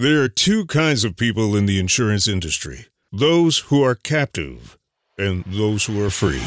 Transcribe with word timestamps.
There 0.00 0.22
are 0.22 0.28
two 0.28 0.64
kinds 0.66 1.02
of 1.02 1.16
people 1.16 1.56
in 1.56 1.66
the 1.66 1.80
insurance 1.80 2.28
industry 2.28 2.86
those 3.10 3.58
who 3.66 3.82
are 3.82 3.96
captive 3.96 4.78
and 5.18 5.42
those 5.44 5.86
who 5.86 6.00
are 6.04 6.08
free. 6.08 6.44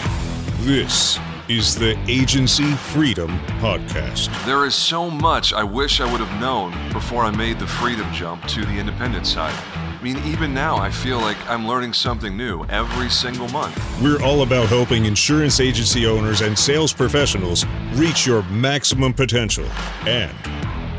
This 0.62 1.20
is 1.50 1.76
the 1.76 2.00
Agency 2.08 2.72
Freedom 2.76 3.30
Podcast. 3.60 4.30
There 4.46 4.66
is 4.66 4.74
so 4.74 5.10
much 5.10 5.52
I 5.52 5.66
wish 5.66 6.00
I 6.00 6.10
would 6.10 6.22
have 6.22 6.40
known 6.40 6.72
before 6.94 7.26
I 7.26 7.32
made 7.32 7.60
the 7.60 7.68
freedom 7.68 8.10
jump 8.14 8.42
to 8.46 8.64
the 8.64 8.80
independent 8.80 9.28
side. 9.28 9.62
I 9.76 10.02
mean, 10.02 10.20
even 10.20 10.54
now, 10.54 10.78
I 10.78 10.90
feel 10.90 11.20
like 11.20 11.36
I'm 11.50 11.68
learning 11.68 11.92
something 11.92 12.38
new 12.38 12.64
every 12.70 13.10
single 13.10 13.50
month. 13.50 13.76
We're 14.02 14.24
all 14.24 14.44
about 14.44 14.70
helping 14.70 15.04
insurance 15.04 15.60
agency 15.60 16.06
owners 16.06 16.40
and 16.40 16.58
sales 16.58 16.94
professionals 16.94 17.66
reach 17.96 18.26
your 18.26 18.44
maximum 18.44 19.14
potential 19.14 19.66
and 20.08 20.32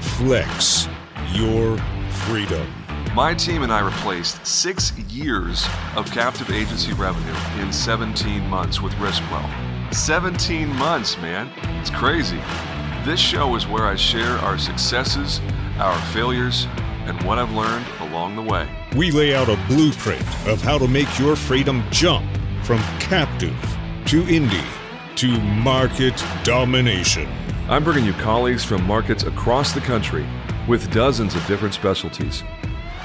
flex 0.02 0.86
your 1.32 1.78
freedom. 2.22 2.66
My 3.14 3.34
team 3.34 3.62
and 3.62 3.72
I 3.72 3.80
replaced 3.80 4.46
six 4.46 4.96
years 4.98 5.66
of 5.96 6.10
captive 6.10 6.50
agency 6.50 6.92
revenue 6.92 7.34
in 7.60 7.72
17 7.72 8.46
months 8.48 8.80
with 8.80 8.92
Riskwell. 8.94 9.48
17 9.92 10.68
months, 10.76 11.18
man. 11.18 11.50
It's 11.80 11.90
crazy. 11.90 12.40
This 13.04 13.20
show 13.20 13.54
is 13.56 13.66
where 13.66 13.86
I 13.86 13.96
share 13.96 14.38
our 14.38 14.56
successes, 14.56 15.40
our 15.78 16.00
failures, 16.12 16.66
and 17.06 17.20
what 17.24 17.38
I've 17.38 17.52
learned 17.52 17.86
along 18.00 18.36
the 18.36 18.42
way. 18.42 18.68
We 18.96 19.10
lay 19.10 19.34
out 19.34 19.48
a 19.48 19.56
blueprint 19.66 20.22
of 20.46 20.62
how 20.62 20.78
to 20.78 20.86
make 20.86 21.18
your 21.18 21.34
freedom 21.36 21.82
jump 21.90 22.24
from 22.62 22.78
captive 23.00 23.58
to 24.06 24.22
indie 24.24 24.64
to 25.16 25.40
market 25.40 26.24
domination. 26.44 27.28
I'm 27.68 27.84
bringing 27.84 28.04
you 28.04 28.12
colleagues 28.14 28.64
from 28.64 28.84
markets 28.86 29.24
across 29.24 29.72
the 29.72 29.80
country 29.80 30.26
with 30.68 30.92
dozens 30.92 31.34
of 31.34 31.44
different 31.46 31.74
specialties. 31.74 32.42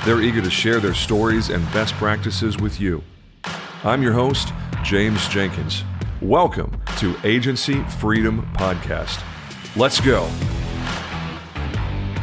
They're 0.06 0.22
eager 0.22 0.42
to 0.42 0.50
share 0.50 0.80
their 0.80 0.94
stories 0.94 1.50
and 1.50 1.64
best 1.74 1.94
practices 1.96 2.58
with 2.58 2.80
you. 2.80 3.04
I'm 3.84 4.04
your 4.04 4.14
host, 4.14 4.54
James 4.84 5.28
Jenkins. 5.28 5.84
Welcome 6.22 6.80
to 6.98 7.16
Agency 7.24 7.84
Freedom 7.84 8.48
Podcast. 8.54 9.24
Let's 9.76 10.00
go. 10.00 10.26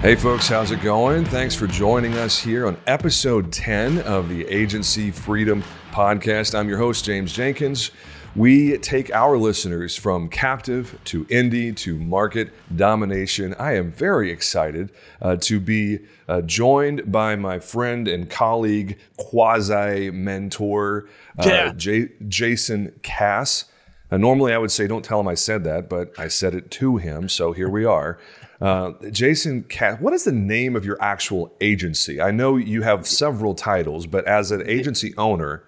Hey, 0.01 0.15
folks, 0.15 0.49
how's 0.49 0.71
it 0.71 0.83
going? 0.83 1.25
Thanks 1.25 1.55
for 1.55 1.67
joining 1.67 2.15
us 2.15 2.39
here 2.39 2.67
on 2.67 2.77
episode 2.87 3.53
10 3.53 4.01
of 4.01 4.29
the 4.29 4.47
Agency 4.47 5.11
Freedom 5.11 5.65
Podcast. 5.91 6.55
I'm 6.55 6.69
your 6.69 6.79
host, 6.79 7.05
James 7.05 7.33
Jenkins. 7.33 7.91
We 8.37 8.79
take 8.79 9.15
our 9.15 9.37
listeners 9.39 9.95
from 9.95 10.29
captive 10.29 10.99
to 11.05 11.25
indie 11.27 11.75
to 11.77 11.97
market 11.99 12.51
domination. 12.77 13.55
I 13.61 13.77
am 13.77 13.93
very 13.93 14.31
excited 14.31 14.91
uh, 15.23 15.37
to 15.43 15.61
be 15.61 16.01
uh, 16.29 16.41
joined 16.43 17.13
by 17.13 17.37
my 17.37 17.61
friend 17.61 18.09
and 18.09 18.29
colleague, 18.29 18.99
quasi 19.17 20.11
mentor, 20.11 21.09
uh, 21.39 21.49
Yeah. 21.49 21.73
J- 21.77 22.09
Jason 22.27 22.93
Cass. 23.03 23.67
Uh, 24.11 24.17
normally, 24.17 24.53
I 24.53 24.59
would 24.59 24.73
say, 24.73 24.87
don't 24.89 25.05
tell 25.05 25.21
him 25.21 25.29
I 25.29 25.35
said 25.35 25.63
that, 25.65 25.89
but 25.89 26.13
I 26.19 26.27
said 26.29 26.55
it 26.55 26.71
to 26.73 26.97
him. 26.97 27.29
So 27.29 27.53
here 27.53 27.69
we 27.69 27.85
are. 27.85 28.19
Uh, 28.61 28.93
Jason 29.11 29.65
Cass, 29.65 30.01
what 30.01 30.13
is 30.13 30.25
the 30.25 30.33
name 30.33 30.75
of 30.75 30.85
your 30.85 31.01
actual 31.03 31.53
agency? 31.61 32.21
I 32.21 32.31
know 32.31 32.57
you 32.57 32.83
have 32.83 33.07
several 33.07 33.55
titles, 33.55 34.07
but 34.07 34.25
as 34.27 34.51
an 34.51 34.63
agency 34.69 35.13
owner, 35.19 35.65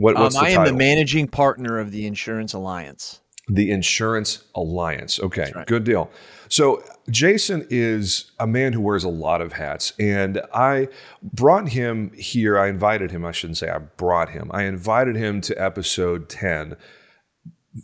what, 0.00 0.16
Um, 0.16 0.32
I 0.42 0.50
am 0.50 0.64
the 0.64 0.72
managing 0.72 1.28
partner 1.28 1.78
of 1.78 1.90
the 1.90 2.06
Insurance 2.06 2.54
Alliance. 2.54 3.20
The 3.48 3.70
Insurance 3.70 4.44
Alliance. 4.54 5.20
Okay, 5.20 5.52
right. 5.54 5.66
good 5.66 5.84
deal. 5.84 6.10
So, 6.48 6.82
Jason 7.10 7.66
is 7.68 8.30
a 8.38 8.46
man 8.46 8.72
who 8.72 8.80
wears 8.80 9.04
a 9.04 9.08
lot 9.08 9.42
of 9.42 9.52
hats, 9.52 9.92
and 9.98 10.40
I 10.54 10.88
brought 11.22 11.68
him 11.68 12.12
here. 12.16 12.58
I 12.58 12.68
invited 12.68 13.10
him, 13.10 13.24
I 13.26 13.32
shouldn't 13.32 13.58
say 13.58 13.68
I 13.68 13.78
brought 13.78 14.30
him, 14.30 14.50
I 14.54 14.62
invited 14.62 15.16
him 15.16 15.40
to 15.42 15.62
episode 15.62 16.28
10 16.28 16.76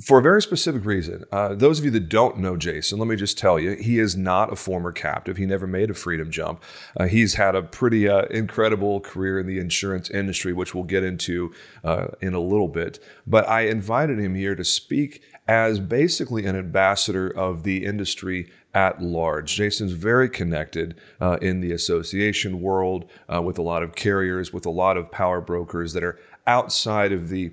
for 0.05 0.19
a 0.19 0.23
very 0.23 0.43
specific 0.43 0.85
reason. 0.85 1.25
Uh, 1.31 1.55
those 1.55 1.79
of 1.79 1.85
you 1.85 1.91
that 1.93 2.09
don't 2.09 2.39
know 2.39 2.57
Jason, 2.57 2.99
let 2.99 3.07
me 3.07 3.15
just 3.15 3.39
tell 3.39 3.59
you, 3.59 3.77
he 3.77 4.01
is 4.01 4.17
not 4.17 4.53
a 4.53 4.57
former 4.57 4.91
captive. 4.91 5.37
He 5.37 5.47
never 5.47 5.67
made 5.67 5.91
a 5.91 5.95
freedom 5.95 6.31
jump. 6.31 6.63
Uh, 6.97 7.07
he's 7.07 7.35
had 7.35 7.55
a 7.55 7.63
pretty 7.63 8.09
uh, 8.09 8.23
incredible 8.27 9.01
career 9.01 9.39
in 9.39 9.47
the 9.47 9.61
insurance 9.61 10.11
industry, 10.11 10.53
which 10.53 10.75
we'll 10.75 10.85
get 10.85 11.05
into 11.05 11.53
uh, 11.85 12.09
in 12.21 12.35
a 12.35 12.41
little 12.41 12.69
bit. 12.69 12.99
But 13.27 13.49
I 13.49 13.63
invited 13.63 14.19
him 14.19 14.35
here 14.35 14.57
to 14.57 14.65
speak 14.65 15.23
as 15.47 15.79
basically 15.79 16.47
an 16.47 16.57
ambassador 16.57 17.29
of 17.29 17.63
the 17.63 17.85
industry 17.85 18.51
at 18.75 19.01
large. 19.01 19.55
Jason's 19.55 19.93
very 19.93 20.29
connected 20.29 21.01
uh, 21.21 21.39
in 21.41 21.61
the 21.61 21.73
association 21.73 22.61
world 22.61 23.09
uh, 23.33 23.41
with 23.41 23.57
a 23.57 23.63
lot 23.63 23.85
of 23.85 23.95
carriers, 23.95 24.53
with 24.53 24.67
a 24.67 24.71
lot 24.71 24.97
of 24.97 25.13
power 25.13 25.41
brokers 25.41 25.93
that 25.93 26.03
are 26.03 26.19
outside 26.47 27.13
of 27.13 27.29
the 27.29 27.53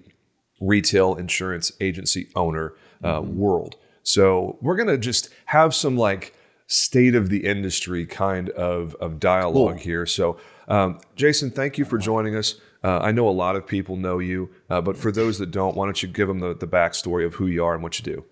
retail 0.67 1.15
insurance 1.15 1.71
agency 1.81 2.29
owner 2.35 2.73
uh, 3.03 3.21
world. 3.21 3.75
So 4.03 4.57
we're 4.61 4.75
gonna 4.75 4.97
just 4.97 5.29
have 5.45 5.73
some 5.73 5.97
like 5.97 6.35
state 6.67 7.15
of 7.15 7.29
the 7.29 7.45
industry 7.45 8.05
kind 8.05 8.49
of 8.51 8.95
of 8.95 9.19
dialogue 9.19 9.79
here. 9.79 10.05
So 10.05 10.37
um, 10.67 10.99
Jason, 11.15 11.51
thank 11.51 11.77
you 11.77 11.85
for 11.85 11.97
joining 11.97 12.35
us. 12.35 12.55
Uh, 12.83 12.99
I 12.99 13.11
know 13.11 13.27
a 13.27 13.31
lot 13.31 13.55
of 13.55 13.65
people 13.65 13.95
know 13.95 14.19
you, 14.19 14.49
uh, 14.69 14.81
but 14.81 14.97
for 14.97 15.11
those 15.11 15.39
that 15.39 15.51
don't, 15.51 15.75
why 15.75 15.85
don't 15.85 16.01
you 16.03 16.09
give 16.09 16.27
them 16.27 16.39
the, 16.39 16.53
the 16.53 16.67
backstory 16.67 17.25
of 17.25 17.35
who 17.35 17.47
you 17.47 17.63
are 17.63 17.73
and 17.73 17.83
what 17.83 17.97
you 17.97 18.03
do? 18.03 18.25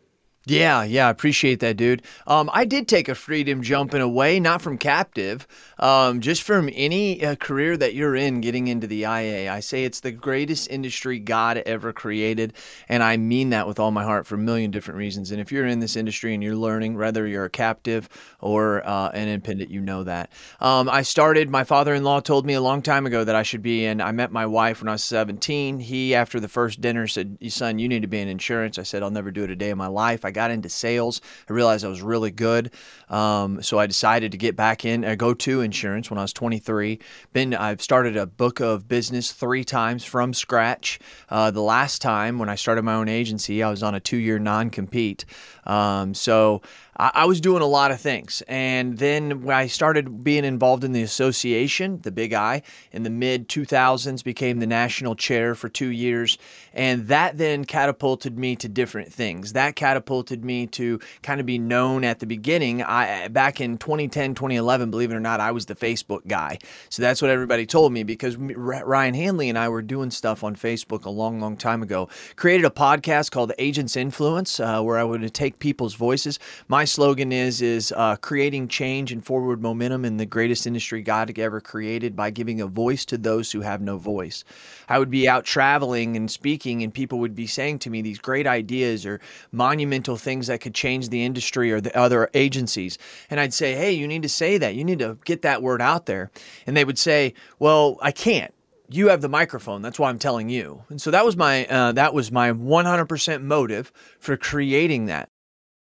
Yeah, 0.47 0.83
yeah, 0.83 1.05
I 1.05 1.11
appreciate 1.11 1.59
that, 1.59 1.77
dude. 1.77 2.01
Um, 2.25 2.49
I 2.51 2.65
did 2.65 2.87
take 2.87 3.07
a 3.07 3.13
freedom 3.13 3.61
jump 3.61 3.93
in 3.93 4.01
a 4.01 4.09
way, 4.09 4.39
not 4.39 4.63
from 4.63 4.79
captive, 4.79 5.47
um, 5.77 6.19
just 6.19 6.41
from 6.41 6.67
any 6.73 7.23
uh, 7.23 7.35
career 7.35 7.77
that 7.77 7.93
you're 7.93 8.15
in 8.15 8.41
getting 8.41 8.67
into 8.67 8.87
the 8.87 9.01
IA. 9.01 9.51
I 9.53 9.59
say 9.59 9.83
it's 9.83 9.99
the 9.99 10.11
greatest 10.11 10.67
industry 10.71 11.19
God 11.19 11.57
ever 11.67 11.93
created, 11.93 12.53
and 12.89 13.03
I 13.03 13.17
mean 13.17 13.51
that 13.51 13.67
with 13.67 13.79
all 13.79 13.91
my 13.91 14.03
heart 14.03 14.25
for 14.25 14.33
a 14.33 14.39
million 14.39 14.71
different 14.71 14.97
reasons. 14.97 15.29
And 15.29 15.39
if 15.39 15.51
you're 15.51 15.67
in 15.67 15.79
this 15.79 15.95
industry 15.95 16.33
and 16.33 16.41
you're 16.41 16.55
learning, 16.55 16.97
whether 16.97 17.27
you're 17.27 17.45
a 17.45 17.49
captive 17.49 18.09
or 18.39 18.83
uh, 18.83 19.09
an 19.09 19.27
independent, 19.27 19.69
you 19.69 19.79
know 19.79 20.03
that. 20.05 20.31
Um, 20.59 20.89
I 20.89 21.03
started, 21.03 21.51
my 21.51 21.65
father 21.65 21.93
in 21.93 22.03
law 22.03 22.19
told 22.19 22.47
me 22.47 22.55
a 22.55 22.61
long 22.61 22.81
time 22.81 23.05
ago 23.05 23.23
that 23.23 23.35
I 23.35 23.43
should 23.43 23.61
be 23.61 23.85
in. 23.85 24.01
I 24.01 24.11
met 24.11 24.31
my 24.31 24.47
wife 24.47 24.81
when 24.81 24.89
I 24.89 24.93
was 24.93 25.03
17. 25.03 25.79
He, 25.81 26.15
after 26.15 26.39
the 26.39 26.47
first 26.47 26.81
dinner, 26.81 27.05
said, 27.05 27.37
Son, 27.49 27.77
you 27.77 27.87
need 27.87 28.01
to 28.01 28.07
be 28.07 28.19
in 28.19 28.27
insurance. 28.27 28.79
I 28.79 28.83
said, 28.83 29.03
I'll 29.03 29.11
never 29.11 29.29
do 29.29 29.43
it 29.43 29.51
a 29.51 29.55
day 29.55 29.69
in 29.69 29.77
my 29.77 29.85
life. 29.85 30.25
I 30.25 30.30
got 30.31 30.51
into 30.51 30.69
sales. 30.69 31.21
I 31.49 31.53
realized 31.53 31.85
I 31.85 31.87
was 31.87 32.01
really 32.01 32.31
good. 32.31 32.71
Um, 33.09 33.61
so 33.61 33.77
I 33.77 33.87
decided 33.87 34.31
to 34.31 34.37
get 34.37 34.55
back 34.55 34.85
in, 34.85 35.03
uh, 35.03 35.15
go 35.15 35.33
to 35.33 35.61
insurance 35.61 36.09
when 36.09 36.17
I 36.17 36.21
was 36.21 36.33
23. 36.33 36.99
Been, 37.33 37.53
I've 37.53 37.81
started 37.81 38.15
a 38.15 38.25
book 38.25 38.59
of 38.59 38.87
business 38.87 39.31
three 39.31 39.63
times 39.63 40.05
from 40.05 40.33
scratch. 40.33 40.99
Uh, 41.29 41.51
the 41.51 41.61
last 41.61 42.01
time 42.01 42.39
when 42.39 42.49
I 42.49 42.55
started 42.55 42.83
my 42.83 42.93
own 42.93 43.09
agency, 43.09 43.61
I 43.61 43.69
was 43.69 43.83
on 43.83 43.95
a 43.95 43.99
two 43.99 44.17
year 44.17 44.39
non 44.39 44.69
compete. 44.69 45.25
Um, 45.65 46.13
so 46.13 46.61
I, 46.97 47.11
I 47.13 47.25
was 47.25 47.41
doing 47.41 47.61
a 47.61 47.67
lot 47.67 47.91
of 47.91 47.99
things. 47.99 48.41
And 48.47 48.97
then 48.97 49.41
when 49.43 49.55
I 49.55 49.67
started 49.67 50.23
being 50.23 50.45
involved 50.45 50.83
in 50.83 50.91
the 50.91 51.01
association, 51.01 51.99
the 52.01 52.11
Big 52.11 52.33
I, 52.33 52.61
in 52.91 53.03
the 53.03 53.09
mid 53.09 53.49
2000s, 53.49 54.23
became 54.23 54.59
the 54.59 54.67
national 54.67 55.15
chair 55.15 55.55
for 55.55 55.69
two 55.69 55.89
years. 55.89 56.37
And 56.73 57.07
that 57.07 57.37
then 57.37 57.65
catapulted 57.65 58.37
me 58.37 58.55
to 58.57 58.69
different 58.69 59.11
things. 59.11 59.53
That 59.53 59.75
catapulted 59.75 60.45
me 60.45 60.67
to 60.67 60.99
kind 61.21 61.39
of 61.39 61.45
be 61.45 61.59
known 61.59 62.03
at 62.03 62.19
the 62.19 62.25
beginning. 62.25 62.81
I 62.81 63.27
back 63.27 63.59
in 63.59 63.77
2010, 63.77 64.35
2011, 64.35 64.91
believe 64.91 65.11
it 65.11 65.15
or 65.15 65.19
not, 65.19 65.39
I 65.39 65.51
was 65.51 65.65
the 65.65 65.75
Facebook 65.75 66.27
guy. 66.27 66.59
So 66.89 67.01
that's 67.01 67.21
what 67.21 67.31
everybody 67.31 67.65
told 67.65 67.91
me 67.91 68.03
because 68.03 68.37
Ryan 68.37 69.13
Hanley 69.13 69.49
and 69.49 69.57
I 69.57 69.69
were 69.69 69.81
doing 69.81 70.11
stuff 70.11 70.43
on 70.43 70.55
Facebook 70.55 71.05
a 71.05 71.09
long, 71.09 71.39
long 71.39 71.57
time 71.57 71.83
ago. 71.83 72.09
Created 72.35 72.65
a 72.65 72.69
podcast 72.69 73.31
called 73.31 73.51
Agents 73.57 73.95
Influence, 73.95 74.59
uh, 74.59 74.81
where 74.81 74.97
I 74.97 75.03
would 75.03 75.33
take 75.33 75.59
people's 75.59 75.95
voices. 75.95 76.39
My 76.67 76.85
slogan 76.85 77.31
is 77.31 77.61
is 77.61 77.93
uh, 77.95 78.15
creating 78.17 78.67
change 78.67 79.11
and 79.11 79.25
forward 79.25 79.61
momentum 79.61 80.05
in 80.05 80.17
the 80.17 80.25
greatest 80.25 80.65
industry 80.65 81.01
God 81.01 81.37
ever 81.39 81.59
created 81.59 82.15
by 82.15 82.29
giving 82.29 82.61
a 82.61 82.67
voice 82.67 83.05
to 83.05 83.17
those 83.17 83.51
who 83.51 83.61
have 83.61 83.81
no 83.81 83.97
voice. 83.97 84.43
I 84.87 84.99
would 84.99 85.09
be 85.09 85.27
out 85.27 85.45
traveling 85.45 86.15
and 86.15 86.29
speaking, 86.29 86.60
and 86.65 86.93
people 86.93 87.19
would 87.19 87.35
be 87.35 87.47
saying 87.47 87.79
to 87.79 87.89
me 87.89 88.01
these 88.01 88.19
great 88.19 88.47
ideas 88.47 89.05
or 89.05 89.19
monumental 89.51 90.17
things 90.17 90.47
that 90.47 90.61
could 90.61 90.75
change 90.75 91.09
the 91.09 91.23
industry 91.23 91.71
or 91.71 91.81
the 91.81 91.97
other 91.97 92.29
agencies. 92.33 92.97
And 93.29 93.39
I'd 93.39 93.53
say, 93.53 93.73
hey, 93.73 93.91
you 93.91 94.07
need 94.07 94.21
to 94.21 94.29
say 94.29 94.57
that. 94.57 94.75
You 94.75 94.83
need 94.83 94.99
to 94.99 95.17
get 95.25 95.41
that 95.41 95.61
word 95.61 95.81
out 95.81 96.05
there. 96.05 96.31
And 96.67 96.77
they 96.77 96.85
would 96.85 96.99
say, 96.99 97.33
well, 97.59 97.97
I 98.01 98.11
can't 98.11 98.53
you 98.93 99.07
have 99.07 99.21
the 99.21 99.29
microphone 99.29 99.81
that's 99.81 99.97
why 99.97 100.09
i'm 100.09 100.19
telling 100.19 100.49
you 100.49 100.83
and 100.89 101.01
so 101.01 101.11
that 101.11 101.25
was 101.25 101.37
my 101.37 101.65
uh, 101.67 101.91
that 101.93 102.13
was 102.13 102.31
my 102.31 102.51
100% 102.51 103.41
motive 103.41 103.91
for 104.19 104.37
creating 104.37 105.05
that 105.05 105.29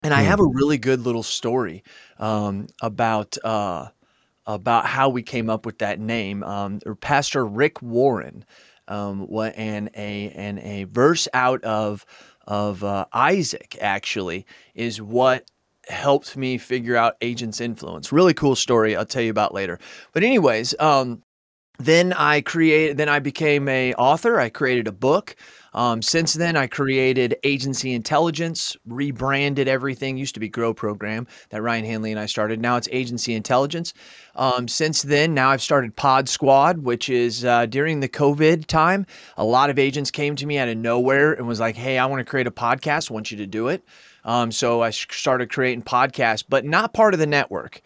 and 0.04 0.14
i 0.14 0.22
have 0.22 0.40
a 0.40 0.46
really 0.46 0.78
good 0.78 1.02
little 1.02 1.24
story 1.24 1.84
um, 2.18 2.68
about 2.82 3.38
uh, 3.44 3.88
about 4.46 4.86
how 4.86 5.10
we 5.10 5.24
came 5.24 5.50
up 5.50 5.66
with 5.66 5.80
that 5.80 6.00
name 6.00 6.44
um, 6.44 6.80
pastor 7.00 7.46
rick 7.46 7.82
warren 7.82 8.44
um, 8.90 9.22
what 9.28 9.56
and 9.56 9.90
a 9.96 10.32
and 10.32 10.60
a 10.60 10.84
verse 10.86 11.28
out 11.34 11.64
of 11.64 12.06
of 12.46 12.84
uh, 12.84 13.06
isaac 13.14 13.78
actually 13.80 14.46
is 14.74 15.02
what 15.02 15.50
helped 15.88 16.38
me 16.38 16.58
figure 16.58 16.96
out 16.96 17.16
agents 17.22 17.62
influence. 17.62 18.12
Really 18.12 18.34
cool 18.34 18.56
story 18.56 18.96
I'll 18.96 19.06
tell 19.06 19.22
you 19.22 19.32
about 19.32 19.54
later. 19.54 19.80
But 20.14 20.24
anyways, 20.24 20.76
um, 20.80 21.24
then 21.80 22.12
I 22.14 22.42
created 22.42 22.98
then 22.98 23.10
I 23.10 23.20
became 23.20 23.68
a 23.70 23.94
author. 23.94 24.40
I 24.40 24.50
created 24.50 24.88
a 24.88 24.92
book. 24.92 25.36
Um, 25.74 26.02
since 26.02 26.34
then, 26.34 26.58
I 26.58 26.68
created 26.68 27.38
Agency 27.44 27.94
Intelligence, 27.94 28.76
rebranded 28.86 29.68
everything. 29.68 30.18
Used 30.18 30.34
to 30.34 30.40
be 30.40 30.50
Grow 30.50 30.74
Program 30.74 31.28
that 31.52 31.62
Ryan 31.62 31.86
Hanley 31.86 32.12
and 32.12 32.20
I 32.20 32.26
started. 32.26 32.60
Now 32.60 32.76
it's 32.76 32.90
Agency 32.92 33.34
Intelligence. 33.34 33.94
Um, 34.36 34.68
since 34.68 35.04
then, 35.04 35.34
now 35.34 35.50
I've 35.50 35.62
started 35.62 35.96
Pod 35.96 36.28
Squad, 36.28 36.80
which 36.80 37.08
is 37.08 37.46
uh, 37.46 37.66
during 37.66 38.02
the 38.02 38.10
COVID 38.10 38.66
time. 38.66 39.06
A 39.38 39.46
lot 39.46 39.70
of 39.70 39.80
agents 39.80 40.12
came 40.12 40.36
to 40.36 40.46
me 40.46 40.58
out 40.58 40.68
of 40.68 40.78
nowhere 40.78 41.34
and 41.34 41.48
was 41.48 41.60
like, 41.60 41.76
"Hey, 41.76 41.98
I 41.98 42.06
want 42.08 42.20
to 42.20 42.30
create 42.30 42.48
a 42.48 42.52
podcast. 42.52 43.10
I 43.10 43.14
want 43.14 43.32
you 43.32 43.38
to 43.38 43.48
do 43.48 43.70
it." 43.70 43.84
Um, 44.26 44.52
so 44.52 44.82
I 44.82 44.90
started 44.90 45.50
creating 45.50 45.84
podcasts, 45.84 46.44
but 46.48 46.66
not 46.66 46.94
part 46.94 47.14
of 47.14 47.20
the 47.20 47.28
network 47.28 47.82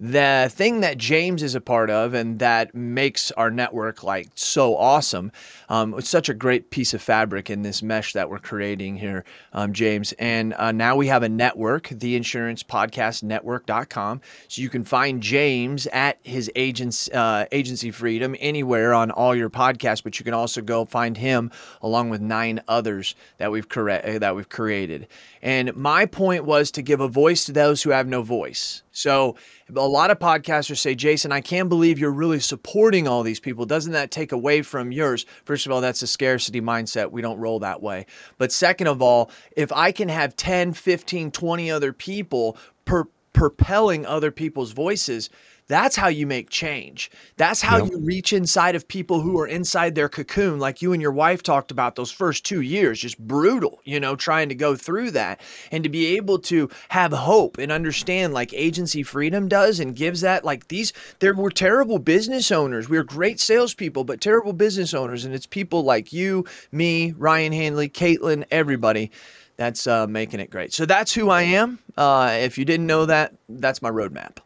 the 0.00 0.48
thing 0.52 0.80
that 0.80 0.96
James 0.96 1.42
is 1.42 1.56
a 1.56 1.60
part 1.60 1.90
of 1.90 2.14
and 2.14 2.38
that 2.38 2.72
makes 2.72 3.32
our 3.32 3.50
network 3.50 4.04
like 4.04 4.28
so 4.36 4.76
awesome. 4.76 5.32
Um, 5.68 5.94
it's 5.98 6.08
such 6.08 6.28
a 6.28 6.34
great 6.34 6.70
piece 6.70 6.94
of 6.94 7.02
fabric 7.02 7.50
in 7.50 7.62
this 7.62 7.82
mesh 7.82 8.12
that 8.12 8.30
we're 8.30 8.38
creating 8.38 8.96
here, 8.96 9.24
um, 9.52 9.72
James. 9.72 10.12
And 10.20 10.54
uh, 10.54 10.70
now 10.70 10.94
we 10.94 11.08
have 11.08 11.24
a 11.24 11.28
network, 11.28 11.88
the 11.88 12.14
insurance 12.14 12.62
podcast 12.62 13.24
network.com. 13.24 14.20
So 14.46 14.62
you 14.62 14.68
can 14.68 14.84
find 14.84 15.20
James 15.20 15.88
at 15.88 16.18
his 16.22 16.48
agents, 16.54 17.08
uh, 17.08 17.46
agency 17.50 17.90
freedom 17.90 18.36
anywhere 18.38 18.94
on 18.94 19.10
all 19.10 19.34
your 19.34 19.50
podcasts, 19.50 20.04
but 20.04 20.20
you 20.20 20.24
can 20.24 20.34
also 20.34 20.62
go 20.62 20.84
find 20.84 21.16
him 21.16 21.50
along 21.82 22.10
with 22.10 22.20
nine 22.20 22.60
others 22.68 23.16
that 23.38 23.50
we've 23.50 23.68
correct, 23.68 24.20
that 24.20 24.36
we've 24.36 24.48
created. 24.48 25.08
And 25.42 25.74
my 25.74 26.06
point 26.06 26.44
was 26.44 26.70
to 26.72 26.82
give 26.82 27.00
a 27.00 27.08
voice 27.08 27.44
to 27.46 27.52
those 27.52 27.82
who 27.82 27.90
have 27.90 28.06
no 28.06 28.22
voice. 28.22 28.82
So 28.92 29.36
a 29.74 29.86
lot 29.86 30.10
of 30.10 30.18
podcasters 30.18 30.78
say, 30.78 30.94
Jason, 30.94 31.32
I 31.32 31.40
can't 31.40 31.68
believe 31.68 31.98
you're 31.98 32.10
really 32.10 32.40
supporting 32.40 33.06
all 33.06 33.22
these 33.22 33.40
people. 33.40 33.66
Doesn't 33.66 33.92
that 33.92 34.10
take 34.10 34.32
away 34.32 34.62
from 34.62 34.92
yours? 34.92 35.26
First 35.44 35.66
of 35.66 35.72
all, 35.72 35.80
that's 35.80 36.02
a 36.02 36.06
scarcity 36.06 36.60
mindset. 36.60 37.10
We 37.10 37.22
don't 37.22 37.38
roll 37.38 37.60
that 37.60 37.82
way. 37.82 38.06
But 38.38 38.52
second 38.52 38.86
of 38.86 39.02
all, 39.02 39.30
if 39.56 39.72
I 39.72 39.92
can 39.92 40.08
have 40.08 40.36
10, 40.36 40.72
15, 40.72 41.30
20 41.30 41.70
other 41.70 41.92
people 41.92 42.56
per 42.84 43.04
propelling 43.34 44.04
other 44.04 44.32
people's 44.32 44.72
voices, 44.72 45.30
that's 45.68 45.96
how 45.96 46.08
you 46.08 46.26
make 46.26 46.48
change. 46.48 47.10
That's 47.36 47.60
how 47.60 47.78
yep. 47.78 47.90
you 47.90 47.98
reach 47.98 48.32
inside 48.32 48.74
of 48.74 48.88
people 48.88 49.20
who 49.20 49.38
are 49.38 49.46
inside 49.46 49.94
their 49.94 50.08
cocoon, 50.08 50.58
like 50.58 50.80
you 50.80 50.94
and 50.94 51.02
your 51.02 51.12
wife 51.12 51.42
talked 51.42 51.70
about 51.70 51.94
those 51.94 52.10
first 52.10 52.44
two 52.44 52.62
years, 52.62 52.98
just 53.00 53.18
brutal, 53.18 53.80
you 53.84 54.00
know, 54.00 54.16
trying 54.16 54.48
to 54.48 54.54
go 54.54 54.74
through 54.74 55.10
that 55.12 55.40
and 55.70 55.84
to 55.84 55.90
be 55.90 56.16
able 56.16 56.38
to 56.38 56.70
have 56.88 57.12
hope 57.12 57.58
and 57.58 57.70
understand 57.70 58.32
like 58.32 58.52
agency 58.54 59.02
freedom 59.02 59.46
does 59.46 59.78
and 59.78 59.94
gives 59.94 60.22
that 60.22 60.44
like 60.44 60.68
these, 60.68 60.92
there 61.20 61.34
were 61.34 61.50
terrible 61.50 61.98
business 61.98 62.50
owners. 62.50 62.88
We're 62.88 63.04
great 63.04 63.38
salespeople, 63.38 64.04
but 64.04 64.22
terrible 64.22 64.54
business 64.54 64.94
owners. 64.94 65.26
And 65.26 65.34
it's 65.34 65.46
people 65.46 65.82
like 65.82 66.12
you, 66.14 66.46
me, 66.72 67.12
Ryan 67.12 67.52
Hanley, 67.52 67.90
Caitlin, 67.90 68.44
everybody 68.50 69.10
that's 69.58 69.86
uh, 69.86 70.06
making 70.06 70.40
it 70.40 70.50
great. 70.50 70.72
So 70.72 70.86
that's 70.86 71.12
who 71.12 71.28
I 71.28 71.42
am. 71.42 71.78
Uh, 71.96 72.38
if 72.40 72.56
you 72.56 72.64
didn't 72.64 72.86
know 72.86 73.04
that, 73.06 73.34
that's 73.48 73.82
my 73.82 73.90
roadmap. 73.90 74.38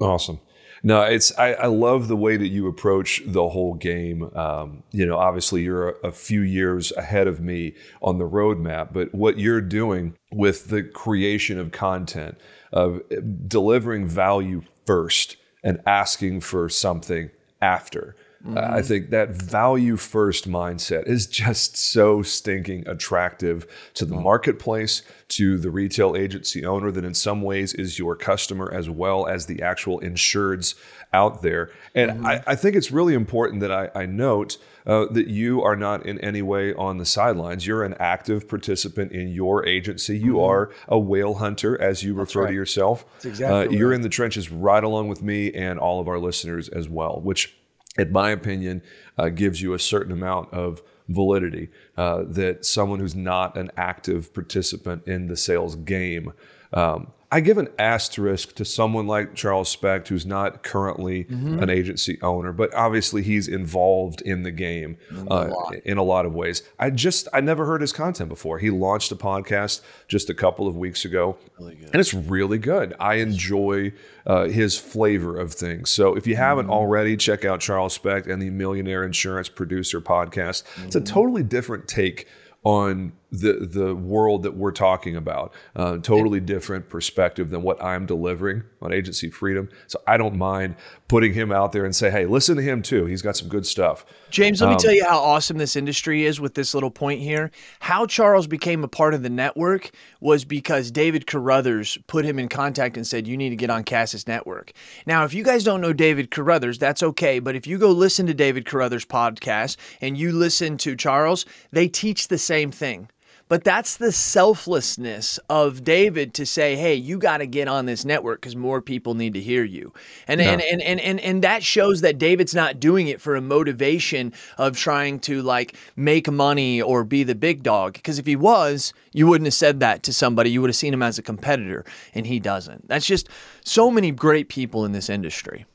Awesome. 0.00 0.40
No, 0.86 1.02
it's 1.02 1.36
I, 1.36 1.54
I, 1.54 1.66
love 1.66 2.06
the 2.06 2.16
way 2.16 2.36
that 2.36 2.46
you 2.46 2.68
approach 2.68 3.20
the 3.26 3.48
whole 3.48 3.74
game. 3.74 4.30
Um, 4.36 4.84
you 4.92 5.04
know, 5.04 5.18
obviously 5.18 5.62
you're 5.62 5.88
a, 5.88 6.10
a, 6.10 6.12
few 6.12 6.42
years 6.42 6.92
ahead 6.92 7.26
of 7.26 7.40
me 7.40 7.74
on 8.00 8.18
the 8.18 8.28
roadmap, 8.28 8.92
but 8.92 9.12
what 9.12 9.36
you're 9.36 9.60
doing 9.60 10.14
with 10.30 10.68
the 10.68 10.84
creation 10.84 11.58
of 11.58 11.72
content, 11.72 12.38
of 12.72 13.02
delivering 13.48 14.06
value 14.06 14.62
first 14.86 15.36
and 15.64 15.82
asking 15.86 16.42
for 16.42 16.68
something 16.68 17.30
after. 17.60 18.14
Mm-hmm. 18.46 18.74
I 18.74 18.82
think 18.82 19.10
that 19.10 19.30
value 19.30 19.96
first 19.96 20.48
mindset 20.48 21.06
is 21.06 21.26
just 21.26 21.76
so 21.76 22.22
stinking 22.22 22.86
attractive 22.86 23.66
to 23.94 24.04
the 24.04 24.14
marketplace, 24.14 25.02
to 25.28 25.58
the 25.58 25.70
retail 25.70 26.14
agency 26.16 26.64
owner 26.64 26.90
that 26.92 27.04
in 27.04 27.14
some 27.14 27.42
ways 27.42 27.74
is 27.74 27.98
your 27.98 28.14
customer 28.14 28.72
as 28.72 28.88
well 28.88 29.26
as 29.26 29.46
the 29.46 29.62
actual 29.62 30.00
insureds 30.00 30.76
out 31.12 31.42
there. 31.42 31.70
And 31.94 32.12
mm-hmm. 32.12 32.26
I, 32.26 32.42
I, 32.46 32.54
think 32.54 32.76
it's 32.76 32.92
really 32.92 33.14
important 33.14 33.60
that 33.62 33.72
I, 33.72 33.90
I 33.94 34.06
note 34.06 34.58
uh, 34.86 35.06
that 35.10 35.26
you 35.26 35.62
are 35.62 35.74
not 35.74 36.06
in 36.06 36.20
any 36.20 36.42
way 36.42 36.72
on 36.74 36.98
the 36.98 37.06
sidelines. 37.06 37.66
You're 37.66 37.82
an 37.82 37.94
active 37.98 38.48
participant 38.48 39.12
in 39.12 39.28
your 39.28 39.66
agency. 39.66 40.16
You 40.16 40.34
mm-hmm. 40.34 40.44
are 40.44 40.70
a 40.88 40.98
whale 40.98 41.34
hunter, 41.34 41.80
as 41.80 42.02
you 42.02 42.14
That's 42.14 42.34
refer 42.34 42.44
right. 42.44 42.50
to 42.50 42.54
yourself. 42.54 43.04
Exactly 43.24 43.44
uh, 43.46 43.58
right. 43.60 43.70
You're 43.72 43.92
in 43.92 44.02
the 44.02 44.08
trenches 44.08 44.50
right 44.52 44.84
along 44.84 45.08
with 45.08 45.22
me 45.22 45.52
and 45.52 45.78
all 45.78 46.00
of 46.00 46.06
our 46.06 46.18
listeners 46.18 46.68
as 46.68 46.88
well, 46.88 47.20
which 47.20 47.55
in 47.98 48.12
my 48.12 48.30
opinion, 48.30 48.82
uh, 49.18 49.28
gives 49.28 49.60
you 49.62 49.74
a 49.74 49.78
certain 49.78 50.12
amount 50.12 50.52
of 50.52 50.82
validity 51.08 51.68
uh, 51.96 52.24
that 52.26 52.64
someone 52.64 52.98
who's 52.98 53.14
not 53.14 53.56
an 53.56 53.70
active 53.76 54.34
participant 54.34 55.06
in 55.06 55.28
the 55.28 55.36
sales 55.36 55.76
game 55.76 56.32
um, 56.72 57.12
I 57.30 57.40
give 57.40 57.58
an 57.58 57.68
asterisk 57.78 58.54
to 58.54 58.64
someone 58.64 59.08
like 59.08 59.34
Charles 59.34 59.68
Specht, 59.68 60.08
who's 60.08 60.24
not 60.24 60.62
currently 60.62 61.24
mm-hmm. 61.24 61.58
an 61.60 61.70
agency 61.70 62.18
owner, 62.22 62.52
but 62.52 62.72
obviously 62.72 63.22
he's 63.22 63.48
involved 63.48 64.20
in 64.22 64.44
the 64.44 64.52
game 64.52 64.96
uh, 65.28 65.50
in 65.84 65.98
a 65.98 66.04
lot 66.04 66.24
of 66.24 66.34
ways. 66.34 66.62
I 66.78 66.90
just 66.90 67.26
I 67.32 67.40
never 67.40 67.66
heard 67.66 67.80
his 67.80 67.92
content 67.92 68.28
before. 68.28 68.58
He 68.58 68.70
launched 68.70 69.10
a 69.10 69.16
podcast 69.16 69.80
just 70.06 70.30
a 70.30 70.34
couple 70.34 70.68
of 70.68 70.76
weeks 70.76 71.04
ago, 71.04 71.36
really 71.58 71.76
and 71.82 71.96
it's 71.96 72.14
really 72.14 72.58
good. 72.58 72.94
I 73.00 73.14
enjoy 73.14 73.92
uh, 74.24 74.44
his 74.44 74.78
flavor 74.78 75.36
of 75.36 75.52
things. 75.52 75.90
So 75.90 76.14
if 76.14 76.28
you 76.28 76.36
haven't 76.36 76.66
mm-hmm. 76.66 76.74
already, 76.74 77.16
check 77.16 77.44
out 77.44 77.60
Charles 77.60 77.94
Specht 77.94 78.28
and 78.28 78.40
the 78.40 78.50
Millionaire 78.50 79.04
Insurance 79.04 79.48
Producer 79.48 80.00
podcast. 80.00 80.62
Mm-hmm. 80.62 80.86
It's 80.86 80.96
a 80.96 81.00
mm-hmm. 81.00 81.12
totally 81.12 81.42
different 81.42 81.88
take 81.88 82.28
on 82.62 83.12
the 83.32 83.66
the 83.68 83.94
world 83.94 84.44
that 84.44 84.56
we're 84.56 84.72
talking 84.72 85.16
about. 85.16 85.52
Uh, 85.74 85.98
totally 85.98 86.40
different 86.40 86.88
perspective 86.88 87.50
than 87.50 87.62
what 87.62 87.82
I'm 87.82 88.06
delivering 88.06 88.62
on 88.80 88.92
agency 88.92 89.30
freedom. 89.30 89.68
So 89.86 90.00
I 90.06 90.16
don't 90.16 90.36
mind 90.36 90.76
putting 91.08 91.34
him 91.34 91.52
out 91.52 91.72
there 91.72 91.84
and 91.84 91.94
say, 91.94 92.10
hey, 92.10 92.26
listen 92.26 92.56
to 92.56 92.62
him 92.62 92.82
too. 92.82 93.06
He's 93.06 93.22
got 93.22 93.36
some 93.36 93.48
good 93.48 93.66
stuff. 93.66 94.04
James, 94.30 94.60
let 94.60 94.68
um, 94.68 94.74
me 94.74 94.78
tell 94.80 94.92
you 94.92 95.04
how 95.04 95.18
awesome 95.18 95.58
this 95.58 95.76
industry 95.76 96.24
is 96.24 96.40
with 96.40 96.54
this 96.54 96.74
little 96.74 96.90
point 96.90 97.20
here. 97.20 97.50
How 97.80 98.06
Charles 98.06 98.46
became 98.46 98.84
a 98.84 98.88
part 98.88 99.14
of 99.14 99.22
the 99.22 99.30
network 99.30 99.90
was 100.20 100.44
because 100.44 100.90
David 100.90 101.26
Carothers 101.26 101.98
put 102.06 102.24
him 102.24 102.38
in 102.38 102.48
contact 102.48 102.96
and 102.96 103.06
said, 103.06 103.26
you 103.26 103.36
need 103.36 103.50
to 103.50 103.56
get 103.56 103.70
on 103.70 103.84
Cass's 103.84 104.26
Network. 104.26 104.72
Now, 105.06 105.24
if 105.24 105.34
you 105.34 105.44
guys 105.44 105.64
don't 105.64 105.80
know 105.80 105.92
David 105.92 106.30
Carothers, 106.30 106.78
that's 106.78 107.02
okay. 107.02 107.38
But 107.38 107.56
if 107.56 107.66
you 107.66 107.78
go 107.78 107.90
listen 107.90 108.26
to 108.26 108.34
David 108.34 108.66
Carothers' 108.66 109.04
podcast 109.04 109.76
and 110.00 110.16
you 110.16 110.32
listen 110.32 110.76
to 110.78 110.96
Charles, 110.96 111.46
they 111.70 111.88
teach 111.88 112.28
the 112.28 112.38
same 112.38 112.70
thing. 112.70 113.08
But 113.48 113.62
that's 113.62 113.96
the 113.96 114.10
selflessness 114.10 115.38
of 115.48 115.84
David 115.84 116.34
to 116.34 116.44
say, 116.44 116.74
hey, 116.74 116.94
you 116.96 117.16
got 117.16 117.38
to 117.38 117.46
get 117.46 117.68
on 117.68 117.86
this 117.86 118.04
network 118.04 118.40
because 118.40 118.56
more 118.56 118.82
people 118.82 119.14
need 119.14 119.34
to 119.34 119.40
hear 119.40 119.62
you. 119.62 119.92
And, 120.26 120.40
and, 120.40 120.60
and, 120.60 120.82
and, 120.82 120.98
and, 120.98 121.20
and 121.20 121.42
that 121.42 121.62
shows 121.62 122.00
that 122.00 122.18
David's 122.18 122.56
not 122.56 122.80
doing 122.80 123.06
it 123.06 123.20
for 123.20 123.36
a 123.36 123.40
motivation 123.40 124.32
of 124.58 124.76
trying 124.76 125.20
to 125.20 125.42
like 125.42 125.76
make 125.94 126.28
money 126.28 126.82
or 126.82 127.04
be 127.04 127.22
the 127.22 127.36
big 127.36 127.62
dog. 127.62 127.92
Because 127.92 128.18
if 128.18 128.26
he 128.26 128.34
was, 128.34 128.92
you 129.12 129.28
wouldn't 129.28 129.46
have 129.46 129.54
said 129.54 129.78
that 129.78 130.02
to 130.02 130.12
somebody. 130.12 130.50
You 130.50 130.60
would 130.62 130.70
have 130.70 130.76
seen 130.76 130.92
him 130.92 131.02
as 131.02 131.16
a 131.16 131.22
competitor, 131.22 131.84
and 132.14 132.26
he 132.26 132.40
doesn't. 132.40 132.88
That's 132.88 133.06
just 133.06 133.28
so 133.64 133.92
many 133.92 134.10
great 134.10 134.48
people 134.48 134.84
in 134.84 134.90
this 134.90 135.08
industry. 135.08 135.66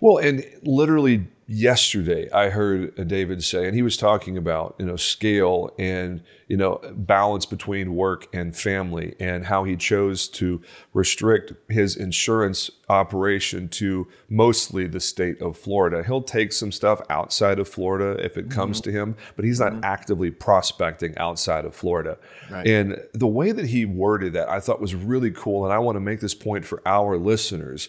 Well, 0.00 0.18
and 0.18 0.44
literally 0.62 1.26
yesterday 1.46 2.30
I 2.30 2.48
heard 2.48 3.08
David 3.08 3.42
say, 3.44 3.66
and 3.66 3.74
he 3.74 3.82
was 3.82 3.96
talking 3.96 4.36
about 4.36 4.74
you 4.78 4.86
know 4.86 4.96
scale 4.96 5.74
and 5.78 6.22
you 6.48 6.56
know 6.56 6.80
balance 6.94 7.46
between 7.46 7.94
work 7.94 8.26
and 8.32 8.56
family, 8.56 9.14
and 9.20 9.44
how 9.46 9.64
he 9.64 9.76
chose 9.76 10.28
to 10.28 10.62
restrict 10.92 11.52
his 11.70 11.96
insurance 11.96 12.70
operation 12.88 13.68
to 13.68 14.06
mostly 14.28 14.86
the 14.86 15.00
state 15.00 15.40
of 15.40 15.56
Florida. 15.56 16.02
He'll 16.04 16.22
take 16.22 16.52
some 16.52 16.72
stuff 16.72 17.00
outside 17.10 17.58
of 17.58 17.68
Florida 17.68 18.22
if 18.24 18.36
it 18.36 18.50
comes 18.50 18.80
mm-hmm. 18.80 18.90
to 18.90 18.98
him, 18.98 19.16
but 19.36 19.44
he's 19.44 19.60
not 19.60 19.72
mm-hmm. 19.72 19.84
actively 19.84 20.30
prospecting 20.30 21.16
outside 21.18 21.64
of 21.64 21.74
Florida. 21.74 22.18
Right. 22.50 22.66
And 22.66 23.02
the 23.12 23.26
way 23.26 23.52
that 23.52 23.66
he 23.66 23.84
worded 23.84 24.32
that 24.34 24.48
I 24.48 24.60
thought 24.60 24.80
was 24.80 24.94
really 24.94 25.30
cool, 25.30 25.64
and 25.64 25.72
I 25.72 25.78
want 25.78 25.96
to 25.96 26.00
make 26.00 26.20
this 26.20 26.34
point 26.34 26.64
for 26.64 26.82
our 26.86 27.16
listeners 27.16 27.88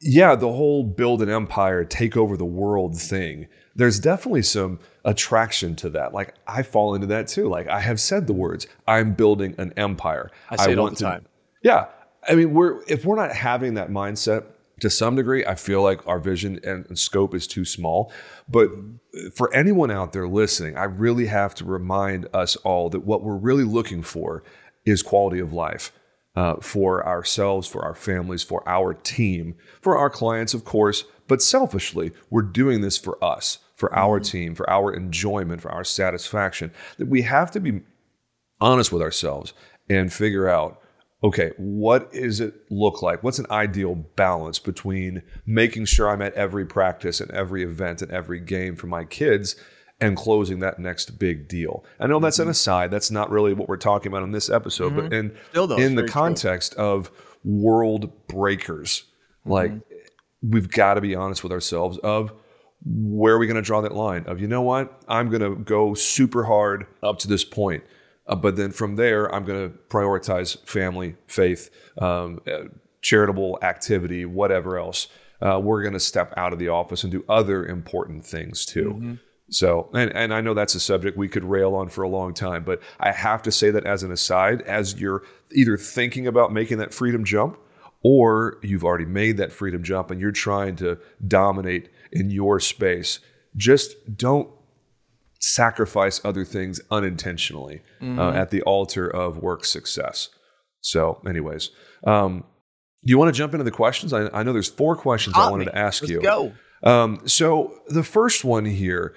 yeah, 0.00 0.34
the 0.34 0.52
whole 0.52 0.84
build 0.84 1.22
an 1.22 1.28
empire, 1.28 1.84
take 1.84 2.16
over 2.16 2.36
the 2.36 2.44
world 2.44 3.00
thing, 3.00 3.48
there's 3.74 3.98
definitely 3.98 4.42
some 4.42 4.78
attraction 5.04 5.74
to 5.76 5.90
that. 5.90 6.14
Like 6.14 6.34
I 6.46 6.62
fall 6.62 6.94
into 6.94 7.06
that 7.08 7.28
too. 7.28 7.48
Like 7.48 7.68
I 7.68 7.80
have 7.80 8.00
said 8.00 8.26
the 8.26 8.32
words, 8.32 8.66
I'm 8.86 9.14
building 9.14 9.54
an 9.58 9.72
empire. 9.76 10.30
I 10.50 10.56
say 10.56 10.70
I 10.70 10.72
it 10.72 10.78
all 10.78 10.90
the 10.90 10.96
to, 10.96 11.04
time. 11.04 11.26
Yeah. 11.62 11.86
I 12.28 12.34
mean, 12.34 12.54
we're 12.54 12.82
if 12.86 13.04
we're 13.04 13.16
not 13.16 13.32
having 13.32 13.74
that 13.74 13.90
mindset 13.90 14.44
to 14.80 14.90
some 14.90 15.16
degree, 15.16 15.44
I 15.44 15.54
feel 15.56 15.82
like 15.82 16.06
our 16.06 16.20
vision 16.20 16.60
and 16.62 16.98
scope 16.98 17.34
is 17.34 17.46
too 17.46 17.64
small. 17.64 18.12
But 18.48 18.70
for 19.34 19.52
anyone 19.52 19.90
out 19.90 20.12
there 20.12 20.28
listening, 20.28 20.76
I 20.76 20.84
really 20.84 21.26
have 21.26 21.54
to 21.56 21.64
remind 21.64 22.28
us 22.32 22.54
all 22.56 22.90
that 22.90 23.00
what 23.00 23.22
we're 23.22 23.36
really 23.36 23.64
looking 23.64 24.02
for 24.02 24.44
is 24.84 25.02
quality 25.02 25.40
of 25.40 25.52
life. 25.52 25.92
Uh, 26.38 26.54
for 26.60 27.04
ourselves, 27.04 27.66
for 27.66 27.84
our 27.84 27.96
families, 27.96 28.44
for 28.44 28.62
our 28.68 28.94
team, 28.94 29.56
for 29.80 29.98
our 29.98 30.08
clients, 30.08 30.54
of 30.54 30.64
course. 30.64 31.02
But 31.26 31.42
selfishly, 31.42 32.12
we're 32.30 32.42
doing 32.42 32.80
this 32.80 32.96
for 32.96 33.22
us, 33.22 33.58
for 33.74 33.92
our 33.92 34.20
team, 34.20 34.54
for 34.54 34.70
our 34.70 34.94
enjoyment, 34.94 35.60
for 35.60 35.72
our 35.72 35.82
satisfaction. 35.82 36.70
That 36.98 37.08
we 37.08 37.22
have 37.22 37.50
to 37.50 37.60
be 37.60 37.80
honest 38.60 38.92
with 38.92 39.02
ourselves 39.02 39.52
and 39.90 40.12
figure 40.12 40.48
out 40.48 40.80
okay, 41.24 41.50
what 41.56 42.12
does 42.12 42.38
it 42.38 42.54
look 42.70 43.02
like? 43.02 43.24
What's 43.24 43.40
an 43.40 43.50
ideal 43.50 43.96
balance 43.96 44.60
between 44.60 45.24
making 45.44 45.86
sure 45.86 46.08
I'm 46.08 46.22
at 46.22 46.34
every 46.34 46.64
practice 46.64 47.20
and 47.20 47.28
every 47.32 47.64
event 47.64 48.00
and 48.00 48.12
every 48.12 48.38
game 48.38 48.76
for 48.76 48.86
my 48.86 49.04
kids 49.04 49.56
and 50.00 50.16
closing 50.16 50.60
that 50.60 50.78
next 50.78 51.18
big 51.18 51.48
deal? 51.48 51.84
I 51.98 52.06
know 52.06 52.20
that's 52.20 52.38
an 52.38 52.48
aside. 52.48 52.90
That's 52.90 53.10
not 53.10 53.30
really 53.30 53.52
what 53.52 53.68
we're 53.68 53.76
talking 53.76 54.12
about 54.12 54.22
in 54.22 54.32
this 54.32 54.48
episode, 54.50 54.94
but 54.94 55.12
in, 55.12 55.36
Still 55.50 55.66
though, 55.66 55.76
in 55.76 55.94
the 55.94 56.02
very 56.02 56.08
true. 56.08 56.12
context 56.12 56.74
of 56.74 57.10
world 57.44 58.26
breakers, 58.28 59.04
like 59.44 59.72
we've 60.42 60.70
got 60.70 60.94
to 60.94 61.00
be 61.00 61.14
honest 61.14 61.42
with 61.42 61.52
ourselves 61.52 61.98
of 61.98 62.32
where 62.84 63.34
are 63.34 63.38
we 63.38 63.46
going 63.46 63.56
to 63.56 63.62
draw 63.62 63.80
that 63.80 63.94
line 63.94 64.24
of 64.26 64.40
you 64.40 64.46
know 64.46 64.62
what? 64.62 65.02
I'm 65.08 65.30
going 65.30 65.42
to 65.42 65.56
go 65.56 65.94
super 65.94 66.44
hard 66.44 66.86
up 67.02 67.18
to 67.20 67.28
this 67.28 67.44
point. 67.44 67.82
Uh, 68.26 68.36
but 68.36 68.56
then 68.56 68.70
from 68.70 68.96
there 68.96 69.34
i'm 69.34 69.42
going 69.46 69.70
to 69.70 69.74
prioritize 69.88 70.58
family 70.66 71.16
faith 71.26 71.70
um, 71.96 72.38
uh, 72.46 72.64
charitable 73.00 73.58
activity 73.62 74.26
whatever 74.26 74.78
else. 74.78 75.08
Uh, 75.40 75.58
we're 75.58 75.80
going 75.80 75.94
to 75.94 76.00
step 76.00 76.34
out 76.36 76.52
of 76.52 76.58
the 76.58 76.68
office 76.68 77.02
and 77.04 77.10
do 77.10 77.24
other 77.28 77.64
important 77.64 78.26
things 78.26 78.66
too 78.66 79.18
so, 79.50 79.88
and, 79.94 80.14
and 80.14 80.34
I 80.34 80.40
know 80.40 80.54
that's 80.54 80.74
a 80.74 80.80
subject 80.80 81.16
we 81.16 81.28
could 81.28 81.44
rail 81.44 81.74
on 81.74 81.88
for 81.88 82.02
a 82.02 82.08
long 82.08 82.34
time, 82.34 82.64
but 82.64 82.82
I 83.00 83.12
have 83.12 83.42
to 83.42 83.52
say 83.52 83.70
that 83.70 83.84
as 83.84 84.02
an 84.02 84.12
aside, 84.12 84.62
as 84.62 85.00
you're 85.00 85.22
either 85.52 85.76
thinking 85.76 86.26
about 86.26 86.52
making 86.52 86.78
that 86.78 86.92
freedom 86.92 87.24
jump 87.24 87.58
or 88.02 88.58
you've 88.62 88.84
already 88.84 89.06
made 89.06 89.38
that 89.38 89.52
freedom 89.52 89.82
jump 89.82 90.10
and 90.10 90.20
you're 90.20 90.32
trying 90.32 90.76
to 90.76 90.98
dominate 91.26 91.88
in 92.12 92.30
your 92.30 92.60
space, 92.60 93.20
just 93.56 93.94
don't 94.16 94.50
sacrifice 95.40 96.20
other 96.24 96.44
things 96.44 96.80
unintentionally 96.90 97.82
uh, 98.02 98.30
at 98.30 98.50
the 98.50 98.60
altar 98.62 99.08
of 99.08 99.38
work 99.38 99.64
success. 99.64 100.28
So, 100.80 101.20
anyways, 101.26 101.70
um, 102.06 102.44
do 103.04 103.10
you 103.10 103.18
want 103.18 103.32
to 103.32 103.38
jump 103.38 103.54
into 103.54 103.64
the 103.64 103.70
questions? 103.70 104.12
I, 104.12 104.28
I 104.28 104.42
know 104.42 104.52
there's 104.52 104.68
four 104.68 104.96
questions 104.96 105.36
I 105.36 105.50
wanted 105.50 105.66
me. 105.66 105.72
to 105.72 105.78
ask 105.78 106.02
Let's 106.02 106.12
you. 106.12 106.20
go. 106.20 106.52
Um, 106.82 107.20
so 107.26 107.80
the 107.88 108.04
first 108.04 108.44
one 108.44 108.64
here, 108.64 109.14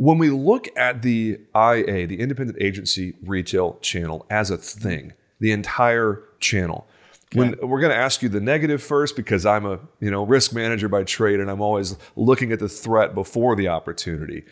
when 0.00 0.16
we 0.16 0.30
look 0.30 0.66
at 0.78 1.02
the 1.02 1.38
IA, 1.54 2.06
the 2.06 2.20
independent 2.20 2.56
agency 2.58 3.12
retail 3.22 3.78
channel 3.82 4.24
as 4.30 4.50
a 4.50 4.56
thing, 4.56 5.12
the 5.40 5.52
entire 5.52 6.24
channel. 6.38 6.88
When 7.34 7.54
we're 7.60 7.82
going 7.82 7.92
to 7.92 7.98
ask 7.98 8.22
you 8.22 8.30
the 8.30 8.40
negative 8.40 8.82
first 8.82 9.14
because 9.14 9.44
I'm 9.44 9.66
a 9.66 9.78
you 10.00 10.10
know 10.10 10.24
risk 10.24 10.54
manager 10.54 10.88
by 10.88 11.04
trade 11.04 11.38
and 11.38 11.50
I'm 11.50 11.60
always 11.60 11.96
looking 12.16 12.50
at 12.50 12.60
the 12.60 12.68
threat 12.68 13.14
before 13.14 13.54
the 13.54 13.68
opportunity. 13.68 14.44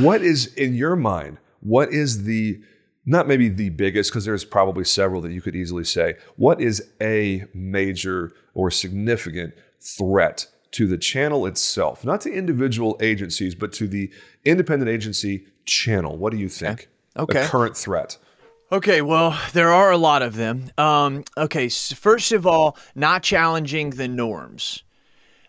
What 0.00 0.22
is 0.22 0.54
in 0.54 0.76
your 0.76 0.94
mind? 0.94 1.38
What 1.58 1.92
is 1.92 2.22
the 2.22 2.60
not 3.04 3.26
maybe 3.26 3.48
the 3.48 3.70
biggest 3.70 4.12
because 4.12 4.26
there's 4.26 4.44
probably 4.44 4.84
several 4.84 5.20
that 5.22 5.32
you 5.32 5.42
could 5.42 5.56
easily 5.56 5.84
say. 5.84 6.14
What 6.36 6.60
is 6.60 6.88
a 7.02 7.46
major 7.52 8.32
or 8.54 8.70
significant 8.70 9.54
threat 9.80 10.46
to 10.72 10.86
the 10.86 10.98
channel 10.98 11.46
itself, 11.46 12.04
not 12.04 12.20
to 12.22 12.32
individual 12.32 12.96
agencies, 13.00 13.54
but 13.54 13.72
to 13.74 13.86
the 13.86 14.10
independent 14.44 14.90
agency 14.90 15.46
channel? 15.64 16.16
What 16.16 16.32
do 16.32 16.38
you 16.38 16.48
think? 16.48 16.88
Okay. 17.16 17.44
Current 17.46 17.76
threat. 17.76 18.18
Okay, 18.70 19.00
well, 19.00 19.38
there 19.54 19.72
are 19.72 19.90
a 19.90 19.96
lot 19.96 20.20
of 20.20 20.36
them. 20.36 20.70
Um, 20.76 21.24
okay, 21.36 21.66
s 21.66 21.92
first 21.92 22.32
of 22.32 22.46
all, 22.46 22.76
not 22.94 23.22
challenging 23.22 23.90
the 23.90 24.08
norms. 24.08 24.82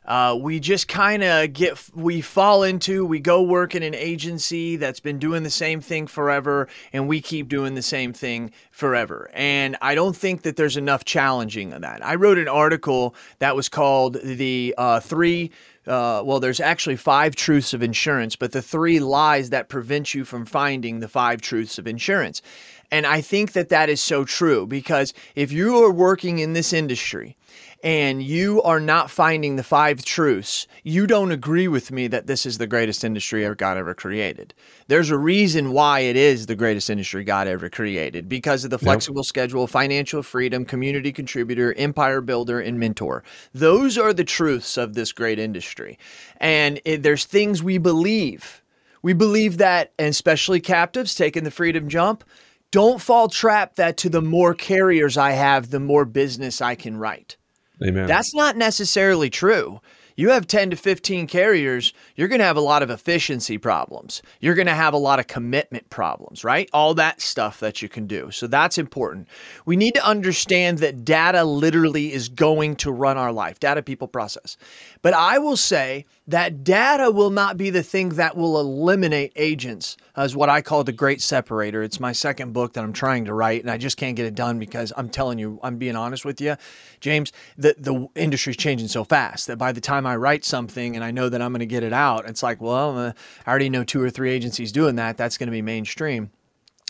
Uh, 0.10 0.36
we 0.36 0.60
just 0.60 0.88
kind 0.88 1.24
of 1.24 1.54
get, 1.54 1.80
we 1.94 2.20
fall 2.20 2.64
into, 2.64 3.06
we 3.06 3.20
go 3.20 3.44
work 3.44 3.76
in 3.76 3.84
an 3.84 3.94
agency 3.94 4.76
that's 4.76 5.00
been 5.00 5.20
doing 5.20 5.44
the 5.44 5.52
same 5.52 5.80
thing 5.80 6.08
forever, 6.08 6.68
and 6.92 7.08
we 7.08 7.22
keep 7.22 7.48
doing 7.48 7.76
the 7.76 7.82
same 7.84 8.12
thing 8.12 8.52
forever. 8.72 9.30
And 9.36 9.78
I 9.84 9.94
don't 9.94 10.16
think 10.16 10.42
that 10.42 10.56
there's 10.56 10.78
enough 10.78 11.06
challenging 11.06 11.74
of 11.74 11.82
that. 11.82 12.04
I 12.04 12.16
wrote 12.16 12.40
an 12.40 12.48
article 12.48 13.14
that 13.38 13.56
was 13.56 13.70
called 13.70 14.18
The 14.24 14.74
uh, 14.78 15.00
Three 15.00 15.52
uh, 15.88 16.22
well, 16.24 16.40
there's 16.40 16.60
actually 16.60 16.98
five 16.98 17.36
truths 17.36 17.74
of 17.74 17.82
insurance, 17.82 18.36
but 18.36 18.52
the 18.52 18.62
three 18.62 19.00
lies 19.00 19.50
that 19.50 19.70
prevent 19.70 20.14
you 20.14 20.24
from 20.24 20.46
finding 20.46 21.00
the 21.00 21.08
five 21.08 21.42
truths 21.42 21.80
of 21.80 21.88
insurance. 21.88 22.44
And 22.92 23.08
I 23.08 23.22
think 23.22 23.54
that 23.54 23.70
that 23.70 23.90
is 23.90 24.00
so 24.00 24.24
true 24.24 24.68
because 24.68 25.16
if 25.36 25.52
you 25.52 25.84
are 25.84 25.92
working 25.92 26.40
in 26.40 26.54
this 26.54 26.74
industry 26.74 27.38
and 27.82 28.22
you 28.22 28.62
are 28.64 28.80
not 28.80 29.10
finding 29.10 29.56
the 29.56 29.64
five 29.64 30.04
truths, 30.04 30.68
you 30.84 31.08
don't 31.08 31.32
agree 31.32 31.68
with 31.68 31.92
me 31.92 32.08
that 32.08 32.28
this 32.28 32.46
is 32.46 32.58
the 32.58 32.68
greatest 32.68 33.04
industry 33.04 33.50
God 33.56 33.78
ever 33.78 33.94
created. 33.94 34.54
There's 34.88 35.10
a 35.10 35.18
reason 35.18 35.72
why 35.72 36.02
it 36.02 36.16
is 36.16 36.46
the 36.46 36.56
greatest 36.56 36.90
industry 36.90 37.24
God 37.24 37.48
ever 37.48 37.70
created 37.70 38.28
because 38.28 38.64
of 38.66 38.70
the 38.70 38.80
flexible 38.80 39.24
schedule, 39.24 39.66
financial 39.66 40.24
freedom, 40.24 40.66
community 40.66 41.12
contributor, 41.12 41.74
empire 41.74 42.22
builder, 42.22 42.60
and 42.60 42.80
mentor. 42.80 43.24
Those 43.54 43.98
are 43.98 44.14
the 44.14 44.26
truths 44.26 44.78
of 44.78 44.94
this 44.94 45.14
great 45.14 45.40
industry. 45.40 45.98
And 46.38 46.82
it, 46.84 47.04
there's 47.04 47.26
things 47.26 47.64
we 47.64 47.78
believe. 47.78 48.62
We 49.02 49.14
believe 49.14 49.58
that, 49.60 49.94
and 49.98 50.10
especially 50.10 50.60
captives 50.60 51.16
taking 51.16 51.46
the 51.46 51.52
freedom 51.52 51.88
jump, 51.88 52.26
don't 52.72 53.02
fall 53.02 53.30
trap 53.30 53.76
that 53.76 53.98
to 53.98 54.10
the 54.10 54.22
more 54.22 54.54
carriers 54.54 55.18
I 55.18 55.32
have, 55.32 55.70
the 55.70 55.80
more 55.80 56.06
business 56.06 56.62
I 56.62 56.76
can 56.76 56.98
write. 56.98 57.38
Amen. 57.84 58.08
That's 58.08 58.34
not 58.34 58.58
necessarily 58.58 59.30
true. 59.30 59.80
You 60.20 60.32
have 60.32 60.48
10 60.48 60.72
to 60.72 60.76
15 60.76 61.28
carriers, 61.28 61.94
you're 62.18 62.28
going 62.28 62.40
to 62.40 62.46
have 62.46 62.58
a 62.58 62.62
lot 62.62 62.84
of 62.84 62.90
efficiency 62.90 63.58
problems. 63.58 64.22
You're 64.42 64.54
going 64.54 64.68
to 64.68 64.74
have 64.74 64.94
a 64.94 64.98
lot 64.98 65.18
of 65.18 65.28
commitment 65.28 65.90
problems, 65.90 66.44
right? 66.44 66.70
All 66.74 66.94
that 66.96 67.22
stuff 67.22 67.62
that 67.62 67.82
you 67.82 67.88
can 67.88 68.06
do. 68.06 68.30
So 68.30 68.46
that's 68.46 68.78
important. 68.78 69.30
We 69.66 69.78
need 69.78 69.94
to 69.94 70.06
understand 70.06 70.80
that 70.80 71.06
data 71.06 71.46
literally 71.46 72.12
is 72.12 72.28
going 72.28 72.76
to 72.78 72.92
run 72.92 73.18
our 73.18 73.32
life, 73.32 73.62
data 73.62 73.82
people 73.82 74.10
process. 74.10 74.58
But 75.02 75.14
I 75.14 75.38
will 75.38 75.56
say 75.56 76.06
that 76.30 76.64
data 76.64 77.10
will 77.10 77.32
not 77.32 77.58
be 77.58 77.72
the 77.72 77.82
thing 77.82 78.10
that 78.10 78.38
will 78.38 78.60
eliminate 78.60 79.34
agents, 79.36 79.98
as 80.16 80.36
what 80.36 80.48
I 80.48 80.62
call 80.62 80.84
the 80.84 80.92
great 80.92 81.22
separator. 81.22 81.82
It's 81.82 82.00
my 82.00 82.12
second 82.12 82.54
book 82.54 82.74
that 82.74 82.84
I'm 82.84 82.94
trying 82.94 83.26
to 83.26 83.34
write, 83.34 83.62
and 83.62 83.72
I 83.72 83.78
just 83.78 83.98
can't 83.98 84.16
get 84.16 84.28
it 84.28 84.36
done 84.36 84.60
because 84.60 84.94
I'm 84.96 85.10
telling 85.10 85.40
you, 85.40 85.60
I'm 85.64 85.78
being 85.78 85.96
honest 85.96 86.26
with 86.26 86.40
you, 86.40 86.56
James, 87.00 87.32
the, 87.58 87.76
the 87.80 88.08
industry's 88.14 88.58
changing 88.58 88.90
so 88.90 89.04
fast 89.04 89.48
that 89.48 89.58
by 89.58 89.72
the 89.72 89.82
time 89.82 90.06
I 90.06 90.18
write 90.18 90.46
something 90.46 90.96
and 90.96 91.04
I 91.04 91.10
know 91.10 91.30
that 91.30 91.42
I'm 91.42 91.52
going 91.52 91.62
to 91.62 91.66
get 91.66 91.82
it 91.84 91.94
out, 91.94 92.30
it's 92.30 92.44
like, 92.44 92.62
well, 92.62 92.96
uh, 92.96 93.14
I 93.48 93.50
already 93.50 93.72
know 93.72 93.84
two 93.84 94.02
or 94.02 94.12
three 94.12 94.32
agencies 94.32 94.72
doing 94.72 94.98
that. 94.98 95.18
That's 95.18 95.38
going 95.38 95.48
to 95.48 95.52
be 95.52 95.64
mainstream. 95.64 96.30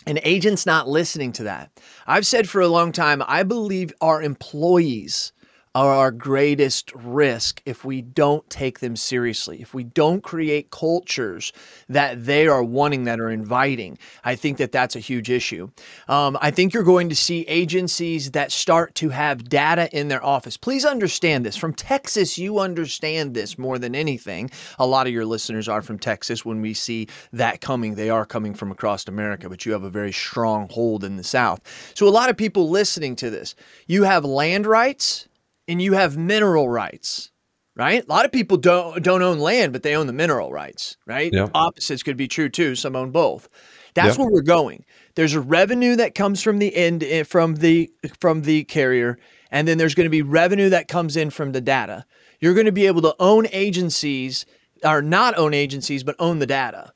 And 0.06 0.20
agents 0.22 0.66
not 0.66 0.86
listening 0.86 1.32
to 1.32 1.44
that. 1.44 1.70
I've 2.06 2.26
said 2.26 2.46
for 2.46 2.60
a 2.60 2.68
long 2.68 2.92
time, 2.92 3.22
I 3.26 3.42
believe 3.42 3.94
our 4.02 4.22
employees 4.22 5.32
are 5.74 5.92
our 5.92 6.10
greatest 6.10 6.92
risk 6.94 7.62
if 7.64 7.84
we 7.84 8.02
don't 8.02 8.48
take 8.50 8.80
them 8.80 8.96
seriously, 8.96 9.62
if 9.62 9.72
we 9.72 9.84
don't 9.84 10.22
create 10.22 10.70
cultures 10.72 11.52
that 11.88 12.24
they 12.24 12.48
are 12.48 12.62
wanting, 12.62 13.04
that 13.04 13.20
are 13.20 13.30
inviting. 13.30 13.96
I 14.24 14.34
think 14.34 14.58
that 14.58 14.72
that's 14.72 14.96
a 14.96 15.00
huge 15.00 15.30
issue. 15.30 15.70
Um, 16.08 16.36
I 16.40 16.50
think 16.50 16.74
you're 16.74 16.82
going 16.82 17.08
to 17.08 17.16
see 17.16 17.42
agencies 17.42 18.32
that 18.32 18.50
start 18.50 18.96
to 18.96 19.10
have 19.10 19.48
data 19.48 19.88
in 19.96 20.08
their 20.08 20.24
office. 20.24 20.56
Please 20.56 20.84
understand 20.84 21.46
this. 21.46 21.56
From 21.56 21.72
Texas, 21.72 22.36
you 22.36 22.58
understand 22.58 23.34
this 23.34 23.56
more 23.56 23.78
than 23.78 23.94
anything. 23.94 24.50
A 24.80 24.86
lot 24.86 25.06
of 25.06 25.12
your 25.12 25.24
listeners 25.24 25.68
are 25.68 25.82
from 25.82 26.00
Texas. 26.00 26.44
When 26.44 26.60
we 26.60 26.74
see 26.74 27.06
that 27.32 27.60
coming, 27.60 27.94
they 27.94 28.10
are 28.10 28.26
coming 28.26 28.54
from 28.54 28.72
across 28.72 29.06
America, 29.06 29.48
but 29.48 29.64
you 29.64 29.72
have 29.72 29.84
a 29.84 29.90
very 29.90 30.12
strong 30.12 30.68
hold 30.68 31.04
in 31.04 31.16
the 31.16 31.24
South. 31.24 31.60
So, 31.94 32.08
a 32.08 32.10
lot 32.10 32.28
of 32.28 32.36
people 32.36 32.68
listening 32.68 33.14
to 33.16 33.30
this, 33.30 33.54
you 33.86 34.02
have 34.02 34.24
land 34.24 34.66
rights 34.66 35.28
and 35.70 35.80
you 35.80 35.92
have 35.92 36.16
mineral 36.16 36.68
rights, 36.68 37.30
right? 37.76 38.04
A 38.04 38.08
lot 38.08 38.24
of 38.24 38.32
people 38.32 38.56
don't 38.56 39.02
don't 39.02 39.22
own 39.22 39.38
land, 39.38 39.72
but 39.72 39.84
they 39.84 39.94
own 39.94 40.08
the 40.08 40.12
mineral 40.12 40.52
rights, 40.52 40.96
right? 41.06 41.32
Opposites 41.54 42.02
could 42.02 42.16
be 42.16 42.26
true 42.26 42.48
too. 42.48 42.74
Some 42.74 42.96
own 42.96 43.12
both. 43.12 43.48
That's 43.94 44.18
where 44.18 44.30
we're 44.30 44.42
going. 44.42 44.84
There's 45.14 45.34
a 45.34 45.40
revenue 45.40 45.96
that 45.96 46.14
comes 46.14 46.42
from 46.42 46.58
the 46.58 46.74
end 46.74 47.04
eh, 47.04 47.22
from 47.22 47.56
the 47.56 47.88
from 48.18 48.42
the 48.42 48.64
carrier, 48.64 49.18
and 49.50 49.68
then 49.68 49.78
there's 49.78 49.94
going 49.94 50.06
to 50.06 50.10
be 50.10 50.22
revenue 50.22 50.70
that 50.70 50.88
comes 50.88 51.16
in 51.16 51.30
from 51.30 51.52
the 51.52 51.60
data. 51.60 52.04
You're 52.40 52.54
going 52.54 52.66
to 52.66 52.72
be 52.72 52.86
able 52.86 53.02
to 53.02 53.14
own 53.20 53.46
agencies 53.52 54.46
or 54.84 55.02
not 55.02 55.38
own 55.38 55.54
agencies, 55.54 56.02
but 56.02 56.16
own 56.18 56.40
the 56.40 56.46
data. 56.46 56.92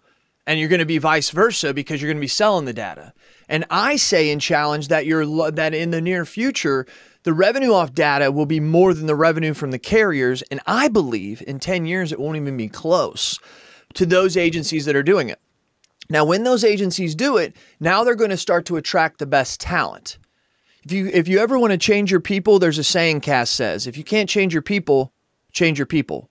And 0.47 0.61
you're 0.61 0.69
going 0.69 0.81
to 0.81 0.87
be 0.87 0.99
vice 0.99 1.31
versa 1.31 1.73
because 1.73 2.03
you're 2.03 2.09
going 2.09 2.19
to 2.19 2.21
be 2.21 2.29
selling 2.29 2.67
the 2.67 2.75
data. 2.75 3.15
And 3.49 3.65
I 3.71 3.97
say 3.97 4.31
in 4.31 4.41
challenge 4.41 4.89
that 4.89 5.07
you're 5.07 5.51
that 5.53 5.75
in 5.75 5.91
the 5.91 6.01
near 6.01 6.25
future, 6.25 6.87
the 7.25 7.33
revenue 7.33 7.73
off 7.73 7.93
data 7.93 8.31
will 8.31 8.47
be 8.47 8.61
more 8.61 8.95
than 8.95 9.07
the 9.07 9.17
revenue 9.17 9.55
from 9.55 9.71
the 9.71 9.79
carriers. 9.79 10.43
And 10.51 10.61
I 10.67 10.89
believe 10.89 11.43
in 11.47 11.59
10 11.59 11.87
years, 11.87 12.13
it 12.13 12.21
won't 12.21 12.37
even 12.37 12.57
be 12.57 12.69
close 12.69 13.39
to 13.95 14.07
those 14.07 14.37
agencies 14.37 14.85
that 14.85 14.97
are 14.97 15.03
doing 15.03 15.31
it. 15.31 15.41
Now, 16.11 16.25
when 16.25 16.45
those 16.45 16.65
agencies 16.65 17.15
do 17.15 17.39
it, 17.39 17.57
now 17.81 18.05
they're 18.05 18.15
going 18.15 18.31
to 18.31 18.37
start 18.37 18.67
to 18.67 18.77
attract 18.77 19.19
the 19.19 19.27
best 19.27 19.59
talent. 19.61 20.19
If 20.85 20.93
you 20.93 21.07
if 21.07 21.29
you 21.29 21.39
ever 21.39 21.59
want 21.59 21.71
to 21.71 21.79
change 21.79 22.11
your 22.11 22.21
people, 22.21 22.59
there's 22.59 22.77
a 22.77 22.85
saying 22.85 23.23
Cass 23.23 23.49
says, 23.51 23.87
if 23.87 23.97
you 23.97 24.05
can't 24.05 24.29
change 24.29 24.53
your 24.53 24.63
people, 24.63 25.15
change 25.53 25.79
your 25.79 25.87
people. 25.87 26.29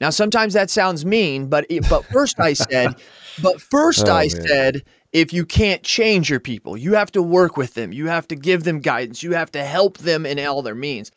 Now 0.00 0.10
sometimes 0.10 0.54
that 0.54 0.70
sounds 0.70 1.04
mean, 1.04 1.46
but 1.46 1.66
but 1.88 2.04
first 2.06 2.40
I 2.40 2.54
said, 2.54 2.96
but 3.40 3.60
first 3.60 4.08
oh, 4.08 4.12
I 4.12 4.22
man. 4.22 4.30
said 4.30 4.82
if 5.12 5.32
you 5.32 5.44
can't 5.44 5.82
change 5.82 6.30
your 6.30 6.40
people, 6.40 6.76
you 6.76 6.94
have 6.94 7.12
to 7.12 7.22
work 7.22 7.56
with 7.56 7.74
them, 7.74 7.92
you 7.92 8.06
have 8.08 8.26
to 8.28 8.36
give 8.36 8.64
them 8.64 8.80
guidance, 8.80 9.22
you 9.22 9.32
have 9.32 9.52
to 9.52 9.64
help 9.64 9.98
them 9.98 10.24
in 10.24 10.38
all 10.38 10.62
their 10.62 10.74
means. 10.74 11.10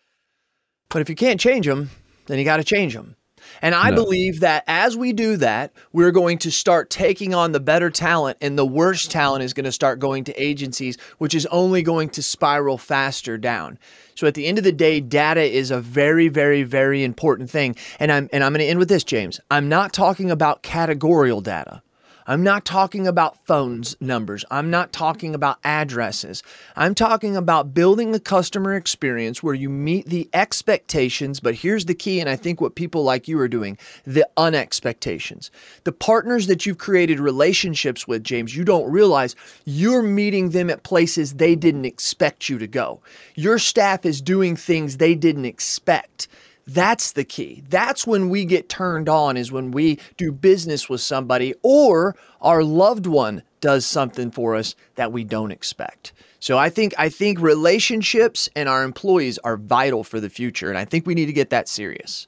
But 0.89 1.01
if 1.01 1.09
you 1.09 1.15
can't 1.15 1.39
change 1.39 1.65
them, 1.65 1.89
then 2.27 2.37
you 2.37 2.45
got 2.45 2.57
to 2.57 2.63
change 2.63 2.93
them. 2.93 3.15
And 3.61 3.75
I 3.75 3.89
no. 3.89 3.97
believe 3.97 4.39
that 4.41 4.63
as 4.67 4.97
we 4.97 5.13
do 5.13 5.37
that, 5.37 5.71
we're 5.93 6.11
going 6.11 6.39
to 6.39 6.51
start 6.51 6.89
taking 6.89 7.33
on 7.33 7.51
the 7.51 7.59
better 7.59 7.89
talent, 7.89 8.37
and 8.41 8.57
the 8.57 8.65
worst 8.65 9.11
talent 9.11 9.43
is 9.43 9.53
going 9.53 9.65
to 9.65 9.71
start 9.71 9.99
going 9.99 10.23
to 10.25 10.33
agencies, 10.41 10.97
which 11.19 11.35
is 11.35 11.45
only 11.47 11.83
going 11.83 12.09
to 12.09 12.23
spiral 12.23 12.77
faster 12.77 13.37
down. 13.37 13.77
So 14.15 14.27
at 14.27 14.33
the 14.33 14.47
end 14.47 14.57
of 14.57 14.63
the 14.63 14.71
day, 14.71 14.99
data 14.99 15.41
is 15.41 15.71
a 15.71 15.79
very, 15.79 16.27
very, 16.27 16.63
very 16.63 17.03
important 17.03 17.49
thing. 17.49 17.75
And 17.99 18.11
I'm 18.11 18.29
and 18.33 18.43
I'm 18.43 18.51
going 18.51 18.59
to 18.59 18.65
end 18.65 18.79
with 18.79 18.89
this, 18.89 19.03
James. 19.03 19.39
I'm 19.51 19.69
not 19.69 19.93
talking 19.93 20.31
about 20.31 20.63
categorical 20.63 21.41
data. 21.41 21.81
I'm 22.27 22.41
not 22.41 22.65
talking 22.65 23.05
about 23.05 23.45
phones 23.45 23.95
numbers. 23.99 24.43
I'm 24.49 24.71
not 24.71 24.91
talking 24.91 25.35
about 25.35 25.59
addresses. 25.63 26.41
I'm 26.75 26.95
talking 26.95 27.35
about 27.37 27.73
building 27.73 28.15
a 28.15 28.19
customer 28.19 28.75
experience 28.75 29.43
where 29.43 29.53
you 29.53 29.69
meet 29.69 30.07
the 30.07 30.27
expectations. 30.33 31.39
But 31.39 31.53
here's 31.53 31.85
the 31.85 31.93
key, 31.93 32.19
and 32.19 32.27
I 32.29 32.35
think 32.35 32.59
what 32.59 32.73
people 32.73 33.03
like 33.03 33.27
you 33.27 33.39
are 33.39 33.47
doing 33.47 33.77
the 34.05 34.27
unexpectations. 34.37 35.51
The 35.83 35.91
partners 35.91 36.47
that 36.47 36.65
you've 36.65 36.79
created 36.79 37.19
relationships 37.19 38.07
with, 38.07 38.23
James, 38.23 38.55
you 38.55 38.63
don't 38.63 38.91
realize 38.91 39.35
you're 39.65 40.01
meeting 40.01 40.49
them 40.49 40.71
at 40.71 40.83
places 40.83 41.35
they 41.35 41.55
didn't 41.55 41.85
expect 41.85 42.49
you 42.49 42.57
to 42.57 42.67
go. 42.67 43.01
Your 43.35 43.59
staff 43.59 44.05
is 44.05 44.19
doing 44.19 44.55
things 44.55 44.97
they 44.97 45.13
didn't 45.13 45.45
expect. 45.45 46.27
That's 46.67 47.11
the 47.11 47.23
key. 47.23 47.63
That's 47.69 48.07
when 48.07 48.29
we 48.29 48.43
get 48.43 48.69
turned 48.69 49.07
on, 49.07 49.37
is 49.37 49.51
when 49.51 49.71
we 49.71 49.99
do 50.17 50.31
business 50.31 50.89
with 50.89 51.01
somebody 51.01 51.53
or 51.61 52.15
our 52.41 52.63
loved 52.63 53.05
one 53.05 53.43
does 53.61 53.85
something 53.85 54.31
for 54.31 54.55
us 54.55 54.75
that 54.95 55.11
we 55.11 55.23
don't 55.23 55.51
expect. 55.51 56.13
So 56.39 56.57
I 56.57 56.69
think 56.69 56.93
I 56.97 57.09
think 57.09 57.39
relationships 57.39 58.49
and 58.55 58.67
our 58.67 58.83
employees 58.83 59.37
are 59.39 59.57
vital 59.57 60.03
for 60.03 60.19
the 60.19 60.29
future, 60.29 60.69
and 60.69 60.77
I 60.77 60.85
think 60.85 61.05
we 61.05 61.13
need 61.13 61.27
to 61.27 61.33
get 61.33 61.51
that 61.51 61.67
serious. 61.67 62.27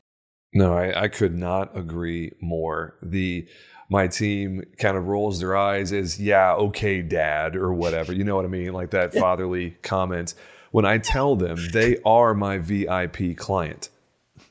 No, 0.54 0.74
I, 0.74 1.04
I 1.04 1.08
could 1.08 1.36
not 1.36 1.76
agree 1.78 2.32
more. 2.40 2.96
The 3.02 3.48
my 3.90 4.08
team 4.08 4.64
kind 4.80 4.98
of 4.98 5.08
rolls 5.08 5.40
their 5.40 5.56
eyes 5.56 5.94
as 5.94 6.20
yeah, 6.20 6.54
okay, 6.54 7.02
dad, 7.02 7.56
or 7.56 7.74
whatever. 7.74 8.14
You 8.14 8.24
know 8.24 8.36
what 8.36 8.46
I 8.46 8.50
mean? 8.50 8.74
Like 8.74 8.92
that 8.92 9.14
fatherly 9.16 9.78
comment. 9.82 10.36
When 10.72 10.86
I 10.86 11.00
tell 11.00 11.36
them 11.36 11.58
they 11.72 11.98
are 12.06 12.34
my 12.34 12.60
VIP 12.60 13.36
client 13.36 13.90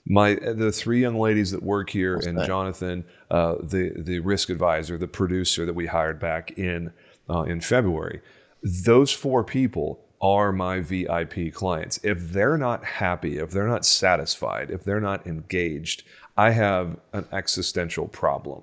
my 0.06 0.34
the 0.34 0.70
three 0.70 1.00
young 1.00 1.18
ladies 1.18 1.50
that 1.50 1.62
work 1.62 1.90
here 1.90 2.14
What's 2.14 2.26
and 2.26 2.38
that? 2.38 2.46
Jonathan, 2.46 3.04
uh, 3.30 3.56
the 3.60 3.92
the 3.96 4.20
risk 4.20 4.50
advisor, 4.50 4.96
the 4.96 5.08
producer 5.08 5.66
that 5.66 5.74
we 5.74 5.86
hired 5.86 6.20
back 6.20 6.56
in 6.56 6.92
uh, 7.28 7.42
in 7.42 7.60
February, 7.60 8.20
those 8.62 9.12
four 9.12 9.42
people 9.42 10.00
are 10.20 10.52
my 10.52 10.80
VIP 10.80 11.52
clients. 11.52 12.00
If 12.02 12.30
they're 12.32 12.56
not 12.56 12.84
happy, 12.84 13.38
if 13.38 13.50
they're 13.50 13.68
not 13.68 13.84
satisfied, 13.84 14.70
if 14.70 14.84
they're 14.84 15.00
not 15.00 15.26
engaged, 15.26 16.04
I 16.36 16.50
have 16.50 16.96
an 17.12 17.26
existential 17.32 18.08
problem 18.08 18.62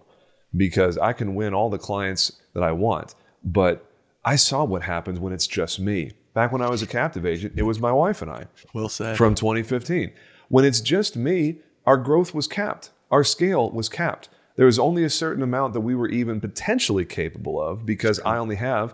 because 0.55 0.97
I 0.97 1.13
can 1.13 1.35
win 1.35 1.53
all 1.53 1.69
the 1.69 1.77
clients 1.77 2.33
that 2.53 2.63
I 2.63 2.71
want, 2.71 3.15
but 3.43 3.85
I 4.25 4.35
saw 4.35 4.63
what 4.63 4.83
happens 4.83 5.19
when 5.19 5.33
it's 5.33 5.47
just 5.47 5.79
me. 5.79 6.11
Back 6.33 6.51
when 6.51 6.61
I 6.61 6.69
was 6.69 6.81
a 6.81 6.87
captive 6.87 7.25
agent, 7.25 7.53
it 7.55 7.63
was 7.63 7.79
my 7.79 7.91
wife 7.91 8.21
and 8.21 8.31
I. 8.31 8.45
Well 8.73 8.89
said. 8.89 9.17
From 9.17 9.35
2015. 9.35 10.11
When 10.53 10.65
it's 10.65 10.81
just 10.81 11.17
me, 11.17 11.61
our 11.87 11.97
growth 11.97 12.35
was 12.35 12.45
capped, 12.45 12.91
our 13.09 13.23
scale 13.23 13.71
was 13.71 13.89
capped. 13.89 14.29
There 14.55 14.67
was 14.67 14.77
only 14.77 15.03
a 15.03 15.09
certain 15.09 15.41
amount 15.41 15.73
that 15.73 15.79
we 15.79 15.95
were 15.95 16.07
even 16.07 16.39
potentially 16.39 17.05
capable 17.05 17.59
of 17.59 17.87
because 17.87 18.19
I 18.19 18.37
only 18.37 18.57
have, 18.57 18.93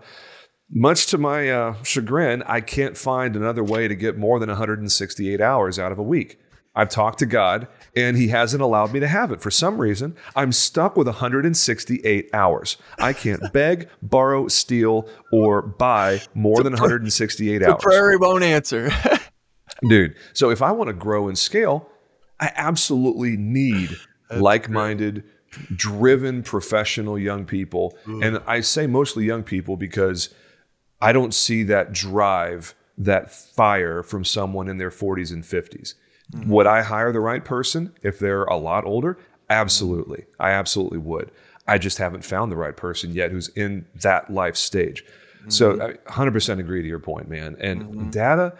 much 0.69 1.07
to 1.07 1.17
my 1.17 1.49
uh, 1.49 1.75
chagrin, 1.83 2.43
I 2.43 2.61
can't 2.61 2.95
find 2.95 3.35
another 3.35 3.61
way 3.61 3.89
to 3.89 3.95
get 3.95 4.17
more 4.17 4.39
than 4.39 4.47
168 4.47 5.41
hours 5.41 5.77
out 5.77 5.91
of 5.91 5.99
a 5.99 6.01
week. 6.01 6.39
I've 6.75 6.87
talked 6.87 7.19
to 7.19 7.25
God 7.25 7.67
and 7.93 8.15
He 8.15 8.29
hasn't 8.29 8.63
allowed 8.63 8.93
me 8.93 9.01
to 9.01 9.07
have 9.09 9.33
it. 9.33 9.41
For 9.41 9.51
some 9.51 9.81
reason, 9.81 10.15
I'm 10.37 10.53
stuck 10.53 10.95
with 10.95 11.07
168 11.07 12.29
hours. 12.33 12.77
I 12.97 13.11
can't 13.11 13.41
beg, 13.53 13.89
borrow, 14.01 14.47
steal, 14.47 15.09
or 15.33 15.61
buy 15.61 16.21
more 16.33 16.63
than 16.63 16.71
168 16.71 17.63
hours. 17.63 17.73
The 17.73 17.75
prairie 17.75 18.15
won't 18.15 18.45
answer. 18.45 18.89
Dude, 19.87 20.15
so 20.33 20.49
if 20.49 20.61
I 20.61 20.71
want 20.71 20.89
to 20.89 20.93
grow 20.93 21.27
and 21.27 21.37
scale, 21.37 21.89
I 22.39 22.51
absolutely 22.55 23.37
need 23.37 23.95
like 24.31 24.69
minded, 24.69 25.23
driven, 25.75 26.43
professional 26.43 27.17
young 27.17 27.45
people. 27.45 27.97
Mm. 28.05 28.25
And 28.25 28.43
I 28.45 28.61
say 28.61 28.87
mostly 28.87 29.25
young 29.25 29.43
people 29.43 29.77
because 29.77 30.33
I 31.01 31.11
don't 31.11 31.33
see 31.33 31.63
that 31.63 31.93
drive, 31.93 32.75
that 32.97 33.31
fire 33.31 34.03
from 34.03 34.25
someone 34.25 34.67
in 34.67 34.77
their 34.77 34.91
40s 34.91 35.31
and 35.31 35.43
50s. 35.43 35.95
Mm. 36.33 36.47
Would 36.47 36.67
I 36.67 36.81
hire 36.81 37.11
the 37.11 37.19
right 37.19 37.43
person 37.43 37.93
if 38.03 38.19
they're 38.19 38.43
a 38.45 38.57
lot 38.57 38.85
older? 38.85 39.17
Absolutely. 39.49 40.25
I 40.39 40.51
absolutely 40.51 40.99
would. 40.99 41.31
I 41.67 41.77
just 41.77 41.97
haven't 41.97 42.25
found 42.25 42.51
the 42.51 42.55
right 42.55 42.75
person 42.75 43.13
yet 43.13 43.31
who's 43.31 43.49
in 43.49 43.85
that 43.95 44.31
life 44.31 44.55
stage. 44.55 45.03
Mm-hmm. 45.39 45.49
So 45.49 45.81
I 45.81 46.11
100% 46.11 46.59
agree 46.59 46.81
to 46.81 46.87
your 46.87 46.99
point, 46.99 47.29
man. 47.29 47.55
And 47.59 47.83
mm-hmm. 47.83 48.09
data, 48.09 48.57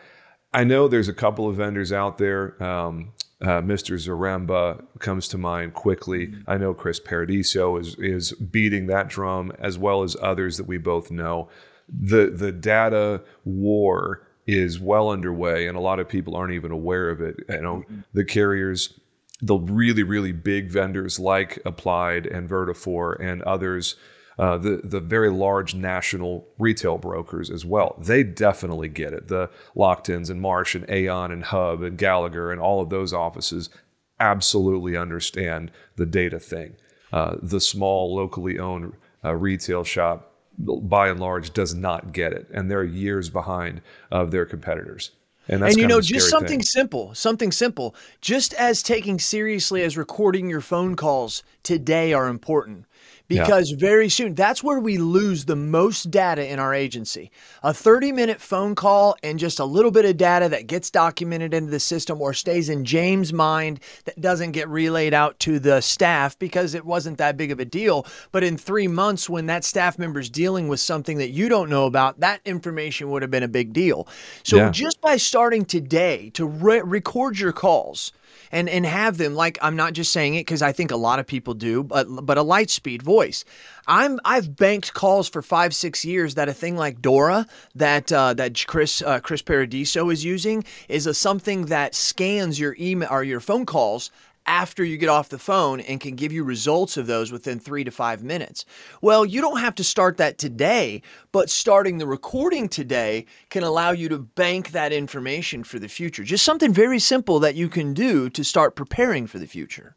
I 0.53 0.63
know 0.63 0.88
there's 0.88 1.07
a 1.07 1.13
couple 1.13 1.47
of 1.47 1.55
vendors 1.55 1.91
out 1.91 2.17
there. 2.17 2.62
Um, 2.62 3.13
uh, 3.41 3.62
Mr. 3.62 3.95
Zaremba 3.95 4.83
comes 4.99 5.27
to 5.29 5.38
mind 5.38 5.73
quickly. 5.73 6.27
Mm-hmm. 6.27 6.49
I 6.49 6.57
know 6.57 6.73
Chris 6.73 6.99
Paradiso 6.99 7.77
is 7.77 7.95
is 7.95 8.33
beating 8.33 8.88
that 8.88 9.07
drum 9.07 9.51
as 9.59 9.77
well 9.77 10.03
as 10.03 10.17
others 10.21 10.57
that 10.57 10.67
we 10.67 10.77
both 10.77 11.09
know. 11.09 11.47
The 11.88 12.29
the 12.29 12.51
data 12.51 13.21
war 13.45 14.27
is 14.45 14.79
well 14.79 15.09
underway, 15.09 15.67
and 15.67 15.77
a 15.77 15.81
lot 15.81 15.99
of 15.99 16.09
people 16.09 16.35
aren't 16.35 16.53
even 16.53 16.71
aware 16.71 17.09
of 17.09 17.21
it. 17.21 17.38
You 17.47 17.62
know, 17.62 17.75
mm-hmm. 17.77 18.01
the 18.13 18.25
carriers, 18.25 18.99
the 19.41 19.55
really 19.57 20.03
really 20.03 20.33
big 20.33 20.69
vendors 20.69 21.17
like 21.19 21.59
Applied 21.65 22.25
and 22.25 22.49
Vertafore 22.49 23.17
and 23.21 23.41
others 23.43 23.95
uh, 24.39 24.58
the 24.58 24.80
the 24.86 25.02
very 25.02 25.30
large 25.30 25.75
national 25.75 26.47
retail 26.58 26.97
brokers 26.97 27.49
as 27.49 27.65
well. 27.65 27.95
They 27.99 28.23
definitely 28.23 28.88
get 28.88 29.12
it. 29.12 29.28
The 29.28 29.49
Locktons 29.75 30.30
and 30.30 30.39
Marsh 30.39 30.75
and 30.75 30.89
Aon 30.89 31.32
and 31.34 31.43
Hub 31.43 31.84
and 31.84 31.97
Gallagher 31.97 32.49
and 32.49 32.62
all 32.62 32.82
of 32.82 32.89
those 32.89 33.12
offices 33.12 33.69
absolutely 34.17 34.95
understand 34.95 35.71
the 35.97 36.06
data 36.06 36.39
thing. 36.39 36.78
Uh, 37.12 37.36
the 37.41 37.60
small 37.60 38.15
locally 38.15 38.58
owned 38.58 38.93
uh, 39.25 39.36
retail 39.36 39.84
shop, 39.84 40.32
by 40.58 41.10
and 41.10 41.19
large, 41.19 41.52
does 41.52 41.75
not 41.75 42.13
get 42.13 42.32
it, 42.32 42.47
and 42.54 42.71
they're 42.71 42.86
years 42.86 43.30
behind 43.30 43.82
of 44.10 44.32
their 44.32 44.45
competitors. 44.45 45.12
And, 45.49 45.63
and 45.63 45.75
you 45.75 45.88
know, 45.88 45.99
just 45.99 46.30
something 46.30 46.60
thing. 46.60 46.62
simple, 46.62 47.13
something 47.15 47.52
simple, 47.52 47.95
just 48.21 48.54
as 48.54 48.84
taking 48.84 49.19
seriously 49.19 49.82
as 49.82 49.97
recording 49.97 50.49
your 50.49 50.62
phone 50.62 50.95
calls 50.95 51.43
today 51.63 52.13
are 52.13 52.28
important 52.28 52.86
because 53.30 53.72
yeah. 53.72 53.78
very 53.80 54.10
soon 54.10 54.36
that's 54.36 54.63
where 54.63 54.80
we 54.80 54.98
lose 54.98 55.46
the 55.46 55.56
most 55.56 56.12
data 56.12 56.52
in 56.52 56.60
our 56.60 56.74
agency. 56.74 57.32
A 57.63 57.74
30 57.74 58.12
minute 58.12 58.42
phone 58.42 58.76
call 58.76 59.15
and 59.24 59.39
just 59.39 59.60
a 59.60 59.65
little 59.65 59.92
bit 59.92 60.04
of 60.04 60.18
data 60.18 60.50
that 60.50 60.68
gets 60.68 60.89
documented 60.89 61.54
into 61.54 61.72
the 61.72 61.80
system 61.80 62.22
or 62.22 62.34
stays 62.34 62.68
in 62.68 62.84
James' 62.84 63.32
mind 63.32 63.80
that 64.06 64.20
doesn't 64.20 64.52
get 64.52 64.68
relayed 64.68 65.13
out 65.13 65.39
to 65.39 65.60
the 65.60 65.80
staff 65.80 66.38
because 66.39 66.74
it 66.74 66.86
wasn't 66.86 67.20
that 67.20 67.38
big 67.38 67.52
of 67.52 67.60
a 67.60 67.65
deal. 67.65 68.06
But 68.32 68.44
in 68.44 68.58
three 68.58 68.88
months, 68.88 69.30
when 69.30 69.46
that 69.46 69.63
staff 69.63 70.00
member 70.00 70.20
is 70.20 70.30
dealing 70.30 70.68
with 70.68 70.80
something 70.80 71.20
that 71.20 71.30
you 71.30 71.48
don't 71.48 71.70
know 71.70 71.86
about, 71.86 72.20
that 72.20 72.42
information 72.46 73.12
would 73.12 73.22
have 73.22 73.32
been 73.32 73.44
a 73.44 73.48
big 73.48 73.74
deal. 73.74 74.08
So 74.44 74.58
yeah. 74.58 74.72
just 74.72 75.00
by 75.02 75.18
starting 75.18 75.65
today 75.65 76.32
to 76.32 76.46
re- 76.46 76.82
record 76.82 77.39
your 77.39 77.54
calls, 77.54 78.12
and 78.51 78.69
and 78.69 78.85
have 78.85 79.17
them 79.17 79.35
like 79.35 79.57
I'm 79.62 79.75
not 79.75 79.93
just 79.93 80.12
saying 80.12 80.35
it 80.35 80.41
because 80.41 80.62
I 80.62 80.71
think 80.71 80.91
a 80.91 80.95
lot 80.95 81.19
of 81.19 81.27
people 81.27 81.53
do, 81.53 81.83
but 81.83 82.05
but 82.25 82.38
a 82.38 82.43
light 82.43 82.69
speed 82.69 83.01
voice. 83.01 83.45
I'm 83.88 84.19
I've 84.23 84.55
banked 84.55 84.93
calls 84.93 85.27
for 85.27 85.41
five 85.41 85.73
six 85.73 86.05
years 86.05 86.35
that 86.35 86.49
a 86.49 86.53
thing 86.53 86.75
like 86.75 87.01
Dora 87.01 87.47
that 87.75 88.12
uh, 88.12 88.33
that 88.35 88.63
Chris 88.67 89.01
uh, 89.01 89.19
Chris 89.19 89.41
Paradiso 89.41 90.09
is 90.09 90.23
using 90.23 90.63
is 90.88 91.07
a 91.07 91.13
something 91.13 91.65
that 91.65 91.95
scans 91.95 92.59
your 92.59 92.75
email 92.79 93.09
or 93.12 93.23
your 93.23 93.39
phone 93.39 93.65
calls 93.65 94.12
after 94.49 94.83
you 94.83 94.97
get 94.97 95.09
off 95.09 95.29
the 95.29 95.38
phone 95.38 95.79
and 95.81 96.01
can 96.01 96.15
give 96.15 96.31
you 96.31 96.43
results 96.43 96.97
of 96.97 97.05
those 97.05 97.31
within 97.31 97.59
three 97.59 97.83
to 97.83 97.91
five 97.91 98.23
minutes. 98.23 98.65
Well, 98.99 99.23
you 99.23 99.41
don't 99.41 99.59
have 99.59 99.75
to 99.75 99.83
start 99.83 100.17
that 100.17 100.39
today, 100.39 101.03
but 101.31 101.51
starting 101.51 101.99
the 101.99 102.07
recording 102.07 102.67
today 102.67 103.27
can 103.49 103.63
allow 103.63 103.91
you 103.91 104.09
to 104.09 104.17
bank 104.17 104.71
that 104.71 104.91
information 104.91 105.63
for 105.63 105.77
the 105.77 105.88
future. 105.88 106.23
Just 106.23 106.43
something 106.43 106.73
very 106.73 106.97
simple 106.97 107.39
that 107.39 107.53
you 107.53 107.69
can 107.69 107.93
do 107.93 108.27
to 108.31 108.43
start 108.43 108.75
preparing 108.75 109.27
for 109.27 109.38
the 109.38 109.45
future. 109.45 109.95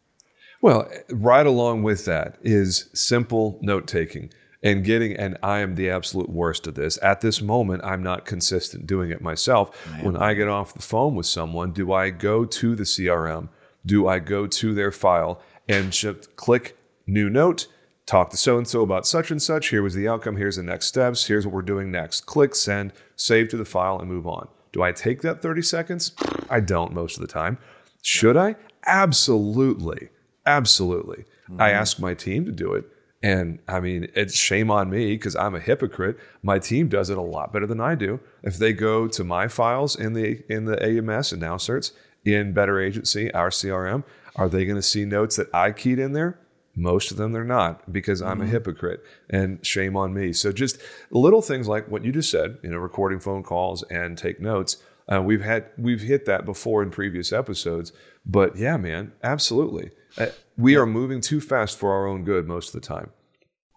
Well, 0.60 0.86
right 1.10 1.46
along 1.46 1.82
with 1.82 2.04
that 2.04 2.36
is 2.42 2.90
simple 2.92 3.58
note 3.62 3.88
taking. 3.88 4.30
and 4.62 4.84
getting 4.84 5.16
and 5.16 5.36
I 5.42 5.58
am 5.58 5.74
the 5.74 5.90
absolute 5.90 6.28
worst 6.28 6.66
at 6.66 6.74
this. 6.74 6.98
At 7.02 7.20
this 7.20 7.40
moment, 7.42 7.82
I'm 7.84 8.02
not 8.02 8.26
consistent 8.26 8.86
doing 8.86 9.10
it 9.10 9.20
myself. 9.20 9.70
Man. 9.90 10.04
When 10.04 10.16
I 10.16 10.34
get 10.34 10.48
off 10.48 10.74
the 10.74 10.82
phone 10.82 11.14
with 11.14 11.26
someone, 11.26 11.72
do 11.72 11.92
I 11.92 12.10
go 12.10 12.44
to 12.44 12.76
the 12.76 12.84
CRM? 12.84 13.48
Do 13.85 14.07
I 14.07 14.18
go 14.18 14.47
to 14.47 14.75
their 14.75 14.92
file 14.92 15.40
and 15.68 15.92
just 15.92 16.37
click 16.37 16.77
new 17.07 17.29
note? 17.29 17.66
Talk 18.07 18.31
to 18.31 18.37
so 18.37 18.59
and 18.59 18.66
so 18.66 18.83
about 18.83 19.07
such 19.07 19.31
and 19.31 19.40
such. 19.40 19.68
Here 19.68 19.83
was 19.83 19.95
the 19.95 20.09
outcome. 20.09 20.37
Here's 20.37 20.57
the 20.57 20.62
next 20.62 20.87
steps. 20.87 21.27
Here's 21.27 21.47
what 21.47 21.55
we're 21.55 21.62
doing 21.62 21.90
next. 21.90 22.27
Click 22.27 22.55
send, 22.55 22.92
save 23.16 23.49
to 23.51 23.57
the 23.57 23.64
file, 23.64 23.99
and 23.99 24.09
move 24.09 24.27
on. 24.27 24.49
Do 24.73 24.83
I 24.83 24.92
take 24.92 25.23
that 25.23 25.42
30 25.42 25.62
seconds? 25.62 26.12
I 26.51 26.61
don't 26.61 26.92
most 26.92 27.16
of 27.16 27.21
the 27.21 27.33
time. 27.33 27.59
Should 28.03 28.37
I? 28.37 28.57
Absolutely. 28.87 30.09
Absolutely. 30.45 31.25
Mm-hmm. 31.49 31.62
I 31.62 31.71
ask 31.71 32.01
my 32.01 32.14
team 32.14 32.45
to 32.47 32.53
do 32.53 32.75
it. 32.75 32.85
And 33.23 33.61
I 33.68 33.79
mean, 33.79 34.09
it's 34.14 34.35
shame 34.35 34.71
on 34.71 34.90
me 34.90 35.14
because 35.14 35.37
I'm 35.37 35.55
a 35.55 35.61
hypocrite. 35.61 36.18
My 36.42 36.59
team 36.59 36.88
does 36.88 37.09
it 37.09 37.16
a 37.16 37.23
lot 37.23 37.53
better 37.53 37.66
than 37.66 37.81
I 37.81 37.95
do. 37.95 38.18
If 38.42 38.57
they 38.57 38.73
go 38.73 39.07
to 39.07 39.23
my 39.23 39.47
files 39.47 39.95
in 39.95 40.14
the 40.14 40.42
in 40.53 40.64
the 40.64 40.83
AMS 40.85 41.31
and 41.31 41.40
now 41.40 41.57
certs 41.57 41.92
in 42.24 42.52
Better 42.52 42.80
Agency, 42.80 43.32
our 43.32 43.50
CRM, 43.50 44.04
are 44.37 44.48
they 44.48 44.64
going 44.64 44.76
to 44.76 44.82
see 44.82 45.04
notes 45.04 45.37
that 45.37 45.52
I 45.54 45.72
keyed 45.72 45.98
in 45.98 46.12
there? 46.12 46.38
Most 46.74 47.11
of 47.11 47.18
them 47.18 47.32
they're 47.32 47.44
not 47.44 47.92
because 47.92 48.22
I'm 48.22 48.38
mm-hmm. 48.38 48.46
a 48.46 48.50
hypocrite 48.50 49.04
and 49.28 49.64
shame 49.64 49.96
on 49.96 50.14
me. 50.14 50.32
So 50.32 50.52
just 50.52 50.78
little 51.11 51.42
things 51.42 51.68
like 51.68 51.88
what 51.88 52.04
you 52.04 52.12
just 52.12 52.30
said, 52.30 52.58
you 52.62 52.70
know, 52.70 52.78
recording 52.78 53.20
phone 53.20 53.42
calls 53.42 53.82
and 53.85 54.16
take 54.16 54.40
notes. 54.40 54.78
Uh, 55.12 55.20
we've 55.20 55.42
had 55.42 55.66
we've 55.76 56.00
hit 56.00 56.24
that 56.26 56.46
before 56.46 56.82
in 56.82 56.90
previous 56.90 57.32
episodes, 57.32 57.92
but 58.24 58.56
yeah, 58.56 58.78
man, 58.78 59.12
absolutely. 59.22 59.90
Uh, 60.16 60.28
we 60.56 60.76
are 60.76 60.87
moving 60.87 61.20
too 61.20 61.40
fast 61.40 61.78
for 61.78 61.92
our 61.92 62.06
own 62.06 62.24
good 62.24 62.46
most 62.46 62.74
of 62.74 62.80
the 62.80 62.87
time 62.87 63.11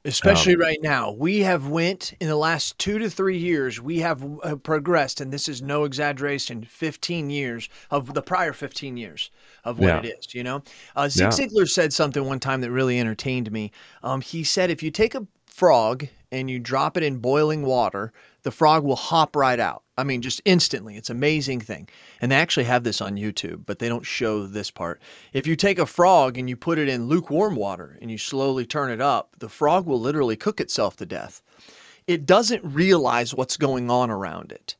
especially 0.06 0.54
um, 0.54 0.62
right 0.62 0.82
now 0.82 1.12
we 1.12 1.40
have 1.40 1.68
went 1.68 2.14
in 2.20 2.28
the 2.28 2.36
last 2.36 2.78
two 2.78 2.98
to 3.00 3.10
three 3.10 3.38
years 3.38 3.82
we 3.82 4.00
have 4.00 4.24
uh, 4.44 4.56
progressed 4.56 5.20
and 5.20 5.34
this 5.34 5.50
is 5.50 5.62
no 5.62 5.84
exaggeration 5.84 6.64
15 6.64 7.30
years 7.30 7.68
of 7.92 8.14
the 8.14 8.22
prior 8.22 8.54
15 8.54 8.96
years 8.96 9.32
of 9.64 9.80
what 9.80 9.88
yeah. 9.88 10.00
it 10.00 10.20
is 10.20 10.34
you 10.34 10.44
know 10.44 10.62
uh, 10.96 11.10
zig 11.10 11.24
yeah. 11.24 11.30
ziglar 11.30 11.68
said 11.68 11.92
something 11.92 12.26
one 12.26 12.40
time 12.40 12.62
that 12.62 12.72
really 12.72 13.00
entertained 13.00 13.52
me 13.52 13.72
um, 14.04 14.22
he 14.22 14.44
said 14.44 14.70
if 14.70 14.82
you 14.82 14.92
take 14.92 15.16
a 15.16 15.26
frog 15.46 16.08
and 16.32 16.50
you 16.50 16.60
drop 16.60 16.98
it 16.98 17.04
in 17.04 17.18
boiling 17.18 17.64
water 17.64 18.14
the 18.46 18.52
frog 18.52 18.84
will 18.84 18.96
hop 18.96 19.36
right 19.36 19.60
out. 19.60 19.82
I 19.98 20.04
mean, 20.04 20.22
just 20.22 20.40
instantly. 20.46 20.98
It's 20.98 21.10
an 21.10 21.18
amazing 21.18 21.62
thing. 21.62 21.90
And 22.22 22.32
they 22.32 22.36
actually 22.36 22.66
have 22.66 22.84
this 22.84 23.02
on 23.02 23.16
YouTube, 23.16 23.66
but 23.66 23.80
they 23.80 23.90
don't 23.90 24.06
show 24.06 24.46
this 24.46 24.70
part. 24.70 25.02
If 25.34 25.48
you 25.48 25.56
take 25.56 25.80
a 25.80 25.88
frog 25.88 26.38
and 26.38 26.48
you 26.48 26.56
put 26.56 26.78
it 26.78 26.88
in 26.88 27.08
lukewarm 27.08 27.56
water 27.56 27.98
and 28.00 28.12
you 28.12 28.20
slowly 28.20 28.64
turn 28.64 28.92
it 28.92 29.02
up, 29.02 29.36
the 29.40 29.50
frog 29.50 29.88
will 29.88 30.00
literally 30.00 30.36
cook 30.36 30.62
itself 30.62 30.96
to 30.98 31.08
death. 31.08 31.42
It 32.06 32.28
doesn't 32.28 32.64
realize 32.64 33.34
what's 33.34 33.58
going 33.58 33.90
on 33.90 34.12
around 34.12 34.52
it. 34.52 34.76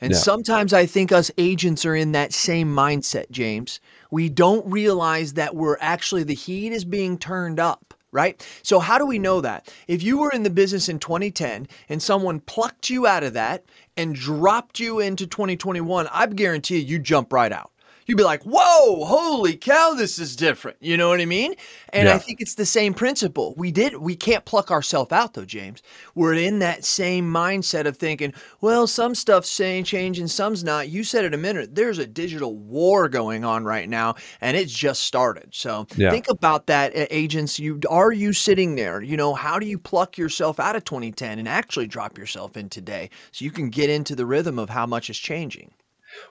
And 0.00 0.12
yeah. 0.12 0.18
sometimes 0.18 0.72
I 0.72 0.86
think 0.86 1.10
us 1.10 1.32
agents 1.38 1.84
are 1.84 1.96
in 1.96 2.12
that 2.12 2.32
same 2.32 2.72
mindset, 2.72 3.32
James. 3.32 3.80
We 4.12 4.28
don't 4.28 4.64
realize 4.70 5.32
that 5.32 5.56
we're 5.56 5.78
actually, 5.80 6.22
the 6.22 6.34
heat 6.34 6.70
is 6.70 6.84
being 6.84 7.18
turned 7.18 7.58
up 7.58 7.94
right? 8.12 8.44
So, 8.62 8.78
how 8.78 8.98
do 8.98 9.06
we 9.06 9.18
know 9.18 9.40
that? 9.40 9.72
If 9.86 10.02
you 10.02 10.18
were 10.18 10.30
in 10.30 10.42
the 10.42 10.50
business 10.50 10.88
in 10.88 10.98
2010 10.98 11.68
and 11.88 12.02
someone 12.02 12.40
plucked 12.40 12.90
you 12.90 13.06
out 13.06 13.24
of 13.24 13.34
that 13.34 13.64
and 13.96 14.14
dropped 14.14 14.80
you 14.80 15.00
into 15.00 15.26
2021, 15.26 16.08
I 16.10 16.26
guarantee 16.26 16.78
you, 16.78 16.86
you 16.86 16.98
jump 16.98 17.32
right 17.32 17.52
out 17.52 17.70
you'd 18.08 18.16
be 18.16 18.24
like, 18.24 18.42
whoa, 18.42 19.04
holy 19.04 19.54
cow, 19.54 19.92
this 19.94 20.18
is 20.18 20.34
different. 20.34 20.78
You 20.80 20.96
know 20.96 21.10
what 21.10 21.20
I 21.20 21.26
mean? 21.26 21.54
And 21.92 22.08
yeah. 22.08 22.14
I 22.14 22.18
think 22.18 22.40
it's 22.40 22.54
the 22.54 22.66
same 22.66 22.94
principle. 22.94 23.54
We 23.56 23.70
did, 23.70 23.98
we 23.98 24.16
can't 24.16 24.46
pluck 24.46 24.70
ourselves 24.70 25.12
out 25.12 25.34
though, 25.34 25.44
James. 25.44 25.82
We're 26.14 26.34
in 26.34 26.58
that 26.60 26.84
same 26.84 27.30
mindset 27.30 27.86
of 27.86 27.98
thinking, 27.98 28.32
well, 28.62 28.86
some 28.86 29.14
stuff's 29.14 29.50
saying 29.50 29.84
change 29.84 30.18
and 30.18 30.30
some's 30.30 30.64
not. 30.64 30.88
You 30.88 31.04
said 31.04 31.26
it 31.26 31.34
a 31.34 31.38
minute. 31.38 31.74
There's 31.74 31.98
a 31.98 32.06
digital 32.06 32.56
war 32.56 33.08
going 33.08 33.44
on 33.44 33.64
right 33.64 33.88
now 33.88 34.14
and 34.40 34.56
it's 34.56 34.72
just 34.72 35.02
started. 35.02 35.54
So 35.54 35.86
yeah. 35.96 36.10
think 36.10 36.30
about 36.30 36.66
that, 36.66 36.92
agents. 36.94 37.58
You 37.58 37.78
are 37.90 38.10
you 38.10 38.32
sitting 38.32 38.74
there? 38.74 39.02
You 39.02 39.18
know, 39.18 39.34
how 39.34 39.58
do 39.58 39.66
you 39.66 39.78
pluck 39.78 40.16
yourself 40.16 40.58
out 40.58 40.76
of 40.76 40.84
2010 40.84 41.38
and 41.38 41.46
actually 41.46 41.86
drop 41.86 42.16
yourself 42.16 42.56
in 42.56 42.70
today 42.70 43.10
so 43.32 43.44
you 43.44 43.50
can 43.50 43.68
get 43.68 43.90
into 43.90 44.16
the 44.16 44.24
rhythm 44.24 44.58
of 44.58 44.70
how 44.70 44.86
much 44.86 45.10
is 45.10 45.18
changing? 45.18 45.72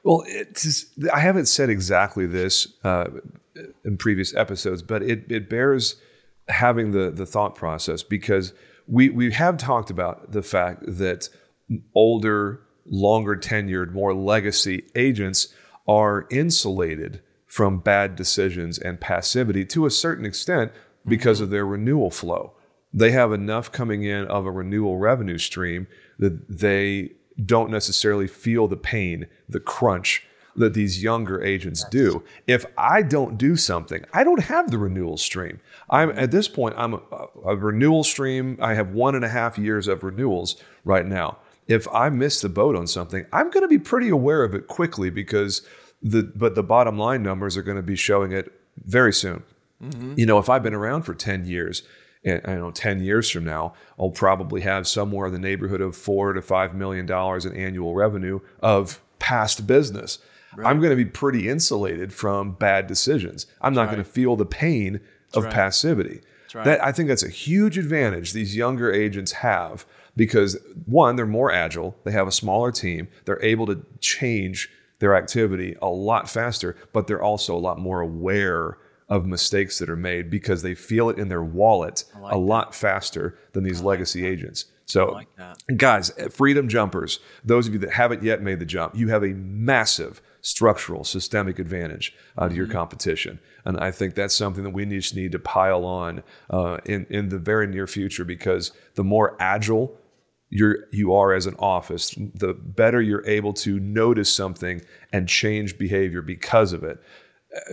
Well, 0.04 0.24
it's, 0.28 0.86
I 1.14 1.20
haven't 1.20 1.48
said 1.48 1.70
exactly 1.70 2.26
this 2.26 2.68
uh, 2.84 3.08
in 3.84 3.98
previous 3.98 4.36
episodes, 4.36 4.82
but 4.82 5.04
it, 5.04 5.32
it 5.32 5.50
bears 5.50 5.96
having 6.48 6.92
the, 6.92 7.12
the 7.12 7.26
thought 7.26 7.56
process 7.56 8.04
because 8.04 8.54
we, 8.88 9.10
we 9.10 9.32
have 9.32 9.58
talked 9.58 9.90
about 9.90 10.32
the 10.32 10.42
fact 10.42 10.84
that 10.86 11.30
older, 11.94 12.62
longer 12.86 13.36
tenured, 13.36 13.92
more 13.92 14.14
legacy 14.14 14.88
agents 14.96 15.54
are 15.88 16.28
insulated 16.30 17.22
from 17.46 17.80
bad 17.80 18.16
decisions 18.16 18.78
and 18.78 19.00
passivity 19.00 19.66
to 19.66 19.86
a 19.86 19.92
certain 19.92 20.26
extent 20.26 20.72
because 21.06 21.42
of 21.42 21.50
their 21.50 21.66
renewal 21.66 22.12
flow. 22.12 22.54
They 22.94 23.12
have 23.12 23.32
enough 23.32 23.72
coming 23.72 24.04
in 24.04 24.26
of 24.28 24.46
a 24.46 24.52
renewal 24.52 24.98
revenue 24.98 25.38
stream 25.38 25.88
that 26.20 26.48
they 26.50 27.12
don't 27.46 27.70
necessarily 27.70 28.28
feel 28.28 28.68
the 28.68 28.78
pain, 28.78 29.28
the 29.48 29.60
crunch 29.60 30.24
that 30.56 30.74
these 30.74 31.04
younger 31.04 31.42
agents 31.44 31.86
do. 31.86 32.24
If 32.48 32.66
I 32.78 33.04
don't 33.04 33.38
do 33.38 33.56
something, 33.56 34.04
I 34.12 34.24
don't 34.24 34.44
have 34.44 34.72
the 34.72 34.80
renewal 34.80 35.18
stream. 35.18 35.60
I'm 35.90 36.10
at 36.18 36.32
this 36.32 36.48
point, 36.48 36.76
I'm 36.78 36.96
a, 36.96 37.02
a, 37.46 37.56
renewal 37.56 38.04
stream. 38.04 38.58
I 38.60 38.74
have 38.74 38.90
one 38.90 39.14
and 39.14 39.24
a 39.24 39.30
half 39.30 39.58
years 39.58 39.88
of 39.88 40.04
renewals 40.04 40.62
right 40.84 41.06
now. 41.06 41.38
If 41.68 41.88
I 41.94 42.10
miss 42.10 42.42
the 42.42 42.50
boat 42.50 42.76
on 42.76 42.88
something, 42.88 43.26
I'm 43.32 43.52
going 43.52 43.64
to 43.64 43.68
be 43.68 43.78
pretty 43.78 44.10
aware 44.10 44.44
of 44.44 44.56
it 44.56 44.68
quickly 44.68 45.10
because 45.10 45.62
the 46.02 46.24
but 46.36 46.56
the 46.56 46.64
bottom 46.64 46.98
line 46.98 47.24
numbers 47.24 47.56
are 47.56 47.64
going 47.64 47.78
to 47.78 47.84
be 47.84 47.96
showing 47.96 48.32
it 48.32 48.52
very 48.86 49.14
soon. 49.14 49.44
Mm-hmm. 49.84 50.14
You 50.18 50.26
know, 50.26 50.40
if 50.40 50.50
I've 50.50 50.64
been 50.64 50.74
around 50.74 51.04
for 51.04 51.14
10 51.14 51.46
years 51.46 51.84
I 52.28 52.40
don't 52.40 52.60
know, 52.60 52.72
10 52.72 53.02
years 53.02 53.30
from 53.30 53.46
now, 53.46 53.74
I'll 54.00 54.10
probably 54.10 54.62
have 54.62 54.88
somewhere 54.88 55.28
in 55.28 55.34
the 55.34 55.40
neighborhood 55.40 55.82
of 55.82 55.96
four 55.96 56.34
to 56.34 56.42
five 56.42 56.76
million 56.76 57.06
dollars 57.06 57.46
in 57.46 57.56
annual 57.56 57.94
revenue 57.94 58.40
of 58.60 59.02
past 59.20 59.68
business. 59.68 60.20
Right. 60.56 60.68
I'm 60.68 60.80
going 60.80 60.90
to 60.92 60.96
be 60.96 61.06
pretty 61.06 61.50
insulated 61.50 62.14
from 62.14 62.54
bad 62.54 62.88
decisions. 62.88 63.46
I'm 63.62 63.74
not 63.74 63.88
right. 63.88 63.96
going 63.96 64.04
to 64.04 64.10
feel 64.10 64.36
the 64.36 64.46
pain 64.46 64.94
that's 64.94 65.38
of 65.38 65.44
right. 65.46 65.54
passivity. 65.54 66.22
That 66.54 66.84
I 66.84 66.92
think 66.92 67.10
that's 67.10 67.24
a 67.24 67.30
huge 67.30 67.78
advantage 67.78 68.32
these 68.32 68.56
younger 68.56 68.92
agents 68.92 69.34
have 69.34 69.86
because 70.16 70.58
one, 70.86 71.16
they're 71.16 71.28
more 71.28 71.52
agile, 71.52 71.96
they 72.04 72.12
have 72.12 72.28
a 72.28 72.32
smaller 72.32 72.72
team, 72.72 73.08
they're 73.26 73.44
able 73.44 73.68
to 73.68 73.86
change 74.00 74.70
their 75.00 75.16
activity 75.16 75.76
a 75.82 75.88
lot 75.88 76.30
faster, 76.30 76.76
but 76.92 77.06
they're 77.06 77.22
also 77.22 77.56
a 77.56 77.60
lot 77.60 77.78
more 77.80 78.02
aware 78.02 78.78
of 79.10 79.26
mistakes 79.26 79.80
that 79.80 79.90
are 79.90 79.96
made 79.96 80.30
because 80.30 80.62
they 80.62 80.76
feel 80.76 81.10
it 81.10 81.18
in 81.18 81.30
their 81.30 81.44
wallet 81.44 82.04
like 82.20 82.34
a 82.34 82.36
that. 82.36 82.42
lot 82.42 82.76
faster 82.76 83.38
than 83.54 83.64
these 83.64 83.80
like 83.80 83.98
legacy 83.98 84.22
that. 84.22 84.28
agents. 84.28 84.66
So, 84.86 85.12
like 85.12 85.28
guys, 85.76 86.12
freedom 86.32 86.70
jumpers, 86.70 87.20
those 87.44 87.68
of 87.68 87.74
you 87.74 87.80
that 87.80 87.92
haven't 87.92 88.24
yet 88.24 88.42
made 88.42 88.60
the 88.60 88.66
jump, 88.66 88.96
you 88.96 89.10
have 89.10 89.24
a 89.24 89.34
massive 89.34 90.22
structural, 90.42 91.04
systemic 91.04 91.60
advantage 91.60 92.16
uh, 92.38 92.44
mm-hmm. 92.44 92.50
to 92.50 92.56
your 92.56 92.66
mm-hmm. 92.68 92.78
competition. 92.78 93.40
And 93.66 93.78
I 93.78 93.92
think 93.92 94.16
that's 94.16 94.34
something 94.34 94.64
that 94.64 94.70
we 94.70 94.86
just 94.86 95.14
need 95.14 95.34
to 95.34 95.40
pile 95.40 95.84
on 95.84 96.24
uh, 96.50 96.78
in, 96.86 97.06
in 97.10 97.28
the 97.28 97.38
very 97.38 97.68
near 97.68 97.86
future 97.86 98.24
because 98.24 98.72
the 98.96 99.04
more 99.04 99.36
agile 99.42 99.98
you're, 100.50 100.86
you 100.94 101.14
are 101.14 101.34
as 101.34 101.46
an 101.48 101.56
office, 101.60 102.16
the 102.18 102.54
better 102.54 103.02
you're 103.02 103.28
able 103.28 103.52
to 103.54 103.82
notice 103.82 104.34
something 104.34 104.82
and 105.12 105.28
change 105.28 105.78
behavior 105.78 106.22
because 106.22 106.72
of 106.72 106.86
it 106.86 107.04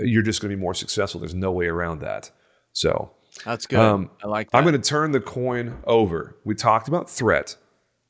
you're 0.03 0.23
just 0.23 0.41
going 0.41 0.51
to 0.51 0.57
be 0.57 0.61
more 0.61 0.75
successful. 0.75 1.21
There's 1.21 1.35
no 1.35 1.53
way 1.53 1.67
around 1.67 2.01
that. 2.01 2.31
So 2.73 3.13
that's 3.45 3.67
good. 3.67 3.79
Um, 3.79 4.11
I 4.23 4.27
like 4.27 4.51
that. 4.51 4.59
I'm 4.59 4.65
going 4.65 4.81
to 4.81 4.89
turn 4.89 5.13
the 5.13 5.21
coin 5.21 5.79
over. 5.85 6.37
We 6.45 6.55
talked 6.55 6.89
about 6.89 7.11
threat. 7.11 7.57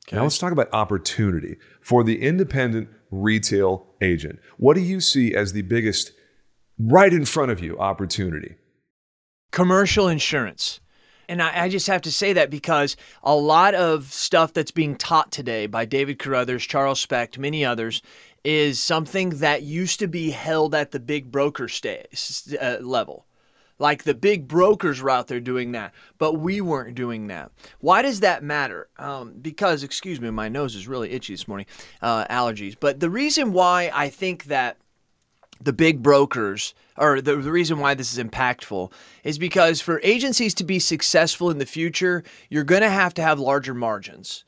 Okay. 0.07 0.17
Now 0.17 0.23
let's 0.23 0.37
talk 0.37 0.51
about 0.51 0.69
opportunity 0.71 1.57
for 1.81 2.03
the 2.03 2.21
independent 2.21 2.89
retail 3.09 3.87
agent. 4.01 4.39
What 4.57 4.75
do 4.75 4.81
you 4.81 4.99
see 4.99 5.33
as 5.33 5.53
the 5.53 5.63
biggest, 5.63 6.11
right 6.77 7.11
in 7.11 7.25
front 7.25 7.51
of 7.51 7.59
you, 7.59 7.77
opportunity? 7.79 8.55
Commercial 9.51 10.07
insurance. 10.07 10.79
And 11.27 11.41
I, 11.41 11.63
I, 11.63 11.69
just 11.69 11.87
have 11.87 12.03
to 12.03 12.11
say 12.11 12.33
that 12.33 12.51
because 12.51 12.95
a 13.23 13.35
lot 13.35 13.73
of 13.73 14.13
stuff 14.13 14.53
that's 14.53 14.69
being 14.69 14.95
taught 14.95 15.31
today 15.31 15.65
by 15.65 15.85
David 15.85 16.19
Carothers, 16.19 16.67
Charles 16.67 16.99
Specht, 16.99 17.39
many 17.39 17.65
others, 17.65 18.03
is 18.45 18.79
something 18.79 19.31
that 19.31 19.63
used 19.63 19.99
to 19.99 20.07
be 20.07 20.29
held 20.29 20.75
at 20.75 20.91
the 20.91 20.99
big 20.99 21.31
broker 21.31 21.67
sta- 21.67 22.05
uh, 22.61 22.77
level. 22.79 23.25
Like 23.79 24.03
the 24.03 24.13
big 24.13 24.47
brokers 24.47 25.01
were 25.01 25.09
out 25.09 25.27
there 25.27 25.39
doing 25.41 25.71
that, 25.73 25.93
but 26.17 26.33
we 26.33 26.61
weren't 26.61 26.95
doing 26.95 27.27
that. 27.27 27.51
Why 27.79 28.03
does 28.03 28.19
that 28.21 28.43
matter? 28.43 28.87
Um, 28.97 29.33
because, 29.41 29.83
excuse 29.83 30.21
me, 30.21 30.29
my 30.29 30.47
nose 30.47 30.75
is 30.75 30.87
really 30.87 31.11
itchy 31.11 31.33
this 31.33 31.47
morning, 31.47 31.65
uh, 32.01 32.25
allergies. 32.27 32.75
But 32.79 32.99
the 32.99 33.09
reason 33.09 33.51
why 33.51 33.91
I 33.93 34.09
think 34.09 34.45
that 34.45 34.77
the 35.59 35.73
big 35.73 36.03
brokers 36.03 36.75
or 36.97 37.21
the, 37.21 37.35
the 37.37 37.51
reason 37.51 37.79
why 37.79 37.95
this 37.95 38.15
is 38.15 38.23
impactful 38.23 38.91
is 39.23 39.37
because 39.37 39.81
for 39.81 39.99
agencies 40.03 40.53
to 40.53 40.63
be 40.63 40.79
successful 40.79 41.49
in 41.49 41.57
the 41.57 41.65
future, 41.65 42.23
you're 42.49 42.63
going 42.63 42.83
to 42.83 42.89
have 42.89 43.13
to 43.15 43.21
have 43.21 43.39
larger 43.39 43.73
margins 43.73 44.45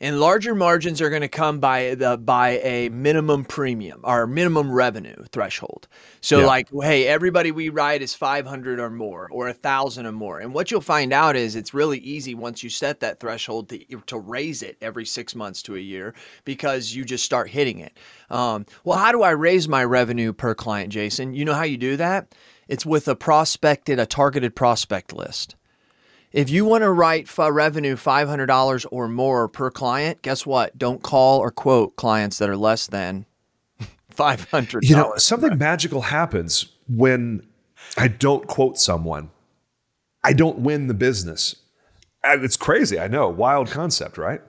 and 0.00 0.20
larger 0.20 0.54
margins 0.54 1.00
are 1.00 1.10
going 1.10 1.22
to 1.22 1.28
come 1.28 1.58
by 1.58 1.94
the 1.94 2.16
by 2.16 2.58
a 2.60 2.88
minimum 2.90 3.44
premium 3.44 4.00
or 4.04 4.26
minimum 4.26 4.70
revenue 4.70 5.24
threshold. 5.32 5.88
So 6.20 6.40
yeah. 6.40 6.46
like, 6.46 6.68
hey, 6.82 7.06
everybody 7.06 7.50
we 7.50 7.68
write 7.68 8.02
is 8.02 8.14
500 8.14 8.78
or 8.78 8.90
more 8.90 9.28
or 9.30 9.48
a 9.48 9.52
thousand 9.52 10.06
or 10.06 10.12
more. 10.12 10.38
And 10.38 10.54
what 10.54 10.70
you'll 10.70 10.80
find 10.80 11.12
out 11.12 11.36
is 11.36 11.56
it's 11.56 11.74
really 11.74 11.98
easy 11.98 12.34
once 12.34 12.62
you 12.62 12.70
set 12.70 13.00
that 13.00 13.20
threshold 13.20 13.68
to, 13.70 13.78
to 14.06 14.18
raise 14.18 14.62
it 14.62 14.76
every 14.80 15.04
six 15.04 15.34
months 15.34 15.62
to 15.62 15.76
a 15.76 15.80
year 15.80 16.14
because 16.44 16.94
you 16.94 17.04
just 17.04 17.24
start 17.24 17.48
hitting 17.48 17.80
it. 17.80 17.98
Um, 18.30 18.66
well, 18.84 18.98
how 18.98 19.12
do 19.12 19.22
I 19.22 19.30
raise 19.30 19.68
my 19.68 19.84
revenue 19.84 20.32
per 20.32 20.54
client, 20.54 20.92
Jason? 20.92 21.34
You 21.34 21.44
know 21.44 21.54
how 21.54 21.64
you 21.64 21.76
do 21.76 21.96
that? 21.96 22.34
It's 22.68 22.84
with 22.84 23.08
a 23.08 23.16
prospected, 23.16 23.98
a 23.98 24.06
targeted 24.06 24.54
prospect 24.54 25.12
list. 25.12 25.56
If 26.32 26.50
you 26.50 26.64
want 26.64 26.82
to 26.82 26.90
write 26.90 27.28
for 27.28 27.52
revenue 27.52 27.96
$500 27.96 28.86
or 28.90 29.08
more 29.08 29.48
per 29.48 29.70
client, 29.70 30.22
guess 30.22 30.44
what? 30.44 30.78
Don't 30.78 31.02
call 31.02 31.38
or 31.40 31.50
quote 31.50 31.96
clients 31.96 32.38
that 32.38 32.50
are 32.50 32.56
less 32.56 32.86
than 32.86 33.24
$500. 34.14 34.80
You 34.82 34.96
know, 34.96 35.14
something 35.16 35.56
magical 35.56 36.02
happens 36.02 36.66
when 36.88 37.46
I 37.96 38.08
don't 38.08 38.46
quote 38.46 38.78
someone. 38.78 39.30
I 40.22 40.32
don't 40.32 40.58
win 40.58 40.88
the 40.88 40.94
business. 40.94 41.56
It's 42.24 42.56
crazy, 42.56 42.98
I 42.98 43.08
know. 43.08 43.28
Wild 43.28 43.70
concept, 43.70 44.18
right? 44.18 44.42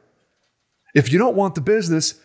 If 0.93 1.13
you 1.13 1.19
don't 1.19 1.35
want 1.35 1.55
the 1.55 1.61
business, 1.61 2.15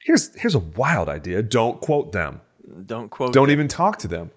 here's 0.00 0.34
here's 0.36 0.54
a 0.54 0.60
wild 0.60 1.08
idea. 1.08 1.42
Don't 1.42 1.80
quote 1.80 2.12
them. 2.12 2.40
Don't 2.86 3.10
quote. 3.10 3.32
Don't 3.32 3.48
them. 3.48 3.52
even 3.52 3.68
talk 3.68 3.98
to 3.98 4.08
them. 4.08 4.30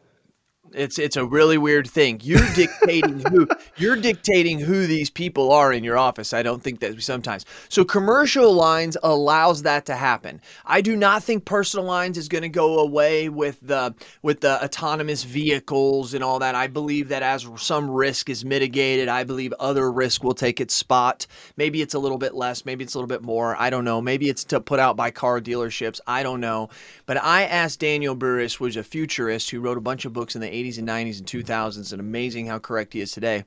It's 0.74 0.98
it's 1.00 1.18
a 1.18 1.26
really 1.26 1.58
weird 1.58 1.88
thing. 1.90 2.20
You're 2.24 2.48
dictating 2.56 3.20
who 3.30 3.48
you're 3.78 3.96
dictating 3.96 4.60
who 4.60 4.88
these 4.88 5.10
people 5.10 5.52
are 5.52 5.74
in 5.74 5.84
your 5.84 5.98
office. 5.98 6.34
I 6.34 6.44
don't 6.44 6.62
think 6.62 6.80
that 6.80 7.02
sometimes. 7.02 7.46
So 7.70 7.84
commercial 7.84 8.54
lines 8.54 8.98
allows 9.04 9.64
that 9.64 9.86
to 9.88 9.96
happen. 9.96 10.42
I 10.66 10.82
do 10.82 10.96
not 10.96 11.24
think 11.24 11.46
personal 11.46 11.86
lines 11.86 12.18
is 12.18 12.28
going 12.28 12.44
to 12.44 12.50
go 12.50 12.80
away 12.80 13.30
with 13.30 13.60
the 13.62 13.94
with 14.22 14.42
the 14.42 14.64
autonomous 14.64 15.24
vehicles 15.24 16.14
and 16.14 16.24
all 16.24 16.40
that. 16.40 16.56
I 16.56 16.68
believe 16.68 17.10
that 17.10 17.24
as 17.24 17.48
some 17.58 17.90
risk 17.90 18.30
is 18.30 18.46
mitigated, 18.46 19.10
I 19.10 19.24
believe 19.24 19.54
other 19.60 19.92
risk 19.92 20.24
will 20.24 20.34
take 20.34 20.62
its 20.62 20.74
spot. 20.74 21.28
Maybe 21.58 21.82
it's 21.82 21.94
a 21.94 22.00
little 22.00 22.18
bit 22.18 22.34
less, 22.34 22.66
maybe 22.66 22.84
it's 22.84 22.94
a 22.94 22.98
little 22.98 23.08
bit 23.08 23.24
more. 23.24 23.56
I 23.60 23.70
don't 23.70 23.86
know. 23.86 24.02
Maybe 24.02 24.30
it's 24.30 24.44
to 24.46 24.62
put 24.62 24.80
out 24.80 24.96
by 24.96 25.12
car 25.12 25.42
dealerships. 25.42 26.00
I 26.08 26.24
don't 26.24 26.40
know. 26.40 26.70
But 27.06 27.22
I 27.22 27.44
asked 27.44 27.80
Daniel 27.80 28.16
Burrus, 28.16 28.56
who's 28.56 28.78
a 28.78 28.84
futurist 28.84 29.50
who 29.50 29.60
wrote 29.60 29.78
a 29.78 29.82
bunch 29.82 30.06
of 30.06 30.14
books 30.14 30.36
in 30.36 30.42
the 30.42 30.61
80s 30.62 30.72
80s 30.72 30.78
and 30.80 30.88
90s 30.88 31.20
and 31.20 31.28
2000s, 31.28 31.92
and 31.92 32.00
amazing 32.00 32.48
how 32.48 32.60
correct 32.60 32.94
he 32.94 33.02
is 33.02 33.12
today. 33.12 33.44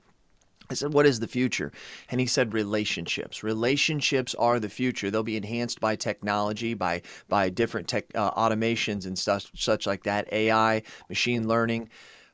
I 0.70 0.74
said, 0.74 0.92
What 0.94 1.06
is 1.06 1.20
the 1.20 1.28
future? 1.28 1.72
And 2.10 2.20
he 2.20 2.26
said, 2.26 2.54
Relationships. 2.54 3.42
Relationships 3.42 4.34
are 4.36 4.58
the 4.58 4.68
future. 4.68 5.10
They'll 5.10 5.22
be 5.22 5.36
enhanced 5.36 5.80
by 5.80 5.96
technology, 5.96 6.74
by, 6.74 7.02
by 7.28 7.50
different 7.50 7.88
tech 7.88 8.06
uh, 8.14 8.30
automations 8.30 9.06
and 9.06 9.18
stuff, 9.18 9.50
such 9.54 9.86
like 9.86 10.04
that, 10.04 10.32
AI, 10.32 10.82
machine 11.08 11.48
learning. 11.48 11.90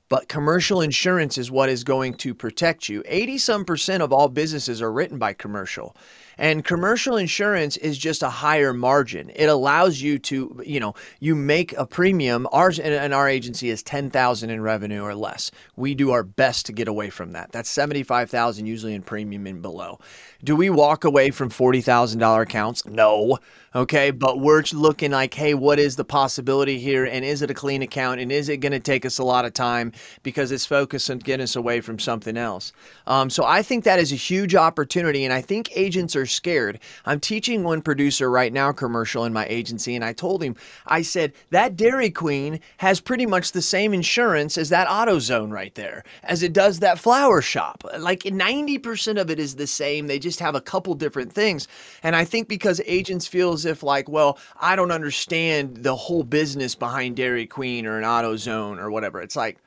But 0.08 0.28
commercial 0.28 0.80
insurance 0.80 1.38
is 1.38 1.50
what 1.52 1.68
is 1.68 1.84
going 1.84 2.14
to 2.14 2.34
protect 2.34 2.88
you. 2.88 3.02
80 3.06 3.38
some 3.38 3.64
percent 3.64 4.02
of 4.02 4.12
all 4.12 4.28
businesses 4.28 4.82
are 4.82 4.92
written 4.92 5.18
by 5.18 5.32
commercial. 5.32 5.96
And 6.40 6.64
commercial 6.64 7.18
insurance 7.18 7.76
is 7.76 7.98
just 7.98 8.22
a 8.22 8.31
higher 8.31 8.72
margin. 8.72 9.31
It 9.37 9.44
allows 9.44 10.00
you 10.00 10.18
to, 10.20 10.62
you 10.64 10.81
know, 10.81 10.94
you 11.20 11.35
make 11.35 11.74
a 11.74 11.85
premium. 11.85 12.48
Ours 12.50 12.79
and 12.79 13.12
our 13.12 13.29
agency 13.29 13.68
is 13.68 13.83
10,000 13.83 14.48
in 14.48 14.62
revenue 14.62 15.03
or 15.03 15.14
less. 15.14 15.50
We 15.76 15.94
do 15.94 16.12
our 16.12 16.22
best 16.22 16.64
to 16.66 16.72
get 16.72 16.88
away 16.88 17.11
from 17.11 17.33
that. 17.33 17.53
That's 17.53 17.68
75,000 17.68 18.64
usually 18.64 18.94
in 18.94 19.03
premium 19.03 19.46
and 19.46 19.61
below. 19.61 19.98
Do 20.42 20.57
we 20.57 20.70
walk 20.70 21.05
away 21.05 21.31
from 21.31 21.50
$40,000 21.50 22.42
accounts? 22.42 22.87
No. 22.87 23.38
Okay, 23.72 24.11
but 24.11 24.40
we're 24.40 24.64
looking 24.72 25.12
like, 25.12 25.33
hey, 25.35 25.55
what 25.55 25.79
is 25.79 25.94
the 25.94 26.05
possibility 26.05 26.81
here? 26.81 27.05
And 27.05 27.24
is 27.24 27.40
it 27.40 27.53
a 27.53 27.55
clean 27.55 27.83
account? 27.83 28.20
And 28.20 28.33
is 28.33 28.48
it 28.48 28.57
going 28.57 28.72
to 28.72 28.81
take 28.81 29.07
us 29.07 29.18
a 29.18 29.24
lot 29.24 29.44
of 29.44 29.53
time 29.53 29.92
because 30.24 30.50
it's 30.50 30.66
focused 30.66 31.09
on 31.09 31.18
getting 31.18 31.44
us 31.44 31.55
away 31.55 31.81
from 31.81 32.00
something 32.00 32.37
else? 32.37 32.72
Um, 33.07 33.31
so 33.31 33.44
I 33.44 33.62
think 33.62 33.85
that 33.85 34.00
is 34.00 34.11
a 34.11 34.16
huge 34.16 34.57
opportunity. 34.57 35.24
And 35.24 35.33
I 35.33 35.40
think 35.40 35.70
agents 35.76 36.16
are 36.16 36.26
scared. 36.30 36.80
I'm 37.04 37.20
teaching 37.20 37.64
one 37.64 37.82
producer 37.82 38.30
right 38.30 38.52
now 38.52 38.72
commercial 38.72 39.24
in 39.24 39.32
my 39.32 39.46
agency. 39.46 39.94
And 39.94 40.04
I 40.04 40.12
told 40.12 40.42
him, 40.42 40.56
I 40.86 41.02
said, 41.02 41.32
that 41.50 41.76
Dairy 41.76 42.10
Queen 42.10 42.60
has 42.78 43.00
pretty 43.00 43.26
much 43.26 43.52
the 43.52 43.62
same 43.62 43.94
insurance 43.94 44.56
as 44.56 44.68
that 44.70 44.88
AutoZone 44.88 45.50
right 45.50 45.74
there, 45.74 46.04
as 46.22 46.42
it 46.42 46.52
does 46.52 46.80
that 46.80 46.98
flower 46.98 47.42
shop. 47.42 47.84
Like 47.98 48.20
90% 48.22 49.20
of 49.20 49.30
it 49.30 49.38
is 49.38 49.56
the 49.56 49.66
same. 49.66 50.06
They 50.06 50.18
just 50.18 50.40
have 50.40 50.54
a 50.54 50.60
couple 50.60 50.94
different 50.94 51.32
things. 51.32 51.68
And 52.02 52.16
I 52.16 52.24
think 52.24 52.48
because 52.48 52.80
agents 52.86 53.26
feel 53.26 53.52
as 53.52 53.64
if 53.64 53.82
like, 53.82 54.08
well, 54.08 54.38
I 54.60 54.76
don't 54.76 54.92
understand 54.92 55.78
the 55.78 55.96
whole 55.96 56.24
business 56.24 56.74
behind 56.74 57.16
Dairy 57.16 57.46
Queen 57.46 57.86
or 57.86 57.98
an 57.98 58.04
AutoZone 58.04 58.78
or 58.78 58.90
whatever. 58.90 59.20
It's 59.20 59.36
like, 59.36 59.58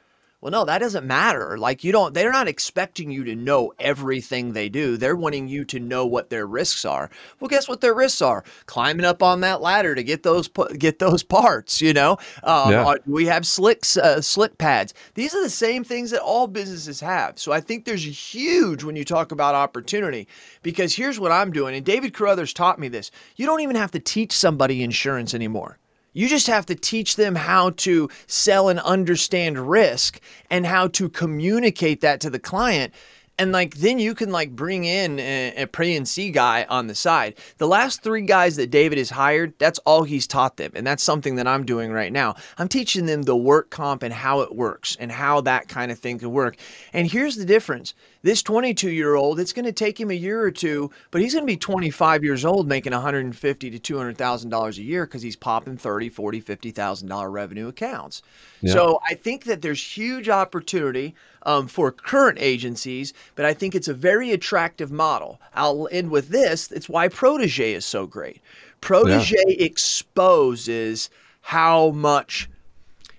well, 0.44 0.52
no, 0.52 0.66
that 0.66 0.80
doesn't 0.80 1.08
matter. 1.08 1.58
Like 1.58 1.86
you 1.86 1.94
don't 1.94 2.14
they're 2.14 2.30
not 2.30 2.50
expecting 2.50 3.10
you 3.10 3.24
to 3.24 3.34
know 3.34 3.72
everything 3.80 4.52
they 4.52 4.68
do. 4.68 4.98
They're 4.98 5.16
wanting 5.16 5.48
you 5.48 5.64
to 5.64 5.80
know 5.80 6.06
what 6.06 6.30
their 6.30 6.46
risks 6.46 6.84
are. 6.84 7.10
Well, 7.40 7.48
guess 7.48 7.70
what 7.70 7.80
their 7.80 7.94
risks 7.94 8.22
are? 8.22 8.44
Climbing 8.66 9.06
up 9.06 9.24
on 9.24 9.40
that 9.40 9.62
ladder 9.62 9.96
to 9.96 10.04
get 10.04 10.24
those 10.24 10.50
get 10.78 11.00
those 11.00 11.24
parts, 11.40 11.82
you 11.82 11.94
know? 11.94 12.18
Um, 12.44 12.72
yeah. 12.72 12.86
Uh, 12.86 12.96
we 13.06 13.26
have 13.28 13.48
slicks 13.48 13.96
uh, 13.96 14.20
slick 14.20 14.58
pads. 14.58 14.94
These 15.14 15.34
are 15.34 15.42
the 15.42 15.50
same 15.50 15.86
things 15.86 16.12
that 16.12 16.22
all 16.22 16.48
businesses 16.48 17.00
have. 17.00 17.40
So 17.40 17.54
I 17.54 17.62
think 17.62 17.86
there's 17.86 18.04
huge 18.04 18.84
when 18.84 18.98
you 18.98 19.06
talk 19.06 19.32
about 19.32 19.56
opportunity 19.56 20.28
because 20.62 20.94
here's 20.94 21.22
what 21.22 21.32
I'm 21.32 21.54
doing 21.54 21.74
and 21.74 21.86
David 21.86 22.14
Carothers 22.14 22.54
taught 22.54 22.80
me 22.80 22.90
this. 22.90 23.12
You 23.38 23.46
don't 23.46 23.62
even 23.62 23.78
have 23.78 23.92
to 23.92 24.00
teach 24.00 24.34
somebody 24.34 24.84
insurance 24.84 25.34
anymore. 25.34 25.80
You 26.14 26.28
just 26.28 26.48
have 26.48 26.66
to 26.68 26.76
teach 26.76 27.16
them 27.16 27.36
how 27.36 27.72
to 27.72 28.10
sell 28.28 28.70
and 28.70 28.80
understand 28.80 29.70
risk 29.70 30.20
and 30.50 30.66
how 30.66 30.88
to 30.90 31.10
communicate 31.10 32.02
that 32.02 32.22
to 32.22 32.30
the 32.30 32.40
client 32.40 32.94
and 33.40 33.52
like 33.52 33.76
then 33.76 34.00
you 34.00 34.14
can 34.14 34.32
like 34.32 34.56
bring 34.56 34.86
in 34.86 35.20
a, 35.20 35.64
a 35.64 35.66
pre 35.66 35.96
and 35.96 36.08
see 36.08 36.32
guy 36.32 36.66
on 36.70 36.88
the 36.88 36.96
side. 36.96 37.36
The 37.58 37.68
last 37.68 38.04
three 38.04 38.22
guys 38.22 38.56
that 38.58 38.70
David 38.70 38.98
has 38.98 39.10
hired, 39.10 39.54
that's 39.58 39.80
all 39.80 40.04
he's 40.04 40.28
taught 40.28 40.58
them, 40.58 40.72
and 40.76 40.86
that's 40.86 41.04
something 41.04 41.36
that 41.36 41.48
I'm 41.48 41.66
doing 41.66 41.92
right 41.92 42.12
now. 42.12 42.36
I'm 42.58 42.68
teaching 42.68 43.06
them 43.06 43.24
the 43.24 43.36
work 43.36 43.70
comp 43.70 44.04
and 44.04 44.14
how 44.14 44.42
it 44.42 44.56
works 44.56 44.96
and 45.00 45.12
how 45.12 45.42
that 45.42 45.68
kind 45.68 45.92
of 45.92 46.00
thing 46.00 46.20
can 46.20 46.32
work. 46.32 46.58
And 46.94 47.10
here's 47.10 47.36
the 47.36 47.46
difference: 47.46 47.94
this 48.24 48.42
22 48.42 48.90
year 48.90 49.16
old, 49.16 49.40
it's 49.40 49.52
going 49.52 49.66
to 49.66 49.74
take 49.74 50.00
him 50.00 50.10
a 50.10 50.16
year 50.16 50.42
or 50.42 50.50
two, 50.50 50.90
but 51.12 51.22
he's 51.22 51.34
going 51.34 51.44
to 51.46 51.52
be 51.52 51.58
25 51.58 52.24
years 52.24 52.46
old, 52.46 52.68
making 52.68 52.94
150 52.94 53.70
to 53.70 53.80
200 53.80 54.18
thousand 54.18 54.50
dollars 54.50 54.78
a 54.78 54.84
year 54.84 55.06
because 55.06 55.22
he's 55.22 55.36
popping 55.36 55.78
30, 55.78 56.10
40, 56.10 56.40
50 56.40 56.72
thousand 56.72 57.10
dollar 57.10 57.30
revenue 57.30 57.68
accounts. 57.68 58.22
Yeah. 58.62 58.74
So 58.74 59.00
I 59.08 59.16
think 59.16 59.44
that 59.44 59.62
there's 59.62 59.84
huge 59.84 60.30
opportunity 60.30 61.16
um, 61.44 61.68
for 61.68 61.92
current 61.92 62.38
agencies, 62.40 63.14
but 63.36 63.46
I 63.46 63.54
think 63.54 63.76
it's 63.76 63.90
a 63.90 63.94
very 63.94 64.32
attractive 64.32 64.92
model. 64.92 65.40
I'll 65.54 65.90
end 65.92 66.10
with 66.10 66.30
this. 66.30 66.72
It's 66.72 66.88
why 66.88 67.10
Protege 67.10 67.74
is 67.74 67.86
so 67.86 68.08
great. 68.08 68.42
Protege 68.80 69.36
yeah. 69.48 69.66
exposes 69.66 71.10
how 71.42 71.92
much, 71.92 72.50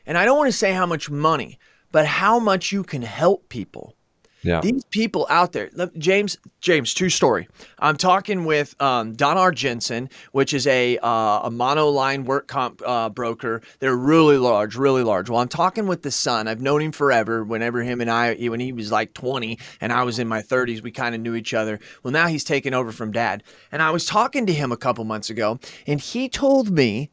and 0.06 0.16
I 0.16 0.24
don't 0.24 0.38
want 0.38 0.50
to 0.50 0.56
say 0.56 0.72
how 0.72 0.86
much 0.86 1.10
money, 1.10 1.58
but 1.92 2.06
how 2.06 2.38
much 2.38 2.72
you 2.72 2.82
can 2.82 3.02
help 3.02 3.50
people. 3.50 3.94
Yeah. 4.44 4.60
These 4.60 4.84
people 4.84 5.26
out 5.30 5.52
there, 5.52 5.70
James, 5.96 6.36
James, 6.60 6.92
true 6.92 7.08
story. 7.08 7.48
I'm 7.78 7.96
talking 7.96 8.44
with 8.44 8.80
um, 8.80 9.14
Don 9.14 9.38
R. 9.38 9.50
Jensen, 9.50 10.10
which 10.32 10.52
is 10.52 10.66
a 10.66 10.98
uh, 10.98 11.40
a 11.44 11.50
monoline 11.50 12.26
work 12.26 12.46
comp 12.46 12.82
uh, 12.84 13.08
broker. 13.08 13.62
They're 13.80 13.96
really 13.96 14.36
large, 14.36 14.76
really 14.76 15.02
large. 15.02 15.30
Well, 15.30 15.40
I'm 15.40 15.48
talking 15.48 15.86
with 15.86 16.02
the 16.02 16.10
son. 16.10 16.46
I've 16.46 16.60
known 16.60 16.82
him 16.82 16.92
forever. 16.92 17.42
Whenever 17.42 17.82
him 17.82 18.02
and 18.02 18.10
I, 18.10 18.34
when 18.34 18.60
he 18.60 18.72
was 18.72 18.92
like 18.92 19.14
20 19.14 19.58
and 19.80 19.92
I 19.92 20.02
was 20.02 20.18
in 20.18 20.28
my 20.28 20.42
30s, 20.42 20.82
we 20.82 20.90
kind 20.90 21.14
of 21.14 21.22
knew 21.22 21.34
each 21.34 21.54
other. 21.54 21.80
Well, 22.02 22.12
now 22.12 22.26
he's 22.26 22.44
taken 22.44 22.74
over 22.74 22.92
from 22.92 23.12
dad. 23.12 23.42
And 23.72 23.80
I 23.80 23.90
was 23.90 24.04
talking 24.04 24.44
to 24.46 24.52
him 24.52 24.72
a 24.72 24.76
couple 24.76 25.04
months 25.04 25.30
ago, 25.30 25.58
and 25.86 26.00
he 26.00 26.28
told 26.28 26.70
me 26.70 27.10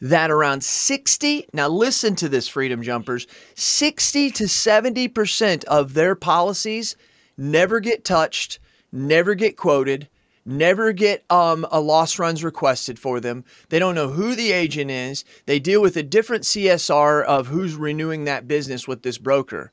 that 0.00 0.30
around 0.30 0.62
60, 0.62 1.46
now 1.52 1.68
listen 1.68 2.14
to 2.16 2.28
this, 2.28 2.48
Freedom 2.48 2.82
Jumpers, 2.82 3.26
60 3.54 4.30
to 4.32 4.44
70% 4.44 5.64
of 5.64 5.94
their 5.94 6.14
policies 6.14 6.96
never 7.36 7.80
get 7.80 8.04
touched, 8.04 8.58
never 8.92 9.34
get 9.34 9.56
quoted, 9.56 10.08
never 10.44 10.92
get 10.92 11.24
um, 11.30 11.66
a 11.70 11.80
loss 11.80 12.18
runs 12.18 12.44
requested 12.44 12.98
for 12.98 13.20
them. 13.20 13.44
They 13.68 13.78
don't 13.78 13.94
know 13.94 14.08
who 14.08 14.34
the 14.34 14.52
agent 14.52 14.90
is. 14.90 15.24
They 15.46 15.58
deal 15.58 15.82
with 15.82 15.96
a 15.96 16.02
different 16.02 16.44
CSR 16.44 17.24
of 17.24 17.48
who's 17.48 17.74
renewing 17.74 18.24
that 18.24 18.48
business 18.48 18.86
with 18.86 19.02
this 19.02 19.18
broker. 19.18 19.72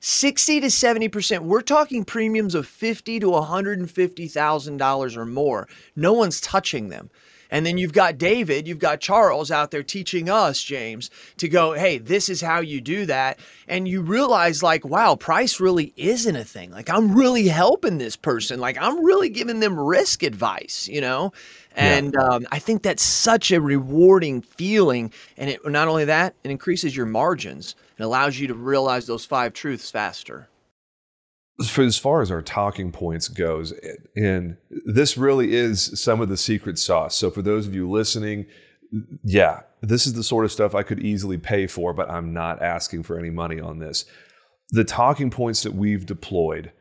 60 0.00 0.60
to 0.60 0.66
70%. 0.66 1.40
We're 1.42 1.60
talking 1.60 2.04
premiums 2.04 2.56
of 2.56 2.66
50 2.66 3.20
to 3.20 3.26
$150,000 3.26 5.16
or 5.16 5.24
more. 5.24 5.68
No 5.94 6.12
one's 6.12 6.40
touching 6.40 6.88
them. 6.88 7.08
And 7.52 7.66
then 7.66 7.76
you've 7.76 7.92
got 7.92 8.16
David, 8.16 8.66
you've 8.66 8.78
got 8.78 9.00
Charles 9.00 9.50
out 9.50 9.70
there 9.70 9.82
teaching 9.82 10.30
us, 10.30 10.62
James, 10.62 11.10
to 11.36 11.48
go, 11.48 11.74
hey, 11.74 11.98
this 11.98 12.30
is 12.30 12.40
how 12.40 12.60
you 12.60 12.80
do 12.80 13.04
that. 13.06 13.38
And 13.68 13.86
you 13.86 14.00
realize, 14.00 14.62
like, 14.62 14.86
wow, 14.86 15.16
price 15.16 15.60
really 15.60 15.92
isn't 15.98 16.34
a 16.34 16.44
thing. 16.44 16.70
Like, 16.70 16.88
I'm 16.88 17.14
really 17.14 17.48
helping 17.48 17.98
this 17.98 18.16
person. 18.16 18.58
Like, 18.58 18.78
I'm 18.80 19.04
really 19.04 19.28
giving 19.28 19.60
them 19.60 19.78
risk 19.78 20.22
advice, 20.22 20.88
you 20.88 21.02
know? 21.02 21.34
And 21.76 22.14
yeah. 22.14 22.26
um, 22.26 22.46
I 22.50 22.58
think 22.58 22.82
that's 22.82 23.02
such 23.02 23.52
a 23.52 23.60
rewarding 23.60 24.40
feeling. 24.40 25.12
And 25.36 25.50
it 25.50 25.60
not 25.70 25.88
only 25.88 26.06
that, 26.06 26.34
it 26.42 26.50
increases 26.50 26.96
your 26.96 27.06
margins 27.06 27.74
and 27.98 28.06
allows 28.06 28.38
you 28.38 28.46
to 28.48 28.54
realize 28.54 29.06
those 29.06 29.26
five 29.26 29.52
truths 29.52 29.90
faster 29.90 30.48
for 31.68 31.82
as 31.82 31.98
far 31.98 32.22
as 32.22 32.30
our 32.30 32.42
talking 32.42 32.92
points 32.92 33.28
goes 33.28 33.72
and 34.16 34.56
this 34.70 35.16
really 35.16 35.54
is 35.54 36.00
some 36.00 36.20
of 36.20 36.28
the 36.28 36.36
secret 36.36 36.78
sauce. 36.78 37.16
So 37.16 37.30
for 37.30 37.42
those 37.42 37.66
of 37.66 37.74
you 37.74 37.90
listening 37.90 38.46
yeah 39.24 39.60
this 39.80 40.06
is 40.06 40.12
the 40.12 40.22
sort 40.22 40.44
of 40.44 40.52
stuff 40.52 40.74
i 40.74 40.82
could 40.82 41.00
easily 41.00 41.38
pay 41.38 41.66
for 41.66 41.94
but 41.94 42.10
i'm 42.10 42.34
not 42.34 42.60
asking 42.60 43.02
for 43.02 43.18
any 43.18 43.30
money 43.30 43.60
on 43.60 43.78
this. 43.78 44.04
The 44.70 44.84
talking 44.84 45.30
points 45.30 45.62
that 45.62 45.74
we've 45.74 46.06
deployed 46.06 46.72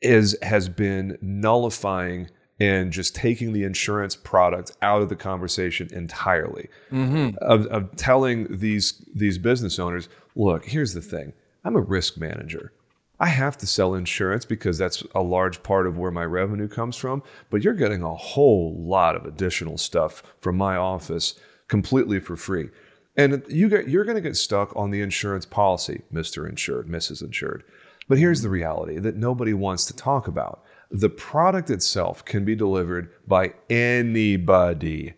is 0.00 0.36
has 0.42 0.68
been 0.68 1.18
nullifying 1.20 2.30
and 2.58 2.92
just 2.92 3.14
taking 3.14 3.52
the 3.52 3.64
insurance 3.64 4.16
product 4.16 4.72
out 4.80 5.02
of 5.02 5.08
the 5.10 5.16
conversation 5.16 5.88
entirely. 5.92 6.68
Mm-hmm. 6.90 7.36
of, 7.42 7.66
of 7.66 7.94
telling 7.96 8.58
these 8.58 9.04
these 9.14 9.38
business 9.38 9.78
owners 9.78 10.08
look 10.34 10.64
here's 10.66 10.94
the 10.94 11.02
thing. 11.02 11.32
I'm 11.64 11.76
a 11.76 11.80
risk 11.80 12.16
manager 12.16 12.72
I 13.18 13.28
have 13.28 13.56
to 13.58 13.66
sell 13.66 13.94
insurance 13.94 14.44
because 14.44 14.76
that's 14.76 15.02
a 15.14 15.22
large 15.22 15.62
part 15.62 15.86
of 15.86 15.96
where 15.96 16.10
my 16.10 16.24
revenue 16.24 16.68
comes 16.68 16.96
from. 16.96 17.22
But 17.50 17.62
you're 17.62 17.74
getting 17.74 18.02
a 18.02 18.14
whole 18.14 18.76
lot 18.78 19.16
of 19.16 19.24
additional 19.24 19.78
stuff 19.78 20.22
from 20.38 20.56
my 20.56 20.76
office 20.76 21.34
completely 21.68 22.20
for 22.20 22.36
free. 22.36 22.68
And 23.16 23.42
you 23.48 23.68
get, 23.70 23.88
you're 23.88 24.04
going 24.04 24.16
to 24.16 24.20
get 24.20 24.36
stuck 24.36 24.74
on 24.76 24.90
the 24.90 25.00
insurance 25.00 25.46
policy, 25.46 26.02
Mr. 26.12 26.48
Insured, 26.48 26.86
Mrs. 26.86 27.22
Insured. 27.22 27.64
But 28.08 28.18
here's 28.18 28.42
the 28.42 28.50
reality 28.50 28.98
that 28.98 29.16
nobody 29.16 29.54
wants 29.54 29.86
to 29.86 29.96
talk 29.96 30.28
about. 30.28 30.62
The 30.90 31.08
product 31.08 31.70
itself 31.70 32.24
can 32.24 32.44
be 32.44 32.54
delivered 32.54 33.10
by 33.26 33.54
anybody. 33.70 35.14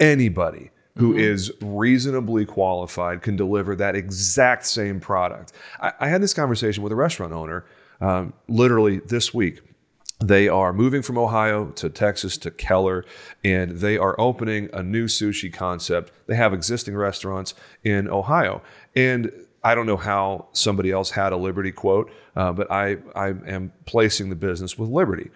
Anybody 0.00 0.70
who 0.96 1.10
mm-hmm. 1.10 1.20
is 1.20 1.52
reasonably 1.60 2.44
qualified 2.44 3.22
can 3.22 3.36
deliver 3.36 3.74
that 3.76 3.96
exact 3.96 4.66
same 4.66 5.00
product. 5.00 5.52
I, 5.80 5.92
I 6.00 6.08
had 6.08 6.22
this 6.22 6.34
conversation 6.34 6.82
with 6.82 6.92
a 6.92 6.96
restaurant 6.96 7.32
owner 7.32 7.64
um, 8.00 8.32
literally 8.48 9.00
this 9.00 9.34
week. 9.34 9.60
They 10.22 10.48
are 10.48 10.72
moving 10.72 11.02
from 11.02 11.18
Ohio 11.18 11.66
to 11.72 11.90
Texas 11.90 12.38
to 12.38 12.50
Keller, 12.50 13.04
and 13.42 13.72
they 13.72 13.98
are 13.98 14.18
opening 14.18 14.70
a 14.72 14.82
new 14.82 15.06
sushi 15.06 15.52
concept. 15.52 16.12
They 16.26 16.36
have 16.36 16.54
existing 16.54 16.96
restaurants 16.96 17.54
in 17.82 18.08
Ohio. 18.08 18.62
And 18.94 19.32
I 19.64 19.74
don't 19.74 19.86
know 19.86 19.96
how 19.96 20.46
somebody 20.52 20.92
else 20.92 21.10
had 21.10 21.32
a 21.32 21.36
Liberty 21.36 21.72
quote, 21.72 22.12
uh, 22.36 22.52
but 22.52 22.70
I, 22.70 22.98
I 23.16 23.28
am 23.28 23.72
placing 23.86 24.28
the 24.28 24.36
business 24.36 24.78
with 24.78 24.88
Liberty. 24.88 25.30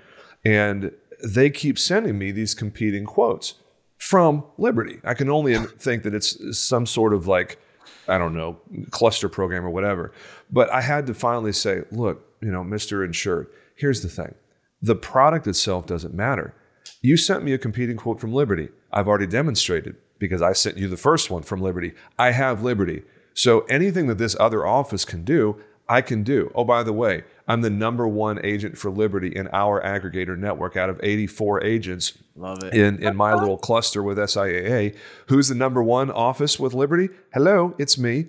And 0.45 0.93
they 1.25 1.51
keep 1.51 1.79
sending 1.79 2.17
me 2.17 2.31
these 2.31 2.55
competing 2.55 3.05
quotes 3.05 3.55
from 3.99 4.45
Liberty. 4.57 5.01
I 5.05 5.15
can 5.15 5.29
only 5.29 5.57
think 5.57 6.05
that 6.05 6.15
it's 6.15 6.59
some 6.59 6.87
sort 6.87 7.13
of 7.13 7.27
like, 7.27 7.59
I 8.07 8.17
don't 8.17 8.35
know, 8.35 8.59
cluster 8.91 9.29
program 9.29 9.67
or 9.67 9.71
whatever. 9.71 10.13
But 10.51 10.71
I 10.71 10.81
had 10.81 11.07
to 11.09 11.15
finally 11.15 11.53
say, 11.53 11.83
look, 11.91 12.25
you 12.41 12.51
know, 12.51 12.63
Mr. 12.63 13.05
Insured, 13.05 13.49
here's 13.75 14.03
the 14.03 14.09
thing 14.09 14.35
the 14.81 14.95
product 14.95 15.47
itself 15.47 15.87
doesn't 15.87 16.15
matter. 16.15 16.55
You 17.03 17.17
sent 17.17 17.45
me 17.45 17.53
a 17.53 17.59
competing 17.59 17.97
quote 17.97 18.21
from 18.21 18.33
Liberty. 18.33 18.69
I've 18.93 19.09
already 19.09 19.27
demonstrated 19.27 19.97
because 20.19 20.41
I 20.41 20.53
sent 20.53 20.79
you 20.79 20.89
the 20.89 20.97
first 20.97 21.31
one 21.31 21.43
from 21.43 21.61
Liberty. 21.61 21.93
I 22.19 22.31
have 22.31 22.63
Liberty. 22.63 23.03
So 23.35 23.61
anything 23.63 24.07
that 24.07 24.19
this 24.19 24.37
other 24.41 24.67
office 24.67 25.05
can 25.05 25.25
do, 25.25 25.61
I 25.89 26.01
can 26.01 26.23
do. 26.23 26.51
Oh, 26.55 26.65
by 26.65 26.83
the 26.83 26.93
way, 26.93 27.25
I'm 27.49 27.63
the 27.63 27.71
number 27.71 28.07
one 28.07 28.39
agent 28.45 28.77
for 28.77 28.91
Liberty 28.91 29.35
in 29.35 29.49
our 29.55 29.81
aggregator 29.83 30.39
network 30.39 30.77
out 30.77 30.91
of 30.91 31.01
84 31.03 31.65
agents. 31.65 32.13
Love 32.37 32.63
it. 32.63 32.75
In, 32.75 33.03
in 33.03 33.17
my 33.17 33.35
little 33.35 33.57
cluster 33.57 34.03
with 34.03 34.19
SIAA. 34.19 34.95
Who's 35.29 35.49
the 35.49 35.55
number 35.55 35.83
one 35.83 36.11
office 36.11 36.61
with 36.61 36.75
Liberty? 36.75 37.09
Hello, 37.33 37.75
it's 37.79 37.97
me. 37.97 38.27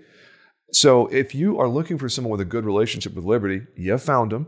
So 0.72 1.08
if 1.08 1.36
you 1.36 1.60
are 1.60 1.68
looking 1.68 1.98
for 1.98 2.08
someone 2.08 2.32
with 2.32 2.42
a 2.42 2.46
good 2.46 2.64
relationship 2.64 3.14
with 3.14 3.26
Liberty, 3.26 3.64
you 3.76 3.98
found 3.98 4.32
them. 4.32 4.48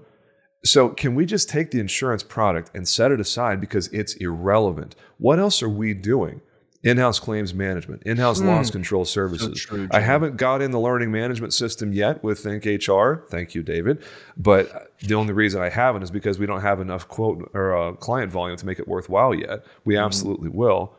So 0.63 0.89
can 0.89 1.15
we 1.15 1.25
just 1.25 1.49
take 1.49 1.71
the 1.71 1.79
insurance 1.79 2.23
product 2.23 2.71
and 2.73 2.87
set 2.87 3.11
it 3.11 3.19
aside 3.19 3.59
because 3.59 3.87
it's 3.87 4.13
irrelevant? 4.13 4.95
What 5.17 5.39
else 5.39 5.61
are 5.61 5.69
we 5.69 5.93
doing? 5.93 6.41
In-house 6.83 7.19
claims 7.19 7.53
management, 7.53 8.01
in-house 8.03 8.41
mm. 8.41 8.47
loss 8.47 8.71
control 8.71 9.05
services. 9.05 9.61
So 9.61 9.75
true, 9.75 9.87
I 9.91 9.99
haven't 9.99 10.37
got 10.37 10.61
in 10.61 10.71
the 10.71 10.79
learning 10.79 11.11
management 11.11 11.53
system 11.53 11.93
yet 11.93 12.23
with 12.23 12.39
Think 12.39 12.65
HR. 12.65 13.25
Thank 13.29 13.53
you, 13.53 13.61
David. 13.61 14.03
But 14.35 14.93
the 14.99 15.13
only 15.13 15.33
reason 15.33 15.61
I 15.61 15.69
haven't 15.69 16.03
is 16.03 16.11
because 16.11 16.39
we 16.39 16.45
don't 16.45 16.61
have 16.61 16.79
enough 16.79 17.07
quote 17.07 17.51
or 17.53 17.77
uh, 17.77 17.93
client 17.93 18.31
volume 18.31 18.57
to 18.57 18.65
make 18.65 18.79
it 18.79 18.87
worthwhile 18.87 19.33
yet. 19.33 19.63
We 19.85 19.95
mm. 19.95 20.03
absolutely 20.03 20.49
will. 20.49 20.93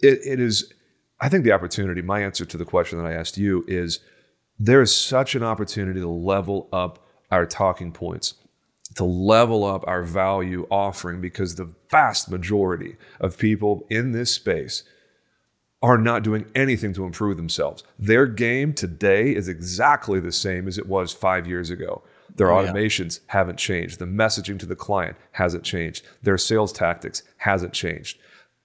It, 0.00 0.20
it 0.24 0.40
is. 0.40 0.72
I 1.20 1.28
think 1.28 1.44
the 1.44 1.52
opportunity. 1.52 2.02
My 2.02 2.22
answer 2.22 2.44
to 2.44 2.56
the 2.56 2.64
question 2.64 2.98
that 2.98 3.06
I 3.06 3.12
asked 3.12 3.38
you 3.38 3.64
is: 3.68 4.00
there 4.58 4.82
is 4.82 4.94
such 4.94 5.34
an 5.34 5.42
opportunity 5.42 6.00
to 6.00 6.08
level 6.08 6.68
up 6.72 7.06
our 7.30 7.46
talking 7.46 7.92
points 7.92 8.34
to 8.96 9.04
level 9.04 9.64
up 9.64 9.84
our 9.86 10.02
value 10.02 10.66
offering 10.70 11.20
because 11.20 11.54
the 11.54 11.72
vast 11.90 12.30
majority 12.30 12.96
of 13.20 13.38
people 13.38 13.86
in 13.88 14.12
this 14.12 14.34
space 14.34 14.82
are 15.82 15.98
not 15.98 16.22
doing 16.22 16.44
anything 16.54 16.92
to 16.92 17.04
improve 17.04 17.36
themselves. 17.36 17.82
Their 17.98 18.26
game 18.26 18.74
today 18.74 19.34
is 19.34 19.48
exactly 19.48 20.20
the 20.20 20.32
same 20.32 20.68
as 20.68 20.76
it 20.76 20.86
was 20.86 21.12
five 21.12 21.46
years 21.46 21.70
ago. 21.70 22.02
Their 22.36 22.52
oh, 22.52 22.62
automations 22.62 23.20
yeah. 23.20 23.38
haven't 23.38 23.58
changed. 23.58 23.98
The 23.98 24.04
messaging 24.04 24.58
to 24.58 24.66
the 24.66 24.76
client 24.76 25.16
hasn't 25.32 25.64
changed. 25.64 26.04
Their 26.22 26.38
sales 26.38 26.72
tactics 26.72 27.22
hasn't 27.38 27.72
changed. 27.72 28.18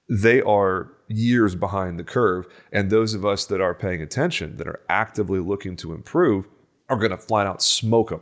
They 0.10 0.41
are 0.41 0.91
years 1.08 1.56
behind 1.56 1.97
the 1.97 2.04
curve. 2.04 2.47
And 2.71 2.89
those 2.89 3.13
of 3.13 3.25
us 3.25 3.45
that 3.45 3.62
are 3.62 3.73
paying 3.73 4.01
attention, 4.01 4.58
that 4.58 4.67
are 4.67 4.82
actively 4.89 5.39
looking 5.39 5.75
to 5.78 5.93
improve, 5.93 6.47
are 6.89 6.97
going 6.97 7.12
to 7.12 7.17
flat 7.17 7.47
out 7.47 7.62
smoke 7.62 8.10
them. 8.10 8.21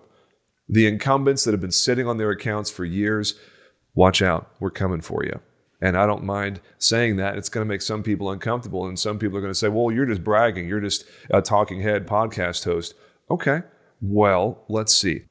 The 0.70 0.88
incumbents 0.88 1.44
that 1.44 1.52
have 1.52 1.62
been 1.62 1.72
sitting 1.72 2.08
on 2.08 2.18
their 2.18 2.30
accounts 2.30 2.70
for 2.70 2.86
years, 2.86 3.36
watch 3.96 4.22
out. 4.22 4.50
We're 4.60 4.72
coming 4.72 5.02
for 5.02 5.26
you. 5.26 5.40
And 5.84 5.98
I 5.98 6.06
don't 6.06 6.24
mind 6.24 6.62
saying 6.78 7.18
that. 7.18 7.38
It's 7.38 7.50
going 7.50 7.68
to 7.68 7.70
make 7.70 7.82
some 7.82 8.04
people 8.04 8.32
uncomfortable. 8.32 8.88
And 8.88 8.98
some 8.98 9.20
people 9.20 9.38
are 9.38 9.42
going 9.42 9.52
to 9.52 9.60
say, 9.60 9.68
well, 9.68 9.92
you're 9.92 10.06
just 10.06 10.24
bragging. 10.24 10.66
You're 10.66 10.80
just 10.80 11.04
a 11.30 11.42
talking 11.42 11.82
head 11.82 12.08
podcast 12.08 12.64
host. 12.64 12.94
Okay. 13.30 13.64
Well, 14.02 14.64
let's 14.70 14.96
see. 14.96 15.24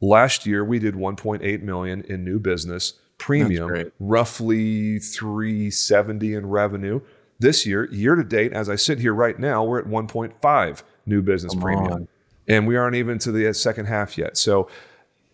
Last 0.00 0.44
year, 0.44 0.64
we 0.64 0.80
did 0.80 0.94
1.8 0.96 1.62
million 1.62 2.02
in 2.08 2.24
new 2.24 2.40
business 2.40 2.94
premium, 3.16 3.92
roughly 4.00 4.98
370 4.98 6.34
in 6.34 6.46
revenue. 6.46 7.00
This 7.38 7.64
year, 7.64 7.88
year 7.92 8.16
to 8.16 8.24
date, 8.24 8.52
as 8.52 8.68
I 8.68 8.74
sit 8.74 8.98
here 8.98 9.14
right 9.14 9.38
now, 9.38 9.62
we're 9.62 9.78
at 9.78 9.86
1.5 9.86 10.82
new 11.06 11.22
business 11.22 11.52
Come 11.52 11.62
premium. 11.62 11.92
On. 11.92 12.08
And 12.48 12.66
we 12.66 12.76
aren't 12.76 12.96
even 12.96 13.20
to 13.20 13.30
the 13.30 13.54
second 13.54 13.86
half 13.86 14.18
yet. 14.18 14.36
So 14.36 14.68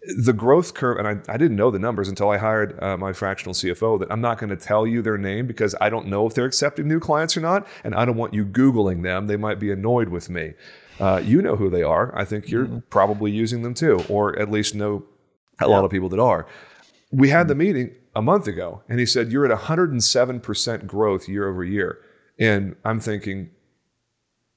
the 0.03 0.33
growth 0.33 0.75
curve, 0.75 0.99
and 0.99 1.09
I, 1.09 1.33
I 1.33 1.37
didn't 1.37 1.57
know 1.57 1.71
the 1.71 1.79
numbers 1.79 2.09
until 2.09 2.31
I 2.31 2.39
hired 2.39 2.81
uh, 2.83 2.97
my 2.97 3.13
fractional 3.13 3.55
CFO, 3.55 3.99
that 4.01 4.11
I'm 4.11 4.21
not 4.21 4.39
going 4.39 4.51
to 4.51 4.57
tell 4.57 4.87
you 4.87 5.03
their 5.03 5.19
name 5.19 5.47
because 5.47 5.75
I 5.81 5.91
don't 5.91 6.07
know 6.07 6.27
if 6.27 6.35
they're 6.35 6.47
accepting 6.47 6.89
new 6.89 7.01
clients 7.01 7.37
or 7.37 7.41
not. 7.41 7.67
And 7.85 7.95
I 7.95 8.05
don't 8.05 8.17
want 8.17 8.35
you 8.35 8.45
Googling 8.45 9.03
them. 9.03 9.27
They 9.27 9.37
might 9.37 9.59
be 9.59 9.71
annoyed 9.71 10.09
with 10.09 10.31
me. 10.31 10.55
Uh, 11.01 11.23
you 11.25 11.43
know 11.43 11.57
who 11.57 11.71
they 11.71 11.83
are. 11.83 12.17
I 12.17 12.25
think 12.25 12.49
you're 12.49 12.67
mm-hmm. 12.67 12.79
probably 12.91 13.31
using 13.31 13.63
them 13.63 13.75
too, 13.75 14.05
or 14.09 14.39
at 14.39 14.51
least 14.51 14.75
know 14.75 15.05
a 15.61 15.69
yeah. 15.69 15.75
lot 15.75 15.85
of 15.85 15.91
people 15.91 16.09
that 16.09 16.21
are. 16.21 16.47
We 17.11 17.29
had 17.29 17.49
the 17.49 17.55
meeting 17.55 17.95
a 18.15 18.23
month 18.23 18.47
ago, 18.47 18.83
and 18.89 18.99
he 18.99 19.07
said, 19.07 19.31
You're 19.31 19.51
at 19.51 19.57
107% 19.57 20.87
growth 20.87 21.29
year 21.29 21.49
over 21.49 21.65
year. 21.65 21.99
And 22.39 22.77
I'm 22.85 23.01
thinking, 23.01 23.51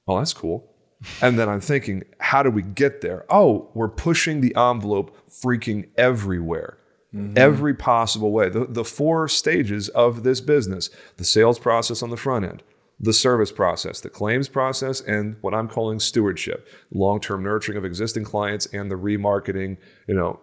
Oh, 0.06 0.18
that's 0.18 0.32
cool. 0.32 0.71
And 1.20 1.38
then 1.38 1.48
I'm 1.48 1.60
thinking, 1.60 2.04
how 2.18 2.42
do 2.42 2.50
we 2.50 2.62
get 2.62 3.00
there? 3.00 3.24
Oh, 3.28 3.68
we're 3.74 3.88
pushing 3.88 4.40
the 4.40 4.54
envelope 4.56 5.16
freaking 5.28 5.88
everywhere. 5.96 6.78
Mm-hmm. 7.14 7.36
Every 7.36 7.74
possible 7.74 8.32
way. 8.32 8.48
The, 8.48 8.64
the 8.64 8.84
four 8.84 9.28
stages 9.28 9.90
of 9.90 10.22
this 10.22 10.40
business 10.40 10.88
the 11.18 11.24
sales 11.24 11.58
process 11.58 12.02
on 12.02 12.08
the 12.08 12.16
front 12.16 12.46
end, 12.46 12.62
the 12.98 13.12
service 13.12 13.52
process, 13.52 14.00
the 14.00 14.08
claims 14.08 14.48
process, 14.48 15.00
and 15.02 15.36
what 15.42 15.52
I'm 15.52 15.68
calling 15.68 16.00
stewardship, 16.00 16.66
long-term 16.90 17.42
nurturing 17.42 17.76
of 17.76 17.84
existing 17.84 18.24
clients, 18.24 18.64
and 18.66 18.90
the 18.90 18.94
remarketing, 18.94 19.76
you 20.06 20.14
know, 20.14 20.40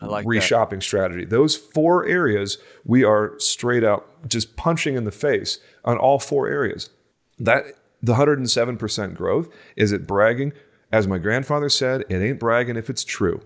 like 0.00 0.24
reshopping 0.24 0.70
that. 0.76 0.82
strategy. 0.84 1.24
Those 1.24 1.56
four 1.56 2.06
areas, 2.06 2.58
we 2.84 3.02
are 3.02 3.32
straight 3.38 3.82
out 3.82 4.06
just 4.28 4.54
punching 4.54 4.94
in 4.94 5.04
the 5.04 5.10
face 5.10 5.58
on 5.84 5.98
all 5.98 6.20
four 6.20 6.46
areas. 6.46 6.90
That 7.40 7.64
the 8.02 8.14
107% 8.14 9.14
growth, 9.14 9.48
is 9.76 9.92
it 9.92 10.06
bragging? 10.06 10.52
As 10.90 11.06
my 11.06 11.18
grandfather 11.18 11.68
said, 11.68 12.04
it 12.08 12.16
ain't 12.16 12.38
bragging 12.38 12.76
if 12.76 12.90
it's 12.90 13.04
true. 13.04 13.40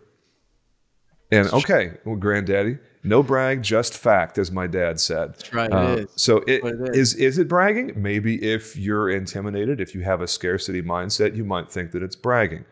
And 1.31 1.49
okay, 1.53 1.93
well, 2.05 2.17
granddaddy, 2.17 2.79
no 3.03 3.23
brag, 3.23 3.63
just 3.63 3.95
fact, 3.95 4.39
as 4.39 4.53
my 4.53 4.67
dad 4.67 5.01
said. 5.01 5.35
That's 5.35 5.53
right. 5.53 5.73
Uh, 5.73 5.79
it 5.79 5.99
is. 6.01 6.11
So 6.17 6.39
it, 6.47 6.65
it 6.65 6.97
is 6.97 7.15
is 7.15 7.39
it 7.39 7.49
bragging? 7.49 7.93
Maybe 7.97 8.43
if 8.43 8.77
you're 8.77 9.11
intimidated, 9.11 9.81
if 9.81 9.95
you 9.95 10.03
have 10.03 10.21
a 10.21 10.29
scarcity 10.29 10.83
mindset, 10.83 11.37
you 11.37 11.45
might 11.45 11.71
think 11.71 11.91
that 11.93 12.03
it's 12.03 12.17
bragging. 12.17 12.65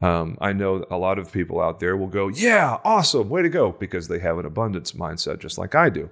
Um, 0.00 0.36
I 0.40 0.52
know 0.52 0.84
a 0.90 0.96
lot 0.96 1.18
of 1.18 1.32
people 1.32 1.60
out 1.60 1.80
there 1.80 1.96
will 1.96 2.08
go, 2.08 2.28
"Yeah, 2.28 2.78
awesome, 2.84 3.28
way 3.28 3.42
to 3.42 3.48
go," 3.48 3.72
because 3.72 4.08
they 4.08 4.18
have 4.20 4.38
an 4.38 4.46
abundance 4.46 4.92
mindset, 4.92 5.38
just 5.38 5.58
like 5.58 5.74
I 5.74 5.90
do. 5.90 6.08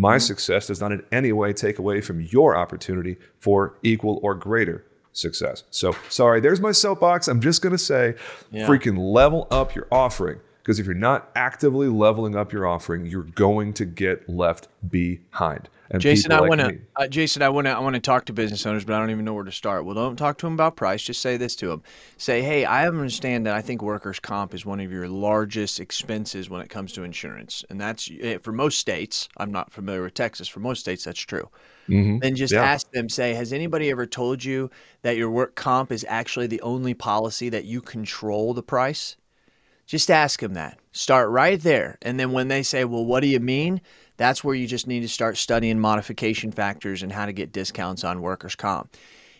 My 0.00 0.16
Mm-hmm. 0.16 0.20
success 0.20 0.66
does 0.68 0.80
not 0.80 0.92
in 0.92 1.02
any 1.10 1.32
way 1.32 1.52
take 1.52 1.78
away 1.80 2.00
from 2.00 2.20
your 2.20 2.56
opportunity 2.56 3.16
for 3.38 3.74
equal 3.82 4.20
or 4.22 4.34
greater 4.34 4.84
success. 5.12 5.64
So, 5.70 5.96
sorry, 6.08 6.40
there's 6.40 6.60
my 6.60 6.70
soapbox. 6.72 7.26
I'm 7.26 7.40
just 7.40 7.62
going 7.62 7.72
to 7.72 7.78
say, 7.92 8.14
Yeah. 8.52 8.66
freaking 8.68 8.96
level 8.96 9.48
up 9.50 9.74
your 9.74 9.88
offering. 9.90 10.38
Because 10.62 10.78
if 10.78 10.86
you're 10.86 10.94
not 10.94 11.30
actively 11.34 11.88
leveling 11.88 12.36
up 12.36 12.52
your 12.52 12.66
offering, 12.66 13.06
you're 13.06 13.22
going 13.22 13.72
to 13.74 13.84
get 13.86 14.28
left 14.28 14.68
behind. 14.88 15.68
And 15.90 16.02
Jason, 16.02 16.32
I 16.32 16.40
want 16.42 16.60
to. 16.60 16.78
Uh, 16.96 17.08
Jason, 17.08 17.42
I 17.42 17.48
want 17.48 17.66
to. 17.66 17.70
I 17.70 17.78
want 17.78 17.94
to 17.94 18.00
talk 18.00 18.26
to 18.26 18.32
business 18.32 18.66
owners, 18.66 18.84
but 18.84 18.94
I 18.94 18.98
don't 18.98 19.10
even 19.10 19.24
know 19.24 19.32
where 19.32 19.44
to 19.44 19.52
start. 19.52 19.84
Well, 19.84 19.94
don't 19.94 20.16
talk 20.16 20.36
to 20.38 20.46
them 20.46 20.52
about 20.52 20.76
price. 20.76 21.02
Just 21.02 21.22
say 21.22 21.36
this 21.38 21.56
to 21.56 21.68
them: 21.68 21.82
Say, 22.18 22.42
hey, 22.42 22.64
I 22.66 22.86
understand 22.86 23.46
that 23.46 23.54
I 23.54 23.62
think 23.62 23.80
workers' 23.80 24.20
comp 24.20 24.52
is 24.54 24.66
one 24.66 24.80
of 24.80 24.92
your 24.92 25.08
largest 25.08 25.80
expenses 25.80 26.50
when 26.50 26.60
it 26.60 26.68
comes 26.68 26.92
to 26.92 27.04
insurance, 27.04 27.64
and 27.70 27.80
that's 27.80 28.10
eh, 28.20 28.38
for 28.42 28.52
most 28.52 28.78
states. 28.78 29.28
I'm 29.38 29.50
not 29.50 29.72
familiar 29.72 30.02
with 30.02 30.14
Texas. 30.14 30.46
For 30.46 30.60
most 30.60 30.80
states, 30.80 31.04
that's 31.04 31.20
true. 31.20 31.48
Mhm. 31.88 32.20
Then 32.20 32.34
just 32.36 32.52
Yeah. 32.52 32.64
ask 32.64 32.90
them. 32.92 33.08
Say, 33.08 33.32
has 33.32 33.52
anybody 33.52 33.90
ever 33.90 34.06
told 34.06 34.44
you 34.44 34.70
that 35.02 35.16
your 35.16 35.30
work 35.30 35.54
comp 35.54 35.90
is 35.90 36.04
actually 36.08 36.48
the 36.48 36.60
only 36.60 36.92
policy 36.92 37.48
that 37.48 37.64
you 37.64 37.80
control 37.80 38.52
the 38.52 38.62
price? 38.62 39.16
Just 39.86 40.10
ask 40.10 40.40
them 40.40 40.52
that. 40.52 40.78
Start 40.92 41.30
right 41.30 41.58
there. 41.58 41.96
And 42.02 42.20
then 42.20 42.32
when 42.32 42.48
they 42.48 42.62
say, 42.62 42.84
well, 42.84 43.06
what 43.06 43.20
do 43.20 43.26
you 43.26 43.40
mean? 43.40 43.80
That's 44.18 44.44
where 44.44 44.54
you 44.54 44.66
just 44.66 44.86
need 44.86 45.00
to 45.00 45.08
start 45.08 45.38
studying 45.38 45.78
modification 45.78 46.52
factors 46.52 47.02
and 47.02 47.10
how 47.10 47.24
to 47.24 47.32
get 47.32 47.52
discounts 47.52 48.04
on 48.04 48.20
workers' 48.20 48.54
comp. 48.54 48.94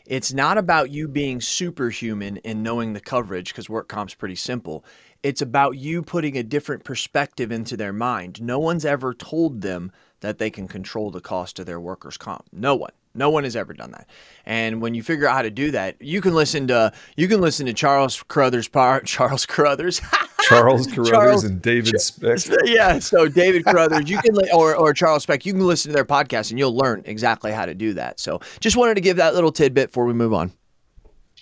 It's 0.06 0.32
not 0.32 0.56
about 0.56 0.90
you 0.90 1.06
being 1.06 1.42
superhuman 1.42 2.38
and 2.42 2.62
knowing 2.62 2.94
the 2.94 3.00
coverage 3.00 3.52
because 3.52 3.68
work 3.68 3.88
comp's 3.88 4.14
pretty 4.14 4.36
simple. 4.36 4.84
It's 5.22 5.42
about 5.42 5.76
you 5.76 6.02
putting 6.02 6.38
a 6.38 6.42
different 6.42 6.84
perspective 6.84 7.52
into 7.52 7.76
their 7.76 7.92
mind. 7.92 8.40
No 8.40 8.58
one's 8.58 8.86
ever 8.86 9.12
told 9.12 9.60
them 9.60 9.92
that 10.20 10.38
they 10.38 10.48
can 10.48 10.66
control 10.66 11.10
the 11.10 11.20
cost 11.20 11.58
of 11.58 11.66
their 11.66 11.80
workers' 11.80 12.16
comp. 12.16 12.46
No 12.52 12.74
one. 12.74 12.92
No 13.14 13.30
one 13.30 13.44
has 13.44 13.56
ever 13.56 13.72
done 13.74 13.90
that. 13.92 14.08
And 14.46 14.80
when 14.80 14.94
you 14.94 15.02
figure 15.02 15.26
out 15.26 15.34
how 15.34 15.42
to 15.42 15.50
do 15.50 15.70
that, 15.72 16.00
you 16.00 16.20
can 16.20 16.34
listen 16.34 16.66
to 16.68 16.92
you 17.16 17.28
can 17.28 17.40
listen 17.40 17.66
to 17.66 17.72
Charles 17.72 18.22
Carothers 18.24 18.70
par- 18.70 19.00
Charles 19.04 19.46
Carothers. 19.46 20.00
Charles 20.48 20.86
Carothers 20.88 21.10
Charles- 21.10 21.44
and 21.44 21.60
David 21.60 22.00
Speck. 22.00 22.38
yeah, 22.64 22.98
so 22.98 23.28
David 23.28 23.64
Carothers, 23.64 24.08
you 24.08 24.18
can 24.18 24.34
li- 24.34 24.50
or 24.54 24.76
or 24.76 24.92
Charles 24.92 25.24
Speck, 25.24 25.44
you 25.44 25.52
can 25.52 25.66
listen 25.66 25.90
to 25.90 25.94
their 25.94 26.04
podcast 26.04 26.50
and 26.50 26.58
you'll 26.58 26.76
learn 26.76 27.02
exactly 27.06 27.52
how 27.52 27.66
to 27.66 27.74
do 27.74 27.94
that. 27.94 28.20
So 28.20 28.40
just 28.60 28.76
wanted 28.76 28.94
to 28.94 29.00
give 29.00 29.16
that 29.16 29.34
little 29.34 29.52
tidbit 29.52 29.88
before 29.88 30.04
we 30.04 30.14
move 30.14 30.32
on. 30.32 30.52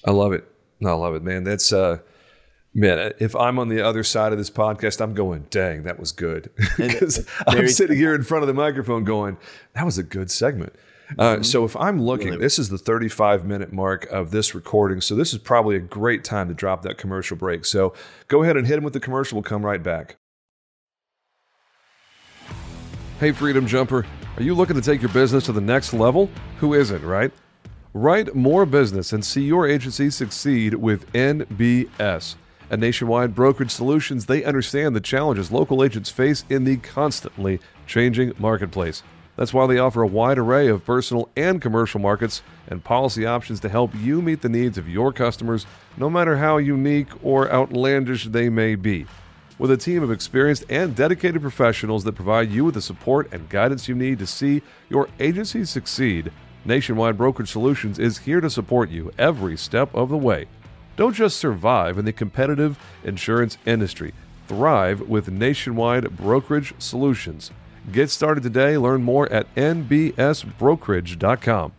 I 0.05 0.11
love 0.13 0.33
it. 0.33 0.45
I 0.85 0.93
love 0.93 1.15
it, 1.15 1.23
man. 1.23 1.45
That's 1.45 1.73
uh 1.73 1.99
man, 2.75 3.13
if 3.19 3.35
I'm 3.35 3.59
on 3.59 3.69
the 3.69 3.81
other 3.81 4.03
side 4.03 4.33
of 4.33 4.39
this 4.39 4.51
podcast, 4.51 5.01
I'm 5.01 5.15
going, 5.15 5.47
dang, 5.51 5.85
that 5.85 5.99
was 5.99 6.13
good. 6.13 6.51
Because 6.77 7.27
I'm 7.47 7.69
sitting 7.69 7.97
here 7.97 8.15
in 8.15 8.23
front 8.23 8.43
of 8.43 8.49
the 8.49 8.55
microphone 8.55 9.03
going, 9.05 9.39
that 9.73 9.87
was 9.87 9.97
a 9.97 10.03
good 10.03 10.31
segment. 10.31 10.75
Uh, 11.19 11.43
so 11.43 11.65
if 11.65 11.77
I'm 11.77 12.01
looking, 12.01 12.39
this 12.39 12.59
is 12.59 12.69
the 12.69 12.79
35 12.79 13.45
minute 13.45 13.73
mark 13.73 14.07
of 14.07 14.31
this 14.31 14.55
recording. 14.55 15.01
So 15.01 15.15
this 15.15 15.33
is 15.33 15.39
probably 15.39 15.77
a 15.77 15.81
great 15.81 16.25
time 16.25 16.49
to 16.49 16.55
drop 16.55 16.83
that 16.83 16.99
commercial 16.99 17.37
break. 17.37 17.65
So 17.65 17.95
go 18.29 18.43
ahead 18.43 18.57
and 18.57 18.67
hit 18.67 18.79
him 18.79 18.85
with 18.85 18.93
the 18.93 19.01
commercial. 19.01 19.37
We'll 19.37 19.45
come 19.45 19.65
right 19.65 19.83
back. 19.83 20.17
Hey, 23.21 23.33
Freedom 23.33 23.67
Jumper, 23.67 24.05
are 24.37 24.43
you 24.43 24.55
looking 24.55 24.77
to 24.77 24.83
take 24.83 25.01
your 25.01 25.13
business 25.13 25.45
to 25.47 25.53
the 25.53 25.61
next 25.61 25.95
level? 25.95 26.29
Who 26.59 26.75
isn't, 26.75 27.03
right? 27.03 27.33
Write 27.95 28.35
more 28.35 28.67
business 28.67 29.15
and 29.15 29.25
see 29.25 29.43
your 29.43 29.67
agency 29.67 30.11
succeed 30.11 30.75
with 30.75 31.11
NBS. 31.15 32.35
At 32.71 32.81
Nationwide 32.81 33.35
Brokerage 33.35 33.71
Solutions, 33.71 34.27
they 34.27 34.45
understand 34.45 34.95
the 34.95 35.01
challenges 35.01 35.51
local 35.51 35.83
agents 35.83 36.11
face 36.11 36.45
in 36.51 36.65
the 36.65 36.77
constantly 36.79 37.61
changing 37.87 38.35
marketplace. 38.39 39.03
That's 39.37 39.53
why 39.53 39.67
they 39.67 39.79
offer 39.79 40.03
a 40.03 40.07
wide 40.07 40.39
array 40.39 40.69
of 40.69 40.85
personal 40.85 41.29
and 41.37 41.61
commercial 41.61 42.01
markets 42.01 42.43
and 42.69 42.83
policy 42.83 43.27
options 43.27 43.61
to 43.61 43.69
help 43.69 43.95
you 43.95 44.23
meet 44.23 44.41
the 44.41 44.49
needs 44.49 44.79
of 44.79 44.89
your 44.89 45.13
customers, 45.13 45.67
no 45.97 46.09
matter 46.09 46.39
how 46.39 46.57
unique 46.57 47.09
or 47.23 47.51
outlandish 47.53 48.25
they 48.25 48.49
may 48.49 48.75
be. 48.75 49.07
With 49.59 49.71
a 49.71 49.77
team 49.77 50.03
of 50.03 50.11
experienced 50.11 50.65
and 50.69 50.95
dedicated 50.95 51.41
professionals 51.41 52.05
that 52.05 52.15
provide 52.15 52.51
you 52.51 52.65
with 52.65 52.75
the 52.75 52.83
support 52.83 53.33
and 53.33 53.49
guidance 53.49 53.89
you 53.89 53.95
need 53.95 54.19
to 54.19 54.27
see 54.27 54.63
your 54.89 55.09
agency 55.21 55.65
succeed, 55.65 56.33
Nationwide 56.65 57.17
Brokerage 57.17 57.51
Solutions 57.51 57.99
is 57.99 58.19
here 58.19 58.41
to 58.41 58.51
support 58.51 58.91
you 58.91 59.13
every 59.19 59.57
step 59.57 59.95
of 59.95 60.09
the 60.09 60.17
way. 60.17 60.47
Don't 60.97 61.15
just 61.15 61.37
survive 61.37 61.99
in 61.99 62.05
the 62.05 62.13
competitive 62.13 62.79
insurance 63.05 63.59
industry, 63.67 64.15
thrive 64.49 65.03
with 65.03 65.31
Nationwide 65.31 66.17
Brokerage 66.17 66.75
Solutions. 66.79 67.51
Get 67.91 68.11
started 68.11 68.43
today. 68.43 68.77
Learn 68.77 69.03
more 69.03 69.33
at 69.33 69.47
nbsbrokerage.com. 69.55 71.73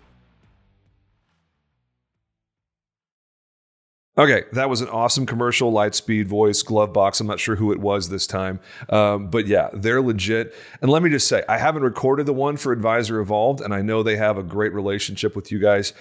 Okay, 4.20 4.46
that 4.54 4.68
was 4.68 4.82
an 4.82 4.90
awesome 4.90 5.28
commercial, 5.28 5.72
Lightspeed 5.72 6.26
voice, 6.26 6.64
Glovebox. 6.64 7.22
I'm 7.22 7.28
not 7.28 7.40
sure 7.40 7.56
who 7.56 7.72
it 7.72 7.78
was 7.78 8.10
this 8.10 8.26
time, 8.26 8.60
um, 8.90 9.30
but 9.30 9.46
yeah, 9.46 9.70
they're 9.74 10.02
legit. 10.02 10.56
And 10.82 10.90
let 10.90 11.04
me 11.04 11.12
just 11.12 11.28
say, 11.28 11.44
I 11.48 11.60
haven't 11.60 11.84
recorded 11.84 12.26
the 12.26 12.34
one 12.34 12.58
for 12.58 12.72
Advisor 12.72 13.20
Evolved, 13.20 13.62
and 13.62 13.76
I 13.76 13.84
know 13.84 14.02
they 14.02 14.16
have 14.16 14.40
a 14.40 14.44
great 14.44 14.74
relationship 14.74 15.36
with 15.36 15.52
you 15.52 15.60
guys. 15.60 15.94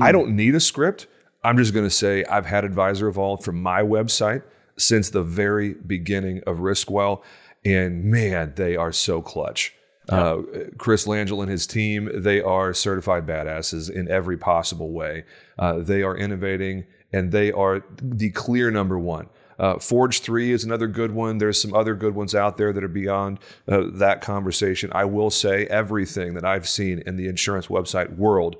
I 0.00 0.12
don't 0.12 0.36
need 0.36 0.54
a 0.54 0.60
script. 0.60 1.08
I'm 1.42 1.56
just 1.56 1.74
going 1.74 1.84
to 1.84 1.90
say 1.90 2.22
I've 2.26 2.46
had 2.46 2.64
Advisor 2.64 3.08
Evolved 3.08 3.42
from 3.42 3.60
my 3.60 3.82
website 3.82 4.44
since 4.76 5.10
the 5.10 5.24
very 5.24 5.74
beginning 5.74 6.42
of 6.46 6.58
Riskwell, 6.58 7.22
and 7.64 8.04
man, 8.04 8.52
they 8.56 8.76
are 8.76 8.92
so 8.92 9.22
clutch. 9.22 9.74
Uh, 10.08 10.42
Chris 10.76 11.06
Langille 11.06 11.40
and 11.40 11.50
his 11.50 11.66
team, 11.66 12.10
they 12.14 12.42
are 12.42 12.74
certified 12.74 13.26
badasses 13.26 13.90
in 13.90 14.08
every 14.10 14.36
possible 14.36 14.92
way. 14.92 15.24
Uh, 15.58 15.78
they 15.78 16.02
are 16.02 16.16
innovating 16.16 16.84
and 17.12 17.32
they 17.32 17.50
are 17.52 17.82
the 18.02 18.30
clear 18.30 18.70
number 18.70 18.98
one. 18.98 19.28
Uh, 19.58 19.78
Forge 19.78 20.20
3 20.20 20.50
is 20.50 20.64
another 20.64 20.88
good 20.88 21.12
one. 21.12 21.38
There's 21.38 21.60
some 21.60 21.74
other 21.74 21.94
good 21.94 22.14
ones 22.14 22.34
out 22.34 22.56
there 22.56 22.72
that 22.72 22.82
are 22.84 22.88
beyond 22.88 23.38
uh, 23.68 23.84
that 23.94 24.20
conversation. 24.20 24.90
I 24.92 25.04
will 25.04 25.30
say 25.30 25.66
everything 25.66 26.34
that 26.34 26.44
I've 26.44 26.68
seen 26.68 27.02
in 27.06 27.16
the 27.16 27.28
insurance 27.28 27.68
website 27.68 28.16
world, 28.16 28.56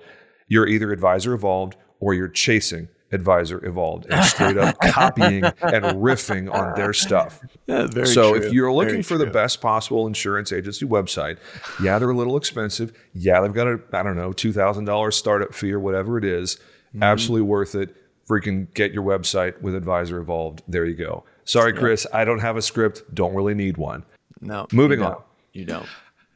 you're 0.47 0.69
either 0.69 0.93
advisor 0.93 1.35
evolved 1.35 1.77
or 1.99 2.15
you're 2.15 2.29
chasing 2.29 2.89
advisor 3.15 3.65
evolved 3.65 4.07
and 4.11 4.25
straight 4.25 4.59
up 4.59 4.79
copying 4.83 5.45
and 5.45 5.85
riffing 6.03 6.53
on 6.53 6.75
their 6.75 6.93
stuff. 6.93 7.41
very 7.67 8.07
so 8.07 8.35
if 8.35 8.53
you're 8.53 8.73
looking 8.73 9.03
for 9.03 9.17
the 9.17 9.27
best 9.27 9.61
possible 9.61 10.07
insurance 10.07 10.53
agency 10.53 10.85
website, 10.85 11.39
yeah, 11.83 11.99
they're 11.99 12.11
a 12.11 12.17
little 12.17 12.37
expensive. 12.37 12.93
Yeah, 13.15 13.41
they've 13.41 13.53
got 13.53 13.67
a 13.67 13.81
I 13.93 14.03
don't 14.03 14.17
know 14.17 14.33
two 14.33 14.53
thousand 14.53 14.85
dollars 14.85 15.17
startup 15.17 15.55
fee 15.55 15.73
or 15.73 15.81
whatever 15.81 16.19
it 16.19 16.25
is. 16.25 16.57
Mm-hmm. 16.57 17.03
Absolutely 17.03 17.47
worth 17.47 17.75
it. 17.75 17.95
Freaking 18.29 18.73
get 18.75 18.93
your 18.93 19.03
website 19.03 19.61
with 19.61 19.75
Advisor 19.75 20.19
Evolved. 20.19 20.63
There 20.67 20.87
you 20.87 20.95
go. 20.95 21.25
Sorry, 21.45 21.75
Chris, 21.75 22.07
I 22.13 22.25
don't 22.25 22.39
have 22.39 22.57
a 22.57 22.63
script. 22.63 23.03
Don't 23.15 23.35
really 23.35 23.55
need 23.55 23.77
one. 23.77 24.05
no, 24.41 24.67
Moving 24.73 25.03
on. 25.03 25.23
You 25.53 25.67
don't. 25.67 25.87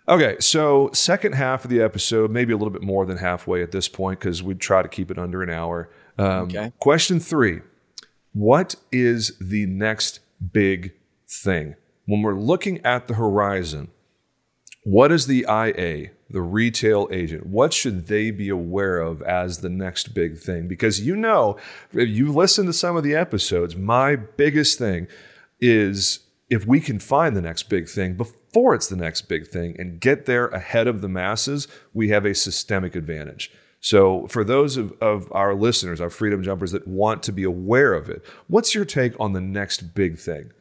Okay, 0.08 0.36
so 0.40 0.88
second 0.94 1.34
half 1.34 1.64
of 1.64 1.70
the 1.70 1.82
episode, 1.82 2.30
maybe 2.30 2.54
a 2.54 2.56
little 2.56 2.72
bit 2.72 2.82
more 2.82 3.04
than 3.04 3.18
halfway 3.18 3.62
at 3.62 3.72
this 3.72 3.88
point 3.88 4.18
because 4.18 4.42
we 4.42 4.54
try 4.54 4.80
to 4.80 4.88
keep 4.88 5.10
it 5.10 5.18
under 5.18 5.42
an 5.42 5.50
hour. 5.50 5.90
Um, 6.18 6.44
Okay. 6.44 6.72
Question 6.78 7.20
three 7.20 7.60
What 8.32 8.76
is 8.92 9.36
the 9.40 9.66
next 9.66 10.20
big 10.52 10.92
thing? 11.28 11.76
When 12.06 12.22
we're 12.22 12.34
looking 12.34 12.84
at 12.84 13.06
the 13.06 13.14
horizon, 13.14 13.88
what 14.84 15.12
is 15.12 15.26
the 15.26 15.44
IA, 15.48 16.10
the 16.30 16.40
retail 16.40 17.08
agent, 17.10 17.46
what 17.46 17.72
should 17.74 18.06
they 18.06 18.30
be 18.30 18.48
aware 18.48 19.00
of 19.00 19.20
as 19.22 19.58
the 19.58 19.68
next 19.68 20.14
big 20.14 20.38
thing? 20.38 20.68
Because 20.68 21.00
you 21.00 21.14
know, 21.16 21.58
if 21.92 22.08
you 22.08 22.32
listen 22.32 22.66
to 22.66 22.72
some 22.72 22.96
of 22.96 23.02
the 23.02 23.14
episodes, 23.14 23.76
my 23.76 24.16
biggest 24.16 24.78
thing 24.78 25.06
is 25.60 26.20
if 26.48 26.66
we 26.66 26.80
can 26.80 26.98
find 26.98 27.36
the 27.36 27.42
next 27.42 27.64
big 27.64 27.88
thing 27.88 28.14
before 28.14 28.74
it's 28.74 28.86
the 28.86 28.96
next 28.96 29.22
big 29.22 29.46
thing 29.46 29.76
and 29.78 30.00
get 30.00 30.24
there 30.24 30.48
ahead 30.48 30.86
of 30.86 31.02
the 31.02 31.08
masses, 31.08 31.68
we 31.92 32.08
have 32.08 32.24
a 32.24 32.34
systemic 32.34 32.96
advantage. 32.96 33.50
So, 33.80 34.26
for 34.26 34.42
those 34.42 34.76
of, 34.76 34.92
of 35.00 35.30
our 35.32 35.54
listeners, 35.54 36.00
our 36.00 36.10
freedom 36.10 36.42
jumpers 36.42 36.72
that 36.72 36.88
want 36.88 37.22
to 37.24 37.32
be 37.32 37.44
aware 37.44 37.94
of 37.94 38.10
it, 38.10 38.24
what's 38.48 38.74
your 38.74 38.84
take 38.84 39.18
on 39.20 39.32
the 39.32 39.40
next 39.40 39.94
big 39.94 40.18
thing? 40.18 40.52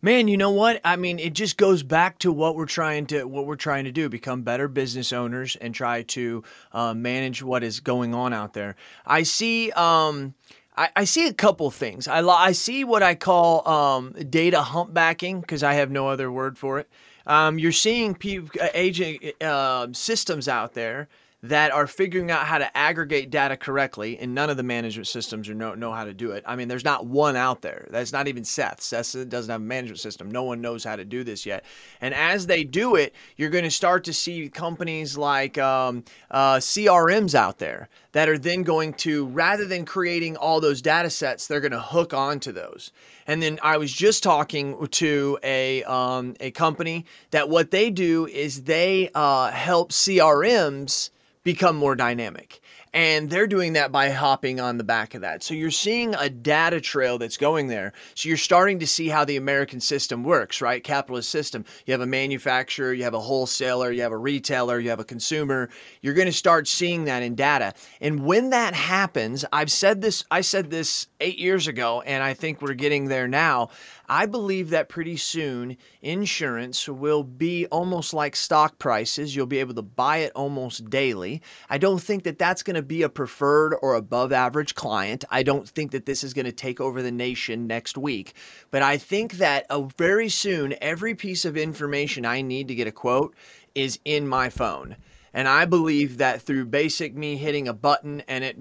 Man, 0.00 0.28
you 0.28 0.36
know 0.36 0.50
what? 0.50 0.80
I 0.84 0.94
mean, 0.94 1.18
it 1.18 1.32
just 1.32 1.56
goes 1.56 1.82
back 1.82 2.20
to 2.20 2.30
what 2.30 2.54
we're 2.54 2.66
trying 2.66 3.06
to 3.06 3.24
what 3.24 3.46
we're 3.46 3.56
trying 3.56 3.84
to 3.84 3.92
do: 3.92 4.08
become 4.08 4.42
better 4.42 4.68
business 4.68 5.12
owners 5.12 5.56
and 5.56 5.74
try 5.74 6.02
to 6.02 6.44
uh, 6.72 6.94
manage 6.94 7.42
what 7.42 7.64
is 7.64 7.80
going 7.80 8.14
on 8.14 8.32
out 8.32 8.52
there. 8.52 8.76
I 9.06 9.24
see. 9.24 9.72
Um, 9.72 10.34
I, 10.76 10.90
I 10.94 11.04
see 11.04 11.26
a 11.26 11.32
couple 11.32 11.68
things. 11.72 12.06
I, 12.06 12.20
I 12.20 12.52
see 12.52 12.84
what 12.84 13.02
I 13.02 13.16
call 13.16 13.66
um, 13.68 14.12
data 14.30 14.62
humpbacking 14.62 15.40
because 15.40 15.64
I 15.64 15.74
have 15.74 15.90
no 15.90 16.06
other 16.06 16.30
word 16.30 16.56
for 16.56 16.78
it. 16.78 16.88
Um, 17.26 17.58
you're 17.58 17.72
seeing 17.72 18.14
people, 18.14 18.48
uh, 18.62 18.68
agent 18.74 19.42
uh, 19.42 19.88
systems 19.92 20.46
out 20.46 20.74
there 20.74 21.08
that 21.42 21.70
are 21.70 21.86
figuring 21.86 22.32
out 22.32 22.46
how 22.46 22.58
to 22.58 22.76
aggregate 22.76 23.30
data 23.30 23.56
correctly, 23.56 24.18
and 24.18 24.34
none 24.34 24.50
of 24.50 24.56
the 24.56 24.62
management 24.64 25.06
systems 25.06 25.48
know, 25.48 25.74
know 25.74 25.92
how 25.92 26.04
to 26.04 26.12
do 26.12 26.32
it. 26.32 26.42
I 26.44 26.56
mean, 26.56 26.66
there's 26.66 26.84
not 26.84 27.06
one 27.06 27.36
out 27.36 27.62
there. 27.62 27.86
That's 27.90 28.12
not 28.12 28.26
even 28.26 28.42
Seth. 28.42 28.80
Seth 28.80 29.12
doesn't 29.28 29.50
have 29.50 29.60
a 29.60 29.64
management 29.64 30.00
system. 30.00 30.30
No 30.32 30.42
one 30.42 30.60
knows 30.60 30.82
how 30.82 30.96
to 30.96 31.04
do 31.04 31.22
this 31.22 31.46
yet. 31.46 31.64
And 32.00 32.12
as 32.12 32.48
they 32.48 32.64
do 32.64 32.96
it, 32.96 33.14
you're 33.36 33.50
going 33.50 33.62
to 33.62 33.70
start 33.70 34.02
to 34.04 34.12
see 34.12 34.48
companies 34.48 35.16
like 35.16 35.58
um, 35.58 36.02
uh, 36.30 36.56
CRMs 36.56 37.36
out 37.36 37.58
there 37.58 37.88
that 38.12 38.28
are 38.28 38.38
then 38.38 38.64
going 38.64 38.92
to, 38.94 39.26
rather 39.26 39.64
than 39.64 39.84
creating 39.84 40.36
all 40.36 40.60
those 40.60 40.82
data 40.82 41.08
sets, 41.08 41.46
they're 41.46 41.60
going 41.60 41.70
to 41.70 41.78
hook 41.80 42.12
onto 42.12 42.50
those. 42.50 42.90
And 43.28 43.40
then 43.40 43.60
I 43.62 43.76
was 43.76 43.92
just 43.92 44.24
talking 44.24 44.88
to 44.88 45.38
a 45.44 45.84
um, 45.84 46.34
a 46.40 46.50
company 46.50 47.04
that 47.30 47.48
what 47.48 47.70
they 47.70 47.90
do 47.90 48.26
is 48.26 48.64
they 48.64 49.10
uh, 49.14 49.52
help 49.52 49.92
CRMs 49.92 51.10
become 51.48 51.76
more 51.76 51.96
dynamic. 51.96 52.60
And 52.92 53.30
they're 53.30 53.46
doing 53.46 53.72
that 53.72 53.90
by 53.90 54.10
hopping 54.10 54.60
on 54.60 54.76
the 54.76 54.84
back 54.84 55.14
of 55.14 55.22
that. 55.22 55.42
So 55.42 55.54
you're 55.54 55.70
seeing 55.70 56.14
a 56.14 56.28
data 56.28 56.78
trail 56.78 57.16
that's 57.16 57.38
going 57.38 57.68
there. 57.68 57.94
So 58.14 58.28
you're 58.28 58.36
starting 58.36 58.80
to 58.80 58.86
see 58.86 59.08
how 59.08 59.24
the 59.24 59.36
American 59.36 59.80
system 59.80 60.24
works, 60.24 60.60
right? 60.60 60.84
Capitalist 60.84 61.30
system. 61.30 61.64
You 61.86 61.92
have 61.92 62.02
a 62.02 62.06
manufacturer, 62.06 62.92
you 62.92 63.04
have 63.04 63.14
a 63.14 63.20
wholesaler, 63.20 63.90
you 63.90 64.02
have 64.02 64.12
a 64.12 64.18
retailer, 64.18 64.78
you 64.78 64.90
have 64.90 65.00
a 65.00 65.04
consumer. 65.04 65.70
You're 66.02 66.12
going 66.12 66.26
to 66.26 66.32
start 66.32 66.68
seeing 66.68 67.04
that 67.06 67.22
in 67.22 67.34
data. 67.34 67.72
And 68.00 68.26
when 68.26 68.50
that 68.50 68.74
happens, 68.74 69.42
I've 69.50 69.72
said 69.72 70.02
this, 70.02 70.24
I 70.30 70.42
said 70.42 70.70
this 70.70 71.06
eight 71.20 71.38
years 71.38 71.66
ago, 71.66 72.02
and 72.02 72.22
I 72.22 72.34
think 72.34 72.60
we're 72.60 72.74
getting 72.74 73.06
there 73.06 73.28
now. 73.28 73.70
I 74.08 74.24
believe 74.24 74.70
that 74.70 74.88
pretty 74.88 75.18
soon 75.18 75.76
insurance 76.00 76.88
will 76.88 77.22
be 77.22 77.66
almost 77.66 78.14
like 78.14 78.34
stock 78.36 78.78
prices. 78.78 79.36
You'll 79.36 79.46
be 79.46 79.58
able 79.58 79.74
to 79.74 79.82
buy 79.82 80.18
it 80.18 80.32
almost 80.34 80.88
daily. 80.88 81.42
I 81.68 81.76
don't 81.76 82.00
think 82.00 82.22
that 82.24 82.38
that's 82.38 82.62
going 82.62 82.76
to 82.76 82.82
be 82.82 83.02
a 83.02 83.10
preferred 83.10 83.76
or 83.82 83.94
above 83.94 84.32
average 84.32 84.74
client. 84.74 85.24
I 85.30 85.42
don't 85.42 85.68
think 85.68 85.90
that 85.90 86.06
this 86.06 86.24
is 86.24 86.32
going 86.32 86.46
to 86.46 86.52
take 86.52 86.80
over 86.80 87.02
the 87.02 87.12
nation 87.12 87.66
next 87.66 87.98
week. 87.98 88.34
But 88.70 88.82
I 88.82 88.96
think 88.96 89.34
that 89.34 89.66
uh, 89.68 89.82
very 89.98 90.30
soon, 90.30 90.74
every 90.80 91.14
piece 91.14 91.44
of 91.44 91.56
information 91.56 92.24
I 92.24 92.40
need 92.40 92.68
to 92.68 92.74
get 92.74 92.86
a 92.86 92.92
quote 92.92 93.34
is 93.74 93.98
in 94.06 94.26
my 94.26 94.48
phone. 94.48 94.96
And 95.34 95.46
I 95.46 95.66
believe 95.66 96.16
that 96.18 96.40
through 96.40 96.66
basic 96.66 97.14
me 97.14 97.36
hitting 97.36 97.68
a 97.68 97.74
button 97.74 98.22
and 98.26 98.42
it 98.42 98.60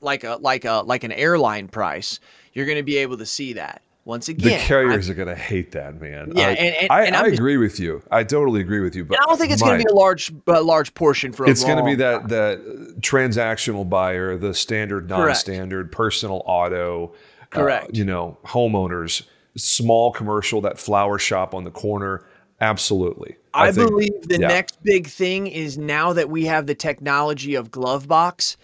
like 0.00 0.24
a 0.24 0.36
like 0.40 0.64
a 0.64 0.82
like 0.84 1.04
an 1.04 1.12
airline 1.12 1.68
price, 1.68 2.18
you're 2.52 2.66
going 2.66 2.76
to 2.76 2.82
be 2.82 2.98
able 2.98 3.18
to 3.18 3.26
see 3.26 3.52
that. 3.54 3.82
Once 4.08 4.30
again, 4.30 4.58
the 4.58 4.64
carriers 4.64 5.10
I'm, 5.10 5.12
are 5.12 5.16
going 5.16 5.28
to 5.28 5.34
hate 5.34 5.72
that, 5.72 6.00
man. 6.00 6.32
Yeah, 6.34 6.46
I, 6.46 6.50
and, 6.52 6.74
and, 6.76 6.90
I, 6.90 7.04
and 7.04 7.14
I 7.14 7.26
agree 7.26 7.58
with 7.58 7.78
you. 7.78 8.02
I 8.10 8.24
totally 8.24 8.62
agree 8.62 8.80
with 8.80 8.96
you. 8.96 9.04
But 9.04 9.20
I 9.20 9.26
don't 9.26 9.36
think 9.36 9.52
it's 9.52 9.60
going 9.60 9.78
to 9.78 9.84
be 9.84 9.90
a 9.92 9.94
large, 9.94 10.32
a 10.46 10.62
large 10.62 10.94
portion 10.94 11.30
for. 11.30 11.46
It's 11.46 11.62
going 11.62 11.76
to 11.76 11.84
be 11.84 11.94
that 11.96 12.30
that 12.30 12.58
transactional 13.02 13.86
buyer, 13.86 14.38
the 14.38 14.54
standard, 14.54 15.10
non-standard, 15.10 15.88
Correct. 15.88 15.94
personal 15.94 16.42
auto. 16.46 17.12
Uh, 17.42 17.44
Correct. 17.50 17.84
Uh, 17.84 17.90
you 17.92 18.06
know, 18.06 18.38
homeowners, 18.46 19.24
small 19.58 20.10
commercial, 20.10 20.62
that 20.62 20.78
flower 20.78 21.18
shop 21.18 21.54
on 21.54 21.64
the 21.64 21.70
corner. 21.70 22.24
Absolutely. 22.62 23.36
I, 23.52 23.66
I 23.66 23.72
think, 23.72 23.90
believe 23.90 24.22
the 24.22 24.40
yeah. 24.40 24.48
next 24.48 24.82
big 24.82 25.06
thing 25.06 25.48
is 25.48 25.76
now 25.76 26.14
that 26.14 26.30
we 26.30 26.46
have 26.46 26.66
the 26.66 26.74
technology 26.74 27.56
of 27.56 27.70
Glovebox 27.70 28.56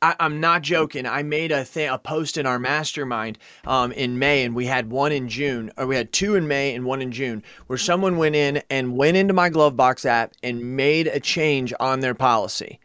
I, 0.00 0.14
am 0.20 0.38
not 0.38 0.62
joking. 0.62 1.06
I 1.06 1.22
made 1.24 1.50
a 1.50 1.64
thing, 1.64 1.88
a 1.88 1.98
post 1.98 2.38
in 2.38 2.46
our 2.46 2.58
mastermind 2.58 3.38
um, 3.66 3.90
in 3.92 4.18
May, 4.18 4.44
and 4.44 4.54
we 4.54 4.66
had 4.66 4.90
one 4.90 5.10
in 5.10 5.28
June, 5.28 5.72
or 5.76 5.86
we 5.86 5.96
had 5.96 6.12
two 6.12 6.36
in 6.36 6.46
May 6.46 6.74
and 6.74 6.84
one 6.84 7.02
in 7.02 7.10
June, 7.10 7.42
where 7.66 7.78
someone 7.78 8.16
went 8.16 8.36
in 8.36 8.62
and 8.70 8.96
went 8.96 9.16
into 9.16 9.34
my 9.34 9.50
Glovebox 9.50 10.04
app 10.06 10.34
and 10.42 10.76
made 10.76 11.08
a 11.08 11.18
change 11.18 11.74
on 11.80 12.00
their 12.00 12.14
policy. 12.14 12.78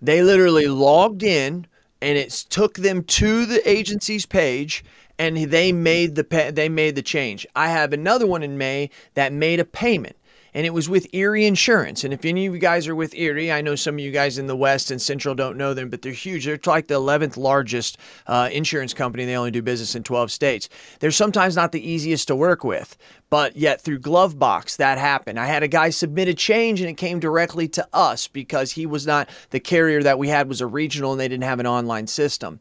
They 0.00 0.22
literally 0.22 0.68
logged 0.68 1.24
in, 1.24 1.66
and 2.00 2.16
it 2.16 2.30
took 2.30 2.74
them 2.74 3.02
to 3.04 3.44
the 3.44 3.68
agency's 3.68 4.26
page, 4.26 4.84
and 5.18 5.36
they 5.36 5.72
made 5.72 6.14
the 6.14 6.52
they 6.54 6.68
made 6.68 6.94
the 6.94 7.02
change. 7.02 7.44
I 7.56 7.68
have 7.68 7.92
another 7.92 8.26
one 8.26 8.44
in 8.44 8.56
May 8.56 8.90
that 9.14 9.32
made 9.32 9.58
a 9.58 9.64
payment 9.64 10.16
and 10.54 10.66
it 10.66 10.74
was 10.74 10.88
with 10.88 11.06
Erie 11.14 11.46
Insurance. 11.46 12.04
And 12.04 12.12
if 12.12 12.24
any 12.24 12.46
of 12.46 12.54
you 12.54 12.60
guys 12.60 12.86
are 12.86 12.94
with 12.94 13.14
Erie, 13.14 13.50
I 13.50 13.62
know 13.62 13.74
some 13.74 13.94
of 13.94 14.00
you 14.00 14.10
guys 14.10 14.38
in 14.38 14.46
the 14.46 14.56
West 14.56 14.90
and 14.90 15.00
Central 15.00 15.34
don't 15.34 15.56
know 15.56 15.72
them, 15.72 15.88
but 15.88 16.02
they're 16.02 16.12
huge. 16.12 16.44
They're 16.44 16.58
like 16.66 16.88
the 16.88 17.00
11th 17.00 17.36
largest 17.36 17.96
uh, 18.26 18.50
insurance 18.52 18.92
company. 18.92 19.24
They 19.24 19.36
only 19.36 19.50
do 19.50 19.62
business 19.62 19.94
in 19.94 20.02
12 20.02 20.30
states. 20.30 20.68
They're 21.00 21.10
sometimes 21.10 21.56
not 21.56 21.72
the 21.72 21.86
easiest 21.86 22.28
to 22.28 22.36
work 22.36 22.64
with, 22.64 22.96
but 23.30 23.56
yet 23.56 23.80
through 23.80 24.00
Glovebox, 24.00 24.76
that 24.76 24.98
happened. 24.98 25.40
I 25.40 25.46
had 25.46 25.62
a 25.62 25.68
guy 25.68 25.90
submit 25.90 26.28
a 26.28 26.34
change 26.34 26.80
and 26.80 26.90
it 26.90 26.96
came 26.96 27.18
directly 27.18 27.68
to 27.68 27.88
us 27.92 28.28
because 28.28 28.72
he 28.72 28.84
was 28.84 29.06
not 29.06 29.30
the 29.50 29.60
carrier 29.60 30.02
that 30.02 30.18
we 30.18 30.28
had 30.28 30.48
was 30.48 30.60
a 30.60 30.66
regional 30.66 31.12
and 31.12 31.20
they 31.20 31.28
didn't 31.28 31.44
have 31.44 31.60
an 31.60 31.66
online 31.66 32.06
system. 32.06 32.60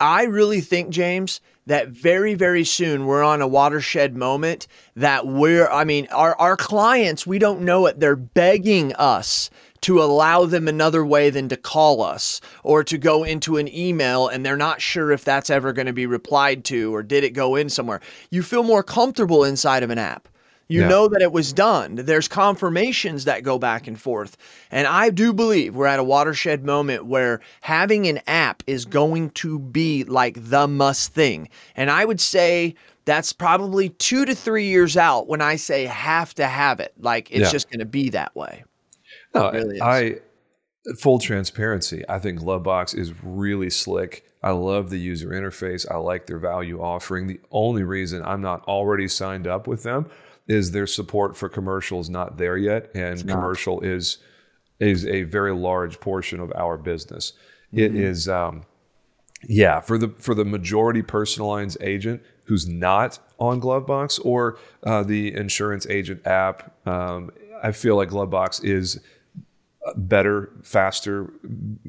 I 0.00 0.24
really 0.24 0.60
think, 0.60 0.90
James, 0.90 1.40
that 1.68 1.88
very, 1.88 2.34
very 2.34 2.64
soon 2.64 3.04
we're 3.04 3.22
on 3.22 3.42
a 3.42 3.46
watershed 3.46 4.16
moment 4.16 4.66
that 4.96 5.26
we're, 5.26 5.68
I 5.68 5.84
mean, 5.84 6.08
our, 6.10 6.34
our 6.36 6.56
clients, 6.56 7.26
we 7.26 7.38
don't 7.38 7.60
know 7.60 7.84
it. 7.86 8.00
They're 8.00 8.16
begging 8.16 8.94
us 8.94 9.50
to 9.82 10.02
allow 10.02 10.46
them 10.46 10.66
another 10.66 11.04
way 11.04 11.28
than 11.28 11.48
to 11.50 11.56
call 11.58 12.02
us 12.02 12.40
or 12.64 12.82
to 12.84 12.96
go 12.96 13.22
into 13.22 13.58
an 13.58 13.72
email 13.72 14.28
and 14.28 14.44
they're 14.44 14.56
not 14.56 14.80
sure 14.80 15.12
if 15.12 15.24
that's 15.24 15.50
ever 15.50 15.74
going 15.74 15.86
to 15.86 15.92
be 15.92 16.06
replied 16.06 16.64
to 16.64 16.92
or 16.94 17.02
did 17.02 17.22
it 17.22 17.30
go 17.30 17.54
in 17.54 17.68
somewhere. 17.68 18.00
You 18.30 18.42
feel 18.42 18.62
more 18.62 18.82
comfortable 18.82 19.44
inside 19.44 19.82
of 19.82 19.90
an 19.90 19.98
app. 19.98 20.26
You 20.68 20.82
yeah. 20.82 20.88
know 20.88 21.08
that 21.08 21.22
it 21.22 21.32
was 21.32 21.52
done. 21.54 21.94
There's 21.94 22.28
confirmations 22.28 23.24
that 23.24 23.42
go 23.42 23.58
back 23.58 23.86
and 23.86 23.98
forth. 23.98 24.36
And 24.70 24.86
I 24.86 25.08
do 25.08 25.32
believe 25.32 25.74
we're 25.74 25.86
at 25.86 25.98
a 25.98 26.04
watershed 26.04 26.62
moment 26.62 27.06
where 27.06 27.40
having 27.62 28.06
an 28.06 28.20
app 28.26 28.62
is 28.66 28.84
going 28.84 29.30
to 29.30 29.58
be 29.58 30.04
like 30.04 30.36
the 30.38 30.68
must 30.68 31.14
thing. 31.14 31.48
And 31.74 31.90
I 31.90 32.04
would 32.04 32.20
say 32.20 32.74
that's 33.06 33.32
probably 33.32 33.88
two 33.88 34.26
to 34.26 34.34
three 34.34 34.66
years 34.66 34.98
out 34.98 35.26
when 35.26 35.40
I 35.40 35.56
say 35.56 35.86
have 35.86 36.34
to 36.34 36.46
have 36.46 36.80
it. 36.80 36.92
Like 36.98 37.30
it's 37.30 37.40
yeah. 37.40 37.50
just 37.50 37.70
going 37.70 37.80
to 37.80 37.86
be 37.86 38.10
that 38.10 38.36
way. 38.36 38.64
No, 39.34 39.50
really 39.50 39.80
I 39.80 40.16
full 40.98 41.18
transparency. 41.18 42.04
I 42.10 42.18
think 42.18 42.40
Glovebox 42.40 42.94
is 42.94 43.14
really 43.22 43.70
slick. 43.70 44.24
I 44.42 44.50
love 44.50 44.90
the 44.90 44.98
user 44.98 45.30
interface. 45.30 45.90
I 45.90 45.96
like 45.96 46.26
their 46.26 46.38
value 46.38 46.80
offering. 46.82 47.26
The 47.26 47.40
only 47.50 47.84
reason 47.84 48.22
I'm 48.22 48.42
not 48.42 48.62
already 48.64 49.08
signed 49.08 49.46
up 49.46 49.66
with 49.66 49.82
them 49.82 50.10
is 50.48 50.72
their 50.72 50.86
support 50.86 51.36
for 51.36 51.48
commercials 51.48 52.08
not 52.08 52.38
there 52.38 52.56
yet, 52.56 52.90
and 52.94 53.26
commercial 53.28 53.80
is 53.80 54.18
is 54.80 55.06
a 55.06 55.22
very 55.24 55.54
large 55.54 56.00
portion 56.00 56.40
of 56.40 56.52
our 56.56 56.78
business. 56.78 57.32
Mm-hmm. 57.72 57.78
It 57.78 57.94
is, 57.96 58.28
um, 58.28 58.64
yeah, 59.46 59.80
for 59.80 59.98
the 59.98 60.08
for 60.18 60.34
the 60.34 60.44
majority 60.44 61.02
personal 61.02 61.48
lines 61.48 61.76
agent 61.80 62.22
who's 62.44 62.66
not 62.66 63.18
on 63.38 63.60
Glovebox 63.60 64.24
or 64.24 64.58
uh, 64.84 65.02
the 65.02 65.34
insurance 65.34 65.86
agent 65.86 66.26
app. 66.26 66.74
Um, 66.86 67.30
I 67.62 67.72
feel 67.72 67.96
like 67.96 68.08
Glovebox 68.08 68.64
is 68.64 69.00
better, 69.96 70.50
faster, 70.62 71.30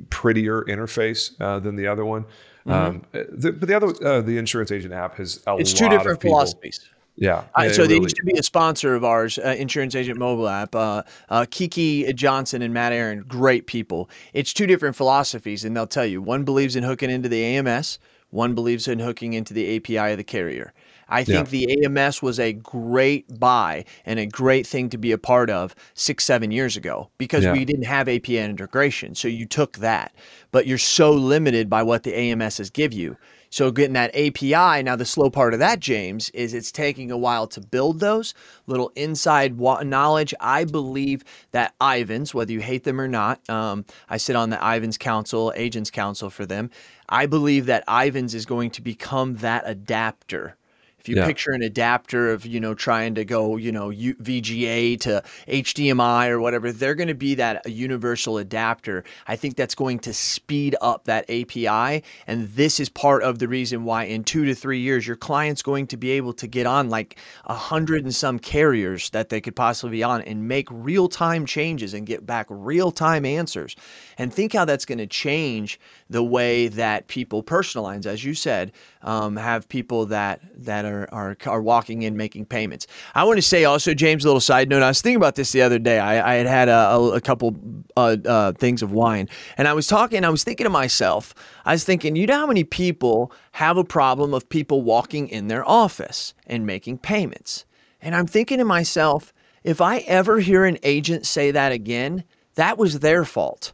prettier 0.10 0.64
interface 0.64 1.32
uh, 1.40 1.60
than 1.60 1.76
the 1.76 1.88
other 1.88 2.06
one. 2.06 2.26
Mm-hmm. 2.68 2.72
Um, 2.72 3.06
the, 3.12 3.54
but 3.54 3.68
the 3.68 3.76
other, 3.76 4.06
uh, 4.06 4.22
the 4.22 4.38
insurance 4.38 4.72
agent 4.72 4.94
app 4.94 5.16
has 5.16 5.42
a 5.48 5.56
it's 5.56 5.74
two 5.74 5.90
different 5.90 6.22
philosophies. 6.22 6.90
Yeah. 7.20 7.44
Uh, 7.54 7.70
so 7.70 7.84
really... 7.84 7.88
they 7.88 8.02
used 8.02 8.16
to 8.16 8.24
be 8.24 8.38
a 8.38 8.44
sponsor 8.44 8.96
of 8.96 9.04
ours, 9.04 9.38
uh, 9.38 9.56
Insurance 9.58 9.94
Agent 9.96 10.18
Mobile 10.18 10.48
App. 10.48 10.74
Uh, 10.74 11.04
uh, 11.30 11.46
Kiki 11.50 12.12
Johnson 12.14 12.62
and 12.62 12.74
Matt 12.74 12.94
Aaron, 12.94 13.24
great 13.28 13.68
people. 13.68 14.10
It's 14.34 14.54
two 14.54 14.66
different 14.66 14.96
philosophies, 14.96 15.66
and 15.66 15.76
they'll 15.76 15.88
tell 15.88 16.06
you 16.06 16.22
one 16.22 16.44
believes 16.44 16.76
in 16.76 16.84
hooking 16.84 17.10
into 17.10 17.30
the 17.30 17.44
AMS, 17.44 18.00
one 18.30 18.56
believes 18.56 18.88
in 18.88 19.00
hooking 19.00 19.34
into 19.34 19.54
the 19.54 19.76
API 19.76 20.12
of 20.12 20.18
the 20.18 20.24
carrier. 20.24 20.74
I 21.10 21.24
think 21.24 21.52
yeah. 21.52 21.66
the 21.66 21.86
AMS 21.86 22.22
was 22.22 22.40
a 22.40 22.54
great 22.54 23.40
buy 23.40 23.86
and 24.06 24.20
a 24.20 24.28
great 24.28 24.68
thing 24.68 24.90
to 24.92 24.98
be 24.98 25.12
a 25.12 25.18
part 25.18 25.50
of 25.50 25.76
six, 25.96 26.24
seven 26.24 26.52
years 26.52 26.78
ago 26.78 27.10
because 27.18 27.44
yeah. 27.44 27.54
we 27.54 27.66
didn't 27.66 27.86
have 27.86 28.08
API 28.08 28.38
integration. 28.38 29.16
So 29.16 29.28
you 29.28 29.46
took 29.46 29.80
that, 29.80 30.14
but 30.52 30.68
you're 30.68 30.78
so 30.78 31.12
limited 31.12 31.70
by 31.70 31.82
what 31.82 32.04
the 32.04 32.14
AMSs 32.14 32.72
give 32.72 32.94
you. 32.94 33.18
So 33.50 33.72
getting 33.72 33.94
that 33.94 34.16
API, 34.16 34.84
now 34.84 34.96
the 34.96 35.06
slow 35.06 35.30
part 35.30 35.54
of 35.54 35.60
that, 35.60 35.80
James, 35.80 36.30
is 36.32 36.54
it's 36.54 36.72
taking 36.72 37.10
a 37.10 37.18
while 37.18 37.48
to 37.48 37.62
build 37.62 38.00
those 38.00 38.34
little 38.68 38.92
inside 38.96 39.58
knowledge. 39.58 40.34
I 40.40 40.66
believe 40.66 41.24
that 41.52 41.74
Ivans, 41.82 42.34
whether 42.34 42.52
you 42.52 42.62
hate 42.62 42.84
them 42.84 43.02
or 43.02 43.08
not, 43.08 43.48
um, 43.50 43.86
I 44.08 44.18
sit 44.18 44.36
on 44.36 44.52
the 44.52 44.64
Ivans 44.64 44.98
Council, 44.98 45.52
Agents 45.56 45.90
Council 45.90 46.30
for 46.30 46.46
them. 46.46 46.70
I 47.08 47.26
believe 47.26 47.66
that 47.66 47.84
Ivans 47.88 48.36
is 48.36 48.46
going 48.46 48.70
to 48.72 48.82
become 48.82 49.38
that 49.38 49.64
adapter 49.66 50.56
If 51.00 51.08
you 51.10 51.16
Yeah. 51.16 51.26
picture 51.26 51.52
an 51.52 51.62
adapter 51.62 52.32
of, 52.32 52.46
you 52.46 52.60
know, 52.60 52.74
trying 52.74 53.16
to 53.16 53.26
go, 53.26 53.58
you 53.58 53.72
know, 53.72 53.90
U- 53.90 54.16
VGA 54.16 54.98
to 54.98 55.24
HDMI 55.48 56.28
or 56.30 56.40
whatever, 56.40 56.72
they're 56.72 56.96
going 56.96 57.08
to 57.08 57.14
be 57.14 57.36
that 57.36 57.66
uh, 57.66 57.70
universal 57.70 58.38
adapter. 58.38 59.04
I 59.28 59.36
think 59.36 59.56
that's 59.56 59.76
going 59.76 60.00
to 60.00 60.14
speed 60.14 60.76
up 60.82 61.06
that 61.06 61.30
API. 61.30 62.04
And 62.28 62.50
this 62.50 62.80
is 62.80 62.90
part 62.90 63.24
of 63.24 63.40
the 63.40 63.48
reason 63.48 63.84
why 63.84 64.04
in 64.04 64.24
two 64.24 64.46
to 64.46 64.54
three 64.56 64.80
years, 64.80 65.08
your 65.08 65.16
client's 65.16 65.62
going 65.62 65.88
to 65.88 65.98
be 65.98 66.12
able 66.12 66.34
to 66.34 66.48
get 66.48 66.66
on 66.66 66.90
like 66.90 67.18
a 67.46 67.54
hundred 67.56 68.04
and 68.04 68.14
some 68.14 68.40
carriers 68.40 69.10
that 69.12 69.30
they 69.30 69.42
could 69.42 69.56
possibly 69.56 69.98
be 69.98 70.04
on 70.04 70.22
and 70.24 70.48
make 70.48 70.68
real 70.72 71.08
time 71.08 71.46
changes 71.46 71.94
and 71.94 72.06
get 72.06 72.26
back 72.26 72.46
real 72.50 72.92
time 72.92 73.26
answers. 73.26 73.76
And 74.20 74.34
think 74.34 74.52
how 74.52 74.66
that's 74.66 74.84
going 74.84 74.98
to 74.98 75.08
change 75.08 75.80
the 76.10 76.22
way 76.22 76.68
that 76.68 77.08
people 77.08 77.42
personalize, 77.42 78.06
as 78.06 78.22
you 78.26 78.34
said, 78.34 78.74
um, 79.02 79.38
have 79.38 79.70
people 79.70 80.06
that 80.08 80.42
that 80.66 80.84
are, 80.84 81.08
are 81.14 81.38
are 81.46 81.62
walking 81.62 82.02
in 82.02 82.18
making 82.18 82.46
payments. 82.46 82.86
I 83.16 83.24
want 83.24 83.38
to 83.38 83.42
say 83.42 83.64
also, 83.64 83.94
James, 83.94 84.26
a 84.26 84.28
little 84.28 84.42
side 84.42 84.68
note. 84.68 84.84
I 84.84 84.90
was 84.90 85.02
thinking 85.02 85.16
about 85.16 85.36
this 85.36 85.54
the 85.54 85.62
other 85.62 85.80
day. 85.80 86.00
I, 86.00 86.34
I 86.34 86.36
had 86.36 86.48
had 86.48 86.68
a, 86.68 86.98
a, 87.14 87.22
couple 87.22 87.56
uh, 87.96 88.18
uh, 88.26 88.52
things 88.52 88.82
of 88.82 88.92
wine, 88.92 89.30
and 89.58 89.70
I 89.70 89.74
was 89.74 89.88
talking. 89.88 90.26
I 90.26 90.30
was 90.30 90.44
thinking 90.44 90.66
to 90.66 90.70
myself. 90.70 91.34
I 91.64 91.72
was 91.72 91.86
thinking, 91.86 92.18
you 92.18 92.28
know 92.28 92.40
how 92.40 92.48
many 92.48 92.66
people 92.66 93.32
have 93.54 93.78
a 93.78 93.86
problem 93.86 94.34
of 94.34 94.50
people 94.50 94.82
walking 94.82 95.30
in 95.30 95.48
their 95.48 95.68
office 95.68 96.34
and 96.46 96.66
making 96.66 96.98
payments, 96.98 97.64
and 98.02 98.14
I'm 98.14 98.28
thinking 98.28 98.58
to 98.58 98.66
myself, 98.66 99.34
if 99.64 99.80
I 99.80 100.00
ever 100.00 100.42
hear 100.42 100.66
an 100.66 100.78
agent 100.84 101.26
say 101.26 101.52
that 101.52 101.72
again, 101.72 102.26
that 102.56 102.78
was 102.78 103.00
their 103.00 103.24
fault 103.24 103.72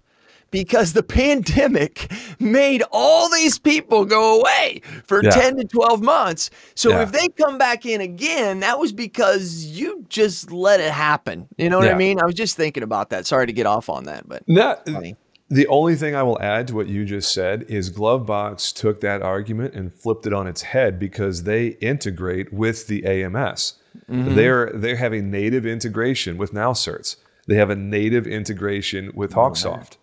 because 0.56 0.94
the 0.94 1.04
pandemic 1.04 2.10
made 2.40 2.82
all 2.90 3.30
these 3.30 3.60
people 3.60 4.06
go 4.06 4.40
away 4.40 4.82
for 5.06 5.22
Yeah. 5.22 5.32
10 5.32 5.58
to 5.58 5.66
12 5.66 6.02
months. 6.02 6.50
So 6.76 6.92
Yeah. 6.92 7.02
if 7.02 7.12
they 7.12 7.28
come 7.28 7.58
back 7.58 7.86
in 7.86 8.00
again, 8.00 8.62
that 8.62 8.80
was 8.80 8.94
because 8.94 9.66
you 9.66 10.06
just 10.08 10.52
let 10.52 10.80
it 10.80 10.92
happen. 10.92 11.50
You 11.58 11.70
know 11.70 11.78
what 11.78 11.90
I 11.90 11.94
mean? 11.98 12.22
I 12.22 12.26
was 12.26 12.36
just 12.36 12.56
thinking 12.56 12.84
about 12.84 13.10
that. 13.10 13.26
Sorry 13.26 13.46
to 13.48 13.54
get 13.54 13.66
off 13.66 13.90
on 13.90 14.06
that, 14.06 14.28
but 14.30 14.44
No, 14.48 14.78
Funny. 14.86 15.18
the 15.50 15.68
only 15.68 15.96
thing 15.96 16.16
I 16.16 16.24
will 16.24 16.42
add 16.42 16.70
to 16.70 16.76
what 16.76 16.88
you 16.88 17.04
just 17.04 17.34
said 17.34 17.66
is 17.68 17.90
Glovebox 17.92 18.74
took 18.74 19.02
that 19.02 19.22
argument 19.22 19.74
and 19.74 19.94
flipped 19.94 20.26
it 20.26 20.32
on 20.34 20.48
its 20.48 20.62
head 20.62 20.98
because 21.00 21.44
they 21.44 21.68
integrate 21.82 22.54
with 22.54 22.88
the 22.88 23.06
AMS. 23.06 23.74
Mm-hmm. 24.10 24.36
They're 24.36 24.72
they 24.74 24.96
have 24.96 25.12
a 25.14 25.22
native 25.22 25.66
integration 25.66 26.38
with 26.38 26.54
NowCerts. 26.54 27.18
They 27.48 27.56
have 27.56 27.70
a 27.70 27.76
native 27.76 28.26
integration 28.26 29.12
with 29.14 29.34
Hawksoft. 29.34 29.98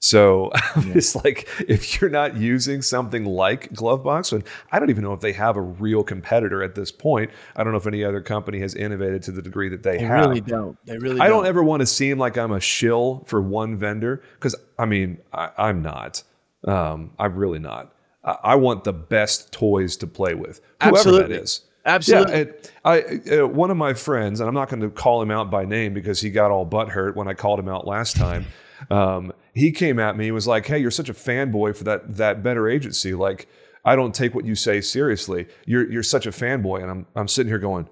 So 0.00 0.50
it's 0.76 1.14
like 1.14 1.48
if 1.68 2.00
you're 2.00 2.10
not 2.10 2.36
using 2.36 2.82
something 2.82 3.24
like 3.24 3.70
Glovebox, 3.72 4.32
and 4.32 4.42
I 4.72 4.78
don't 4.78 4.90
even 4.90 5.04
know 5.04 5.12
if 5.12 5.20
they 5.20 5.32
have 5.32 5.56
a 5.56 5.60
real 5.60 6.02
competitor 6.02 6.62
at 6.62 6.74
this 6.74 6.90
point. 6.90 7.30
I 7.54 7.62
don't 7.62 7.72
know 7.72 7.78
if 7.78 7.86
any 7.86 8.02
other 8.02 8.22
company 8.22 8.60
has 8.60 8.74
innovated 8.74 9.22
to 9.24 9.32
the 9.32 9.42
degree 9.42 9.68
that 9.68 9.82
they, 9.82 9.98
have. 9.98 10.00
they 10.00 10.06
have. 10.06 10.28
really 10.28 10.40
don't. 10.40 10.78
They 10.86 10.98
really 10.98 11.20
I 11.20 11.28
don't. 11.28 11.44
don't 11.44 11.46
ever 11.46 11.62
want 11.62 11.80
to 11.80 11.86
seem 11.86 12.18
like 12.18 12.38
I'm 12.38 12.52
a 12.52 12.60
shill 12.60 13.24
for 13.26 13.40
one 13.40 13.76
vendor 13.76 14.22
because 14.34 14.56
I 14.78 14.86
mean 14.86 15.18
I, 15.32 15.50
I'm 15.56 15.82
not. 15.82 16.22
Um, 16.66 17.12
I'm 17.18 17.36
really 17.36 17.58
not. 17.58 17.94
I, 18.24 18.36
I 18.42 18.54
want 18.56 18.84
the 18.84 18.92
best 18.92 19.52
toys 19.52 19.96
to 19.98 20.06
play 20.06 20.34
with, 20.34 20.60
whoever 20.80 20.96
Absolutely. 20.96 21.36
that 21.36 21.42
is. 21.42 21.60
Absolutely. 21.84 22.32
Yeah, 22.32 22.40
it, 22.40 22.72
I 22.84 23.00
uh, 23.38 23.46
one 23.46 23.70
of 23.70 23.76
my 23.76 23.94
friends, 23.94 24.40
and 24.40 24.48
I'm 24.48 24.54
not 24.54 24.68
going 24.68 24.82
to 24.82 24.90
call 24.90 25.22
him 25.22 25.30
out 25.30 25.50
by 25.50 25.64
name 25.64 25.94
because 25.94 26.20
he 26.20 26.30
got 26.30 26.50
all 26.50 26.66
butthurt 26.66 27.16
when 27.16 27.28
I 27.28 27.34
called 27.34 27.58
him 27.58 27.68
out 27.68 27.86
last 27.86 28.16
time. 28.16 28.46
Um, 28.88 29.32
he 29.52 29.72
came 29.72 29.98
at 29.98 30.16
me 30.16 30.26
and 30.26 30.34
was 30.34 30.46
like, 30.46 30.66
"Hey, 30.66 30.78
you're 30.78 30.90
such 30.90 31.08
a 31.08 31.14
fanboy 31.14 31.76
for 31.76 31.84
that 31.84 32.16
that 32.16 32.42
better 32.42 32.68
agency. 32.68 33.14
Like, 33.14 33.48
I 33.84 33.96
don't 33.96 34.14
take 34.14 34.34
what 34.34 34.44
you 34.44 34.54
say 34.54 34.80
seriously. 34.80 35.46
You're 35.66 35.90
you're 35.90 36.02
such 36.02 36.26
a 36.26 36.30
fanboy." 36.30 36.82
And 36.82 36.90
I'm 36.90 37.06
I'm 37.14 37.28
sitting 37.28 37.50
here 37.50 37.58
going, 37.58 37.88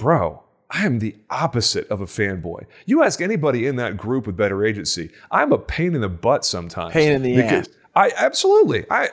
bro, 0.00 0.42
I 0.70 0.86
am 0.86 0.98
the 0.98 1.14
opposite 1.28 1.88
of 1.88 2.00
a 2.00 2.06
fanboy. 2.06 2.64
You 2.86 3.02
ask 3.04 3.20
anybody 3.20 3.66
in 3.66 3.76
that 3.76 3.96
group 3.96 4.26
with 4.26 4.36
Better 4.36 4.64
Agency, 4.64 5.10
I'm 5.30 5.52
a 5.52 5.58
pain 5.58 5.94
in 5.94 6.00
the 6.00 6.08
butt 6.08 6.44
sometimes. 6.44 6.92
Pain 6.92 7.12
in 7.12 7.22
the 7.22 7.40
ass. 7.40 7.68
I 7.94 8.12
absolutely. 8.16 8.86
I 8.90 9.10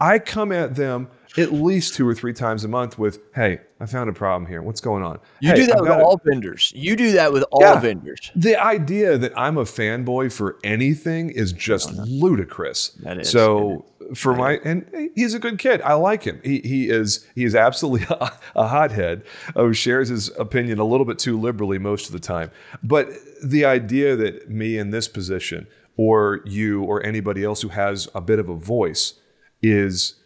I 0.00 0.18
come 0.18 0.52
at 0.52 0.74
them 0.74 1.08
at 1.38 1.52
least 1.52 1.94
two 1.94 2.06
or 2.06 2.14
three 2.14 2.32
times 2.32 2.62
a 2.64 2.68
month 2.68 2.98
with, 2.98 3.18
"Hey, 3.34 3.60
I 3.80 3.86
found 3.86 4.10
a 4.10 4.12
problem 4.12 4.46
here. 4.48 4.60
What's 4.62 4.80
going 4.80 5.02
on?" 5.02 5.18
You 5.40 5.50
Hey, 5.50 5.56
do 5.56 5.66
that 5.66 5.74
I've 5.76 5.80
with 5.80 5.88
got 5.88 6.00
a- 6.00 6.04
all 6.04 6.20
vendors. 6.24 6.72
You 6.76 6.94
do 6.96 7.12
that 7.12 7.32
with 7.32 7.44
all 7.50 7.60
Yeah. 7.62 7.80
vendors. 7.80 8.30
the 8.36 8.56
idea 8.62 9.16
that 9.18 9.32
I'm 9.36 9.56
a 9.56 9.64
fanboy 9.64 10.32
for 10.32 10.58
anything 10.62 11.30
is 11.30 11.52
just 11.52 11.92
ludicrous. 11.94 12.90
That 13.02 13.18
is, 13.20 13.30
So 13.30 13.84
for 14.14 14.34
my 14.34 14.60
and 14.64 14.84
he's 15.14 15.32
a 15.32 15.38
good 15.38 15.58
kid. 15.58 15.80
I 15.82 15.94
like 15.94 16.22
him. 16.24 16.38
He 16.44 16.60
he 16.64 16.90
is 16.90 17.26
he 17.34 17.44
is 17.44 17.54
absolutely 17.54 18.06
a, 18.20 18.30
a 18.56 18.66
hothead 18.68 19.22
who 19.56 19.72
shares 19.72 20.08
his 20.10 20.28
opinion 20.38 20.78
a 20.78 20.84
little 20.84 21.06
bit 21.06 21.18
too 21.18 21.40
liberally 21.40 21.78
most 21.78 22.06
of 22.06 22.12
the 22.12 22.20
time. 22.20 22.50
But 22.82 23.08
the 23.42 23.64
idea 23.64 24.16
that 24.16 24.50
me 24.50 24.76
in 24.76 24.90
this 24.90 25.08
position 25.08 25.66
or 25.96 26.40
you 26.44 26.82
or 26.82 27.04
anybody 27.04 27.42
else 27.44 27.62
who 27.62 27.68
has 27.68 28.08
a 28.14 28.20
bit 28.20 28.38
of 28.38 28.48
a 28.50 28.54
voice 28.56 29.14
is 29.62 30.16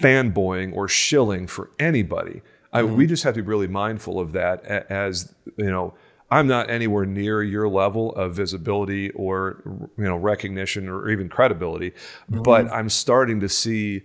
fanboying 0.00 0.74
or 0.74 0.88
shilling 0.88 1.46
for 1.46 1.70
anybody. 1.78 2.42
I, 2.72 2.82
mm-hmm. 2.82 2.96
we 2.96 3.06
just 3.06 3.24
have 3.24 3.34
to 3.34 3.42
be 3.42 3.48
really 3.48 3.68
mindful 3.68 4.18
of 4.18 4.32
that 4.32 4.64
as 4.64 5.34
you 5.56 5.70
know 5.70 5.94
i'm 6.30 6.46
not 6.46 6.70
anywhere 6.70 7.04
near 7.04 7.42
your 7.42 7.68
level 7.68 8.14
of 8.14 8.34
visibility 8.34 9.10
or 9.10 9.62
you 9.98 10.04
know 10.04 10.16
recognition 10.16 10.88
or 10.88 11.10
even 11.10 11.28
credibility 11.28 11.90
mm-hmm. 11.90 12.42
but 12.42 12.70
i'm 12.72 12.88
starting 12.88 13.40
to 13.40 13.48
see 13.48 14.02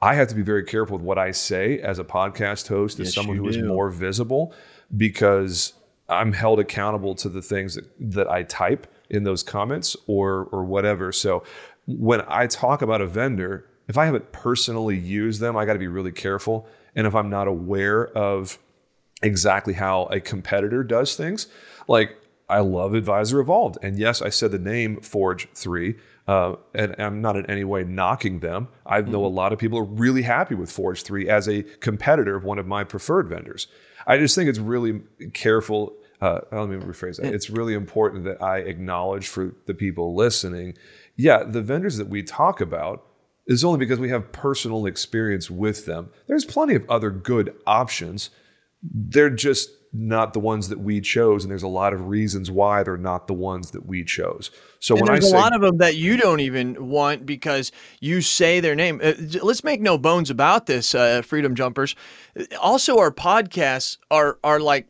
i 0.00 0.14
have 0.14 0.28
to 0.28 0.34
be 0.34 0.42
very 0.42 0.64
careful 0.64 0.96
with 0.96 1.04
what 1.04 1.18
i 1.18 1.30
say 1.30 1.80
as 1.80 1.98
a 1.98 2.04
podcast 2.04 2.68
host 2.68 3.00
as 3.00 3.08
Yes, 3.08 3.14
someone 3.14 3.36
who 3.36 3.48
is 3.48 3.56
do. 3.56 3.66
more 3.66 3.90
visible 3.90 4.54
because 4.96 5.72
i'm 6.08 6.32
held 6.32 6.60
accountable 6.60 7.14
to 7.16 7.28
the 7.28 7.42
things 7.42 7.74
that, 7.74 7.84
that 7.98 8.30
i 8.30 8.44
type 8.44 8.86
in 9.10 9.24
those 9.24 9.42
comments 9.42 9.96
or 10.06 10.48
or 10.52 10.64
whatever 10.64 11.10
so 11.10 11.42
when 11.86 12.22
i 12.28 12.46
talk 12.46 12.80
about 12.80 13.00
a 13.00 13.06
vendor 13.06 13.66
if 13.88 13.98
i 13.98 14.06
haven't 14.06 14.32
personally 14.32 14.98
used 14.98 15.40
them 15.40 15.56
i 15.56 15.64
got 15.64 15.74
to 15.74 15.78
be 15.78 15.88
really 15.88 16.12
careful 16.12 16.66
and 16.94 17.06
if 17.06 17.14
i'm 17.14 17.30
not 17.30 17.48
aware 17.48 18.06
of 18.16 18.58
exactly 19.24 19.72
how 19.74 20.04
a 20.04 20.20
competitor 20.20 20.84
does 20.84 21.16
things. 21.16 21.48
Like 21.88 22.20
I 22.48 22.60
love 22.60 22.94
Advisor 22.94 23.40
Evolved, 23.40 23.78
and 23.82 23.98
yes, 23.98 24.20
I 24.20 24.28
said 24.28 24.52
the 24.52 24.58
name 24.58 25.00
Forge 25.00 25.48
Three, 25.54 25.96
uh, 26.28 26.56
and 26.74 26.94
I'm 26.98 27.20
not 27.20 27.36
in 27.36 27.46
any 27.46 27.64
way 27.64 27.84
knocking 27.84 28.40
them. 28.40 28.68
I 28.86 29.00
know 29.00 29.24
a 29.24 29.28
lot 29.28 29.52
of 29.52 29.58
people 29.58 29.78
are 29.78 29.84
really 29.84 30.22
happy 30.22 30.54
with 30.54 30.70
Forge 30.70 31.02
Three 31.02 31.28
as 31.28 31.48
a 31.48 31.62
competitor 31.62 32.36
of 32.36 32.44
one 32.44 32.58
of 32.58 32.66
my 32.66 32.84
preferred 32.84 33.28
vendors. 33.28 33.66
I 34.06 34.18
just 34.18 34.34
think 34.34 34.50
it's 34.50 34.58
really 34.58 35.00
careful. 35.32 35.94
Uh, 36.20 36.40
let 36.52 36.68
me 36.68 36.76
rephrase 36.76 37.16
that. 37.16 37.34
It's 37.34 37.50
really 37.50 37.74
important 37.74 38.24
that 38.24 38.42
I 38.42 38.58
acknowledge 38.58 39.28
for 39.28 39.54
the 39.66 39.74
people 39.74 40.14
listening. 40.14 40.76
Yeah, 41.16 41.44
the 41.44 41.62
vendors 41.62 41.96
that 41.96 42.08
we 42.08 42.22
talk 42.22 42.60
about 42.60 43.06
is 43.46 43.64
only 43.64 43.78
because 43.78 43.98
we 43.98 44.08
have 44.08 44.32
personal 44.32 44.86
experience 44.86 45.50
with 45.50 45.86
them. 45.86 46.10
There's 46.26 46.44
plenty 46.44 46.74
of 46.74 46.88
other 46.88 47.10
good 47.10 47.54
options 47.66 48.30
they're 48.92 49.30
just 49.30 49.70
not 49.92 50.32
the 50.32 50.40
ones 50.40 50.70
that 50.70 50.80
we 50.80 51.00
chose 51.00 51.44
and 51.44 51.50
there's 51.50 51.62
a 51.62 51.68
lot 51.68 51.92
of 51.92 52.08
reasons 52.08 52.50
why 52.50 52.82
they're 52.82 52.96
not 52.96 53.28
the 53.28 53.32
ones 53.32 53.70
that 53.70 53.86
we 53.86 54.02
chose 54.02 54.50
so 54.80 54.96
And 54.96 55.02
when 55.02 55.10
i 55.10 55.12
there's 55.14 55.30
say 55.30 55.36
a 55.36 55.40
lot 55.40 55.54
of 55.54 55.60
them 55.62 55.78
that 55.78 55.94
you 55.94 56.16
don't 56.16 56.40
even 56.40 56.88
want 56.88 57.24
because 57.24 57.70
you 58.00 58.20
say 58.20 58.58
their 58.58 58.74
name. 58.74 59.00
Uh, 59.02 59.12
let's 59.42 59.62
make 59.62 59.80
no 59.80 59.96
bones 59.96 60.30
about 60.30 60.66
this, 60.66 60.94
uh, 60.94 61.22
Freedom 61.22 61.54
Jumpers. 61.54 61.94
Also, 62.60 62.98
our 62.98 63.12
podcasts 63.12 63.98
are 64.10 64.38
are 64.42 64.58
like 64.58 64.88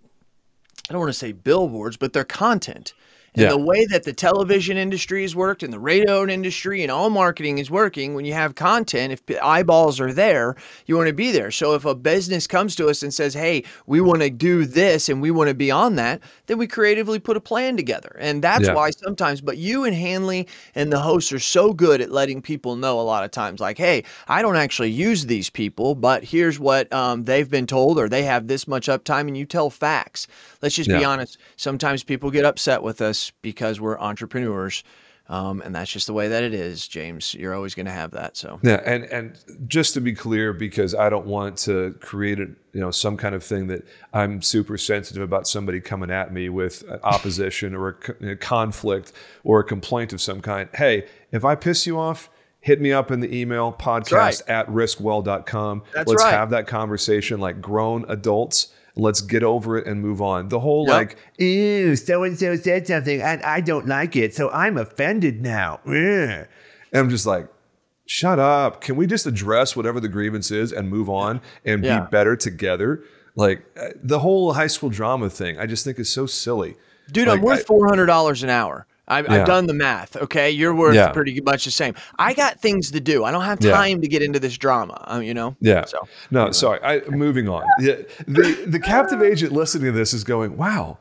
I 0.89 0.93
don't 0.93 1.01
want 1.01 1.13
to 1.13 1.19
say 1.19 1.33
billboards, 1.33 1.97
but 1.97 2.13
they're 2.13 2.25
content. 2.25 2.95
And 3.37 3.45
Yeah. 3.45 3.49
the 3.51 3.59
way 3.59 3.85
that 3.87 4.05
the 4.05 4.13
television 4.13 4.77
industry 4.77 5.23
has 5.23 5.35
worked 5.35 5.63
and 5.65 5.73
the 5.73 5.79
radio 5.81 6.25
industry 6.27 6.83
and 6.83 6.91
all 6.91 7.11
marketing 7.11 7.59
is 7.59 7.71
working, 7.71 8.15
when 8.15 8.25
you 8.25 8.33
have 8.33 8.55
content, 8.55 9.13
if 9.13 9.23
eyeballs 9.43 9.99
are 10.01 10.13
there, 10.13 10.55
you 10.87 10.97
want 10.97 11.09
to 11.09 11.13
be 11.15 11.33
there. 11.33 11.51
So 11.51 11.75
if 11.75 11.85
a 11.85 11.95
business 11.95 12.47
comes 12.47 12.77
to 12.77 12.89
us 12.89 13.03
and 13.03 13.13
says, 13.13 13.35
hey, 13.35 13.65
we 13.87 14.01
want 14.01 14.21
to 14.23 14.31
do 14.31 14.65
this 14.65 15.09
and 15.09 15.21
we 15.21 15.33
want 15.33 15.49
to 15.49 15.55
be 15.55 15.71
on 15.71 15.97
that, 15.97 16.21
then 16.47 16.59
we 16.59 16.67
creatively 16.69 17.19
put 17.19 17.37
a 17.37 17.41
plan 17.41 17.77
together. 17.77 18.17
And 18.21 18.43
that's 18.43 18.69
Yeah. 18.69 18.75
why 18.75 18.91
sometimes, 18.91 19.41
but 19.41 19.59
you 19.59 19.85
and 19.85 19.97
Hanley 19.97 20.47
and 20.75 20.93
the 20.93 21.01
hosts 21.01 21.33
are 21.33 21.41
so 21.41 21.73
good 21.73 22.01
at 22.01 22.13
letting 22.13 22.41
people 22.41 22.77
know 22.77 23.01
a 23.01 23.03
lot 23.03 23.25
of 23.25 23.33
times, 23.33 23.59
like, 23.61 23.79
hey, 23.79 24.05
I 24.29 24.43
don't 24.43 24.57
actually 24.57 24.91
use 24.91 25.27
these 25.27 25.51
people, 25.51 25.97
but 25.97 26.23
here's 26.25 26.61
what 26.61 26.93
um, 26.93 27.25
they've 27.25 27.51
been 27.51 27.67
told 27.67 27.99
or 27.99 28.09
they 28.09 28.23
have 28.23 28.47
this 28.47 28.69
much 28.69 28.87
uptime, 28.87 29.27
and 29.27 29.37
you 29.37 29.45
tell 29.45 29.71
facts. 29.71 30.29
Let's 30.63 30.77
just 30.77 30.91
be 30.93 31.03
honest. 31.03 31.39
Sometimes 31.57 32.05
people 32.05 32.31
get 32.31 32.45
upset 32.45 32.83
with 32.83 33.01
us 33.01 33.24
because 33.43 33.81
we're 33.81 33.99
entrepreneurs. 33.99 34.85
Um, 35.27 35.63
and 35.63 35.75
that's 35.75 35.91
just 35.91 36.07
the 36.07 36.13
way 36.13 36.29
that 36.29 36.43
it 36.43 36.53
is, 36.53 36.87
James. 36.87 37.33
You're 37.33 37.55
always 37.55 37.75
going 37.75 37.87
to 37.87 37.93
have 37.93 38.11
that. 38.11 38.37
So 38.37 38.61
yeah 38.63 38.83
and 38.85 39.05
and 39.05 39.39
just 39.67 39.95
to 39.95 40.01
be 40.01 40.13
clear 40.13 40.53
because 40.53 40.95
i 40.95 41.09
don't 41.09 41.27
want 41.27 41.57
to 41.57 41.97
create 42.01 42.39
a 42.39 42.47
you 42.73 42.81
know 42.81 42.91
some 42.91 43.17
kind 43.17 43.35
of 43.35 43.43
thing 43.43 43.67
that 43.69 43.87
i'm 44.13 44.43
super 44.43 44.77
sensitive 44.77 45.23
about 45.23 45.49
somebody 45.49 45.81
coming 45.81 46.11
at 46.11 46.33
me 46.33 46.49
with 46.49 46.83
an 46.89 47.01
opposition 47.03 47.75
or 47.75 47.99
a, 48.21 48.33
a 48.33 48.37
conflict 48.37 49.13
or 49.45 49.61
a 49.61 49.65
complaint 49.65 50.13
of 50.13 50.21
some 50.21 50.41
kind 50.41 50.69
hey 50.75 51.07
if 51.33 51.45
i 51.45 51.55
piss 51.55 51.87
you 51.87 51.99
off 51.99 52.29
hit 52.65 52.81
me 52.81 52.93
up 52.93 53.11
in 53.11 53.21
the 53.21 53.37
email 53.37 53.71
podcast 53.71 54.13
right. 54.13 54.43
at 54.49 54.67
riskwell.com. 54.69 55.83
That's 55.93 56.09
Let's 56.09 56.25
right. 56.25 56.33
have 56.33 56.49
that 56.49 56.67
conversation 56.67 57.39
like 57.39 57.61
grown 57.61 58.07
adults. 58.09 58.73
Let's 58.97 59.21
get 59.21 59.43
over 59.43 59.77
it 59.77 59.87
and 59.87 60.01
move 60.01 60.23
on. 60.23 60.49
The 60.49 60.61
whole 60.61 60.87
Yep. 60.87 60.95
like, 60.95 61.17
ew, 61.39 61.97
so 61.97 62.23
and 62.23 62.39
so 62.39 62.55
said 62.57 62.87
something 62.87 63.21
and 63.21 63.43
I 63.43 63.61
don't 63.61 63.89
like 63.89 64.15
it, 64.15 64.35
so 64.35 64.51
I'm 64.51 64.77
offended 64.79 65.43
now. 65.43 65.81
Ugh." 65.87 65.93
And 65.93 66.47
I'm 66.93 67.11
just 67.11 67.27
like, 67.27 67.49
shut 68.07 68.39
up. 68.39 68.81
Can 68.81 68.95
we 68.97 69.07
just 69.09 69.27
address 69.27 69.75
whatever 69.75 69.99
the 69.99 70.09
grievance 70.09 70.51
is 70.53 70.73
and 70.73 70.89
move 70.89 71.09
on 71.11 71.41
and 71.65 71.83
Yeah. 71.85 72.01
be 72.01 72.07
better 72.11 72.37
together? 72.37 73.03
Like 73.35 73.65
uh, 73.77 73.89
the 74.01 74.21
whole 74.21 74.53
high 74.53 74.69
school 74.69 74.91
drama 74.91 75.29
thing, 75.29 75.59
I 75.59 75.67
just 75.67 75.85
think 75.85 75.99
is 75.99 76.09
so 76.09 76.27
silly. 76.27 76.77
Dude, 77.11 77.27
Like, 77.27 77.39
I'm 77.39 77.45
worth 77.45 77.67
four 77.67 77.89
hundred 77.89 78.07
dollars 78.07 78.45
an 78.45 78.49
hour. 78.51 78.87
I've, 79.07 79.27
Yeah. 79.27 79.35
I've 79.41 79.47
done 79.47 79.67
the 79.67 79.75
math. 79.75 80.17
Okay, 80.17 80.51
you're 80.51 80.75
worth 80.75 80.95
Yeah. 80.95 81.11
pretty 81.13 81.41
much 81.41 81.65
the 81.67 81.71
same. 81.71 81.95
I 82.19 82.33
got 82.35 82.61
things 82.61 82.91
to 82.93 83.01
do. 83.01 83.25
I 83.25 83.31
don't 83.33 83.45
have 83.45 83.63
Yeah. 83.63 83.73
time 83.73 84.01
to 84.01 84.09
get 84.09 84.23
into 84.23 84.41
this 84.41 84.57
drama. 84.57 85.03
um, 85.07 85.23
you 85.23 85.35
know. 85.35 85.57
Yeah. 85.61 85.85
So 85.85 85.99
no, 86.31 86.51
sorry. 86.53 86.81
I, 86.83 87.03
moving 87.11 87.49
on. 87.49 87.65
The 87.79 88.07
the 88.67 88.81
captive 88.81 89.23
agent 89.23 89.53
listening 89.53 89.87
to 89.87 89.99
this 89.99 90.13
is 90.15 90.25
going, 90.25 90.57
"Wow, 90.57 90.99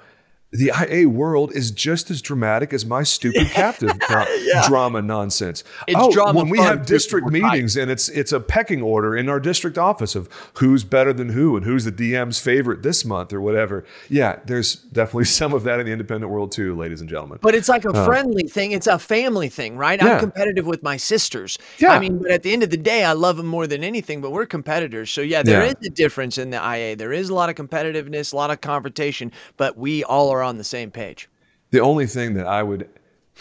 the 0.54 0.72
IA 0.90 1.10
world 1.10 1.52
is 1.54 1.72
just 1.72 2.12
as 2.12 2.22
dramatic 2.22 2.74
as 2.74 2.86
my 2.86 3.04
stupid 3.04 3.48
captive 3.52 3.98
dra- 4.00 4.28
drama 4.68 5.02
nonsense." 5.02 5.64
It's 5.88 6.00
oh, 6.00 6.12
drama 6.12 6.40
when 6.40 6.50
we 6.50 6.60
have 6.60 6.86
district 6.86 7.28
meetings 7.28 7.76
and 7.76 7.90
it's 7.92 8.10
it's 8.10 8.32
a 8.32 8.40
pecking 8.40 8.82
order 8.82 9.18
in 9.18 9.30
our 9.30 9.40
district 9.40 9.78
office 9.78 10.16
of 10.16 10.30
who's 10.56 10.84
better 10.84 11.12
than 11.14 11.30
who 11.30 11.58
and 11.58 11.66
who's 11.66 11.86
the 11.86 11.92
DM's 11.92 12.40
favorite 12.40 12.84
this 12.84 13.04
month 13.04 13.34
or 13.34 13.42
whatever. 13.42 13.84
Yeah, 14.10 14.40
there's 14.46 14.76
definitely 14.76 15.26
some 15.40 15.54
of 15.54 15.64
that 15.64 15.80
in 15.80 15.86
the 15.86 15.92
independent 15.92 16.32
world 16.32 16.52
too, 16.52 16.76
ladies 16.76 17.02
and 17.02 17.10
gentlemen. 17.10 17.40
But 17.42 17.56
it's 17.56 17.70
like 17.70 17.86
a 17.86 17.90
uh, 17.90 18.06
friendly 18.06 18.44
thing. 18.44 18.72
It's 18.72 18.88
a 18.88 19.00
family 19.00 19.50
thing, 19.50 19.78
right? 19.78 20.02
Yeah. 20.02 20.14
I'm 20.14 20.20
competitive 20.20 20.66
with 20.66 20.84
my 20.84 20.98
sisters. 20.98 21.58
Yeah. 21.80 21.94
I 21.94 22.00
mean, 22.00 22.20
but 22.20 22.32
at 22.32 22.44
the 22.44 22.54
end 22.54 22.64
of 22.64 22.70
the 22.70 22.78
day, 22.78 23.04
I 23.04 23.14
love 23.14 23.38
them 23.38 23.48
more 23.48 23.68
than 23.68 23.84
anything. 23.84 24.22
But 24.22 24.32
we're 24.32 24.46
competitors, 24.46 25.10
so 25.10 25.22
yeah, 25.22 25.44
there 25.44 25.66
Yeah. 25.66 25.74
is 25.80 25.88
a 25.88 25.90
difference 25.90 26.38
in 26.38 26.52
the 26.52 26.58
IA. 26.58 26.96
There 26.96 27.14
is 27.14 27.30
a 27.30 27.34
lot 27.34 27.50
of 27.50 27.56
competitiveness, 27.56 28.34
a 28.34 28.36
lot 28.36 28.52
of 28.52 28.62
confrontation, 28.62 29.32
but 29.58 29.78
we 29.78 30.04
all 30.04 30.30
are 30.30 30.43
on 30.44 30.58
the 30.58 30.64
same 30.64 30.92
page. 30.92 31.30
The 31.72 31.80
only 31.80 32.06
thing 32.06 32.34
that 32.36 32.48
I 32.48 32.64
would 32.64 32.90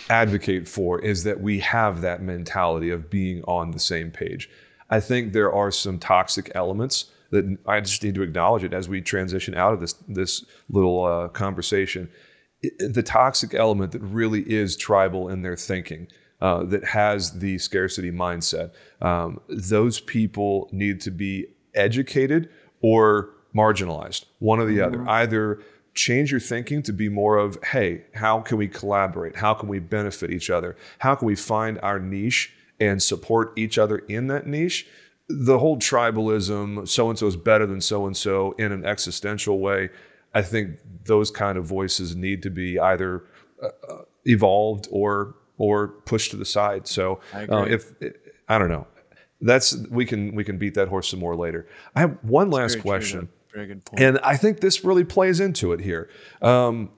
advocate 0.08 0.66
for 0.66 0.98
is 1.00 1.24
that 1.24 1.40
we 1.40 1.60
have 1.60 2.00
that 2.00 2.22
mentality 2.22 2.90
of 2.90 3.10
being 3.10 3.42
on 3.44 3.72
the 3.72 3.78
same 3.78 4.10
page. 4.10 4.48
I 4.88 5.00
think 5.00 5.32
there 5.32 5.52
are 5.52 5.70
some 5.70 5.98
toxic 5.98 6.50
elements 6.54 7.10
that 7.30 7.58
I 7.66 7.80
just 7.80 8.02
need 8.02 8.14
to 8.14 8.22
acknowledge 8.22 8.64
it 8.64 8.72
as 8.72 8.88
we 8.88 9.00
transition 9.00 9.54
out 9.54 9.72
of 9.72 9.80
this 9.80 9.94
this 10.08 10.44
little 10.68 11.04
uh, 11.04 11.28
conversation. 11.28 12.10
I- 12.64 12.70
the 12.78 13.02
toxic 13.02 13.54
element 13.54 13.92
that 13.92 14.00
really 14.00 14.42
is 14.42 14.76
tribal 14.76 15.28
in 15.28 15.42
their 15.42 15.56
thinking, 15.56 16.08
uh, 16.40 16.64
that 16.64 16.84
has 16.84 17.38
the 17.38 17.56
scarcity 17.58 18.10
mindset. 18.10 18.72
Um, 19.00 19.40
those 19.48 20.00
people 20.00 20.68
need 20.72 21.00
to 21.02 21.10
be 21.10 21.46
educated 21.74 22.50
or 22.80 23.30
marginalized, 23.54 24.24
one 24.40 24.58
or 24.58 24.66
the 24.66 24.80
other. 24.80 25.08
Either 25.08 25.60
change 25.94 26.30
your 26.30 26.40
thinking 26.40 26.82
to 26.82 26.92
be 26.92 27.08
more 27.08 27.36
of, 27.36 27.62
hey, 27.64 28.04
how 28.14 28.40
can 28.40 28.56
we 28.56 28.68
collaborate? 28.68 29.36
How 29.36 29.54
can 29.54 29.68
we 29.68 29.78
benefit 29.78 30.30
each 30.30 30.50
other? 30.50 30.76
How 30.98 31.14
can 31.14 31.26
we 31.26 31.34
find 31.34 31.78
our 31.82 31.98
niche 31.98 32.52
and 32.80 33.02
support 33.02 33.52
each 33.56 33.78
other 33.78 33.98
in 33.98 34.26
that 34.28 34.46
niche? 34.46 34.86
The 35.28 35.58
whole 35.58 35.76
tribalism, 35.76 36.88
so 36.88 37.10
and 37.10 37.18
so 37.18 37.26
is 37.26 37.36
better 37.36 37.66
than 37.66 37.80
so 37.80 38.06
and 38.06 38.16
so 38.16 38.52
in 38.52 38.72
an 38.72 38.84
existential 38.84 39.60
way, 39.60 39.90
I 40.34 40.42
think 40.42 40.78
those 41.04 41.30
kind 41.30 41.58
of 41.58 41.64
voices 41.66 42.16
need 42.16 42.42
to 42.42 42.50
be 42.50 42.78
either 42.78 43.24
uh, 43.62 43.68
uh, 43.88 44.02
evolved 44.24 44.88
or 44.90 45.34
or 45.58 45.88
pushed 45.88 46.30
to 46.32 46.36
the 46.36 46.44
side. 46.44 46.88
So 46.88 47.20
uh, 47.34 47.66
if 47.68 47.92
I 48.48 48.58
don't 48.58 48.68
know, 48.68 48.86
that's 49.40 49.76
we 49.88 50.06
can 50.06 50.34
we 50.34 50.44
can 50.44 50.58
beat 50.58 50.74
that 50.74 50.88
horse 50.88 51.08
some 51.08 51.20
more 51.20 51.36
later. 51.36 51.66
I 51.94 52.00
have 52.00 52.18
one 52.22 52.50
last 52.50 52.74
true, 52.74 52.82
question. 52.82 53.20
though. 53.20 53.41
Very 53.52 53.66
good 53.66 53.84
point. 53.84 54.02
And 54.02 54.18
I 54.22 54.36
think 54.36 54.60
this 54.60 54.84
really 54.84 55.04
plays 55.04 55.40
into 55.40 55.72
it 55.72 55.80
here. 55.80 56.08
Um, 56.40 56.90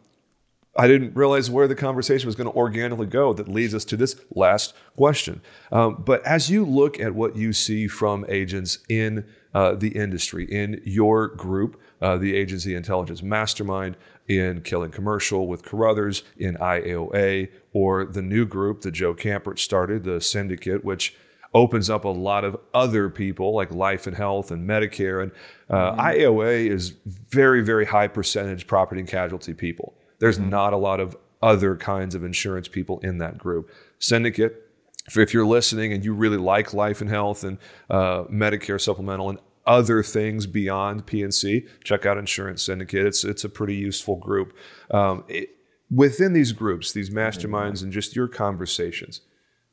I 0.77 0.89
didn't 0.89 1.15
realize 1.15 1.51
where 1.51 1.69
the 1.69 1.75
conversation 1.77 2.27
was 2.27 2.35
going 2.35 2.51
to 2.51 2.57
organically 2.57 3.07
go 3.07 3.33
that 3.33 3.49
leads 3.49 3.75
us 3.75 3.85
to 3.87 3.97
this 3.97 4.17
last 4.35 4.75
question. 4.97 5.41
Um, 5.71 6.03
but 6.05 6.25
as 6.27 6.51
you 6.51 6.65
look 6.65 6.99
at 6.99 7.15
what 7.15 7.37
you 7.37 7.53
see 7.53 7.87
from 7.87 8.25
agents 8.29 8.79
in 8.89 9.25
uh, 9.55 9.75
the 9.75 9.91
industry, 9.91 10.45
in 10.51 10.81
your 10.85 11.29
group, 11.29 11.81
uh, 12.03 12.17
the 12.17 12.35
Agency 12.35 12.75
Intelligence 12.75 13.23
Mastermind, 13.23 13.97
in 14.27 14.63
Killing 14.63 14.91
Commercial 14.91 15.47
with 15.47 15.63
Carothers, 15.63 16.23
in 16.37 16.57
IAOA, 16.57 17.51
or 17.73 18.05
the 18.05 18.23
new 18.23 18.45
group 18.45 18.81
that 18.81 18.93
Joe 18.93 19.15
Campert 19.15 19.59
started, 19.59 20.03
the 20.03 20.21
Syndicate, 20.21 20.85
which 20.85 21.15
opens 21.55 21.89
up 21.89 22.05
a 22.05 22.09
lot 22.09 22.45
of 22.45 22.57
other 22.75 23.09
people 23.09 23.55
like 23.55 23.71
life 23.73 24.07
and 24.07 24.17
health 24.17 24.51
and 24.51 24.69
Medicare. 24.69 25.23
And 25.23 25.33
uh, 25.71 25.95
IAOA 25.97 26.69
is 26.71 26.91
very, 27.31 27.63
very 27.63 27.87
high 27.87 28.09
percentage 28.09 28.67
property 28.67 29.01
and 29.01 29.09
casualty 29.09 29.55
people. 29.55 29.95
There's 30.19 30.39
not 30.39 30.73
a 30.73 30.77
lot 30.77 31.01
of 31.01 31.17
other 31.43 31.77
kinds 31.77 32.15
of 32.15 32.25
insurance 32.25 32.67
people 32.69 32.99
in 33.01 33.19
that 33.19 33.39
group. 33.39 33.71
Syndicate, 33.99 34.61
if- 35.07 35.17
if 35.19 35.33
you're 35.35 35.47
listening 35.47 35.93
and 35.93 36.05
you 36.05 36.13
really 36.15 36.39
like 36.39 36.73
life 36.75 37.01
and 37.01 37.11
health 37.11 37.45
and 37.45 37.59
uh, 37.91 38.25
Medicare 38.25 38.81
supplemental 38.81 39.29
and 39.31 39.39
other 39.67 40.03
things 40.03 40.47
beyond 40.47 41.07
PNC, 41.07 41.67
check 41.85 42.05
out 42.05 42.19
Insurance 42.19 42.63
Syndicate. 42.63 43.07
It's 43.07 43.23
it's 43.25 43.45
a 43.45 43.49
pretty 43.49 43.75
useful 43.77 44.17
group. 44.17 44.55
Um, 44.91 45.25
it, 45.29 45.51
within 45.91 46.33
these 46.33 46.53
groups, 46.53 46.93
these 46.93 47.11
masterminds, 47.11 47.83
and 47.83 47.93
just 47.93 48.17
your 48.17 48.29
conversations, 48.29 49.21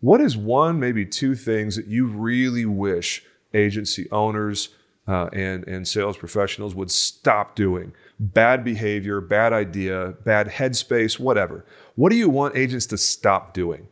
what 0.01 0.19
is 0.19 0.35
one, 0.35 0.79
maybe 0.79 1.05
two 1.05 1.35
things 1.35 1.75
that 1.75 1.87
you 1.87 2.07
really 2.07 2.65
wish 2.65 3.23
agency 3.53 4.09
owners 4.11 4.69
uh, 5.07 5.29
and 5.33 5.67
and 5.67 5.87
sales 5.87 6.17
professionals 6.17 6.75
would 6.75 6.91
stop 6.91 7.55
doing? 7.55 7.93
Bad 8.19 8.63
behavior, 8.63 9.21
bad 9.21 9.53
idea, 9.53 10.15
bad 10.25 10.47
headspace, 10.47 11.19
whatever. 11.19 11.65
What 11.95 12.09
do 12.09 12.15
you 12.17 12.29
want 12.29 12.57
agents 12.57 12.85
to 12.87 12.97
stop 12.97 13.53
doing? 13.53 13.87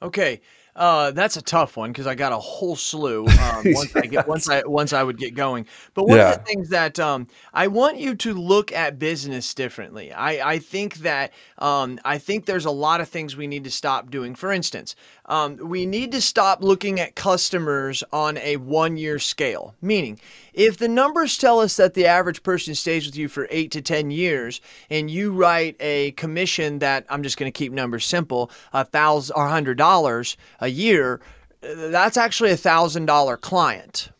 Okay, 0.00 0.40
uh, 0.78 1.10
that's 1.12 1.36
a 1.36 1.42
tough 1.42 1.76
one 1.76 1.92
because 1.92 2.06
I 2.06 2.14
got 2.14 2.32
a 2.32 2.38
whole 2.38 2.76
slew 2.76 3.32
um, 3.36 3.68
once 3.72 3.92
I 4.02 4.06
get 4.06 4.26
once 4.26 4.48
I 4.48 4.62
once 4.64 4.92
I 4.92 5.02
would 5.02 5.18
get 5.18 5.34
going. 5.34 5.66
But 5.94 6.04
one 6.04 6.20
Yeah. 6.20 6.22
of 6.22 6.28
the 6.28 6.36
things 6.46 6.70
that 6.70 6.98
um, 6.98 7.28
I 7.52 7.66
want 7.68 7.98
you 7.98 8.14
to 8.16 8.34
look 8.34 8.72
at 8.72 8.98
business 8.98 9.54
differently. 9.54 10.12
I, 10.12 10.52
I 10.54 10.58
think 10.58 10.96
that 10.98 11.32
um, 11.58 11.98
I 12.04 12.18
think 12.18 12.46
there's 12.46 12.64
a 12.66 12.70
lot 12.70 13.00
of 13.00 13.08
things 13.08 13.36
we 13.36 13.46
need 13.46 13.64
to 13.64 13.70
stop 13.70 14.10
doing. 14.10 14.34
For 14.34 14.52
instance, 14.52 14.94
um, 15.26 15.56
we 15.56 15.86
need 15.86 16.12
to 16.12 16.20
stop 16.22 16.62
looking 16.62 17.00
at 17.00 17.14
customers 17.16 18.02
on 18.12 18.38
a 18.38 18.56
one 18.56 18.96
year 18.96 19.18
scale. 19.18 19.74
Meaning, 19.82 20.20
if 20.58 20.76
the 20.76 20.88
numbers 20.88 21.38
tell 21.38 21.60
us 21.60 21.76
that 21.76 21.94
the 21.94 22.04
average 22.04 22.42
person 22.42 22.74
stays 22.74 23.06
with 23.06 23.16
you 23.16 23.28
for 23.28 23.46
eight 23.48 23.70
to 23.70 23.80
10 23.80 24.10
years 24.10 24.60
and 24.90 25.08
you 25.08 25.30
write 25.32 25.76
a 25.78 26.10
commission 26.12 26.80
that 26.80 27.06
I'm 27.08 27.22
just 27.22 27.38
going 27.38 27.50
to 27.50 27.56
keep 27.56 27.72
numbers 27.72 28.04
simple, 28.04 28.50
a 28.72 28.84
thousand 28.84 29.36
or 29.36 29.46
hundred 29.46 29.78
dollars 29.78 30.36
a 30.58 30.66
year, 30.66 31.20
uh, 31.62 31.90
that's 31.90 32.16
actually 32.16 32.50
a 32.50 32.56
thousand 32.56 33.06
dollar 33.06 33.36
client. 33.36 34.10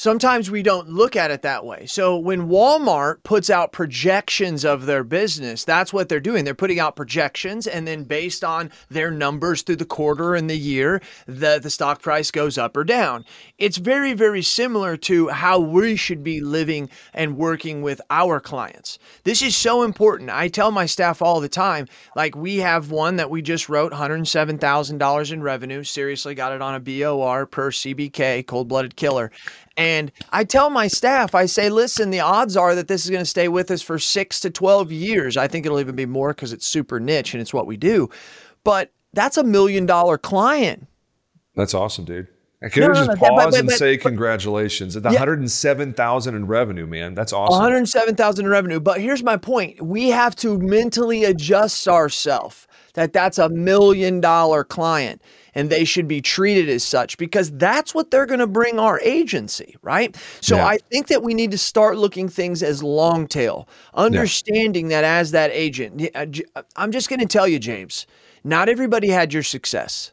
Sometimes 0.00 0.50
we 0.50 0.62
don't 0.62 0.88
look 0.88 1.14
at 1.14 1.30
it 1.30 1.42
that 1.42 1.66
way. 1.66 1.84
So 1.84 2.16
when 2.16 2.48
Walmart 2.48 3.22
puts 3.22 3.50
out 3.50 3.70
projections 3.70 4.64
of 4.64 4.86
their 4.86 5.04
business, 5.04 5.62
that's 5.62 5.92
what 5.92 6.08
they're 6.08 6.20
doing. 6.20 6.46
They're 6.46 6.54
putting 6.54 6.80
out 6.80 6.96
projections, 6.96 7.66
and 7.66 7.86
then 7.86 8.04
based 8.04 8.42
on 8.42 8.70
their 8.88 9.10
numbers 9.10 9.60
through 9.60 9.76
the 9.76 9.84
quarter 9.84 10.34
and 10.34 10.48
the 10.48 10.56
year, 10.56 11.02
the, 11.26 11.60
the 11.62 11.68
stock 11.68 12.00
price 12.00 12.30
goes 12.30 12.56
up 12.56 12.78
or 12.78 12.84
down. 12.84 13.26
It's 13.58 13.76
very, 13.76 14.14
very 14.14 14.40
similar 14.40 14.96
to 14.96 15.28
how 15.28 15.58
we 15.58 15.96
should 15.96 16.24
be 16.24 16.40
living 16.40 16.88
and 17.12 17.36
working 17.36 17.82
with 17.82 18.00
our 18.08 18.40
clients. 18.40 18.98
This 19.24 19.42
is 19.42 19.54
so 19.54 19.82
important. 19.82 20.30
I 20.30 20.48
tell 20.48 20.70
my 20.70 20.86
staff 20.86 21.20
all 21.20 21.40
the 21.42 21.48
time, 21.50 21.88
like 22.16 22.34
we 22.34 22.56
have 22.56 22.90
one 22.90 23.16
that 23.16 23.28
we 23.28 23.42
just 23.42 23.68
wrote 23.68 23.92
$107,000 23.92 25.32
in 25.32 25.42
revenue. 25.42 25.84
Seriously, 25.84 26.34
got 26.34 26.52
it 26.52 26.62
on 26.62 26.74
a 26.74 26.80
BOR 26.80 27.44
per 27.44 27.70
CBK, 27.70 28.46
cold 28.46 28.68
blooded 28.68 28.96
killer. 28.96 29.30
And 29.76 30.12
I 30.30 30.44
tell 30.44 30.68
my 30.68 30.88
staff, 30.88 31.34
I 31.34 31.46
say, 31.46 31.70
listen, 31.70 32.10
the 32.10 32.20
odds 32.20 32.56
are 32.56 32.74
that 32.74 32.88
this 32.88 33.04
is 33.04 33.10
going 33.10 33.22
to 33.22 33.26
stay 33.26 33.48
with 33.48 33.70
us 33.70 33.80
for 33.82 33.98
six 33.98 34.40
to 34.40 34.50
12 34.50 34.92
years. 34.92 35.36
I 35.36 35.48
think 35.48 35.64
it'll 35.64 35.80
even 35.80 35.96
be 35.96 36.06
more 36.06 36.34
because 36.34 36.52
it's 36.52 36.66
super 36.66 37.00
niche 37.00 37.32
and 37.34 37.40
it's 37.40 37.54
what 37.54 37.66
we 37.66 37.76
do. 37.76 38.10
But 38.64 38.90
that's 39.12 39.36
a 39.38 39.44
million 39.44 39.86
dollar 39.86 40.18
client. 40.18 40.86
That's 41.56 41.72
awesome, 41.74 42.04
dude. 42.04 42.28
Can 42.72 42.80
No, 42.80 42.86
I 42.86 42.88
no, 42.88 42.94
just 42.94 43.08
no, 43.08 43.14
that- 43.14 43.20
but- 43.20 43.28
pause 43.30 43.44
but- 43.52 43.58
and 43.60 43.68
but- 43.68 43.78
say 43.78 43.96
congratulations 43.96 44.94
at 44.96 45.02
the 45.02 45.08
107,000 45.08 46.34
in 46.34 46.46
revenue, 46.46 46.86
man. 46.86 47.14
That's 47.14 47.32
awesome. 47.32 47.54
107,000 47.58 48.44
in 48.44 48.50
revenue. 48.50 48.80
But 48.80 49.00
here's 49.00 49.22
my 49.22 49.38
point. 49.38 49.80
We 49.80 50.10
have 50.10 50.36
to 50.36 50.58
mentally 50.58 51.24
adjust 51.24 51.88
ourselves 51.88 52.66
that 52.94 53.14
that's 53.14 53.38
a 53.38 53.48
million 53.48 54.20
dollar 54.20 54.62
client 54.64 55.22
and 55.54 55.70
they 55.70 55.84
should 55.84 56.08
be 56.08 56.20
treated 56.20 56.68
as 56.68 56.82
such 56.84 57.16
because 57.18 57.50
that's 57.52 57.94
what 57.94 58.10
they're 58.10 58.26
going 58.26 58.40
to 58.40 58.46
bring 58.46 58.78
our 58.78 59.00
agency, 59.00 59.76
right? 59.82 60.16
So 60.40 60.56
Yeah. 60.56 60.66
I 60.66 60.78
think 60.90 61.06
that 61.08 61.22
we 61.22 61.34
need 61.34 61.50
to 61.52 61.58
start 61.58 61.96
looking 61.98 62.28
things 62.28 62.62
as 62.62 62.82
long 62.82 63.26
tail, 63.26 63.68
understanding 63.94 64.88
that 64.88 65.04
as 65.04 65.30
that 65.32 65.50
agent. 65.52 66.00
Yeah, 66.00 66.08
uh, 66.14 66.26
J- 66.26 66.44
I'm 66.76 66.92
just 66.92 67.08
going 67.08 67.20
to 67.20 67.26
tell 67.26 67.48
you, 67.48 67.58
James, 67.58 68.06
not 68.44 68.68
everybody 68.68 69.08
had 69.10 69.32
your 69.32 69.42
success. 69.42 70.12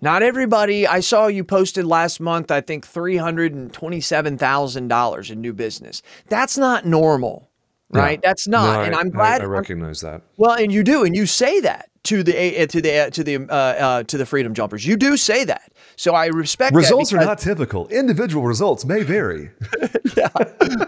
Not 0.00 0.22
everybody. 0.22 0.86
I 0.86 1.00
saw 1.00 1.26
you 1.26 1.42
posted 1.42 1.86
last 1.86 2.20
month, 2.20 2.50
I 2.50 2.60
think 2.60 2.86
$327,000 2.86 5.30
in 5.30 5.40
new 5.40 5.52
business. 5.52 6.02
That's 6.28 6.58
not 6.58 6.84
normal, 6.86 7.48
right? 7.90 8.20
Yeah. 8.22 8.28
That's 8.28 8.48
not. 8.48 8.78
No, 8.78 8.82
and 8.82 8.94
I'm 8.94 9.10
glad 9.10 9.40
I, 9.40 9.44
I 9.44 9.46
recognize 9.46 10.00
that. 10.00 10.22
Well, 10.36 10.52
and 10.52 10.72
you 10.72 10.82
do, 10.82 11.04
and 11.04 11.14
you 11.14 11.26
say 11.26 11.60
that 11.60 11.90
to 12.04 12.22
the 12.22 12.62
uh, 12.62 12.66
to 12.66 12.80
the 12.80 12.98
uh, 12.98 13.10
to 13.10 13.24
the 13.24 13.36
uh, 13.36 13.52
uh, 13.52 14.02
to 14.04 14.16
the 14.16 14.26
freedom 14.26 14.54
jumpers. 14.54 14.86
You 14.86 14.96
do 14.96 15.16
say 15.16 15.44
that. 15.44 15.72
So 15.96 16.14
I 16.14 16.26
respect 16.26 16.72
that 16.72 16.78
Results 16.78 17.12
are 17.12 17.24
not 17.24 17.38
typical. 17.38 17.88
Individual 17.88 18.44
results 18.44 18.84
may 18.84 19.02
vary. 19.02 19.50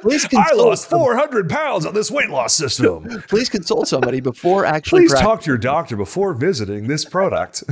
Please 0.03 0.29
I 0.37 0.53
lost 0.55 0.91
400 0.91 1.49
pounds 1.49 1.87
on 1.87 1.95
this 1.95 2.11
weight 2.11 2.29
loss 2.29 2.55
system. 2.55 3.23
please 3.29 3.49
consult 3.49 3.89
somebody 3.89 4.21
before 4.21 4.65
actually. 4.65 5.03
Please 5.03 5.13
prac- 5.13 5.23
talk 5.23 5.41
to 5.43 5.51
your 5.51 5.59
doctor 5.59 5.97
before 5.97 6.35
visiting 6.35 6.89
this 6.89 7.05
product. 7.05 7.65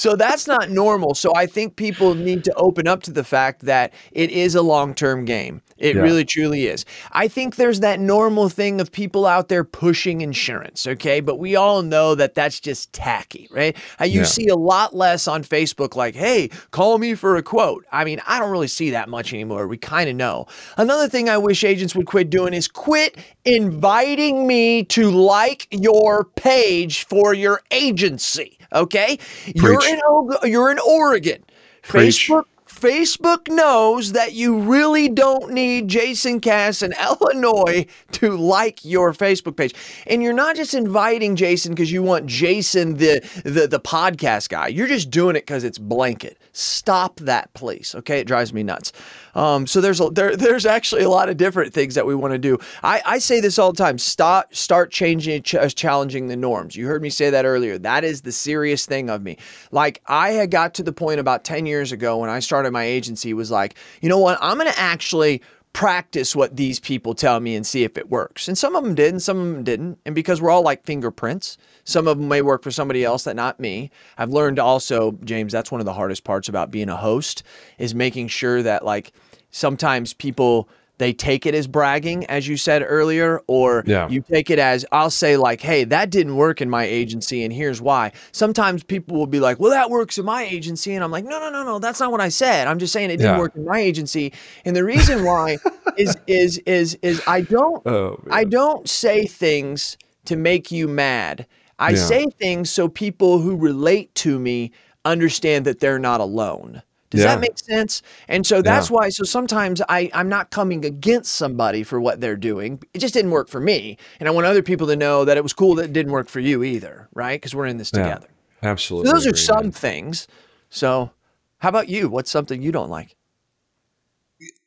So 0.00 0.16
that's 0.16 0.46
not 0.46 0.70
normal. 0.70 1.14
So 1.14 1.30
I 1.36 1.44
think 1.44 1.76
people 1.76 2.14
need 2.14 2.42
to 2.44 2.54
open 2.56 2.88
up 2.88 3.02
to 3.02 3.10
the 3.12 3.22
fact 3.22 3.66
that 3.66 3.92
it 4.12 4.30
is 4.30 4.54
a 4.54 4.62
long 4.62 4.94
term 4.94 5.26
game. 5.26 5.60
It 5.76 5.94
Yeah. 5.96 6.02
really, 6.02 6.24
truly 6.24 6.66
is. 6.66 6.84
I 7.12 7.28
think 7.28 7.56
there's 7.56 7.80
that 7.80 8.00
normal 8.00 8.48
thing 8.48 8.80
of 8.80 8.90
people 8.92 9.26
out 9.26 9.48
there 9.48 9.62
pushing 9.64 10.20
insurance, 10.22 10.86
okay? 10.86 11.20
But 11.20 11.38
we 11.38 11.54
all 11.56 11.82
know 11.82 12.14
that 12.14 12.34
that's 12.34 12.60
just 12.60 12.92
tacky, 12.94 13.46
right? 13.50 13.76
Uh, 14.00 14.04
You 14.04 14.20
Yeah. 14.20 14.24
see 14.26 14.46
a 14.48 14.56
lot 14.56 14.94
less 14.96 15.28
on 15.28 15.42
Facebook, 15.44 15.94
like, 15.96 16.14
hey, 16.14 16.48
call 16.70 16.98
me 16.98 17.14
for 17.14 17.36
a 17.36 17.42
quote. 17.42 17.84
I 17.92 18.04
mean, 18.04 18.20
I 18.26 18.38
don't 18.38 18.50
really 18.50 18.68
see 18.68 18.90
that 18.90 19.08
much 19.08 19.32
anymore. 19.34 19.66
We 19.66 19.76
kind 19.76 20.08
of 20.10 20.16
know. 20.16 20.46
Another 20.78 21.08
thing 21.08 21.28
I 21.28 21.36
wish 21.38 21.62
agents 21.64 21.94
would 21.94 22.06
quit 22.06 22.30
doing 22.30 22.54
is 22.54 22.68
quit 22.68 23.16
inviting 23.44 24.46
me 24.46 24.82
to 24.84 25.10
like 25.10 25.66
your 25.70 26.24
page 26.36 27.04
for 27.04 27.32
your 27.34 27.60
agency, 27.70 28.58
okay? 28.72 29.18
You're 29.54 29.78
Preach. 29.78 29.89
In 29.90 30.50
you're 30.50 30.70
in 30.70 30.78
Oregon. 30.78 31.44
Preach. 31.82 32.28
Facebook 32.28 32.44
Facebook 32.80 33.48
knows 33.48 34.12
that 34.12 34.32
you 34.32 34.58
really 34.58 35.08
don't 35.08 35.52
need 35.52 35.88
Jason 35.88 36.40
Cass 36.40 36.82
in 36.82 36.92
Illinois 37.00 37.84
to 38.12 38.36
like 38.36 38.84
your 38.84 39.12
Facebook 39.12 39.56
page. 39.56 39.74
And 40.06 40.22
you're 40.22 40.32
not 40.32 40.56
just 40.56 40.72
inviting 40.72 41.36
Jason 41.36 41.72
because 41.72 41.92
you 41.92 42.02
want 42.02 42.26
Jason 42.26 42.96
the, 42.96 43.20
the 43.44 43.66
the 43.66 43.80
podcast 43.80 44.48
guy. 44.48 44.68
You're 44.68 44.86
just 44.86 45.10
doing 45.10 45.36
it 45.36 45.40
because 45.42 45.64
it's 45.64 45.78
blanket. 45.78 46.38
Stop 46.52 47.20
that, 47.20 47.52
please. 47.54 47.94
Okay, 47.94 48.20
it 48.20 48.26
drives 48.26 48.52
me 48.52 48.62
nuts. 48.62 48.92
Um, 49.34 49.66
so 49.66 49.80
there's 49.80 50.00
a, 50.00 50.10
there 50.10 50.36
there's 50.36 50.66
actually 50.66 51.02
a 51.02 51.08
lot 51.10 51.28
of 51.28 51.36
different 51.36 51.72
things 51.72 51.94
that 51.94 52.06
we 52.06 52.14
want 52.14 52.32
to 52.32 52.38
do. 52.38 52.58
I, 52.82 53.02
I 53.04 53.18
say 53.18 53.40
this 53.40 53.58
all 53.58 53.72
the 53.72 53.78
time. 53.78 53.98
Stop 53.98 54.54
start 54.54 54.90
changing 54.90 55.42
ch- 55.42 55.54
uh, 55.54 55.68
challenging 55.68 56.28
the 56.28 56.36
norms. 56.36 56.76
You 56.76 56.86
heard 56.86 57.02
me 57.02 57.10
say 57.10 57.30
that 57.30 57.44
earlier. 57.44 57.78
That 57.78 58.04
is 58.04 58.22
the 58.22 58.32
serious 58.32 58.86
thing 58.86 59.10
of 59.10 59.22
me. 59.22 59.38
Like 59.70 60.02
I 60.06 60.30
had 60.30 60.50
got 60.50 60.74
to 60.74 60.82
the 60.82 60.92
point 60.92 61.20
about 61.20 61.44
10 61.44 61.66
years 61.66 61.92
ago 61.92 62.18
when 62.18 62.30
I 62.30 62.40
started 62.40 62.72
my 62.72 62.84
agency 62.84 63.34
was 63.34 63.50
like, 63.50 63.74
you 64.00 64.08
know 64.08 64.18
what? 64.18 64.38
I'm 64.40 64.58
going 64.58 64.70
to 64.70 64.78
actually 64.78 65.42
practice 65.72 66.34
what 66.34 66.56
these 66.56 66.80
people 66.80 67.14
tell 67.14 67.38
me 67.40 67.54
and 67.54 67.66
see 67.66 67.84
if 67.84 67.96
it 67.96 68.10
works. 68.10 68.48
And 68.48 68.58
some 68.58 68.74
of 68.74 68.82
them 68.82 68.94
did 68.94 69.12
and 69.12 69.22
some 69.22 69.38
of 69.38 69.46
them 69.46 69.64
didn't. 69.64 69.98
And 70.04 70.14
because 70.14 70.40
we're 70.40 70.50
all 70.50 70.62
like 70.62 70.84
fingerprints, 70.84 71.58
some 71.84 72.06
of 72.08 72.18
them 72.18 72.28
may 72.28 72.42
work 72.42 72.62
for 72.62 72.70
somebody 72.70 73.04
else 73.04 73.24
that 73.24 73.36
not 73.36 73.58
me. 73.60 73.90
I've 74.18 74.30
learned 74.30 74.58
also, 74.58 75.12
James, 75.24 75.52
that's 75.52 75.70
one 75.72 75.80
of 75.80 75.84
the 75.86 75.92
hardest 75.94 76.24
parts 76.24 76.48
about 76.48 76.70
being 76.70 76.88
a 76.88 76.96
host 76.96 77.42
is 77.78 77.94
making 77.94 78.28
sure 78.28 78.62
that 78.62 78.84
like 78.84 79.12
sometimes 79.50 80.12
people 80.14 80.68
they 80.98 81.14
take 81.14 81.46
it 81.46 81.54
as 81.54 81.66
bragging 81.66 82.26
as 82.26 82.46
you 82.46 82.58
said 82.58 82.84
earlier 82.86 83.40
or 83.46 83.82
Yeah. 83.86 84.06
you 84.10 84.20
take 84.20 84.50
it 84.50 84.58
as 84.58 84.84
I'll 84.92 85.08
say 85.10 85.38
like 85.38 85.62
hey 85.62 85.84
that 85.84 86.10
didn't 86.10 86.36
work 86.36 86.60
in 86.60 86.68
my 86.68 86.84
agency 86.84 87.42
and 87.42 87.50
here's 87.52 87.80
why. 87.80 88.12
Sometimes 88.32 88.82
people 88.82 89.16
will 89.16 89.26
be 89.26 89.40
like 89.40 89.58
well 89.58 89.70
that 89.70 89.88
works 89.88 90.18
in 90.18 90.26
my 90.26 90.42
agency 90.42 90.92
and 90.94 91.02
I'm 91.02 91.10
like 91.10 91.24
no 91.24 91.40
no 91.40 91.48
no 91.50 91.64
no 91.64 91.78
that's 91.78 92.00
not 92.00 92.12
what 92.12 92.20
I 92.20 92.28
said. 92.28 92.68
I'm 92.68 92.78
just 92.78 92.92
saying 92.92 93.08
it 93.10 93.16
didn't 93.16 93.32
Yeah. 93.32 93.38
work 93.38 93.56
in 93.56 93.64
my 93.64 93.78
agency 93.80 94.32
and 94.66 94.76
the 94.76 94.84
reason 94.84 95.24
why 95.24 95.56
is 95.96 96.16
is 96.26 96.58
is 96.66 96.98
is 97.00 97.22
I 97.26 97.40
don't 97.40 97.84
Oh, 97.86 98.22
I 98.30 98.44
don't 98.44 98.86
say 98.86 99.24
things 99.24 99.96
to 100.26 100.36
make 100.36 100.70
you 100.70 100.86
mad. 100.86 101.46
I 101.80 101.90
Yeah. 101.90 101.96
say 101.96 102.26
things 102.38 102.70
so 102.70 102.88
people 102.88 103.40
who 103.40 103.56
relate 103.56 104.14
to 104.16 104.38
me 104.38 104.70
understand 105.04 105.64
that 105.64 105.80
they're 105.80 105.98
not 105.98 106.20
alone. 106.20 106.82
Does 107.08 107.22
Yeah. 107.22 107.34
that 107.34 107.40
make 107.40 107.58
sense? 107.58 108.02
And 108.28 108.46
so 108.46 108.62
that's 108.62 108.88
Yeah. 108.88 108.96
why. 108.96 109.08
So 109.08 109.24
sometimes 109.24 109.82
I, 109.88 110.10
I'm 110.14 110.28
not 110.28 110.50
coming 110.50 110.84
against 110.84 111.32
somebody 111.34 111.82
for 111.82 112.00
what 112.00 112.20
they're 112.20 112.36
doing. 112.36 112.80
It 112.94 112.98
just 113.00 113.14
didn't 113.14 113.32
work 113.32 113.48
for 113.48 113.58
me. 113.60 113.98
And 114.20 114.28
I 114.28 114.32
want 114.32 114.46
other 114.46 114.62
people 114.62 114.86
to 114.86 114.94
know 114.94 115.24
that 115.24 115.36
it 115.36 115.42
was 115.42 115.52
cool 115.52 115.74
that 115.76 115.86
it 115.86 115.92
didn't 115.92 116.12
work 116.12 116.28
for 116.28 116.38
you 116.38 116.62
either, 116.62 117.08
right? 117.12 117.40
Because 117.40 117.52
we're 117.54 117.66
in 117.66 117.78
this 117.78 117.90
together. 117.90 118.28
absolutely. 118.62 119.08
So 119.08 119.14
those 119.14 119.26
are 119.26 119.36
some 119.36 119.64
man. 119.64 119.72
things. 119.72 120.28
So 120.68 121.10
how 121.58 121.70
about 121.70 121.88
you? 121.88 122.08
What's 122.08 122.30
something 122.30 122.62
you 122.62 122.70
don't 122.70 122.90
like? 122.90 123.16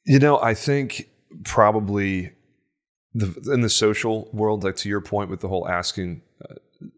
You 0.06 0.20
know, 0.20 0.42
I 0.42 0.54
think 0.54 1.10
probably 1.46 2.32
the, 3.14 3.34
in 3.54 3.62
the 3.62 3.70
social 3.70 4.30
world, 4.34 4.64
like 4.66 4.76
to 4.78 4.90
your 4.90 5.00
point 5.00 5.30
with 5.30 5.40
the 5.40 5.48
whole 5.48 5.68
asking, 5.68 6.24
uh, 6.44 6.56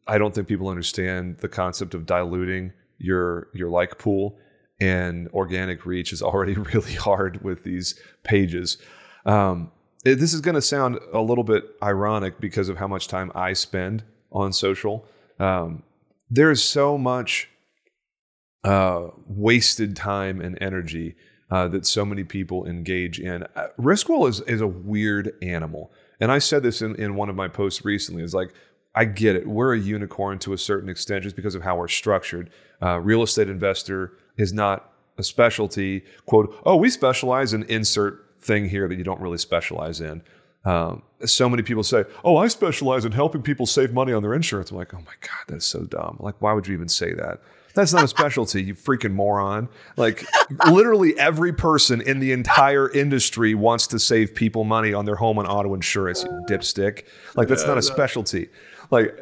I 0.08 0.18
don't 0.18 0.34
think 0.34 0.48
people 0.48 0.68
understand 0.70 1.38
the 1.40 1.50
concept 1.50 1.94
of 1.94 2.06
diluting 2.06 2.74
your 2.98 3.50
your 3.54 3.70
like 3.70 3.98
pool 3.98 4.38
and 4.80 5.28
organic 5.30 5.86
reach 5.86 6.12
is 6.14 6.22
already 6.30 6.54
really 6.54 6.94
hard 6.94 7.44
with 7.44 7.64
these 7.64 8.00
pages. 8.24 8.78
Um, 9.26 9.72
it- 10.06 10.20
this 10.20 10.34
is 10.34 10.42
going 10.42 10.56
to 10.56 10.62
sound 10.62 11.00
a 11.14 11.22
little 11.22 11.44
bit 11.44 11.64
ironic 11.82 12.40
because 12.40 12.70
of 12.70 12.78
how 12.78 12.88
much 12.88 13.08
time 13.08 13.32
I 13.36 13.54
spend 13.54 14.04
on 14.32 14.54
social. 14.54 15.06
Um, 15.40 15.84
there's 16.30 16.62
so 16.64 16.98
much 16.98 17.50
uh, 18.64 19.08
wasted 19.28 19.96
time 19.96 20.42
and 20.42 20.58
energy 20.62 21.16
uh, 21.52 21.68
that 21.68 21.86
so 21.86 22.04
many 22.04 22.24
people 22.24 22.66
engage 22.66 23.20
in. 23.20 23.44
Uh, 23.56 23.68
Riskwell 23.80 24.28
is, 24.28 24.42
is 24.42 24.62
a 24.62 24.68
weird 24.68 25.34
animal. 25.42 25.92
And 26.20 26.32
I 26.32 26.40
said 26.40 26.64
this 26.64 26.82
in, 26.82 26.96
in 26.96 27.16
one 27.16 27.30
of 27.30 27.36
my 27.36 27.48
posts 27.48 27.86
recently. 27.86 28.24
It's 28.24 28.34
like, 28.34 28.54
I 28.96 29.06
get 29.06 29.36
it. 29.36 29.46
We're 29.46 29.76
a 29.76 29.80
unicorn 29.80 30.40
to 30.40 30.54
a 30.54 30.58
certain 30.58 30.90
extent 30.90 31.24
just 31.24 31.36
because 31.36 31.54
of 31.54 31.62
how 31.62 31.78
we're 31.78 31.90
structured. 31.90 32.50
Uh, 32.82 33.00
real 33.00 33.22
estate 33.24 33.50
investor 33.50 34.14
is 34.38 34.54
not 34.54 34.92
a 35.18 35.24
specialty. 35.24 36.04
Quote, 36.26 36.56
oh, 36.66 36.78
we 36.78 36.90
specialize 36.90 37.54
in 37.54 37.64
insert 37.64 38.26
thing 38.40 38.70
here 38.70 38.88
that 38.88 38.96
you 38.96 39.04
don't 39.04 39.20
really 39.20 39.38
specialize 39.38 40.00
in. 40.00 40.22
Um, 40.66 41.04
so 41.24 41.48
many 41.48 41.62
people 41.62 41.84
say, 41.84 42.06
"Oh, 42.24 42.38
I 42.38 42.48
specialize 42.48 43.06
in 43.06 43.12
helping 43.12 43.44
people 43.44 43.68
save 43.68 43.94
money 43.94 44.14
on 44.14 44.24
their 44.24 44.34
insurance." 44.34 44.72
I'm 44.72 44.78
like, 44.78 44.94
"Oh 44.94 45.00
my 45.00 45.14
god, 45.22 45.46
that's 45.48 45.66
so 45.66 45.82
dumb! 45.82 46.18
Like, 46.20 46.36
why 46.42 46.54
would 46.54 46.68
you 46.68 46.74
even 46.74 46.90
say 46.90 47.14
that? 47.14 47.40
That's 47.76 47.94
not 47.94 48.04
a 48.04 48.08
specialty, 48.08 48.64
you 48.64 48.74
freaking 48.74 49.14
moron!" 49.14 49.70
Like, 49.96 50.26
literally 50.72 51.18
every 51.20 51.54
person 51.54 52.02
in 52.02 52.20
the 52.20 52.32
entire 52.32 52.90
industry 52.90 53.54
wants 53.54 53.86
to 53.88 54.00
save 54.00 54.34
people 54.34 54.64
money 54.64 54.92
on 54.92 55.06
their 55.06 55.16
home 55.16 55.38
and 55.38 55.48
auto 55.48 55.76
insurance. 55.76 56.24
Dipstick! 56.50 57.06
Like, 57.36 57.48
that's 57.48 57.68
not 57.68 57.78
a 57.78 57.84
specialty. 57.84 58.50
Like, 58.92 59.16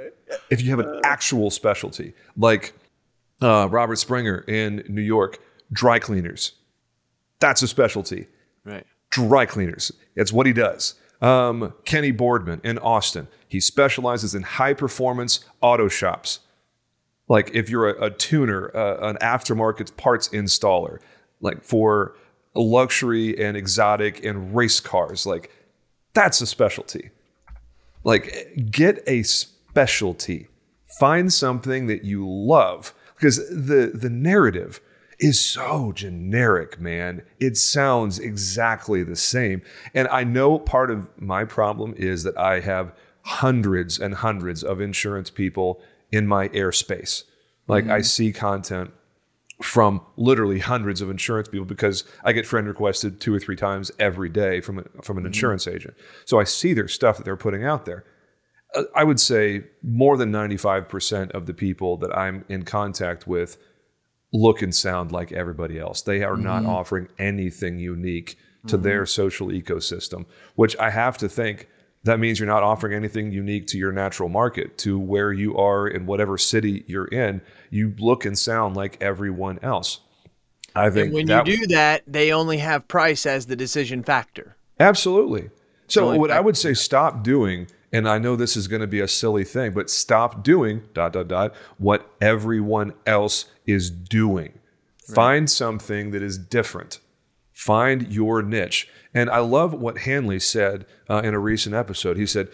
if 0.50 0.62
you 0.62 0.70
have 0.72 0.80
an 0.80 1.02
actual 1.04 1.50
specialty, 1.52 2.14
like 2.38 2.74
uh, 3.42 3.68
Robert 3.70 3.98
Springer 3.98 4.40
in 4.48 4.84
New 4.88 5.02
York, 5.02 5.40
dry 5.72 6.00
cleaners, 6.00 6.54
that's 7.40 7.62
a 7.62 7.68
specialty 7.68 8.28
Right. 8.66 8.86
dry 9.10 9.46
cleaners. 9.46 9.92
It's 10.16 10.32
what 10.32 10.46
he 10.46 10.54
does. 10.54 10.96
Um, 11.22 11.74
Kenny 11.86 12.12
Boardman 12.12 12.62
in 12.64 12.78
Austin. 12.80 13.28
He 13.48 13.60
specializes 13.60 14.34
in 14.36 14.44
high 14.44 14.74
performance 14.74 15.42
auto 15.62 15.88
shops. 15.88 16.40
Like 17.28 17.52
if 17.54 17.70
you're 17.70 17.90
a, 17.90 18.06
a 18.06 18.10
tuner, 18.10 18.72
uh, 18.76 19.10
an 19.10 19.18
aftermarket 19.18 19.96
parts 19.98 20.30
installer, 20.30 21.00
like 21.42 21.64
for 21.64 22.16
luxury 22.56 23.38
and 23.42 23.56
exotic 23.58 24.24
and 24.24 24.56
race 24.56 24.80
cars, 24.80 25.26
like 25.26 25.50
that's 26.14 26.40
a 26.42 26.46
specialty. 26.48 27.10
Like 28.04 28.68
get 28.70 29.04
a 29.08 29.24
specialty. 29.74 30.48
Find 31.00 31.34
something 31.34 31.88
that 31.88 32.04
you 32.04 32.30
love 32.30 32.94
because 33.16 33.38
the 33.50 33.92
the 33.94 34.10
narrative 34.10 34.80
is 35.20 35.44
so 35.44 35.92
generic, 35.92 36.80
man. 36.80 37.24
It 37.40 37.58
sounds 37.58 38.20
exactly 38.20 39.04
the 39.04 39.16
same. 39.16 39.64
And 39.96 40.08
I 40.10 40.24
know 40.24 40.60
part 40.60 40.92
of 40.92 41.10
my 41.20 41.44
problem 41.46 41.96
is 41.98 42.22
that 42.24 42.38
I 42.38 42.60
have 42.60 42.94
hundreds 43.22 44.00
and 44.00 44.14
hundreds 44.16 44.64
of 44.64 44.80
insurance 44.80 45.32
people 45.32 45.82
in 46.12 46.28
my 46.28 46.50
airspace. 46.50 47.24
Like 47.68 47.86
I 47.86 48.00
mm-hmm. 48.00 48.04
see 48.04 48.32
content 48.32 48.92
from 49.62 50.02
literally 50.18 50.60
hundreds 50.60 51.02
of 51.02 51.10
insurance 51.10 51.48
people 51.48 51.66
because 51.66 52.04
I 52.24 52.34
get 52.34 52.46
friend 52.46 52.68
requested 52.68 53.20
two 53.20 53.34
or 53.34 53.40
three 53.40 53.56
times 53.56 53.92
every 53.98 54.30
day 54.30 54.62
from 54.62 54.80
a, 54.80 54.84
from 55.02 55.18
an 55.18 55.22
mm-hmm. 55.22 55.28
insurance 55.28 55.68
agent. 55.68 55.96
So 56.26 56.40
I 56.40 56.44
see 56.44 56.74
their 56.74 56.88
stuff 56.88 57.18
that 57.18 57.24
they're 57.24 57.38
putting 57.38 57.64
out 57.64 57.86
there. 57.86 58.04
I 58.96 59.04
would 59.04 59.20
say 59.20 59.66
more 59.84 60.18
than 60.18 60.32
95% 60.32 61.32
of 61.32 61.46
the 61.46 61.54
people 61.54 61.98
that 61.98 62.16
I'm 62.18 62.44
in 62.50 62.64
contact 62.64 63.28
with 63.28 63.58
look 64.32 64.62
and 64.62 64.74
sound 64.74 65.12
like 65.12 65.32
everybody 65.32 65.80
else. 65.80 66.02
They 66.02 66.24
are 66.24 66.38
not 66.38 66.64
mm-hmm. 66.64 66.72
offering 66.72 67.08
anything 67.20 67.78
unique 67.78 68.38
to 68.68 68.76
mm-hmm. 68.76 68.84
their 68.84 69.06
social 69.06 69.48
ecosystem, 69.48 70.26
which 70.56 70.76
I 70.78 70.90
have 70.90 71.18
to 71.20 71.30
think 71.30 71.68
that 72.04 72.20
means 72.20 72.40
you're 72.40 72.48
not 72.48 72.64
offering 72.64 72.94
anything 72.94 73.32
unique 73.32 73.68
to 73.68 73.78
your 73.78 73.92
natural 73.92 74.28
market, 74.28 74.78
to 74.80 75.00
where 75.00 75.32
you 75.32 75.58
are 75.58 75.88
in 75.88 76.06
whatever 76.06 76.38
city 76.38 76.84
you're 76.88 77.06
in. 77.06 77.42
You 77.70 77.94
look 77.98 78.26
and 78.26 78.38
sound 78.38 78.76
like 78.76 79.02
everyone 79.02 79.60
else. 79.62 80.02
I 80.76 80.90
think 80.90 81.14
and 81.14 81.14
when 81.14 81.28
you 81.28 81.44
do 81.44 81.68
that, 81.68 82.04
they 82.08 82.34
only 82.34 82.58
have 82.58 82.88
price 82.88 83.26
as 83.26 83.46
the 83.46 83.56
decision 83.56 84.04
factor. 84.04 84.58
Absolutely. 84.80 85.50
So 85.88 86.18
what 86.18 86.32
I 86.32 86.40
would 86.40 86.58
say 86.58 86.74
stop 86.74 87.24
doing, 87.24 87.68
and 87.94 88.10
I 88.10 88.18
know 88.18 88.36
this 88.36 88.58
is 88.58 88.68
going 88.68 88.82
to 88.82 88.88
be 88.88 89.00
a 89.00 89.08
silly 89.08 89.44
thing, 89.44 89.72
but 89.72 89.90
stop 89.90 90.44
doing 90.44 90.82
dot 90.94 91.14
dot 91.14 91.28
dot 91.28 91.54
what 91.78 92.10
everyone 92.20 92.94
else 93.06 93.46
is 93.66 93.90
doing. 93.90 94.60
Right. 95.08 95.16
Find 95.16 95.50
something 95.50 96.12
that 96.12 96.24
is 96.24 96.38
different. 96.38 97.00
Find 97.52 98.12
your 98.12 98.42
niche. 98.42 98.90
And 99.14 99.30
I 99.30 99.40
love 99.40 99.74
what 99.74 100.00
Hanley 100.00 100.40
said 100.40 100.86
uh, 101.08 101.22
in 101.24 101.36
a 101.36 101.40
recent 101.40 101.76
episode. 101.76 102.18
He 102.18 102.26
said, 102.26 102.50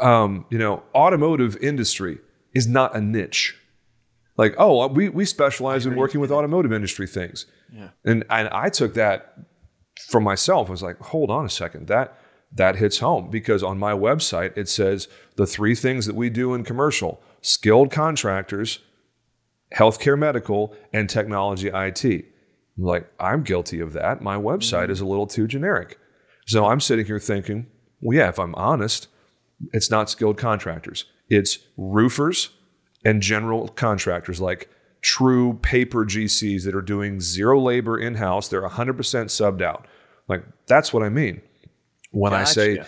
um, 0.00 0.44
you 0.50 0.58
know, 0.58 0.82
automotive 0.94 1.56
industry 1.58 2.18
is 2.52 2.66
not 2.66 2.96
a 2.96 3.00
niche. 3.00 3.56
Like, 4.36 4.54
oh, 4.58 4.88
we, 4.88 5.08
we 5.08 5.24
specialize 5.24 5.86
in 5.86 5.94
working 5.94 6.20
with 6.20 6.32
automotive 6.32 6.72
industry 6.72 7.06
things. 7.06 7.46
Yeah. 7.72 7.90
And, 8.04 8.24
and 8.28 8.48
I 8.48 8.70
took 8.70 8.94
that 8.94 9.34
for 10.08 10.20
myself. 10.20 10.68
I 10.68 10.70
was 10.70 10.82
like, 10.82 10.98
hold 10.98 11.30
on 11.30 11.44
a 11.44 11.50
second. 11.50 11.86
That 11.86 12.18
that 12.52 12.76
hits 12.76 12.98
home 12.98 13.30
because 13.30 13.62
on 13.62 13.78
my 13.78 13.92
website 13.92 14.56
it 14.56 14.68
says 14.68 15.08
the 15.36 15.46
three 15.46 15.74
things 15.74 16.06
that 16.06 16.16
we 16.16 16.28
do 16.30 16.54
in 16.54 16.64
commercial 16.64 17.20
skilled 17.42 17.90
contractors, 17.90 18.80
healthcare 19.74 20.18
medical, 20.18 20.74
and 20.92 21.08
technology 21.08 21.70
IT. 21.72 22.26
Like, 22.76 23.10
I'm 23.18 23.42
guilty 23.42 23.80
of 23.80 23.92
that. 23.94 24.22
My 24.22 24.36
website 24.36 24.90
is 24.90 25.00
a 25.00 25.06
little 25.06 25.26
too 25.26 25.46
generic. 25.46 25.98
So 26.46 26.66
I'm 26.66 26.80
sitting 26.80 27.06
here 27.06 27.18
thinking, 27.18 27.66
well, 28.00 28.16
yeah, 28.16 28.28
if 28.28 28.38
I'm 28.38 28.54
honest, 28.54 29.08
it's 29.72 29.90
not 29.90 30.10
skilled 30.10 30.38
contractors, 30.38 31.04
it's 31.28 31.58
roofers 31.76 32.50
and 33.04 33.22
general 33.22 33.68
contractors 33.68 34.40
like 34.40 34.68
true 35.00 35.54
paper 35.62 36.04
GCs 36.04 36.64
that 36.64 36.74
are 36.74 36.82
doing 36.82 37.20
zero 37.20 37.60
labor 37.60 37.98
in 37.98 38.16
house. 38.16 38.48
They're 38.48 38.68
100% 38.68 38.96
subbed 38.96 39.62
out. 39.62 39.86
Like, 40.28 40.44
that's 40.66 40.92
what 40.92 41.02
I 41.02 41.08
mean. 41.08 41.40
When 42.10 42.32
gotcha. 42.32 42.40
I 42.40 42.44
say 42.44 42.78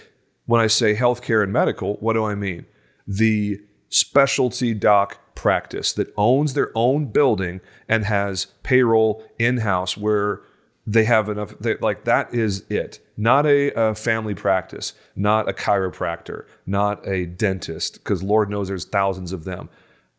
when 0.46 0.60
I 0.60 0.66
say 0.66 0.94
healthcare 0.94 1.42
and 1.42 1.52
medical, 1.52 1.94
what 1.96 2.14
do 2.14 2.24
I 2.24 2.34
mean? 2.34 2.66
The 3.06 3.60
specialty 3.88 4.74
doc 4.74 5.34
practice 5.34 5.92
that 5.92 6.12
owns 6.16 6.54
their 6.54 6.70
own 6.74 7.06
building 7.06 7.60
and 7.88 8.04
has 8.04 8.46
payroll 8.62 9.24
in 9.38 9.58
house 9.58 9.96
where 9.96 10.42
they 10.86 11.04
have 11.04 11.28
enough 11.28 11.54
they, 11.60 11.76
like 11.76 12.04
that 12.04 12.32
is 12.34 12.64
it 12.68 12.98
not 13.16 13.46
a, 13.46 13.72
a, 13.72 13.94
family 13.94 14.34
practice 14.34 14.94
not 15.14 15.48
a 15.48 15.52
chiropractor 15.52 16.44
not 16.66 17.06
a 17.06 17.26
dentist 17.26 17.94
because 17.94 18.22
lord 18.22 18.50
knows 18.50 18.68
there's 18.68 18.84
thousands 18.84 19.32
of 19.32 19.44
them 19.44 19.68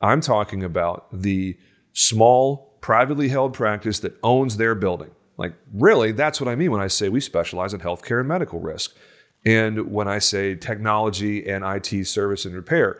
i'm 0.01 0.21
talking 0.21 0.63
about 0.63 1.07
the 1.11 1.57
small 1.91 2.77
privately 2.81 3.29
held 3.29 3.53
practice 3.53 3.99
that 3.99 4.17
owns 4.23 4.57
their 4.57 4.75
building 4.75 5.11
like 5.37 5.53
really 5.73 6.11
that's 6.11 6.39
what 6.39 6.47
i 6.47 6.55
mean 6.55 6.71
when 6.71 6.81
i 6.81 6.87
say 6.87 7.09
we 7.09 7.19
specialize 7.19 7.73
in 7.73 7.79
healthcare 7.79 8.19
and 8.19 8.27
medical 8.27 8.59
risk 8.59 8.95
and 9.45 9.91
when 9.91 10.07
i 10.07 10.19
say 10.19 10.55
technology 10.55 11.47
and 11.47 11.63
it 11.63 12.05
service 12.05 12.45
and 12.45 12.55
repair 12.55 12.99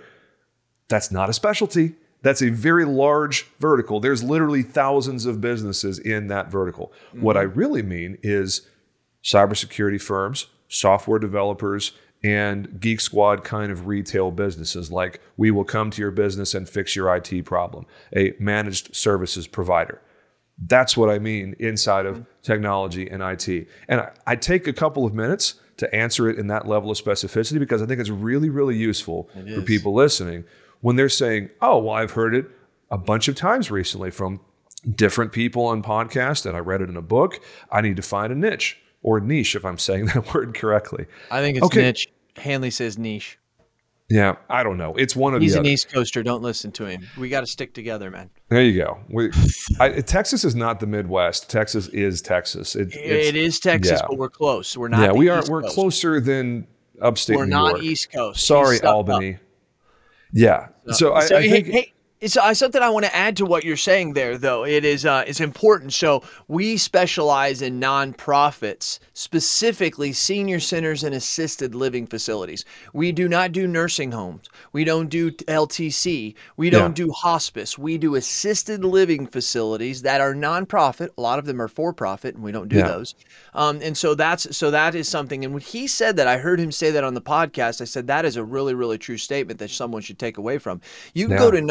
that's 0.90 1.12
not 1.12 1.30
a 1.30 1.34
specialty 1.34 1.96
that's 2.24 2.42
a 2.42 2.50
very 2.50 2.86
large 2.86 3.44
vertical. 3.60 4.00
There's 4.00 4.24
literally 4.24 4.64
thousands 4.64 5.26
of 5.26 5.42
businesses 5.42 6.00
in 6.00 6.28
that 6.28 6.50
vertical. 6.50 6.92
Mm-hmm. 7.10 7.22
What 7.22 7.38
I 7.38 7.42
really 7.42 7.84
mean 7.84 8.18
is 8.24 8.68
cybersecurity 9.24 10.02
firms, 10.02 10.48
software 10.70 11.20
developers, 11.20 11.92
and 12.24 12.80
Geek 12.80 13.02
Squad 13.02 13.44
kind 13.44 13.72
of 13.72 13.86
retail 13.86 14.32
businesses 14.32 14.90
like 14.90 15.20
we 15.36 15.52
will 15.52 15.66
come 15.66 15.92
to 15.92 16.02
your 16.02 16.12
business 16.12 16.54
and 16.54 16.68
fix 16.68 16.96
your 16.96 17.14
IT 17.14 17.44
problem, 17.44 17.86
a 18.16 18.34
managed 18.40 18.96
services 18.96 19.46
provider. 19.46 20.02
That's 20.58 20.96
what 20.96 21.10
I 21.10 21.20
mean 21.20 21.56
inside 21.60 22.06
of 22.06 22.16
mm-hmm. 22.16 22.24
technology 22.42 23.10
and 23.10 23.24
IT. 23.24 23.68
And 23.88 24.02
I, 24.02 24.12
I, 24.28 24.36
take 24.36 24.68
a 24.68 24.74
couple 24.74 25.06
of 25.06 25.14
minutes 25.14 25.56
to 25.78 25.94
answer 25.94 26.30
it 26.30 26.38
in 26.38 26.48
that 26.48 26.68
level 26.68 26.92
of 26.92 26.98
specificity 26.98 27.60
because 27.60 27.82
I 27.82 27.88
think 27.88 28.00
it's 28.00 28.10
really, 28.10 28.50
really 28.50 28.78
useful 28.78 29.30
for 29.34 29.62
people 29.62 29.94
listening 29.94 30.46
when 30.82 30.96
they're 30.96 31.10
saying, 31.10 31.50
oh, 31.62 31.80
well, 31.80 31.96
I've 31.96 32.12
heard 32.12 32.36
it 32.36 32.46
a 32.92 32.98
bunch 32.98 33.28
of 33.28 33.36
times 33.36 33.72
recently 33.72 34.12
from 34.12 34.40
different 34.96 35.32
people 35.32 35.66
on 35.66 35.82
podcasts 35.82 36.46
and 36.46 36.56
I 36.56 36.60
read 36.60 36.82
it 36.82 36.90
in 36.90 36.98
a 36.98 37.02
book. 37.02 37.42
I 37.72 37.82
need 37.82 37.96
to 37.96 38.02
find 38.02 38.32
a 38.32 38.36
niche 38.36 38.80
or 39.02 39.20
niche 39.20 39.56
if 39.56 39.66
I'm 39.66 39.78
saying 39.78 40.06
that 40.14 40.34
word 40.34 40.54
correctly. 40.54 41.08
I 41.32 41.42
think 41.42 41.58
it's 41.58 41.66
okay. 41.66 41.82
niche. 41.84 42.08
Hanley 42.36 42.70
says 42.70 42.98
niche. 42.98 43.38
Yeah, 44.14 44.36
I 44.48 44.62
don't 44.62 44.78
know. 44.78 44.94
It's 44.94 45.16
one 45.16 45.34
of 45.34 45.42
He's 45.42 45.54
the 45.54 45.60
an 45.60 45.66
other. 45.66 45.72
East 45.72 45.92
Coaster. 45.92 46.22
Don't 46.22 46.44
listen 46.44 46.72
to 46.74 46.86
him. 46.86 47.08
We 47.18 47.30
got 47.30 47.40
to 47.40 47.48
stick 47.48 47.74
together, 47.74 48.12
man. 48.12 48.30
There 48.50 48.62
you 48.62 48.78
go. 48.78 49.00
We, 49.10 49.32
I, 49.80 50.02
Texas 50.02 50.44
is 50.44 50.54
not 50.54 50.80
the 50.80 50.86
Midwest. 50.86 51.50
Texas 51.50 51.88
is 51.88 52.22
Texas. 52.22 52.76
It, 52.76 52.96
it 52.96 53.36
is 53.36 53.60
Texas, 53.60 54.00
yeah. 54.00 54.06
but 54.08 54.20
we're 54.20 54.30
close. 54.30 54.78
We're 54.78 54.90
not. 54.90 55.02
Yeah, 55.02 55.14
we 55.14 55.30
are. 55.30 55.40
East 55.40 55.50
we're 55.50 55.64
Coast. 55.64 55.74
closer 55.74 56.20
than 56.20 56.68
upstate. 57.02 57.38
We're 57.38 57.46
New 57.46 57.56
not 57.56 57.70
York. 57.72 57.84
East 57.84 58.12
Coast. 58.12 58.46
Sorry, 58.46 58.80
Albany. 58.82 59.34
Up. 59.34 59.40
Yeah. 60.32 60.68
So, 60.90 60.92
so 60.92 61.14
I, 61.16 61.26
so, 61.26 61.38
I 61.38 61.50
think. 61.50 61.68
Hey, 61.70 61.93
it's 62.24 62.38
uh, 62.38 62.54
something 62.54 62.82
I 62.82 62.90
want 62.90 63.06
to 63.06 63.14
add 63.14 63.36
to 63.38 63.46
what 63.46 63.66
you're 63.66 63.76
saying 63.76 64.14
there, 64.14 64.38
though. 64.38 64.66
It 64.66 64.86
is 64.86 65.06
uh, 65.06 65.26
it's 65.28 65.42
important. 65.42 65.92
So 65.92 66.24
we 66.48 66.78
specialize 66.78 67.62
in 67.62 67.82
nonprofits, 67.82 69.00
specifically 69.14 70.14
senior 70.14 70.62
centers 70.62 71.04
and 71.04 71.14
assisted 71.14 71.76
living 71.76 72.08
facilities. 72.08 72.64
We 72.94 73.12
do 73.12 73.28
not 73.28 73.52
do 73.52 73.68
nursing 73.68 74.14
homes. 74.14 74.48
We 74.72 74.86
don't 74.86 75.10
do 75.10 75.32
LTC. 75.32 76.36
We 76.56 76.70
don't 76.70 76.98
yeah. 76.98 77.06
do 77.06 77.12
hospice. 77.12 77.78
We 77.78 77.98
do 77.98 78.16
assisted 78.16 78.86
living 78.86 79.28
facilities 79.28 80.04
that 80.04 80.22
are 80.22 80.34
nonprofit. 80.34 81.10
A 81.18 81.22
lot 81.22 81.40
of 81.40 81.46
them 81.46 81.62
are 81.62 81.68
for 81.68 81.92
profit, 81.92 82.36
and 82.36 82.44
we 82.44 82.54
don't 82.54 82.70
do 82.70 82.78
yeah. 82.78 82.88
those. 82.88 83.16
Um, 83.54 83.82
and 83.84 83.98
so 83.98 84.16
that's 84.16 84.56
so 84.56 84.72
that 84.72 84.96
is 84.96 85.10
something. 85.10 85.44
And 85.44 85.54
when 85.54 85.62
he 85.62 85.88
said 85.88 86.16
that, 86.16 86.28
I 86.28 86.38
heard 86.38 86.62
him 86.62 86.72
say 86.72 86.90
that 86.92 87.04
on 87.04 87.16
the 87.16 87.22
podcast. 87.22 87.82
I 87.82 87.86
said 87.86 88.08
that 88.08 88.24
is 88.24 88.38
a 88.38 88.44
really 88.46 88.76
really 88.76 88.98
true 88.98 89.18
statement 89.18 89.60
that 89.60 89.72
someone 89.72 90.02
should 90.02 90.20
take 90.20 90.38
away 90.38 90.58
from. 90.58 90.80
You 91.14 91.26
can 91.26 91.34
yeah. 91.34 91.40
go 91.40 91.52
to 91.52 91.62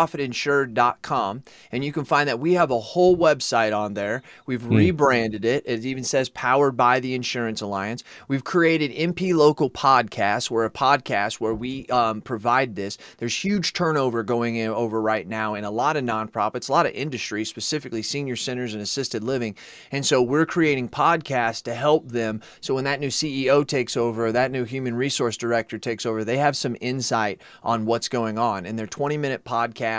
nonprofitinsured.com 0.00 1.42
and 1.72 1.84
you 1.84 1.92
can 1.92 2.04
find 2.04 2.28
that 2.28 2.40
we 2.40 2.54
have 2.54 2.70
a 2.70 2.80
whole 2.80 3.16
website 3.16 3.76
on 3.76 3.94
there. 3.94 4.22
We've 4.46 4.62
mm. 4.62 4.76
rebranded 4.76 5.44
it. 5.44 5.64
It 5.66 5.84
even 5.84 6.04
says 6.04 6.28
powered 6.28 6.76
by 6.76 7.00
the 7.00 7.14
Insurance 7.14 7.60
Alliance. 7.60 8.02
We've 8.28 8.44
created 8.44 8.92
MP 8.92 9.34
Local 9.34 9.70
Podcasts. 9.70 10.50
We're 10.50 10.64
a 10.64 10.70
podcast 10.70 11.34
where 11.34 11.54
we 11.54 11.86
um, 11.86 12.20
provide 12.20 12.76
this. 12.76 12.98
There's 13.18 13.36
huge 13.36 13.72
turnover 13.72 14.22
going 14.22 14.56
in 14.56 14.70
over 14.70 15.00
right 15.00 15.26
now 15.26 15.54
in 15.54 15.64
a 15.64 15.70
lot 15.70 15.96
of 15.96 16.04
nonprofits, 16.04 16.68
a 16.68 16.72
lot 16.72 16.86
of 16.86 16.92
industries, 16.92 17.48
specifically 17.48 18.02
senior 18.02 18.36
centers 18.36 18.74
and 18.74 18.82
assisted 18.82 19.24
living. 19.24 19.56
And 19.92 20.04
so 20.04 20.22
we're 20.22 20.46
creating 20.46 20.88
podcasts 20.88 21.62
to 21.64 21.74
help 21.74 22.08
them. 22.08 22.42
So 22.60 22.74
when 22.74 22.84
that 22.84 23.00
new 23.00 23.08
CEO 23.08 23.66
takes 23.66 23.96
over, 23.96 24.32
that 24.32 24.50
new 24.50 24.64
human 24.64 24.94
resource 24.94 25.36
director 25.36 25.78
takes 25.78 26.06
over, 26.06 26.24
they 26.24 26.38
have 26.38 26.56
some 26.56 26.76
insight 26.80 27.40
on 27.62 27.86
what's 27.86 28.08
going 28.08 28.38
on. 28.38 28.66
And 28.66 28.78
they're 28.78 28.86
20 28.86 29.16
minute 29.16 29.44
podcasts 29.44 29.89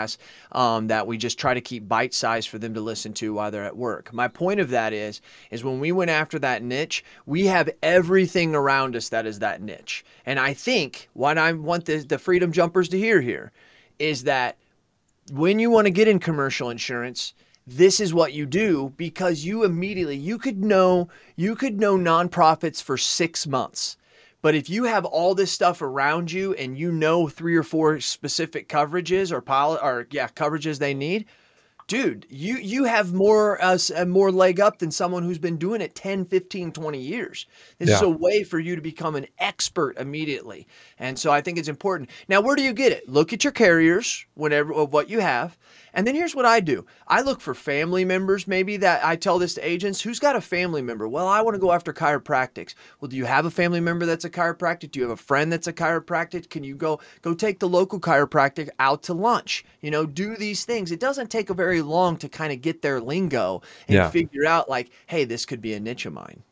um, 0.51 0.87
that 0.87 1.07
we 1.07 1.17
just 1.17 1.39
try 1.39 1.53
to 1.53 1.61
keep 1.61 1.87
bite 1.87 2.13
sized 2.13 2.49
for 2.49 2.57
them 2.57 2.73
to 2.73 2.81
listen 2.81 3.13
to 3.13 3.33
while 3.33 3.51
they're 3.51 3.65
at 3.65 3.77
work. 3.77 4.13
My 4.13 4.27
point 4.27 4.59
of 4.59 4.69
that 4.69 4.93
is, 4.93 5.21
is 5.51 5.63
when 5.63 5.79
we 5.79 5.91
went 5.91 6.11
after 6.11 6.39
that 6.39 6.63
niche, 6.63 7.03
we 7.25 7.45
have 7.47 7.69
everything 7.83 8.55
around 8.55 8.95
us 8.95 9.09
that 9.09 9.25
is 9.25 9.39
that 9.39 9.61
niche. 9.61 10.03
And 10.25 10.39
I 10.39 10.53
think 10.53 11.09
what 11.13 11.37
I 11.37 11.51
want 11.53 11.85
the, 11.85 11.97
the 11.97 12.19
freedom 12.19 12.51
jumpers 12.51 12.89
to 12.89 12.97
hear 12.97 13.21
here 13.21 13.51
is 13.99 14.23
that 14.23 14.57
when 15.31 15.59
you 15.59 15.69
want 15.69 15.85
to 15.85 15.91
get 15.91 16.07
in 16.07 16.19
commercial 16.19 16.69
insurance, 16.69 17.33
this 17.67 17.99
is 17.99 18.13
what 18.13 18.33
you 18.33 18.45
do 18.45 18.91
because 18.97 19.45
you 19.45 19.63
immediately 19.63 20.17
you 20.17 20.37
could 20.37 20.63
know 20.63 21.07
you 21.35 21.55
could 21.55 21.79
know 21.79 21.97
nonprofits 21.97 22.81
for 22.81 22.97
6 22.97 23.47
months. 23.47 23.97
But 24.41 24.55
if 24.55 24.69
you 24.69 24.85
have 24.85 25.05
all 25.05 25.35
this 25.35 25.51
stuff 25.51 25.81
around 25.81 26.31
you 26.31 26.53
and 26.53 26.77
you 26.77 26.91
know 26.91 27.27
three 27.27 27.55
or 27.55 27.63
four 27.63 27.99
specific 27.99 28.67
coverages 28.67 29.31
or 29.31 29.41
pile 29.41 29.79
or 29.81 30.07
yeah, 30.11 30.27
coverages 30.29 30.79
they 30.79 30.93
need, 30.93 31.25
dude, 31.87 32.25
you 32.29 32.55
you 32.55 32.85
have 32.85 33.13
more 33.13 33.61
uh, 33.61 33.77
more 34.07 34.31
leg 34.31 34.59
up 34.59 34.79
than 34.79 34.91
someone 34.91 35.23
who's 35.23 35.37
been 35.37 35.57
doing 35.57 35.81
it 35.81 35.93
10, 35.93 36.25
15, 36.25 36.71
20 36.71 36.97
years. 36.97 37.45
This 37.77 37.89
yeah. 37.89 37.95
is 37.95 38.01
a 38.01 38.09
way 38.09 38.43
for 38.43 38.59
you 38.59 38.75
to 38.75 38.81
become 38.81 39.15
an 39.15 39.27
expert 39.39 39.97
immediately. 39.97 40.67
And 40.97 41.19
so 41.19 41.31
I 41.31 41.41
think 41.41 41.57
it's 41.57 41.67
important. 41.67 42.09
Now, 42.27 42.41
where 42.41 42.55
do 42.55 42.63
you 42.63 42.73
get 42.73 42.91
it? 42.93 43.09
Look 43.09 43.33
at 43.33 43.43
your 43.43 43.51
carriers, 43.51 44.25
whatever 44.35 44.73
of 44.73 44.93
what 44.93 45.09
you 45.09 45.19
have. 45.19 45.57
And 45.93 46.07
then 46.07 46.15
here's 46.15 46.35
what 46.35 46.45
I 46.45 46.59
do 46.59 46.85
I 47.07 47.21
look 47.21 47.41
for 47.41 47.53
family 47.53 48.05
members, 48.05 48.47
maybe 48.47 48.77
that 48.77 49.03
I 49.03 49.15
tell 49.15 49.39
this 49.39 49.53
to 49.55 49.67
agents 49.67 50.01
who's 50.01 50.19
got 50.19 50.35
a 50.35 50.41
family 50.41 50.81
member. 50.81 51.07
Well, 51.07 51.27
I 51.27 51.41
want 51.41 51.55
to 51.55 51.59
go 51.59 51.71
after 51.71 51.93
chiropractics. 51.93 52.73
Well, 52.99 53.09
do 53.09 53.17
you 53.17 53.25
have 53.25 53.45
a 53.45 53.51
family 53.51 53.79
member 53.79 54.05
that's 54.05 54.25
a 54.25 54.29
chiropractic? 54.29 54.91
Do 54.91 54.99
you 54.99 55.03
have 55.03 55.19
a 55.19 55.21
friend 55.21 55.51
that's 55.51 55.67
a 55.67 55.73
chiropractic? 55.73 56.49
Can 56.49 56.63
you 56.63 56.75
go 56.75 56.99
go 57.21 57.33
take 57.33 57.59
the 57.59 57.69
local 57.69 57.99
chiropractic 57.99 58.69
out 58.79 59.03
to 59.03 59.13
lunch? 59.13 59.65
You 59.81 59.91
know, 59.91 60.05
do 60.05 60.35
these 60.35 60.65
things. 60.65 60.91
It 60.91 60.99
doesn't 60.99 61.29
take 61.29 61.49
a 61.49 61.53
very 61.53 61.81
long 61.81 62.17
to 62.17 62.29
kind 62.29 62.53
of 62.53 62.61
get 62.61 62.81
their 62.81 63.01
lingo 63.01 63.61
and 63.87 63.95
yeah. 63.95 64.09
figure 64.09 64.45
out 64.45 64.69
like, 64.69 64.91
hey, 65.07 65.25
this 65.25 65.45
could 65.45 65.61
be 65.61 65.73
a 65.73 65.79
niche 65.79 66.05
of 66.05 66.13
mine. 66.13 66.43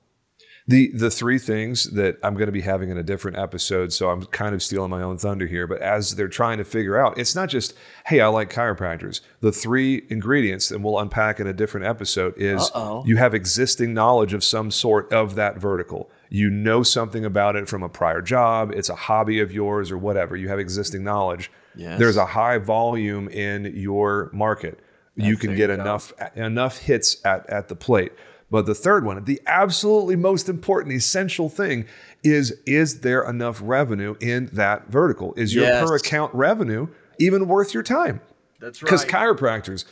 The 0.69 0.91
the 0.93 1.09
three 1.09 1.39
things 1.39 1.85
that 1.85 2.19
I'm 2.21 2.35
going 2.35 2.45
to 2.45 2.51
be 2.51 2.61
having 2.61 2.91
in 2.91 2.97
a 2.97 3.03
different 3.03 3.37
episode, 3.37 3.91
so 3.91 4.11
I'm 4.11 4.23
kind 4.27 4.53
of 4.53 4.61
stealing 4.61 4.91
my 4.91 5.01
own 5.01 5.17
thunder 5.17 5.47
here. 5.47 5.65
But 5.65 5.81
as 5.81 6.15
they're 6.15 6.27
trying 6.27 6.59
to 6.59 6.63
figure 6.63 6.95
out, 6.95 7.17
it's 7.17 7.33
not 7.33 7.49
just 7.49 7.73
hey, 8.05 8.21
I 8.21 8.27
like 8.27 8.53
chiropractors. 8.53 9.21
The 9.41 9.51
three 9.51 10.05
ingredients, 10.09 10.69
and 10.69 10.83
we'll 10.83 10.99
unpack 10.99 11.39
in 11.39 11.47
a 11.47 11.53
different 11.53 11.87
episode, 11.87 12.35
is 12.37 12.69
Uh-oh. 12.75 13.03
you 13.07 13.17
have 13.17 13.33
existing 13.33 13.95
knowledge 13.95 14.33
of 14.33 14.43
some 14.43 14.69
sort 14.69 15.11
of 15.11 15.33
that 15.35 15.57
vertical. 15.57 16.07
You 16.29 16.51
know 16.51 16.83
something 16.83 17.25
about 17.25 17.55
it 17.55 17.67
from 17.67 17.81
a 17.81 17.89
prior 17.89 18.21
job. 18.21 18.71
It's 18.71 18.89
a 18.89 18.95
hobby 18.95 19.39
of 19.39 19.51
yours 19.51 19.89
or 19.91 19.97
whatever. 19.97 20.35
You 20.35 20.49
have 20.49 20.59
existing 20.59 21.03
knowledge. 21.03 21.51
Yes. 21.75 21.97
There's 21.97 22.17
a 22.17 22.27
high 22.27 22.59
volume 22.59 23.27
in 23.29 23.73
your 23.75 24.29
market. 24.33 24.79
you 25.15 25.35
can 25.35 25.55
get 25.55 25.69
enough 25.71 26.13
enough 26.35 26.77
hits 26.77 27.17
at, 27.25 27.49
at 27.49 27.69
the 27.69 27.75
plate. 27.75 28.11
But 28.51 28.65
the 28.65 28.75
third 28.75 29.05
one, 29.05 29.23
the 29.25 29.41
absolutely 29.45 30.15
most 30.15 30.49
important, 30.49 30.95
essential 30.95 31.49
thing 31.49 31.85
is 32.23 32.51
is 32.65 33.01
there 33.01 33.21
enough 33.23 33.61
revenue 33.63 34.15
in 34.19 34.49
that 34.53 34.89
vertical? 34.89 35.33
Is 35.35 35.53
your 35.53 35.65
Yes. 35.65 35.87
per 35.87 35.95
account 35.95 36.33
revenue 36.33 36.87
even 37.19 37.47
worth 37.47 37.73
your 37.73 37.83
time? 37.83 38.21
That's 38.59 38.81
right. 38.81 38.87
Because 38.87 39.05
chiropractors, 39.05 39.85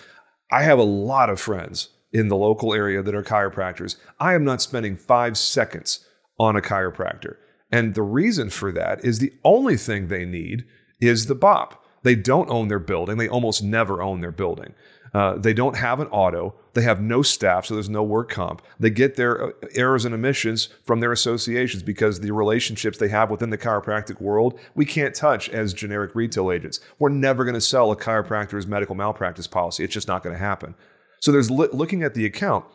I 0.52 0.64
have 0.64 0.80
a 0.80 0.84
lot 0.84 1.30
of 1.30 1.40
friends 1.40 1.90
in 2.12 2.30
the 2.30 2.36
local 2.36 2.74
area 2.74 3.04
that 3.04 3.14
are 3.16 3.24
chiropractors. 3.24 3.98
I 4.20 4.34
am 4.34 4.44
not 4.44 4.62
spending 4.62 4.96
five 4.96 5.38
seconds 5.38 6.06
on 6.40 6.56
a 6.56 6.62
chiropractor. 6.62 7.36
And 7.72 7.96
the 7.96 8.02
reason 8.02 8.50
for 8.50 8.72
that 8.72 9.04
is 9.04 9.20
the 9.20 9.34
only 9.44 9.78
thing 9.78 10.08
they 10.08 10.26
need 10.26 10.66
is 11.02 11.26
the 11.26 11.36
BOP. 11.36 11.84
They 12.04 12.16
don't 12.16 12.50
own 12.50 12.70
their 12.70 12.80
building. 12.80 13.18
They 13.18 13.28
almost 13.28 13.62
never 13.64 14.02
own 14.02 14.22
their 14.22 14.32
building. 14.32 14.74
Uh, 15.14 15.38
they 15.38 15.54
don't 15.54 15.76
have 15.76 16.00
an 16.00 16.08
auto. 16.08 16.56
They 16.78 16.84
have 16.84 17.02
no 17.02 17.24
staff, 17.24 17.66
so 17.66 17.74
there's 17.74 17.90
no 17.90 18.04
work 18.04 18.30
comp. 18.30 18.62
They 18.80 18.92
get 18.92 19.16
their 19.16 19.48
uh, 19.48 19.52
errors 19.74 20.06
and 20.06 20.14
omissions 20.14 20.70
from 20.84 21.00
their 21.00 21.12
associations 21.12 21.82
because 21.82 22.20
the 22.20 22.30
relationships 22.30 23.00
they 23.00 23.08
have 23.08 23.32
within 23.32 23.50
the 23.50 23.58
chiropractic 23.58 24.22
world, 24.22 24.60
we 24.76 24.86
can't 24.86 25.16
touch 25.16 25.50
as 25.50 25.74
generic 25.74 26.14
retail 26.14 26.52
agents. 26.52 26.80
We're 27.00 27.10
never 27.10 27.46
going 27.46 27.56
to 27.56 27.62
sell 27.62 27.92
a 27.92 27.96
chiropractor's 27.96 28.68
medical 28.68 28.94
malpractice 28.94 29.48
policy. 29.48 29.86
It's 29.86 29.94
just 29.96 30.08
not 30.08 30.22
going 30.22 30.36
to 30.36 30.40
happen. 30.40 30.76
So 31.20 31.32
there's 31.32 31.50
looking 31.50 32.04
at 32.04 32.14
the 32.14 32.28
account. 32.28 32.66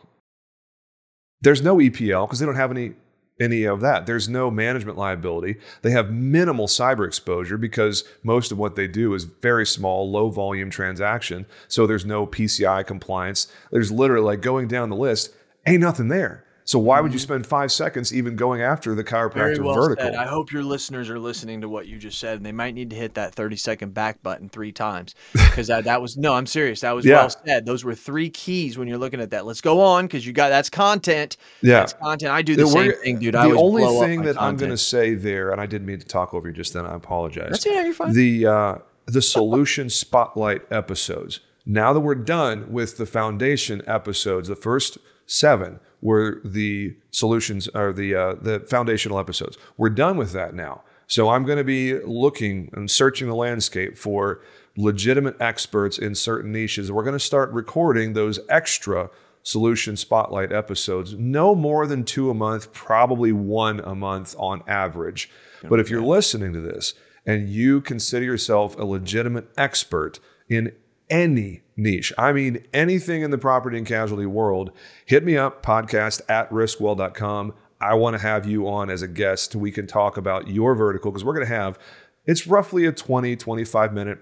There's 1.39 1.61
no 1.61 1.77
EPL 1.77 2.27
because 2.27 2.39
they 2.39 2.45
don't 2.45 2.55
have 2.55 2.71
any 2.71 2.95
any 3.39 3.63
of 3.63 3.81
that. 3.81 4.05
There's 4.05 4.29
no 4.29 4.51
management 4.51 4.97
liability. 4.97 5.57
They 5.81 5.91
have 5.91 6.11
minimal 6.11 6.67
cyber 6.67 7.05
exposure 7.05 7.57
because 7.57 8.03
most 8.23 8.51
of 8.51 8.57
what 8.57 8.75
they 8.75 8.87
do 8.87 9.13
is 9.13 9.23
very 9.23 9.65
small, 9.65 10.09
low 10.09 10.29
volume 10.29 10.69
transaction. 10.69 11.45
So 11.67 11.87
there's 11.87 12.05
no 12.05 12.27
PCI 12.27 12.85
compliance. 12.85 13.47
There's 13.71 13.91
literally 13.91 14.25
like 14.25 14.41
going 14.41 14.67
down 14.67 14.89
the 14.89 14.95
list, 14.95 15.33
ain't 15.65 15.81
nothing 15.81 16.09
there. 16.09 16.45
So 16.65 16.79
why 16.79 17.01
would 17.01 17.11
you 17.11 17.19
spend 17.19 17.45
five 17.45 17.71
seconds 17.71 18.13
even 18.13 18.35
going 18.35 18.61
after 18.61 18.95
the 18.95 19.03
Very 19.03 19.29
chiropractor 19.29 19.63
well 19.63 19.75
vertical? 19.75 20.05
said. 20.05 20.15
I 20.15 20.27
hope 20.27 20.51
your 20.51 20.63
listeners 20.63 21.09
are 21.09 21.19
listening 21.19 21.61
to 21.61 21.69
what 21.69 21.87
you 21.87 21.97
just 21.97 22.19
said, 22.19 22.37
and 22.37 22.45
they 22.45 22.51
might 22.51 22.73
need 22.73 22.89
to 22.91 22.95
hit 22.95 23.15
that 23.15 23.33
30 23.35 23.55
second 23.57 23.93
back 23.93 24.23
button 24.23 24.47
three 24.49 24.71
times 24.71 25.13
because 25.33 25.67
that, 25.67 25.83
that 25.83 26.01
was 26.01 26.15
no, 26.17 26.33
I'm 26.33 26.45
serious. 26.45 26.81
That 26.81 26.91
was 26.93 27.05
Yeah. 27.05 27.15
well 27.15 27.29
said. 27.29 27.65
Those 27.65 27.83
were 27.83 27.95
three 27.95 28.29
keys 28.29 28.77
when 28.77 28.87
you're 28.87 28.97
looking 28.97 29.19
at 29.19 29.31
that. 29.31 29.45
Let's 29.45 29.61
go 29.61 29.81
on 29.81 30.05
because 30.05 30.25
you 30.25 30.31
got 30.33 30.49
that's 30.49 30.69
content. 30.69 31.37
Yeah. 31.61 31.79
That's 31.79 31.93
content. 31.93 32.31
I 32.31 32.41
do 32.41 32.55
the 32.55 32.67
same 32.67 32.93
thing, 32.93 33.19
dude. 33.19 33.33
The 33.33 33.39
only 33.39 33.83
thing 34.05 34.21
that 34.23 34.41
I'm 34.41 34.55
going 34.57 34.71
to 34.71 34.77
say 34.77 35.15
there, 35.15 35.51
and 35.51 35.59
I 35.59 35.65
didn't 35.65 35.87
mean 35.87 35.99
to 35.99 36.05
talk 36.05 36.33
over 36.33 36.47
you 36.47 36.53
just 36.53 36.73
then. 36.73 36.85
I 36.85 36.95
apologize. 36.95 37.49
That's 37.51 37.65
it. 37.65 37.85
You're 37.85 37.93
fine. 37.93 38.13
The 38.13 38.45
uh, 38.45 38.75
the 39.05 39.21
solution 39.21 39.89
spotlight 39.89 40.61
episodes. 40.71 41.41
Now 41.65 41.93
that 41.93 41.99
we're 42.01 42.15
done 42.15 42.71
with 42.71 42.97
the 42.97 43.05
foundation 43.05 43.81
episodes, 43.87 44.47
the 44.49 44.55
first 44.55 44.97
seven 45.25 45.79
were 46.03 46.41
the 46.43 46.95
solutions 47.11 47.67
or 47.69 47.93
the 47.93 48.13
uh, 48.13 48.35
the 48.39 48.59
foundational 48.59 49.17
episodes. 49.17 49.57
We're 49.77 49.89
done 49.89 50.17
with 50.17 50.33
that 50.33 50.53
now. 50.53 50.83
So 51.07 51.29
I'm 51.29 51.45
going 51.45 51.57
to 51.57 51.63
be 51.63 51.99
looking 51.99 52.69
and 52.73 52.91
searching 52.91 53.27
the 53.27 53.35
landscape 53.35 53.97
for 53.97 54.41
legitimate 54.75 55.35
experts 55.39 55.97
in 55.97 56.15
certain 56.15 56.51
niches. 56.51 56.91
We're 56.91 57.03
going 57.03 57.13
to 57.13 57.19
start 57.19 57.51
recording 57.51 58.13
those 58.13 58.39
extra 58.49 59.09
solution 59.43 59.97
spotlight 59.97 60.51
episodes, 60.51 61.13
no 61.13 61.53
more 61.53 61.85
than 61.85 62.03
two 62.03 62.29
a 62.29 62.33
month, 62.33 62.71
probably 62.73 63.31
one 63.31 63.79
a 63.81 63.93
month 63.93 64.35
on 64.37 64.63
average. 64.67 65.29
But 65.69 65.79
if 65.79 65.89
you're 65.89 66.01
listening 66.01 66.53
to 66.53 66.61
this 66.61 66.93
and 67.25 67.49
you 67.49 67.81
consider 67.81 68.25
yourself 68.25 68.77
a 68.77 68.83
legitimate 68.83 69.47
expert 69.57 70.19
in 70.49 70.73
any 71.09 71.61
niche, 71.75 72.13
I 72.17 72.31
mean 72.31 72.65
anything 72.73 73.21
in 73.21 73.31
the 73.31 73.37
property 73.37 73.77
and 73.77 73.87
casualty 73.87 74.25
world, 74.25 74.71
hit 75.05 75.23
me 75.23 75.37
up, 75.37 75.63
podcast 75.63 76.21
at 76.29 76.49
riskwell.com. 76.49 77.53
I 77.81 77.95
want 77.95 78.15
to 78.15 78.21
have 78.21 78.45
you 78.45 78.67
on 78.67 78.89
as 78.89 79.01
a 79.01 79.07
guest. 79.07 79.55
We 79.55 79.71
can 79.71 79.87
talk 79.87 80.17
about 80.17 80.47
your 80.47 80.73
vertical 80.75 81.11
because 81.11 81.25
we're 81.25 81.33
going 81.33 81.47
to 81.47 81.53
have, 81.53 81.77
it's 82.25 82.47
roughly 82.47 82.85
a 82.85 82.91
20, 82.91 83.35
25 83.35 83.93
minute 83.93 84.19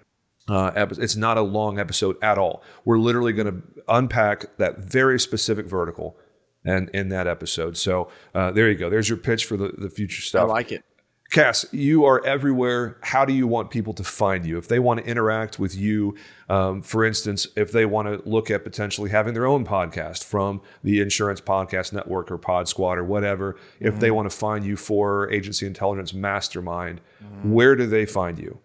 uh, 0.49 0.71
episode. 0.75 1.03
It's 1.03 1.15
not 1.15 1.37
a 1.37 1.41
long 1.41 1.79
episode 1.79 2.17
at 2.23 2.37
all. 2.37 2.63
We're 2.85 2.97
literally 2.97 3.33
going 3.33 3.47
to 3.47 3.61
unpack 3.87 4.57
that 4.57 4.79
very 4.79 5.19
specific 5.19 5.67
vertical 5.67 6.17
and 6.65 6.89
in 6.89 7.09
that 7.09 7.27
episode. 7.27 7.77
So 7.77 8.09
uh, 8.33 8.51
there 8.51 8.69
you 8.69 8.75
go. 8.75 8.89
There's 8.89 9.09
your 9.09 9.17
pitch 9.17 9.45
for 9.45 9.57
the, 9.57 9.73
the 9.77 9.89
future 9.89 10.21
stuff. 10.21 10.43
I 10.43 10.51
like 10.51 10.71
it. 10.71 10.83
Cass, 11.31 11.65
you 11.71 12.03
are 12.03 12.23
everywhere. 12.25 12.97
How 12.99 13.23
do 13.23 13.31
you 13.31 13.47
want 13.47 13.69
people 13.69 13.93
to 13.93 14.03
find 14.03 14.45
you? 14.45 14.57
If 14.57 14.67
they 14.67 14.79
want 14.79 14.99
to 14.99 15.05
interact 15.09 15.59
with 15.59 15.73
you, 15.73 16.17
um, 16.49 16.81
for 16.81 17.05
instance, 17.05 17.47
if 17.55 17.71
they 17.71 17.85
want 17.85 18.09
to 18.09 18.29
look 18.29 18.51
at 18.51 18.65
potentially 18.65 19.09
having 19.11 19.33
their 19.33 19.45
own 19.45 19.65
podcast 19.65 20.25
from 20.25 20.61
the 20.83 20.99
Insurance 20.99 21.39
Podcast 21.39 21.93
Network 21.93 22.29
or 22.31 22.37
Pod 22.37 22.67
Squad 22.67 22.97
or 22.97 23.05
whatever, 23.05 23.55
if 23.79 23.97
they 24.01 24.11
want 24.11 24.29
to 24.29 24.35
find 24.35 24.65
you 24.65 24.75
for 24.75 25.31
Agency 25.31 25.65
Intelligence 25.65 26.13
Mastermind, 26.13 26.99
where 27.43 27.77
do 27.77 27.87
they 27.87 28.05
find 28.05 28.37
you? 28.37 28.59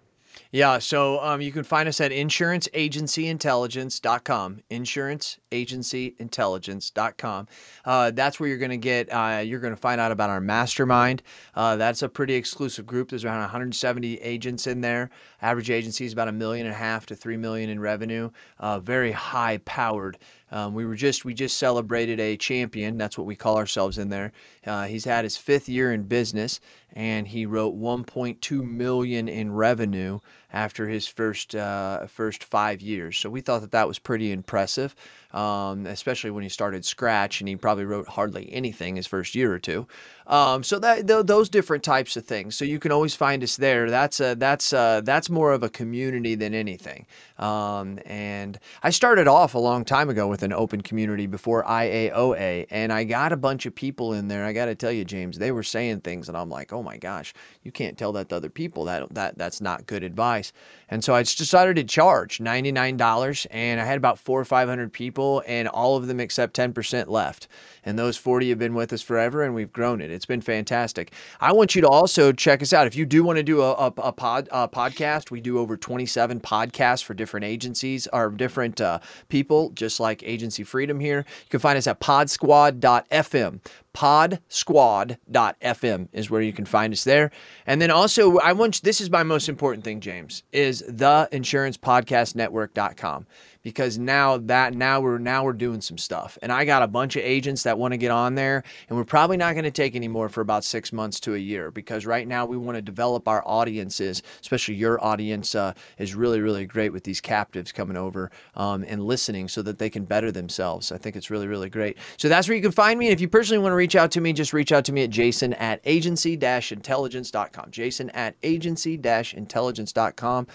Yeah, 0.56 0.78
so 0.78 1.20
um, 1.20 1.42
you 1.42 1.52
can 1.52 1.64
find 1.64 1.86
us 1.86 2.00
at 2.00 2.12
insuranceagencyintelligence.com. 2.12 4.60
Insuranceagencyintelligence.com. 4.70 7.48
Uh, 7.84 8.10
that's 8.12 8.40
where 8.40 8.48
you're 8.48 8.56
going 8.56 8.70
to 8.70 8.78
get, 8.78 9.12
uh, 9.12 9.42
you're 9.44 9.60
going 9.60 9.74
to 9.74 9.80
find 9.80 10.00
out 10.00 10.12
about 10.12 10.30
our 10.30 10.40
mastermind. 10.40 11.22
Uh, 11.54 11.76
that's 11.76 12.00
a 12.00 12.08
pretty 12.08 12.32
exclusive 12.32 12.86
group. 12.86 13.10
There's 13.10 13.26
around 13.26 13.40
170 13.40 14.14
agents 14.22 14.66
in 14.66 14.80
there. 14.80 15.10
Average 15.42 15.70
agency 15.70 16.06
is 16.06 16.14
about 16.14 16.28
a 16.28 16.32
million 16.32 16.64
and 16.64 16.74
a 16.74 16.78
half 16.78 17.04
to 17.04 17.14
three 17.14 17.36
million 17.36 17.68
in 17.68 17.78
revenue. 17.78 18.30
Uh, 18.58 18.80
very 18.80 19.12
high 19.12 19.58
powered. 19.66 20.16
Um, 20.50 20.74
we 20.74 20.86
were 20.86 20.94
just 20.94 21.24
we 21.24 21.34
just 21.34 21.58
celebrated 21.58 22.20
a 22.20 22.36
champion. 22.36 22.96
That's 22.96 23.18
what 23.18 23.26
we 23.26 23.34
call 23.34 23.56
ourselves 23.56 23.98
in 23.98 24.08
there. 24.08 24.32
Uh, 24.64 24.86
he's 24.86 25.04
had 25.04 25.24
his 25.24 25.36
fifth 25.36 25.68
year 25.68 25.92
in 25.92 26.04
business, 26.04 26.60
and 26.92 27.28
he 27.28 27.46
wrote 27.46 27.78
1.2 27.78 28.64
million 28.64 29.28
in 29.28 29.52
revenue 29.52 30.18
after 30.52 30.88
his 30.88 31.06
first 31.06 31.54
uh, 31.54 32.06
first 32.06 32.42
five 32.42 32.80
years. 32.80 33.18
So 33.18 33.28
we 33.28 33.42
thought 33.42 33.60
that 33.60 33.72
that 33.72 33.86
was 33.86 33.98
pretty 33.98 34.32
impressive, 34.32 34.94
um, 35.32 35.86
especially 35.86 36.30
when 36.30 36.42
he 36.42 36.48
started 36.48 36.84
scratch, 36.84 37.40
and 37.40 37.48
he 37.48 37.56
probably 37.56 37.84
wrote 37.84 38.08
hardly 38.08 38.50
anything 38.52 38.96
his 38.96 39.06
first 39.06 39.34
year 39.34 39.52
or 39.52 39.58
two. 39.58 39.86
Um, 40.26 40.62
so 40.62 40.78
that 40.78 41.06
th- 41.06 41.26
those 41.26 41.48
different 41.48 41.84
types 41.84 42.16
of 42.16 42.24
things. 42.24 42.56
So 42.56 42.64
you 42.64 42.78
can 42.78 42.90
always 42.90 43.14
find 43.14 43.42
us 43.42 43.56
there. 43.56 43.90
That's 43.90 44.18
a, 44.20 44.34
that's 44.34 44.72
uh 44.72 45.02
that's 45.04 45.28
more 45.28 45.52
of 45.52 45.62
a 45.62 45.68
community 45.68 46.34
than 46.34 46.54
anything. 46.54 47.06
Um, 47.38 47.98
and 48.06 48.58
I 48.82 48.90
started 48.90 49.28
off 49.28 49.54
a 49.54 49.58
long 49.58 49.84
time 49.84 50.08
ago 50.08 50.26
with 50.26 50.42
an 50.42 50.52
open 50.52 50.80
community 50.80 51.26
before 51.26 51.64
IAOA, 51.64 52.66
and 52.70 52.92
I 52.92 53.04
got 53.04 53.32
a 53.32 53.36
bunch 53.36 53.66
of 53.66 53.74
people 53.74 54.14
in 54.14 54.28
there. 54.28 54.44
I 54.44 54.52
got 54.54 54.66
to 54.66 54.74
tell 54.74 54.92
you, 54.92 55.04
James, 55.04 55.38
they 55.38 55.52
were 55.52 55.62
saying 55.62 56.00
things, 56.00 56.28
and 56.28 56.36
I'm 56.36 56.48
like, 56.48 56.72
oh 56.72 56.82
my 56.86 56.96
gosh, 56.96 57.34
you 57.64 57.72
can't 57.72 57.98
tell 57.98 58.12
that 58.12 58.28
to 58.30 58.36
other 58.36 58.48
people. 58.48 58.84
That 58.84 59.12
that 59.14 59.36
that's 59.36 59.60
not 59.60 59.86
good 59.86 60.04
advice. 60.04 60.52
And 60.88 61.02
so 61.02 61.14
I 61.14 61.22
just 61.22 61.38
decided 61.38 61.76
to 61.76 61.84
charge 61.84 62.40
ninety 62.40 62.72
nine 62.72 62.96
dollars, 62.96 63.46
and 63.50 63.80
I 63.80 63.84
had 63.84 63.96
about 63.96 64.18
four 64.18 64.40
or 64.40 64.44
five 64.44 64.68
hundred 64.68 64.92
people, 64.92 65.42
and 65.46 65.68
all 65.68 65.96
of 65.96 66.06
them 66.06 66.20
except 66.20 66.54
ten 66.54 66.72
percent 66.72 67.10
left. 67.10 67.48
And 67.86 67.96
those 67.96 68.16
40 68.16 68.48
have 68.48 68.58
been 68.58 68.74
with 68.74 68.92
us 68.92 69.00
forever, 69.00 69.44
and 69.44 69.54
we've 69.54 69.72
grown 69.72 70.00
it. 70.00 70.10
It's 70.10 70.26
been 70.26 70.40
fantastic. 70.40 71.12
I 71.40 71.52
want 71.52 71.76
you 71.76 71.82
to 71.82 71.88
also 71.88 72.32
check 72.32 72.60
us 72.60 72.72
out. 72.72 72.88
If 72.88 72.96
you 72.96 73.06
do 73.06 73.22
want 73.22 73.36
to 73.36 73.44
do 73.44 73.62
a, 73.62 73.74
a, 73.74 73.92
a 73.98 74.12
pod 74.12 74.48
a 74.50 74.68
podcast, 74.68 75.30
we 75.30 75.40
do 75.40 75.60
over 75.60 75.76
27 75.76 76.40
podcasts 76.40 77.04
for 77.04 77.14
different 77.14 77.46
agencies 77.46 78.08
or 78.12 78.30
different 78.30 78.80
uh, 78.80 78.98
people, 79.28 79.70
just 79.70 80.00
like 80.00 80.24
Agency 80.24 80.64
Freedom 80.64 80.98
here. 80.98 81.18
You 81.18 81.48
can 81.48 81.60
find 81.60 81.78
us 81.78 81.86
at 81.86 82.00
podsquad.fm. 82.00 83.60
Podsquad.fm 83.94 86.08
is 86.12 86.28
where 86.28 86.42
you 86.42 86.52
can 86.52 86.66
find 86.66 86.92
us 86.92 87.04
there. 87.04 87.30
And 87.66 87.80
then 87.80 87.92
also, 87.92 88.38
I 88.38 88.52
want 88.52 88.82
this 88.82 89.00
is 89.00 89.10
my 89.10 89.22
most 89.22 89.48
important 89.48 89.84
thing, 89.84 90.00
James, 90.00 90.42
is 90.52 90.75
the 90.80 91.28
insurancepodcastnetwork.com 91.32 93.26
because 93.66 93.98
now 93.98 94.36
that 94.36 94.74
now 94.74 95.00
we're 95.00 95.18
now 95.18 95.42
we're 95.42 95.52
doing 95.52 95.80
some 95.80 95.98
stuff. 95.98 96.38
And 96.40 96.52
i 96.52 96.64
got 96.64 96.84
a 96.84 96.86
bunch 96.86 97.16
of 97.16 97.24
agents 97.24 97.64
that 97.64 97.76
want 97.76 97.90
to 97.90 97.98
get 97.98 98.12
on 98.12 98.36
there 98.36 98.62
and 98.88 98.96
we're 98.96 99.04
probably 99.04 99.36
not 99.36 99.54
going 99.54 99.64
to 99.64 99.72
take 99.72 99.96
any 99.96 100.06
more 100.06 100.28
for 100.28 100.40
about 100.40 100.62
six 100.62 100.92
months 100.92 101.18
to 101.18 101.34
a 101.34 101.38
year 101.38 101.72
because 101.72 102.06
right 102.06 102.28
now 102.28 102.46
we 102.46 102.56
want 102.56 102.76
to 102.76 102.82
develop 102.82 103.26
our 103.26 103.42
audiences 103.44 104.22
especially 104.40 104.76
your 104.76 105.04
audience 105.04 105.56
uh, 105.56 105.72
is 105.98 106.14
really 106.14 106.40
really 106.40 106.64
great 106.64 106.92
with 106.92 107.02
these 107.02 107.20
captives 107.20 107.72
coming 107.72 107.96
over 107.96 108.30
um, 108.54 108.84
and 108.86 109.02
listening 109.02 109.48
so 109.48 109.62
that 109.62 109.80
they 109.80 109.90
can 109.90 110.04
better 110.04 110.30
themselves. 110.30 110.92
I 110.92 110.98
think 110.98 111.16
it's 111.16 111.28
really 111.28 111.48
really 111.48 111.68
great. 111.68 111.98
So 112.18 112.28
that's 112.28 112.46
where 112.46 112.54
you 112.54 112.62
can 112.62 112.70
find 112.70 113.00
me 113.00 113.06
and 113.06 113.12
if 113.12 113.20
you 113.20 113.26
personally 113.26 113.60
want 113.60 113.72
to 113.72 113.76
reach 113.76 113.96
out 113.96 114.12
to 114.12 114.20
me 114.20 114.32
just 114.32 114.52
reach 114.52 114.70
out 114.70 114.84
to 114.84 114.92
me 114.92 115.02
at 115.02 115.10
jason 115.10 115.54
at 115.54 115.80
agency-intelligence.com 115.84 117.72
jason 117.72 118.10
at 118.10 118.36
agency-intelligence.com 118.44 120.46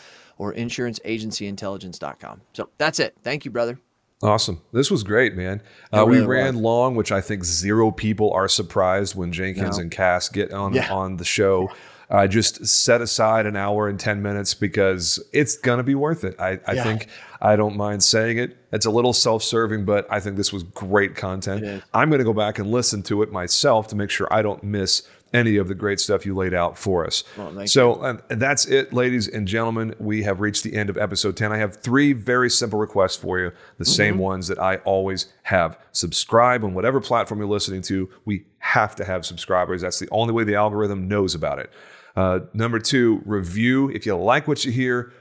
or 0.42 0.52
insuranceagencyintelligence.com. 0.56 2.42
So 2.54 2.70
that's 2.80 3.00
it. 3.00 3.16
Thank 3.22 3.46
you, 3.46 3.52
brother. 3.52 3.78
Awesome. 4.24 4.60
This 4.74 4.90
was 4.90 5.04
great, 5.04 5.36
man. 5.36 5.62
Uh, 5.94 6.08
really 6.08 6.22
we 6.22 6.26
ran 6.26 6.56
was. 6.56 6.64
long, 6.64 6.96
which 6.96 7.12
I 7.12 7.22
think 7.22 7.44
zero 7.44 7.92
people 7.92 8.34
are 8.34 8.48
surprised 8.48 9.14
when 9.14 9.32
Jenkins 9.32 9.78
no. 9.78 9.84
and 9.84 9.92
Cass 9.92 10.30
get 10.30 10.52
on 10.52 10.74
yeah. 10.74 10.92
on 10.92 11.18
the 11.18 11.26
show. 11.26 11.70
I 12.10 12.26
uh, 12.26 12.28
just 12.28 12.66
set 12.66 13.02
aside 13.02 13.46
an 13.46 13.56
hour 13.56 13.88
and 13.88 14.00
10 14.00 14.22
minutes 14.22 14.56
because 14.56 15.24
it's 15.32 15.58
going 15.58 15.78
to 15.78 15.84
be 15.84 15.96
worth 15.96 16.24
it. 16.24 16.36
I, 16.40 16.60
I 16.68 16.74
yeah. 16.74 16.84
think 16.84 17.08
I 17.40 17.56
don't 17.56 17.78
mind 17.78 18.04
saying 18.04 18.38
it. 18.38 18.58
It's 18.74 18.88
a 18.88 18.92
little 18.92 19.14
self 19.14 19.44
serving, 19.44 19.86
but 19.86 20.08
I 20.10 20.20
think 20.20 20.38
this 20.38 20.52
was 20.52 20.64
great 20.64 21.16
content. 21.16 21.84
I'm 21.94 22.10
going 22.10 22.20
to 22.20 22.26
go 22.26 22.34
back 22.34 22.58
and 22.58 22.72
listen 22.72 23.04
to 23.04 23.22
it 23.22 23.32
myself 23.32 23.88
to 23.90 23.96
make 23.96 24.10
sure 24.10 24.28
I 24.32 24.42
don't 24.42 24.64
miss 24.64 25.08
any 25.34 25.58
of 25.58 25.68
the 25.68 25.76
great 25.76 26.00
stuff 26.00 26.26
you 26.26 26.36
laid 26.36 26.54
out 26.54 26.78
for 26.78 27.06
us. 27.06 27.24
Well, 27.38 27.68
so 27.68 27.94
uh, 27.96 28.18
that's 28.30 28.66
it, 28.66 28.94
ladies 28.94 29.28
and 29.28 29.48
gentlemen. 29.48 29.96
We 30.00 30.24
have 30.24 30.42
reached 30.42 30.64
the 30.64 30.76
end 30.76 30.90
of 30.90 30.98
episode 30.98 31.38
10. 31.38 31.52
I 31.52 31.58
have 31.58 31.78
three 31.78 32.14
very 32.14 32.50
simple 32.50 32.80
requests 32.80 33.16
for 33.16 33.40
you, 33.40 33.52
the 33.78 33.84
mm-hmm. 33.84 33.92
same 33.92 34.18
ones 34.18 34.48
that 34.48 34.60
I 34.60 34.78
always 34.78 35.28
have. 35.44 35.80
Subscribe 35.92 36.64
on 36.64 36.74
whatever 36.74 37.00
platform 37.00 37.40
you're 37.40 37.50
listening 37.50 37.82
to. 37.84 38.10
We 38.26 38.46
have 38.60 38.96
to 38.98 39.06
have 39.06 39.26
subscribers. 39.26 39.82
That's 39.82 40.00
the 40.00 40.10
only 40.12 40.34
way 40.34 40.44
the 40.44 40.56
algorithm 40.56 41.08
knows 41.08 41.36
about 41.36 41.60
it. 41.60 41.72
Uh, 42.16 42.40
number 42.54 42.80
two, 42.80 43.22
review. 43.26 43.90
If 43.90 44.06
you 44.06 44.16
like 44.16 44.48
what 44.48 44.66
you 44.66 44.72
hear, 44.72 45.14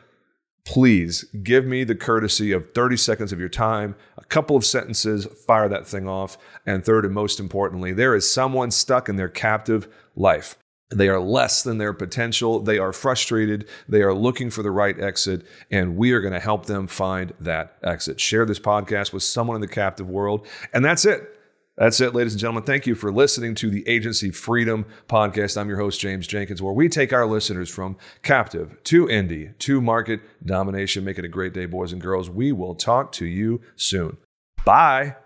please 0.65 1.25
give 1.43 1.65
me 1.65 1.85
the 1.85 1.95
courtesy 1.95 2.53
of 2.53 2.73
30 2.75 2.97
seconds 2.97 3.33
of 3.33 3.41
your 3.41 3.49
time, 3.49 3.97
a 4.17 4.25
couple 4.25 4.57
of 4.57 4.65
sentences, 4.65 5.27
fire 5.47 5.69
that 5.69 5.87
thing 5.87 6.09
off. 6.09 6.37
And 6.67 6.85
third, 6.85 7.05
and 7.05 7.15
most 7.15 7.41
importantly, 7.41 7.93
there 7.93 8.15
is 8.15 8.31
someone 8.31 8.71
stuck 8.71 9.09
in 9.09 9.17
their 9.17 9.29
captive 9.29 9.89
life. 10.17 10.57
They 10.91 11.09
are 11.09 11.21
less 11.21 11.63
than 11.63 11.79
their 11.79 11.93
potential. 11.93 12.59
They 12.61 12.79
are 12.79 12.93
frustrated. 12.93 13.69
They 13.89 14.03
are 14.03 14.13
looking 14.13 14.51
for 14.51 14.63
the 14.63 14.73
right 14.73 14.99
exit, 14.99 15.47
and 15.71 15.97
we 15.97 16.13
are 16.13 16.21
going 16.21 16.33
to 16.33 16.41
help 16.41 16.67
them 16.67 16.89
find 16.89 17.33
that 17.41 17.77
exit. 17.85 18.19
Share 18.21 18.45
this 18.45 18.59
podcast 18.59 19.13
with 19.13 19.23
someone 19.23 19.55
in 19.55 19.61
the 19.61 19.69
captive 19.69 20.11
world. 20.11 20.47
And 20.73 20.85
that's 20.85 21.05
it. 21.05 21.37
That's 21.77 22.01
it, 22.01 22.15
ladies 22.15 22.35
and 22.35 22.41
gentlemen. 22.41 22.65
Thank 22.65 22.87
you 22.87 22.95
for 22.95 23.11
listening 23.11 23.55
to 23.55 23.71
the 23.71 23.89
Agency 23.89 24.31
Freedom 24.31 24.85
Podcast. 25.09 25.59
I'm 25.59 25.69
your 25.69 25.79
host, 25.79 25.99
James 25.99 26.27
Jenkins, 26.27 26.61
where 26.61 26.75
we 26.75 26.91
take 26.91 27.13
our 27.13 27.25
listeners 27.25 27.71
from 27.71 27.97
captive 28.23 28.77
to 28.85 29.07
indie 29.07 29.57
to 29.61 29.81
market 29.81 30.21
domination. 30.45 31.05
Make 31.05 31.19
it 31.19 31.25
a 31.25 31.29
great 31.29 31.55
day, 31.55 31.65
boys 31.65 31.93
and 31.93 32.03
girls. 32.03 32.29
We 32.29 32.53
will 32.53 32.75
talk 32.75 33.13
to 33.13 33.25
you 33.25 33.63
soon. 33.77 34.19
Bye. 34.65 35.17